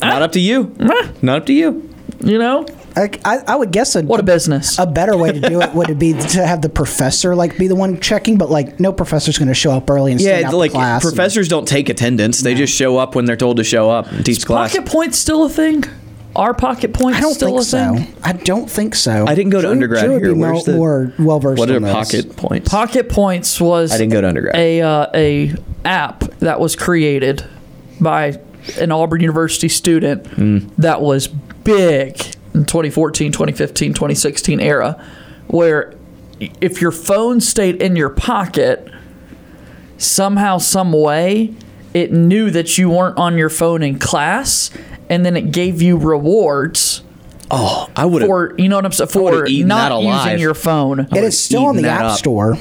Not 0.00 0.22
up 0.22 0.32
to 0.32 0.40
you. 0.40 0.74
Not 0.78 1.36
up 1.40 1.46
to 1.46 1.52
you. 1.52 1.88
you 2.20 2.38
know, 2.38 2.66
I, 2.96 3.10
I, 3.24 3.38
I 3.48 3.56
would 3.56 3.72
guess 3.72 3.96
a, 3.96 4.02
what 4.02 4.20
a 4.20 4.22
business. 4.22 4.78
a 4.78 4.86
better 4.86 5.16
way 5.16 5.32
to 5.32 5.40
do 5.40 5.60
it 5.60 5.74
would 5.74 5.98
be 5.98 6.12
to 6.12 6.46
have 6.46 6.62
the 6.62 6.68
professor 6.68 7.34
like 7.34 7.58
be 7.58 7.66
the 7.66 7.74
one 7.74 8.00
checking, 8.00 8.38
but 8.38 8.50
like 8.50 8.78
no 8.78 8.92
professor's 8.92 9.36
going 9.38 9.48
to 9.48 9.54
show 9.54 9.72
up 9.72 9.90
early 9.90 10.12
and 10.12 10.20
Yeah, 10.20 10.38
stand 10.38 10.54
out 10.54 10.58
like 10.58 10.70
class. 10.72 11.02
professors 11.02 11.48
don't 11.48 11.66
take 11.66 11.88
attendance. 11.88 12.40
They 12.40 12.54
just 12.54 12.72
show 12.74 12.96
up 12.98 13.14
when 13.14 13.24
they're 13.24 13.36
told 13.36 13.56
to 13.56 13.64
show 13.64 13.90
up 13.90 14.10
and 14.12 14.24
teach 14.24 14.44
class. 14.46 14.72
pocket 14.74 14.88
points 14.90 15.18
still 15.18 15.44
a 15.44 15.48
thing? 15.48 15.84
Are 16.36 16.52
pocket 16.52 16.92
points 16.92 17.18
I 17.18 17.20
don't 17.20 17.34
still 17.34 17.48
think 17.48 17.60
a 17.60 17.64
so. 17.64 17.94
thing? 17.96 18.14
I 18.24 18.32
don't 18.32 18.68
think 18.68 18.94
so. 18.96 19.24
I 19.26 19.34
didn't 19.36 19.50
go 19.50 19.58
to 19.58 19.62
Drew- 19.62 19.70
undergrad 19.72 20.04
Drew 20.04 20.14
would 20.14 20.22
here. 20.24 20.34
be 20.34 20.40
Where's 20.40 20.66
mo- 20.66 20.76
more 20.76 21.12
well 21.18 21.38
versed. 21.40 21.58
What 21.60 21.70
are 21.70 21.76
on 21.76 21.82
pocket 21.82 22.36
points? 22.36 22.68
Pocket 22.68 23.08
Points 23.08 23.60
was 23.60 23.92
I 23.92 23.98
didn't 23.98 24.12
go 24.12 24.20
to 24.20 24.28
undergrad. 24.28 24.56
a 24.56 24.80
uh, 24.82 25.06
a 25.14 25.54
app 25.84 26.20
that 26.40 26.58
was 26.58 26.74
created 26.74 27.44
by 28.00 28.40
an 28.80 28.90
Auburn 28.90 29.20
University 29.20 29.68
student 29.68 30.26
Hmm. 30.26 30.58
that 30.78 31.00
was 31.02 31.28
big 31.28 32.20
in 32.20 32.43
2014, 32.54 33.32
2015, 33.32 33.94
2016 33.94 34.60
era 34.60 35.02
where 35.48 35.94
if 36.60 36.80
your 36.80 36.92
phone 36.92 37.40
stayed 37.40 37.82
in 37.82 37.96
your 37.96 38.08
pocket 38.10 38.88
somehow 39.98 40.58
some 40.58 40.92
way 40.92 41.54
it 41.92 42.12
knew 42.12 42.50
that 42.50 42.78
you 42.78 42.90
weren't 42.90 43.16
on 43.18 43.36
your 43.38 43.50
phone 43.50 43.82
in 43.82 43.98
class 43.98 44.70
and 45.08 45.24
then 45.26 45.36
it 45.36 45.52
gave 45.52 45.82
you 45.82 45.96
rewards 45.96 47.02
Oh, 47.50 47.88
I 47.94 48.04
would 48.06 48.22
have. 48.22 48.28
for 48.28 48.54
you 48.58 48.68
know 48.68 48.76
what 48.76 48.84
I'm 48.86 48.92
saying 48.92 49.08
for 49.08 49.46
not 49.64 49.92
using 50.02 50.38
your 50.40 50.54
phone. 50.54 51.00
It 51.00 51.16
is 51.24 51.40
still 51.40 51.70
in 51.70 51.76
the 51.76 51.88
App 51.88 52.02
up. 52.02 52.18
Store. 52.18 52.56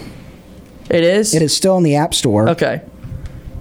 It 0.89 1.03
is. 1.03 1.33
It 1.33 1.41
is 1.41 1.55
still 1.55 1.77
in 1.77 1.83
the 1.83 1.95
App 1.95 2.13
Store. 2.13 2.49
Okay. 2.49 2.81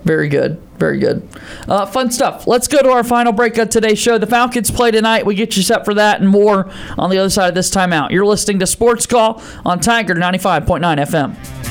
Very 0.05 0.29
good. 0.29 0.61
Very 0.79 0.99
good. 0.99 1.29
Uh, 1.69 1.87
fun 1.87 2.11
stuff. 2.11 2.47
Let's 2.47 2.67
go 2.67 2.83
to 2.83 2.91
our 2.91 3.05
final 3.05 3.33
break 3.33 3.57
of 3.59 3.69
today's 3.71 3.99
show. 3.99 4.19
The 4.19 4.27
Falcons 4.27 4.71
play 4.71 4.91
tonight. 4.91 5.25
We 5.25 5.35
get 5.35 5.57
you 5.57 5.63
set 5.63 5.85
for 5.85 5.95
that 5.95 6.21
and 6.21 6.29
more 6.29 6.71
on 6.99 7.11
the 7.11 7.19
other 7.19 7.31
side 7.31 7.49
of 7.49 7.55
this 7.55 7.71
timeout. 7.71 8.11
You're 8.11 8.27
listening 8.27 8.59
to 8.61 8.67
Sports 8.67 9.07
Call 9.07 9.41
on 9.65 9.79
Tiger 9.79 10.15
95.9 10.15 10.81
FM. 10.81 11.62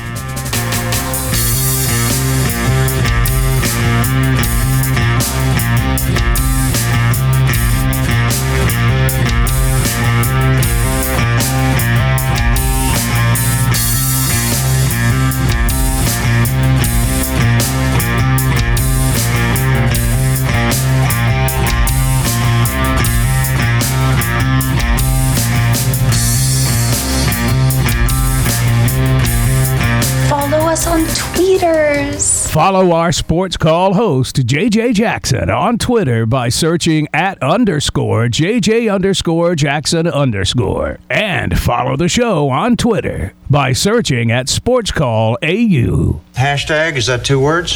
Follow 32.52 32.92
our 32.92 33.12
sports 33.12 33.56
call 33.56 33.94
host, 33.94 34.36
JJ 34.36 34.92
Jackson, 34.92 35.48
on 35.48 35.78
Twitter 35.78 36.26
by 36.26 36.50
searching 36.50 37.08
at 37.14 37.42
underscore 37.42 38.26
JJ 38.26 38.92
underscore 38.92 39.54
Jackson 39.54 40.06
underscore. 40.06 40.98
And 41.08 41.58
follow 41.58 41.96
the 41.96 42.10
show 42.10 42.50
on 42.50 42.76
Twitter 42.76 43.32
by 43.48 43.72
searching 43.72 44.30
at 44.30 44.50
Sports 44.50 44.92
Call 44.92 45.38
AU. 45.42 46.20
Hashtag, 46.34 46.96
is 46.96 47.06
that 47.06 47.24
two 47.24 47.40
words? 47.40 47.74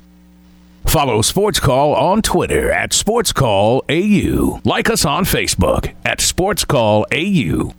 Follow 0.85 1.23
Sports 1.23 1.59
Call 1.59 1.95
on 1.95 2.21
Twitter 2.21 2.71
at 2.71 2.93
Sports 2.93 3.33
Call 3.33 3.83
AU. 3.89 4.61
Like 4.65 4.91
us 4.91 5.07
on 5.07 5.25
Facebook 5.25 5.95
at 6.05 6.21
Sports 6.21 6.67
Call 6.67 7.07
AU. 7.11 7.73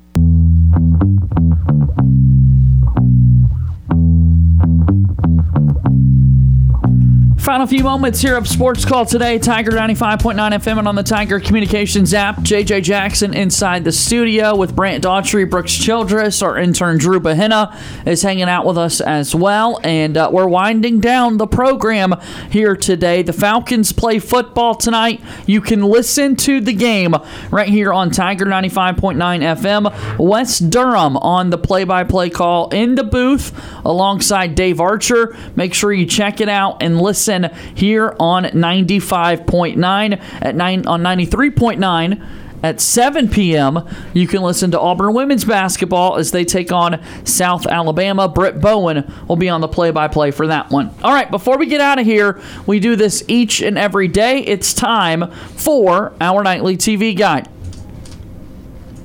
Final 7.48 7.66
few 7.66 7.82
moments 7.82 8.20
here 8.20 8.36
of 8.36 8.46
Sports 8.46 8.84
Call 8.84 9.06
today. 9.06 9.40
Tiger 9.40 9.72
95.9 9.72 10.36
FM 10.36 10.80
and 10.80 10.86
on 10.90 10.96
the 10.96 11.02
Tiger 11.02 11.40
Communications 11.40 12.14
app. 12.14 12.36
JJ 12.40 12.84
Jackson 12.84 13.34
inside 13.34 13.86
the 13.86 13.92
studio 13.94 14.54
with 14.54 14.76
Brant 14.76 15.02
Daughtry, 15.02 15.50
Brooks 15.50 15.74
Childress. 15.74 16.42
Our 16.42 16.58
intern 16.58 16.98
Drew 16.98 17.22
Bahena 17.22 17.74
is 18.06 18.22
hanging 18.22 18.50
out 18.50 18.66
with 18.66 18.78
us 18.78 19.00
as 19.00 19.34
well. 19.34 19.80
And 19.86 20.18
uh, 20.18 20.30
we're 20.30 20.50
winding 20.50 21.00
down 21.00 21.38
the 21.38 21.48
program 21.48 22.16
here 22.52 22.76
today. 22.76 23.22
The 23.22 23.32
Falcons 23.32 23.94
play 23.94 24.20
football 24.20 24.76
tonight. 24.76 25.22
You 25.46 25.62
can 25.62 25.84
listen 25.84 26.36
to 26.36 26.60
the 26.60 26.74
game 26.74 27.16
right 27.50 27.70
here 27.70 27.94
on 27.94 28.12
Tiger 28.12 28.46
95.9 28.46 29.16
FM. 29.16 30.20
Wes 30.20 30.60
Durham 30.60 31.16
on 31.16 31.52
the 31.52 31.58
play 31.58 31.86
by 31.86 32.04
play 32.04 32.30
call 32.30 32.68
in 32.72 32.96
the 32.96 33.06
booth 33.06 33.58
alongside 33.86 34.54
Dave 34.54 34.82
Archer. 34.82 35.34
Make 35.56 35.74
sure 35.74 35.94
you 35.94 36.06
check 36.06 36.42
it 36.42 36.50
out 36.50 36.84
and 36.84 37.00
listen 37.00 37.37
here 37.76 38.16
on 38.20 38.46
95.9 38.46 40.22
at 40.42 40.56
9 40.56 40.88
on 40.88 41.02
93.9 41.02 42.28
at 42.64 42.82
7 42.82 43.30
p.m. 43.30 43.80
You 44.14 44.28
can 44.28 44.42
listen 44.42 44.72
to 44.72 44.80
Auburn 44.80 45.14
women's 45.14 45.46
basketball 45.46 46.18
as 46.18 46.32
they 46.32 46.44
take 46.44 46.72
on 46.72 47.04
South 47.24 47.68
Alabama. 47.68 48.28
Britt 48.28 48.60
Bowen 48.60 49.12
will 49.28 49.36
be 49.36 49.50
on 49.50 49.62
the 49.62 49.68
play-by-play 49.68 50.32
for 50.32 50.48
that 50.48 50.70
one. 50.72 50.94
All 51.04 51.14
right, 51.14 51.30
before 51.30 51.58
we 51.58 51.68
get 51.68 51.82
out 51.82 52.00
of 52.00 52.06
here, 52.06 52.42
we 52.66 52.80
do 52.80 52.96
this 52.96 53.24
each 53.28 53.62
and 53.62 53.78
every 53.78 54.08
day. 54.08 54.40
It's 54.40 54.74
time 54.74 55.32
for 55.32 56.14
our 56.20 56.44
nightly 56.44 56.78
TV 56.78 57.16
guide. 57.16 57.48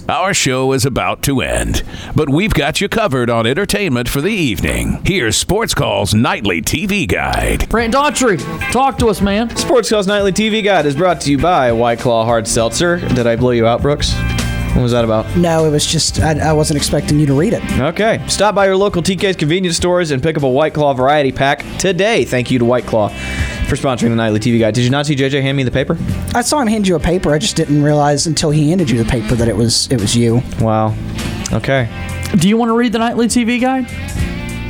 Our 0.09 0.35
show 0.35 0.73
is 0.73 0.85
about 0.85 1.23
to 1.23 1.41
end, 1.41 1.85
but 2.16 2.29
we've 2.29 2.53
got 2.53 2.81
you 2.81 2.89
covered 2.89 3.31
on 3.31 3.47
entertainment 3.47 4.09
for 4.09 4.20
the 4.20 4.33
evening. 4.33 5.01
Here's 5.05 5.37
Sports 5.37 5.74
Call's 5.74 6.12
nightly 6.12 6.61
TV 6.61 7.07
guide. 7.07 7.69
Brant 7.69 7.95
Daughtry, 7.95 8.39
talk 8.73 8.99
to 8.99 9.07
us, 9.07 9.20
man. 9.20 9.55
Sports 9.57 9.91
Call's 9.91 10.09
Nightly 10.09 10.33
TV 10.33 10.62
Guide 10.62 10.87
is 10.87 10.97
brought 10.97 11.20
to 11.23 11.31
you 11.31 11.39
by 11.39 11.70
White 11.73 12.01
Claw 12.01 12.24
Hard 12.24 12.49
Seltzer. 12.49 12.97
Did 13.15 13.27
I 13.27 13.37
blow 13.37 13.51
you 13.53 13.66
out, 13.66 13.81
Brooks? 13.81 14.12
What 14.74 14.82
was 14.82 14.93
that 14.93 15.05
about? 15.05 15.36
No, 15.36 15.66
it 15.66 15.70
was 15.70 15.86
just 15.86 16.20
I, 16.20 16.39
I 16.39 16.53
wasn't 16.53 16.78
expecting 16.78 17.20
you 17.20 17.27
to 17.27 17.35
read 17.39 17.53
it. 17.53 17.62
Okay. 17.78 18.24
Stop 18.27 18.55
by 18.55 18.66
your 18.66 18.77
local 18.77 19.03
TK's 19.03 19.36
convenience 19.36 19.77
stores 19.77 20.11
and 20.11 20.23
pick 20.23 20.36
up 20.36 20.43
a 20.43 20.49
White 20.49 20.73
Claw 20.73 20.94
variety 20.94 21.31
pack 21.31 21.65
today. 21.78 22.24
Thank 22.24 22.51
you 22.51 22.59
to 22.59 22.65
White 22.65 22.86
Claw 22.86 23.09
for 23.69 23.77
sponsoring 23.77 24.09
the 24.09 24.16
Nightly 24.16 24.40
TV 24.40 24.59
Guide. 24.59 24.74
Did 24.74 24.85
you 24.85 24.90
not 24.90 25.05
see 25.07 25.15
JJ 25.15 25.43
hand 25.43 25.57
me 25.57 25.62
the 25.62 25.70
paper? 25.70 25.99
I 26.35 26.40
saw 26.40 26.59
him 26.61 26.69
hand 26.69 26.89
you 26.89 26.97
a 26.97 27.01
paper. 27.01 27.32
I 27.32 27.39
just 27.39 27.55
didn't 27.55 27.82
realize 27.82 28.27
until 28.27 28.51
he 28.51 28.70
handed 28.70 28.89
you 28.89 28.97
the 29.03 29.11
paper 29.11 29.35
that 29.35 29.49
it 29.49 29.57
was 29.57 29.90
it 29.93 30.01
was 30.01 30.16
you. 30.16 30.43
Wow. 30.61 30.94
Okay. 31.53 31.89
Do 32.39 32.49
you 32.49 32.57
want 32.57 32.70
to 32.70 32.74
read 32.74 32.93
the 32.93 32.99
nightly 32.99 33.27
TV 33.27 33.61
guide? 33.61 33.86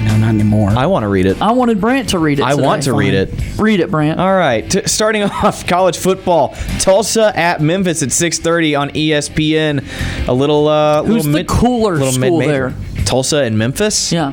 No, 0.04 0.16
not 0.16 0.28
anymore. 0.30 0.70
I 0.70 0.86
want 0.86 1.04
to 1.04 1.08
read 1.08 1.26
it. 1.26 1.40
I 1.40 1.52
wanted 1.52 1.80
Brant 1.80 2.10
to 2.10 2.18
read 2.18 2.38
it. 2.40 2.44
I 2.44 2.50
today. 2.52 2.62
want 2.62 2.82
to 2.84 2.92
read 2.92 3.14
it. 3.14 3.30
Read 3.58 3.80
it, 3.80 3.90
Brant. 3.90 4.18
All 4.20 4.34
right. 4.34 4.68
T- 4.68 4.86
starting 4.86 5.22
off 5.42 5.66
college 5.66 5.96
football, 5.98 6.54
Tulsa 6.80 7.32
at 7.36 7.60
Memphis 7.60 8.02
at 8.02 8.08
6:30 8.10 8.78
on 8.78 8.90
ESPN. 8.90 10.28
A 10.28 10.32
little. 10.32 10.68
Uh, 10.68 11.02
Who's 11.04 11.08
little 11.26 11.32
the 11.32 11.38
mid- 11.38 11.48
cooler 11.48 11.92
little 11.94 12.12
school 12.12 12.38
mid-major. 12.38 12.70
there? 12.70 13.04
Tulsa 13.04 13.38
and 13.38 13.56
Memphis. 13.58 14.12
Yeah. 14.12 14.32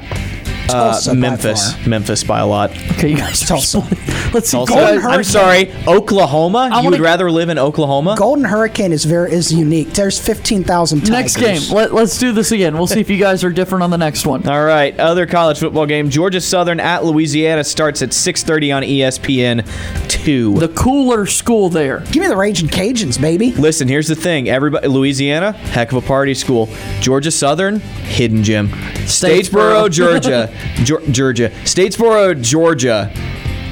Uh, 0.73 0.91
Tulsa 0.91 1.09
by 1.11 1.15
Memphis. 1.15 1.73
far. 1.73 1.87
Memphis 1.89 2.23
by 2.23 2.39
a 2.39 2.45
lot. 2.45 2.71
Okay, 2.93 3.09
you 3.09 3.17
guys. 3.17 3.41
Tulsa. 3.41 3.79
Let's 4.33 4.49
see. 4.49 4.57
Tulsa. 4.57 4.73
Golden 4.73 5.05
I'm 5.05 5.23
sorry, 5.23 5.71
Oklahoma. 5.87 6.69
I 6.71 6.79
you 6.79 6.85
would 6.89 6.91
wanna- 6.93 7.03
rather 7.03 7.31
live 7.31 7.49
in 7.49 7.57
Oklahoma? 7.57 8.15
Golden 8.17 8.45
Hurricane 8.45 8.91
is 8.91 9.05
very 9.05 9.31
is 9.31 9.51
unique. 9.53 9.93
There's 9.93 10.19
fifteen 10.19 10.63
thousand. 10.63 11.09
Next 11.09 11.37
game. 11.37 11.61
Let, 11.71 11.93
let's 11.93 12.17
do 12.17 12.31
this 12.31 12.51
again. 12.51 12.75
We'll 12.77 12.87
see 12.87 12.99
if 12.99 13.09
you 13.09 13.17
guys 13.17 13.43
are 13.43 13.49
different 13.49 13.83
on 13.83 13.89
the 13.89 13.97
next 13.97 14.25
one. 14.25 14.47
All 14.47 14.63
right, 14.63 14.97
other 14.99 15.25
college 15.25 15.59
football 15.59 15.85
game. 15.85 16.09
Georgia 16.09 16.41
Southern 16.41 16.79
at 16.79 17.03
Louisiana 17.05 17.63
starts 17.63 18.01
at 18.01 18.09
6:30 18.09 18.75
on 18.75 18.83
ESPN 18.83 20.08
two. 20.23 20.53
The 20.59 20.69
cooler 20.69 21.25
school 21.25 21.69
there. 21.69 21.99
Give 22.11 22.21
me 22.21 22.27
the 22.27 22.37
Raging 22.37 22.69
Cajuns, 22.69 23.19
baby. 23.19 23.51
Listen, 23.53 23.87
here's 23.87 24.07
the 24.07 24.15
thing. 24.15 24.49
Everybody, 24.49 24.87
Louisiana, 24.87 25.51
heck 25.51 25.91
of 25.91 26.03
a 26.03 26.07
party 26.07 26.33
school. 26.33 26.69
Georgia 26.99 27.31
Southern, 27.31 27.79
hidden 27.79 28.43
gem. 28.43 28.69
Statesboro, 28.69 29.87
Statesboro. 29.87 29.91
Georgia, 29.91 30.53
Georgia, 31.11 31.49
Statesboro, 31.63 32.41
Georgia 32.41 33.11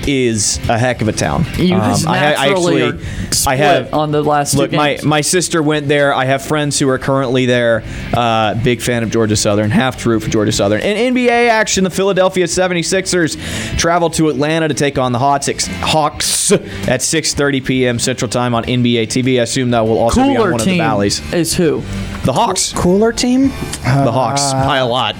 is 0.08 0.58
a 0.70 0.78
heck 0.78 1.02
of 1.02 1.08
a 1.08 1.12
town. 1.12 1.46
You 1.58 1.76
Um, 1.76 1.82
just 1.92 2.06
naturally 2.06 2.84
are 2.84 2.98
I 3.46 3.56
have 3.56 3.94
on 3.94 4.12
the 4.12 4.24
last 4.24 4.56
Look, 4.56 4.72
my 4.72 4.94
games. 4.94 5.04
my 5.04 5.22
sister 5.22 5.62
went 5.62 5.88
there. 5.88 6.14
I 6.14 6.26
have 6.26 6.42
friends 6.44 6.80
who 6.80 6.88
are 6.90 6.98
currently 6.98 7.46
there. 7.46 7.84
Uh, 8.14 8.56
big 8.64 8.82
fan 8.82 9.04
of 9.04 9.12
Georgia 9.12 9.36
Southern. 9.36 9.70
Have 9.72 9.98
to 10.04 10.10
root 10.10 10.24
for 10.24 10.30
Georgia 10.30 10.52
Southern. 10.52 10.82
In 10.82 11.14
NBA 11.16 11.50
action, 11.50 11.84
the 11.84 11.90
Philadelphia 11.90 12.46
76ers 12.46 13.38
travel 13.78 14.10
to 14.12 14.30
Atlanta 14.30 14.68
to 14.68 14.74
take 14.74 14.98
on 14.98 15.12
the 15.12 15.20
Hawks, 15.20 15.48
Hawks 15.82 16.52
at 16.52 17.02
6:30 17.02 17.66
p.m. 17.66 18.00
Central 18.00 18.30
Time 18.30 18.56
on 18.56 18.64
NBA 18.64 19.04
TV. 19.08 19.40
I 19.40 19.44
assume 19.44 19.72
that 19.72 19.82
will 19.86 19.98
also 19.98 20.22
be 20.24 20.30
on 20.30 20.36
Cooler 20.36 20.52
one 20.52 20.62
of 20.62 20.66
team 20.66 20.78
the 20.78 20.84
valleys. 20.84 21.34
is 21.34 21.54
who? 21.56 21.82
The 22.24 22.34
Hawks. 22.34 22.74
Cooler 22.74 23.12
team? 23.14 23.50
The 23.50 24.12
Hawks 24.12 24.54
by 24.54 24.78
a 24.78 24.86
lot. 24.88 25.16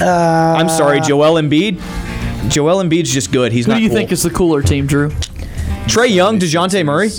Uh, 0.00 0.54
I'm 0.58 0.68
sorry, 0.68 1.00
Joel 1.00 1.40
Embiid. 1.40 1.80
Joel 2.48 2.82
Embiid's 2.82 3.10
just 3.12 3.32
good. 3.32 3.52
He's 3.52 3.66
not. 3.66 3.74
Who 3.74 3.74
not 3.74 3.78
do 3.78 3.82
you 3.84 3.88
cool. 3.90 3.96
think 3.98 4.12
is 4.12 4.22
the 4.22 4.30
cooler 4.30 4.62
team, 4.62 4.86
Drew? 4.86 5.10
Trae 5.86 6.12
Young, 6.12 6.38
Dejounte 6.38 6.84
Murray. 6.84 7.10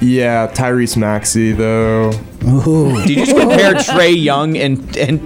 Yeah, 0.00 0.46
Tyrese 0.48 0.96
Maxey 0.96 1.52
though. 1.52 2.12
Did 2.40 3.10
you 3.10 3.16
just 3.26 3.36
compare 3.36 3.74
Trae 3.74 4.20
Young 4.22 4.56
and 4.56 4.96
and? 4.96 5.20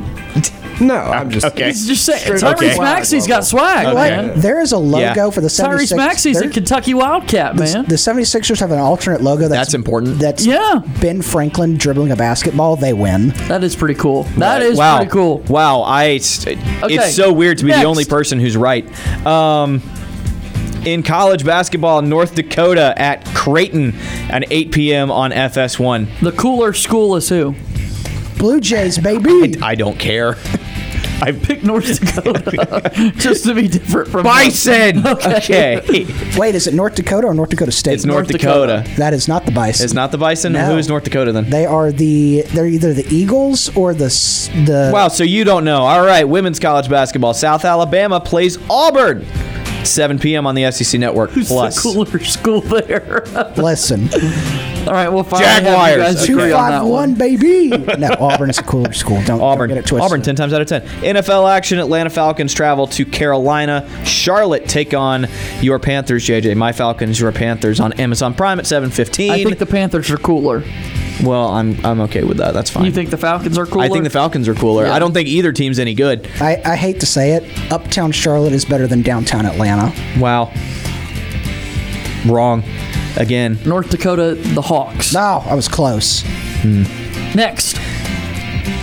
No, 0.83 0.97
I'm 0.97 1.31
just 1.31 1.47
okay. 1.47 1.67
He's 1.67 1.87
just 1.87 2.05
saying 2.05 2.25
Tyrese 2.27 2.43
up 2.43 2.59
swag 2.59 2.79
Maxey's 2.79 3.27
got 3.27 3.45
swag, 3.45 3.87
What? 3.87 3.95
man. 3.95 4.41
There 4.41 4.61
is 4.61 4.73
a 4.73 4.79
logo 4.79 5.31
for 5.31 5.41
the 5.41 5.49
76ers. 5.49 5.77
Tyrese 5.93 5.97
Maxey's 5.97 6.41
a 6.41 6.49
Kentucky 6.49 6.95
Wildcat, 6.95 7.57
man. 7.57 7.85
The 7.85 7.95
76ers 7.95 8.59
have 8.61 8.73
an 8.73 8.79
alternate 8.79 9.21
logo 9.23 9.43
that's, 9.49 9.69
That's 9.69 9.75
important. 9.75 10.19
That's 10.19 10.45
Yeah. 10.45 10.81
Ben 11.01 11.23
Franklin 11.23 11.77
dribbling 11.77 12.11
a 12.11 12.17
basketball. 12.17 12.77
They 12.77 12.93
win. 12.93 13.29
That 13.49 13.63
is 13.63 13.77
pretty 13.77 13.95
cool. 13.95 14.25
That 14.39 14.63
is 14.63 14.77
wow. 14.79 14.97
pretty 14.97 15.13
cool. 15.13 15.39
Wow, 15.49 15.83
I 15.83 16.13
Okay, 16.13 16.57
it's 16.97 17.15
so 17.15 17.33
weird 17.33 17.59
to 17.59 17.65
be 17.65 17.71
next. 17.71 17.83
the 17.83 17.87
only 17.87 18.05
person 18.05 18.41
who's 18.41 18.57
right. 18.57 18.85
Um, 19.27 19.81
in 20.85 21.03
college 21.03 21.45
basketball, 21.45 22.03
North 22.03 22.35
Dakota 22.35 22.93
at 22.97 23.25
Creighton 23.27 23.95
at 24.29 24.45
8 24.51 24.73
p.m. 24.73 25.11
on 25.11 25.31
FS1. 25.31 26.21
The 26.21 26.33
cooler 26.33 26.73
school 26.73 27.15
is 27.17 27.29
who? 27.29 27.55
Blue 28.37 28.61
Jays, 28.61 28.99
baby. 28.99 29.57
I 29.63 29.75
don't 29.77 29.99
care. 29.99 30.37
I 31.23 31.31
Pick 31.33 31.63
North 31.63 32.01
Dakota 32.01 33.13
just 33.17 33.45
to 33.45 33.55
be 33.55 33.69
different 33.69 34.11
from 34.11 34.25
Bison. 34.25 35.03
Okay. 35.13 35.79
okay. 35.79 36.07
Wait, 36.37 36.55
is 36.55 36.67
it 36.67 36.75
North 36.75 36.95
Dakota 36.95 37.29
or 37.29 37.35
North 37.35 37.51
Dakota 37.51 37.71
State? 37.73 37.95
It's 37.95 38.05
North, 38.05 38.27
Dakota. 38.29 38.85
That 38.97 39.15
is 39.15 39.29
not 39.29 39.47
the 39.47 39.53
Bison. 39.53 39.85
It's 39.85 39.95
not 39.95 40.11
the 40.11 40.19
Bison. 40.19 40.53
No. 40.53 40.65
Who 40.67 40.79
is 40.79 40.89
North 40.89 41.05
Dakota 41.05 41.33
then? 41.33 41.49
They 41.49 41.65
are 41.67 41.93
the. 41.93 42.43
They're 42.43 42.67
either 42.67 42.93
the 42.93 43.07
Eagles 43.15 43.75
or 43.77 43.95
the 43.95 44.07
the. 44.67 44.91
Wow, 44.93 45.09
so 45.09 45.23
you 45.25 45.45
don't 45.45 45.65
know. 45.65 45.83
All 45.83 46.05
right, 46.05 46.25
women's 46.25 46.59
college 46.59 46.89
basketball. 46.89 47.35
South 47.35 47.65
Alabama 47.65 48.21
plays 48.21 48.59
Auburn. 48.69 49.25
7 49.85 50.19
p.m. 50.19 50.47
on 50.47 50.55
the 50.55 50.71
SEC 50.71 50.99
Network 51.01 51.31
Who's 51.31 51.49
Plus. 51.49 51.77
the 51.77 51.83
cooler 51.83 52.19
school 52.25 52.61
there? 52.61 53.25
Listen, 53.57 54.09
All 54.87 54.93
right, 54.95 55.09
we'll 55.09 55.23
finally 55.25 55.49
have 55.49 55.63
you 55.65 55.69
Jaguars. 55.71 56.15
guys 56.17 56.27
two 56.27 56.39
agree 56.39 56.53
on 56.53 56.71
that 56.71 56.81
one. 56.83 56.91
one, 56.91 57.15
baby. 57.15 57.69
no, 57.99 58.15
Auburn 58.19 58.51
is 58.51 58.59
a 58.59 58.63
cooler 58.63 58.93
school. 58.93 59.23
Don't, 59.25 59.41
Auburn. 59.41 59.69
don't 59.69 59.77
get 59.77 59.85
it 59.85 59.89
twisted. 59.89 60.05
Auburn, 60.05 60.23
10 60.23 60.37
times 60.37 60.53
out 60.53 60.61
of 60.61 60.67
10. 60.69 60.83
NFL 60.83 61.51
action 61.51 61.79
Atlanta 61.79 62.11
Falcons 62.11 62.53
travel 62.55 62.87
to 62.89 63.05
Carolina. 63.05 63.89
Charlotte 64.05 64.69
take 64.69 64.95
on 64.95 65.27
your 65.61 65.79
Panthers, 65.79 66.27
JJ. 66.27 66.57
My 66.57 66.73
Falcons, 66.73 67.21
your 67.21 67.33
Panthers 67.33 67.81
on 67.81 67.93
Amazon 67.95 68.35
Prime 68.35 68.59
at 68.59 68.65
7.15. 68.67 69.31
I 69.31 69.43
think 69.45 69.59
the 69.59 69.67
Panthers 69.67 70.11
are 70.11 70.17
cooler. 70.19 70.63
Well, 71.23 71.49
I'm, 71.49 71.85
I'm 71.85 72.01
okay 72.03 72.25
with 72.25 72.39
that. 72.39 72.53
That's 72.55 72.71
fine. 72.71 72.85
You 72.85 72.93
think 72.93 73.11
the 73.11 73.17
Falcons 73.17 73.57
are 73.59 73.67
cooler? 73.67 73.85
I 73.85 73.89
think 73.89 74.05
the 74.05 74.11
Falcons 74.11 74.49
are 74.49 74.55
cooler. 74.55 74.87
Yeah. 74.87 74.95
I 74.95 74.99
don't 74.99 75.13
think 75.13 75.29
either 75.29 75.53
team's 75.53 75.79
any 75.79 75.95
good. 75.95 76.29
I, 76.41 76.61
I 76.65 76.77
hate 76.77 77.01
to 77.01 77.07
say 77.07 77.33
it, 77.33 77.73
uptown 77.73 78.13
Charlotte 78.13 78.53
is 78.53 78.65
better 78.65 78.87
than 78.87 79.03
downtown 79.03 79.47
Atlanta. 79.47 79.93
Wow. 80.19 80.53
Wrong. 82.27 82.63
Again. 83.17 83.59
North 83.67 83.91
Dakota, 83.91 84.35
the 84.55 84.63
Hawks. 84.63 85.13
No, 85.13 85.43
I 85.47 85.55
was 85.55 85.69
close. 85.69 86.23
Hmm. 86.63 86.83
Next, 87.37 87.77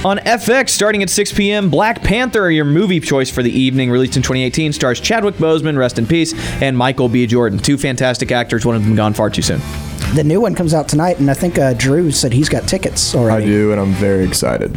On 0.06 0.18
FX, 0.20 0.70
starting 0.70 1.04
at 1.04 1.10
6 1.10 1.34
p.m., 1.34 1.70
Black 1.70 2.02
Panther, 2.02 2.50
your 2.50 2.66
movie 2.66 3.00
choice 3.00 3.30
for 3.30 3.44
the 3.44 3.52
evening, 3.52 3.92
released 3.92 4.16
in 4.18 4.24
2018, 4.24 4.74
stars 4.74 5.00
Chadwick 5.00 5.36
Boseman, 5.36 5.78
rest 5.78 5.98
in 6.00 6.06
peace, 6.08 6.34
and 6.62 6.78
Michael 6.78 7.10
B. 7.10 7.26
Jordan. 7.28 7.60
Two 7.60 7.78
fantastic 7.78 8.32
actors, 8.32 8.66
one 8.66 8.76
of 8.76 8.84
them 8.84 8.96
gone 8.96 9.14
far 9.14 9.30
too 9.30 9.42
soon. 9.42 9.60
The 10.16 10.24
new 10.24 10.42
one 10.42 10.56
comes 10.56 10.74
out 10.74 10.88
tonight, 10.90 11.20
and 11.20 11.30
I 11.30 11.34
think 11.36 11.58
uh, 11.60 11.74
Drew 11.74 12.12
said 12.12 12.34
he's 12.34 12.50
got 12.50 12.68
tickets 12.68 13.14
already. 13.16 13.44
I 13.46 13.48
do, 13.48 13.72
and 13.72 13.80
I'm 13.80 13.92
very 13.94 14.26
excited. 14.26 14.76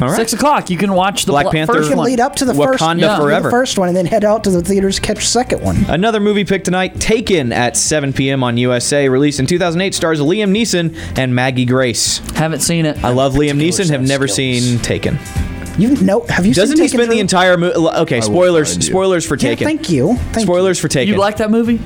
All 0.00 0.08
right. 0.08 0.16
six 0.16 0.32
o'clock. 0.32 0.70
You 0.70 0.78
can 0.78 0.94
watch 0.94 1.26
the 1.26 1.32
Black 1.32 1.44
bla- 1.44 1.52
Panther. 1.52 1.72
first 1.74 1.84
You 1.84 1.90
can 1.90 1.98
one. 1.98 2.06
lead 2.06 2.20
up 2.20 2.34
to 2.36 2.46
the 2.46 2.54
first, 2.54 2.82
Wakanda 2.82 3.00
yeah, 3.02 3.18
Forever. 3.18 3.48
the 3.48 3.50
first 3.50 3.76
one, 3.78 3.88
and 3.88 3.96
then 3.96 4.06
head 4.06 4.24
out 4.24 4.44
to 4.44 4.50
the 4.50 4.62
theaters 4.62 4.96
to 4.96 5.02
catch 5.02 5.16
the 5.16 5.22
second 5.22 5.60
one. 5.62 5.76
Another 5.88 6.20
movie 6.20 6.44
pick 6.44 6.64
tonight, 6.64 6.98
Taken 7.00 7.52
at 7.52 7.76
7 7.76 8.14
p.m. 8.14 8.42
on 8.42 8.56
USA, 8.56 9.08
released 9.10 9.40
in 9.40 9.46
2008, 9.46 9.94
stars 9.94 10.20
Liam 10.20 10.56
Neeson 10.56 10.96
and 11.18 11.34
Maggie 11.34 11.66
Grace. 11.66 12.18
Haven't 12.34 12.60
seen 12.60 12.86
it. 12.86 13.02
I 13.04 13.10
love 13.10 13.34
Liam 13.34 13.60
Neeson, 13.60 13.90
have 13.90 14.00
never 14.00 14.26
skills. 14.26 14.36
seen 14.64 14.78
Taken. 14.78 15.18
You 15.78 15.96
know? 16.02 16.22
Have 16.30 16.46
you 16.46 16.54
seen? 16.54 16.62
Doesn't 16.62 16.76
seen 16.78 16.84
he 16.84 16.88
Taken, 16.88 17.00
spend 17.00 17.12
the 17.12 17.20
entire 17.20 17.58
movie? 17.58 17.76
Okay, 17.76 18.22
spoilers. 18.22 18.70
Spoilers 18.86 19.26
for 19.26 19.34
Yeah, 19.34 19.50
Taken. 19.50 19.66
thank 19.66 19.90
you. 19.90 20.14
Thank 20.32 20.46
spoilers 20.46 20.78
for 20.78 20.88
Taken. 20.88 21.12
You 21.12 21.20
like 21.20 21.36
that 21.38 21.50
movie? 21.50 21.76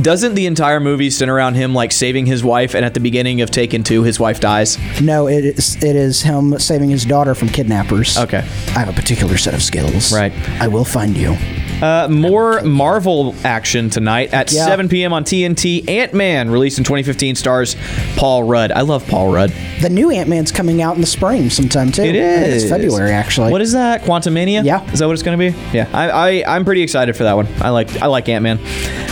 Doesn't 0.00 0.34
the 0.34 0.46
entire 0.46 0.80
movie 0.80 1.10
center 1.10 1.34
around 1.34 1.54
him 1.54 1.74
like 1.74 1.92
saving 1.92 2.24
his 2.24 2.42
wife, 2.42 2.74
and 2.74 2.82
at 2.82 2.94
the 2.94 3.00
beginning 3.00 3.42
of 3.42 3.50
Taken 3.50 3.82
2, 3.82 4.04
his 4.04 4.18
wife 4.18 4.40
dies? 4.40 4.78
No, 5.02 5.28
it 5.28 5.44
is 5.44 5.76
it 5.82 5.96
is 5.96 6.22
him 6.22 6.58
saving 6.58 6.88
his 6.88 7.04
daughter 7.04 7.34
from 7.34 7.48
kidnappers. 7.48 8.16
Okay. 8.16 8.38
I 8.38 8.78
have 8.78 8.88
a 8.88 8.94
particular 8.94 9.36
set 9.36 9.52
of 9.52 9.62
skills. 9.62 10.10
Right. 10.10 10.32
I 10.60 10.68
will 10.68 10.86
find 10.86 11.14
you. 11.14 11.36
Uh, 11.82 12.06
more 12.08 12.62
Marvel 12.62 13.34
action 13.44 13.90
tonight 13.90 14.32
at 14.32 14.52
Yeah. 14.52 14.66
7 14.66 14.88
p.m. 14.88 15.12
on 15.12 15.24
TNT. 15.24 15.88
Ant 15.88 16.14
Man, 16.14 16.48
released 16.48 16.78
in 16.78 16.84
2015, 16.84 17.34
stars 17.34 17.74
Paul 18.16 18.44
Rudd. 18.44 18.70
I 18.70 18.82
love 18.82 19.06
Paul 19.08 19.32
Rudd. 19.32 19.52
The 19.80 19.88
new 19.90 20.10
Ant 20.10 20.28
Man's 20.28 20.52
coming 20.52 20.80
out 20.80 20.94
in 20.94 21.00
the 21.00 21.06
spring 21.08 21.50
sometime 21.50 21.90
too. 21.90 22.02
It 22.02 22.14
is 22.14 22.62
it's 22.64 22.72
February 22.72 23.10
actually. 23.12 23.50
What 23.50 23.60
is 23.60 23.72
that? 23.72 24.02
Quantumania? 24.02 24.64
Yeah. 24.64 24.88
Is 24.92 25.00
that 25.00 25.06
what 25.06 25.14
it's 25.14 25.24
going 25.24 25.38
to 25.38 25.50
be? 25.52 25.58
Yeah. 25.76 25.88
I, 25.92 26.10
I 26.44 26.56
I'm 26.56 26.64
pretty 26.64 26.82
excited 26.82 27.16
for 27.16 27.24
that 27.24 27.34
one. 27.34 27.48
I 27.60 27.70
like 27.70 28.00
I 28.00 28.06
like 28.06 28.28
Ant 28.28 28.44
Man. 28.44 28.58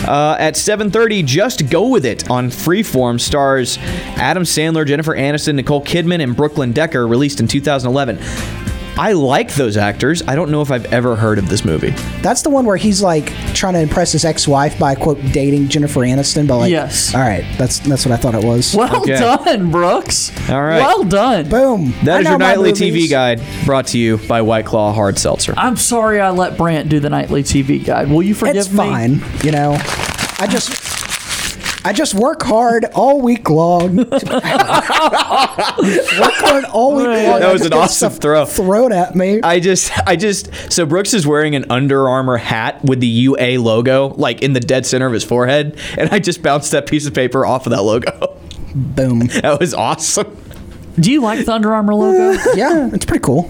Uh, 0.07 0.35
at 0.39 0.55
7:30, 0.55 1.25
just 1.25 1.69
go 1.69 1.89
with 1.89 2.05
it 2.05 2.29
on 2.29 2.49
Freeform 2.49 3.19
stars 3.19 3.77
Adam 4.15 4.43
Sandler, 4.43 4.87
Jennifer 4.87 5.13
Aniston, 5.15 5.55
Nicole 5.55 5.83
Kidman, 5.83 6.23
and 6.23 6.35
Brooklyn 6.35 6.71
Decker. 6.71 7.05
Released 7.05 7.39
in 7.41 7.47
2011. 7.47 8.17
I 8.97 9.13
like 9.13 9.53
those 9.55 9.77
actors. 9.77 10.21
I 10.27 10.35
don't 10.35 10.51
know 10.51 10.61
if 10.61 10.69
I've 10.69 10.85
ever 10.93 11.15
heard 11.15 11.39
of 11.39 11.49
this 11.49 11.63
movie. 11.65 11.91
That's 12.21 12.41
the 12.41 12.49
one 12.49 12.65
where 12.65 12.77
he's 12.77 13.01
like 13.01 13.27
trying 13.53 13.73
to 13.73 13.79
impress 13.79 14.11
his 14.11 14.25
ex-wife 14.25 14.77
by 14.77 14.95
quote 14.95 15.19
dating 15.31 15.69
Jennifer 15.69 16.01
Aniston. 16.01 16.47
But 16.47 16.57
like, 16.57 16.71
Yes. 16.71 17.15
All 17.15 17.21
right, 17.21 17.45
that's 17.57 17.79
that's 17.79 18.05
what 18.05 18.11
I 18.13 18.17
thought 18.17 18.35
it 18.35 18.43
was. 18.43 18.75
Well 18.75 19.01
Okay. 19.01 19.17
done, 19.17 19.71
Brooks. 19.71 20.31
All 20.49 20.61
right. 20.61 20.79
Well 20.79 21.03
done. 21.03 21.49
Boom. 21.49 21.93
That 22.03 22.17
I 22.17 22.19
is 22.19 22.23
know 22.25 22.29
your 22.31 22.39
my 22.39 22.45
nightly 22.49 22.69
movies. 22.71 23.07
TV 23.07 23.09
guide 23.09 23.41
brought 23.65 23.87
to 23.87 23.97
you 23.97 24.17
by 24.27 24.41
White 24.41 24.65
Claw 24.65 24.93
Hard 24.93 25.17
Seltzer. 25.17 25.53
I'm 25.57 25.77
sorry 25.77 26.19
I 26.19 26.29
let 26.31 26.57
Brant 26.57 26.89
do 26.89 26.99
the 26.99 27.09
nightly 27.09 27.43
TV 27.43 27.83
guide. 27.83 28.09
Will 28.09 28.21
you 28.23 28.35
forgive 28.35 28.57
It's 28.57 28.71
me? 28.71 28.77
fine. 28.77 29.21
You 29.43 29.51
know, 29.51 29.71
I 30.39 30.47
just. 30.49 30.80
I 31.83 31.93
just 31.93 32.13
work 32.13 32.43
hard 32.43 32.85
all 32.93 33.21
week 33.21 33.49
long. 33.49 33.95
work 33.95 34.11
hard 34.11 34.21
all 36.65 36.95
week 36.95 37.07
long. 37.07 37.39
That 37.39 37.51
was 37.51 37.65
an 37.65 37.73
awesome 37.73 38.11
stuff 38.11 38.21
throw. 38.21 38.45
Thrown 38.45 38.93
at 38.93 39.15
me. 39.15 39.41
I 39.41 39.59
just, 39.59 39.91
I 40.07 40.15
just, 40.15 40.53
so 40.71 40.85
Brooks 40.85 41.15
is 41.15 41.25
wearing 41.25 41.55
an 41.55 41.65
Under 41.71 42.07
Armour 42.07 42.37
hat 42.37 42.83
with 42.83 42.99
the 42.99 43.07
UA 43.07 43.59
logo, 43.59 44.09
like 44.09 44.43
in 44.43 44.53
the 44.53 44.59
dead 44.59 44.85
center 44.85 45.07
of 45.07 45.13
his 45.13 45.23
forehead, 45.23 45.75
and 45.97 46.11
I 46.11 46.19
just 46.19 46.43
bounced 46.43 46.69
that 46.71 46.87
piece 46.87 47.07
of 47.07 47.15
paper 47.15 47.43
off 47.45 47.65
of 47.65 47.71
that 47.71 47.81
logo. 47.83 48.37
Boom. 48.75 49.21
That 49.41 49.59
was 49.59 49.73
awesome. 49.73 50.37
Do 50.99 51.11
you 51.11 51.21
like 51.21 51.45
the 51.45 51.53
Under 51.53 51.73
Armour 51.73 51.95
logo? 51.95 52.37
Yeah, 52.53 52.91
it's 52.93 53.05
pretty 53.05 53.23
cool. 53.23 53.49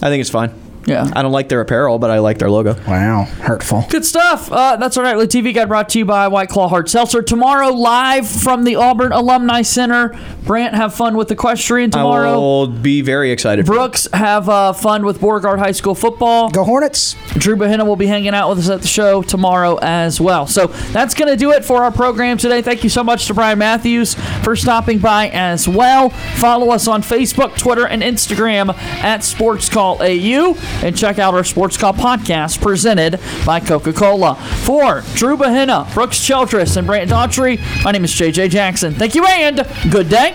I 0.00 0.10
think 0.10 0.20
it's 0.20 0.30
fine. 0.30 0.54
Yeah. 0.86 1.10
I 1.14 1.22
don't 1.22 1.32
like 1.32 1.48
their 1.48 1.60
apparel, 1.60 1.98
but 1.98 2.10
I 2.10 2.18
like 2.20 2.38
their 2.38 2.50
logo. 2.50 2.74
Wow, 2.86 3.24
hurtful. 3.24 3.84
Good 3.90 4.04
stuff. 4.04 4.50
Uh, 4.50 4.76
that's 4.76 4.96
our 4.96 5.02
nightly 5.04 5.26
TV 5.26 5.52
guide 5.54 5.68
brought 5.68 5.88
to 5.90 5.98
you 5.98 6.04
by 6.04 6.28
White 6.28 6.48
Claw 6.48 6.68
Hard 6.68 6.88
Seltzer. 6.88 7.22
Tomorrow, 7.22 7.70
live 7.70 8.28
from 8.28 8.64
the 8.64 8.76
Auburn 8.76 9.12
Alumni 9.12 9.62
Center. 9.62 10.16
Brant, 10.44 10.74
have 10.76 10.94
fun 10.94 11.16
with 11.16 11.30
equestrian 11.32 11.90
tomorrow. 11.90 12.28
I 12.28 12.30
tomorrow. 12.30 12.40
will 12.40 12.66
be 12.68 13.02
very 13.02 13.32
excited. 13.32 13.66
for 13.66 13.72
Brooks, 13.72 14.06
have 14.12 14.48
uh, 14.48 14.72
fun 14.72 15.04
with 15.04 15.20
Beauregard 15.20 15.58
High 15.58 15.72
School 15.72 15.94
football. 15.96 16.50
Go 16.50 16.62
Hornets. 16.62 17.16
Drew 17.34 17.56
Bahena 17.56 17.84
will 17.84 17.96
be 17.96 18.06
hanging 18.06 18.32
out 18.34 18.48
with 18.50 18.60
us 18.60 18.68
at 18.68 18.80
the 18.82 18.86
show 18.86 19.22
tomorrow 19.22 19.78
as 19.82 20.20
well. 20.20 20.46
So 20.46 20.68
that's 20.92 21.14
going 21.14 21.28
to 21.28 21.36
do 21.36 21.50
it 21.50 21.64
for 21.64 21.82
our 21.82 21.90
program 21.90 22.38
today. 22.38 22.62
Thank 22.62 22.84
you 22.84 22.90
so 22.90 23.02
much 23.02 23.26
to 23.26 23.34
Brian 23.34 23.58
Matthews 23.58 24.14
for 24.44 24.54
stopping 24.54 24.98
by 25.00 25.30
as 25.30 25.66
well. 25.68 26.10
Follow 26.10 26.70
us 26.70 26.86
on 26.86 27.02
Facebook, 27.02 27.58
Twitter, 27.58 27.86
and 27.86 28.02
Instagram 28.02 28.72
at 29.02 29.24
Sports 29.24 29.68
Call 29.68 30.00
AU. 30.00 30.54
And 30.82 30.96
check 30.96 31.18
out 31.18 31.34
our 31.34 31.44
Sports 31.44 31.76
Call 31.76 31.92
podcast 31.92 32.60
presented 32.60 33.20
by 33.44 33.60
Coca 33.60 33.92
Cola. 33.92 34.34
For 34.64 35.02
Drew 35.14 35.36
Bahena, 35.36 35.92
Brooks 35.94 36.24
Childress, 36.24 36.76
and 36.76 36.86
Brant 36.86 37.10
Daughtry, 37.10 37.60
my 37.84 37.92
name 37.92 38.04
is 38.04 38.12
JJ 38.12 38.50
Jackson. 38.50 38.94
Thank 38.94 39.14
you 39.14 39.24
and 39.26 39.66
good 39.90 40.08
day. 40.08 40.34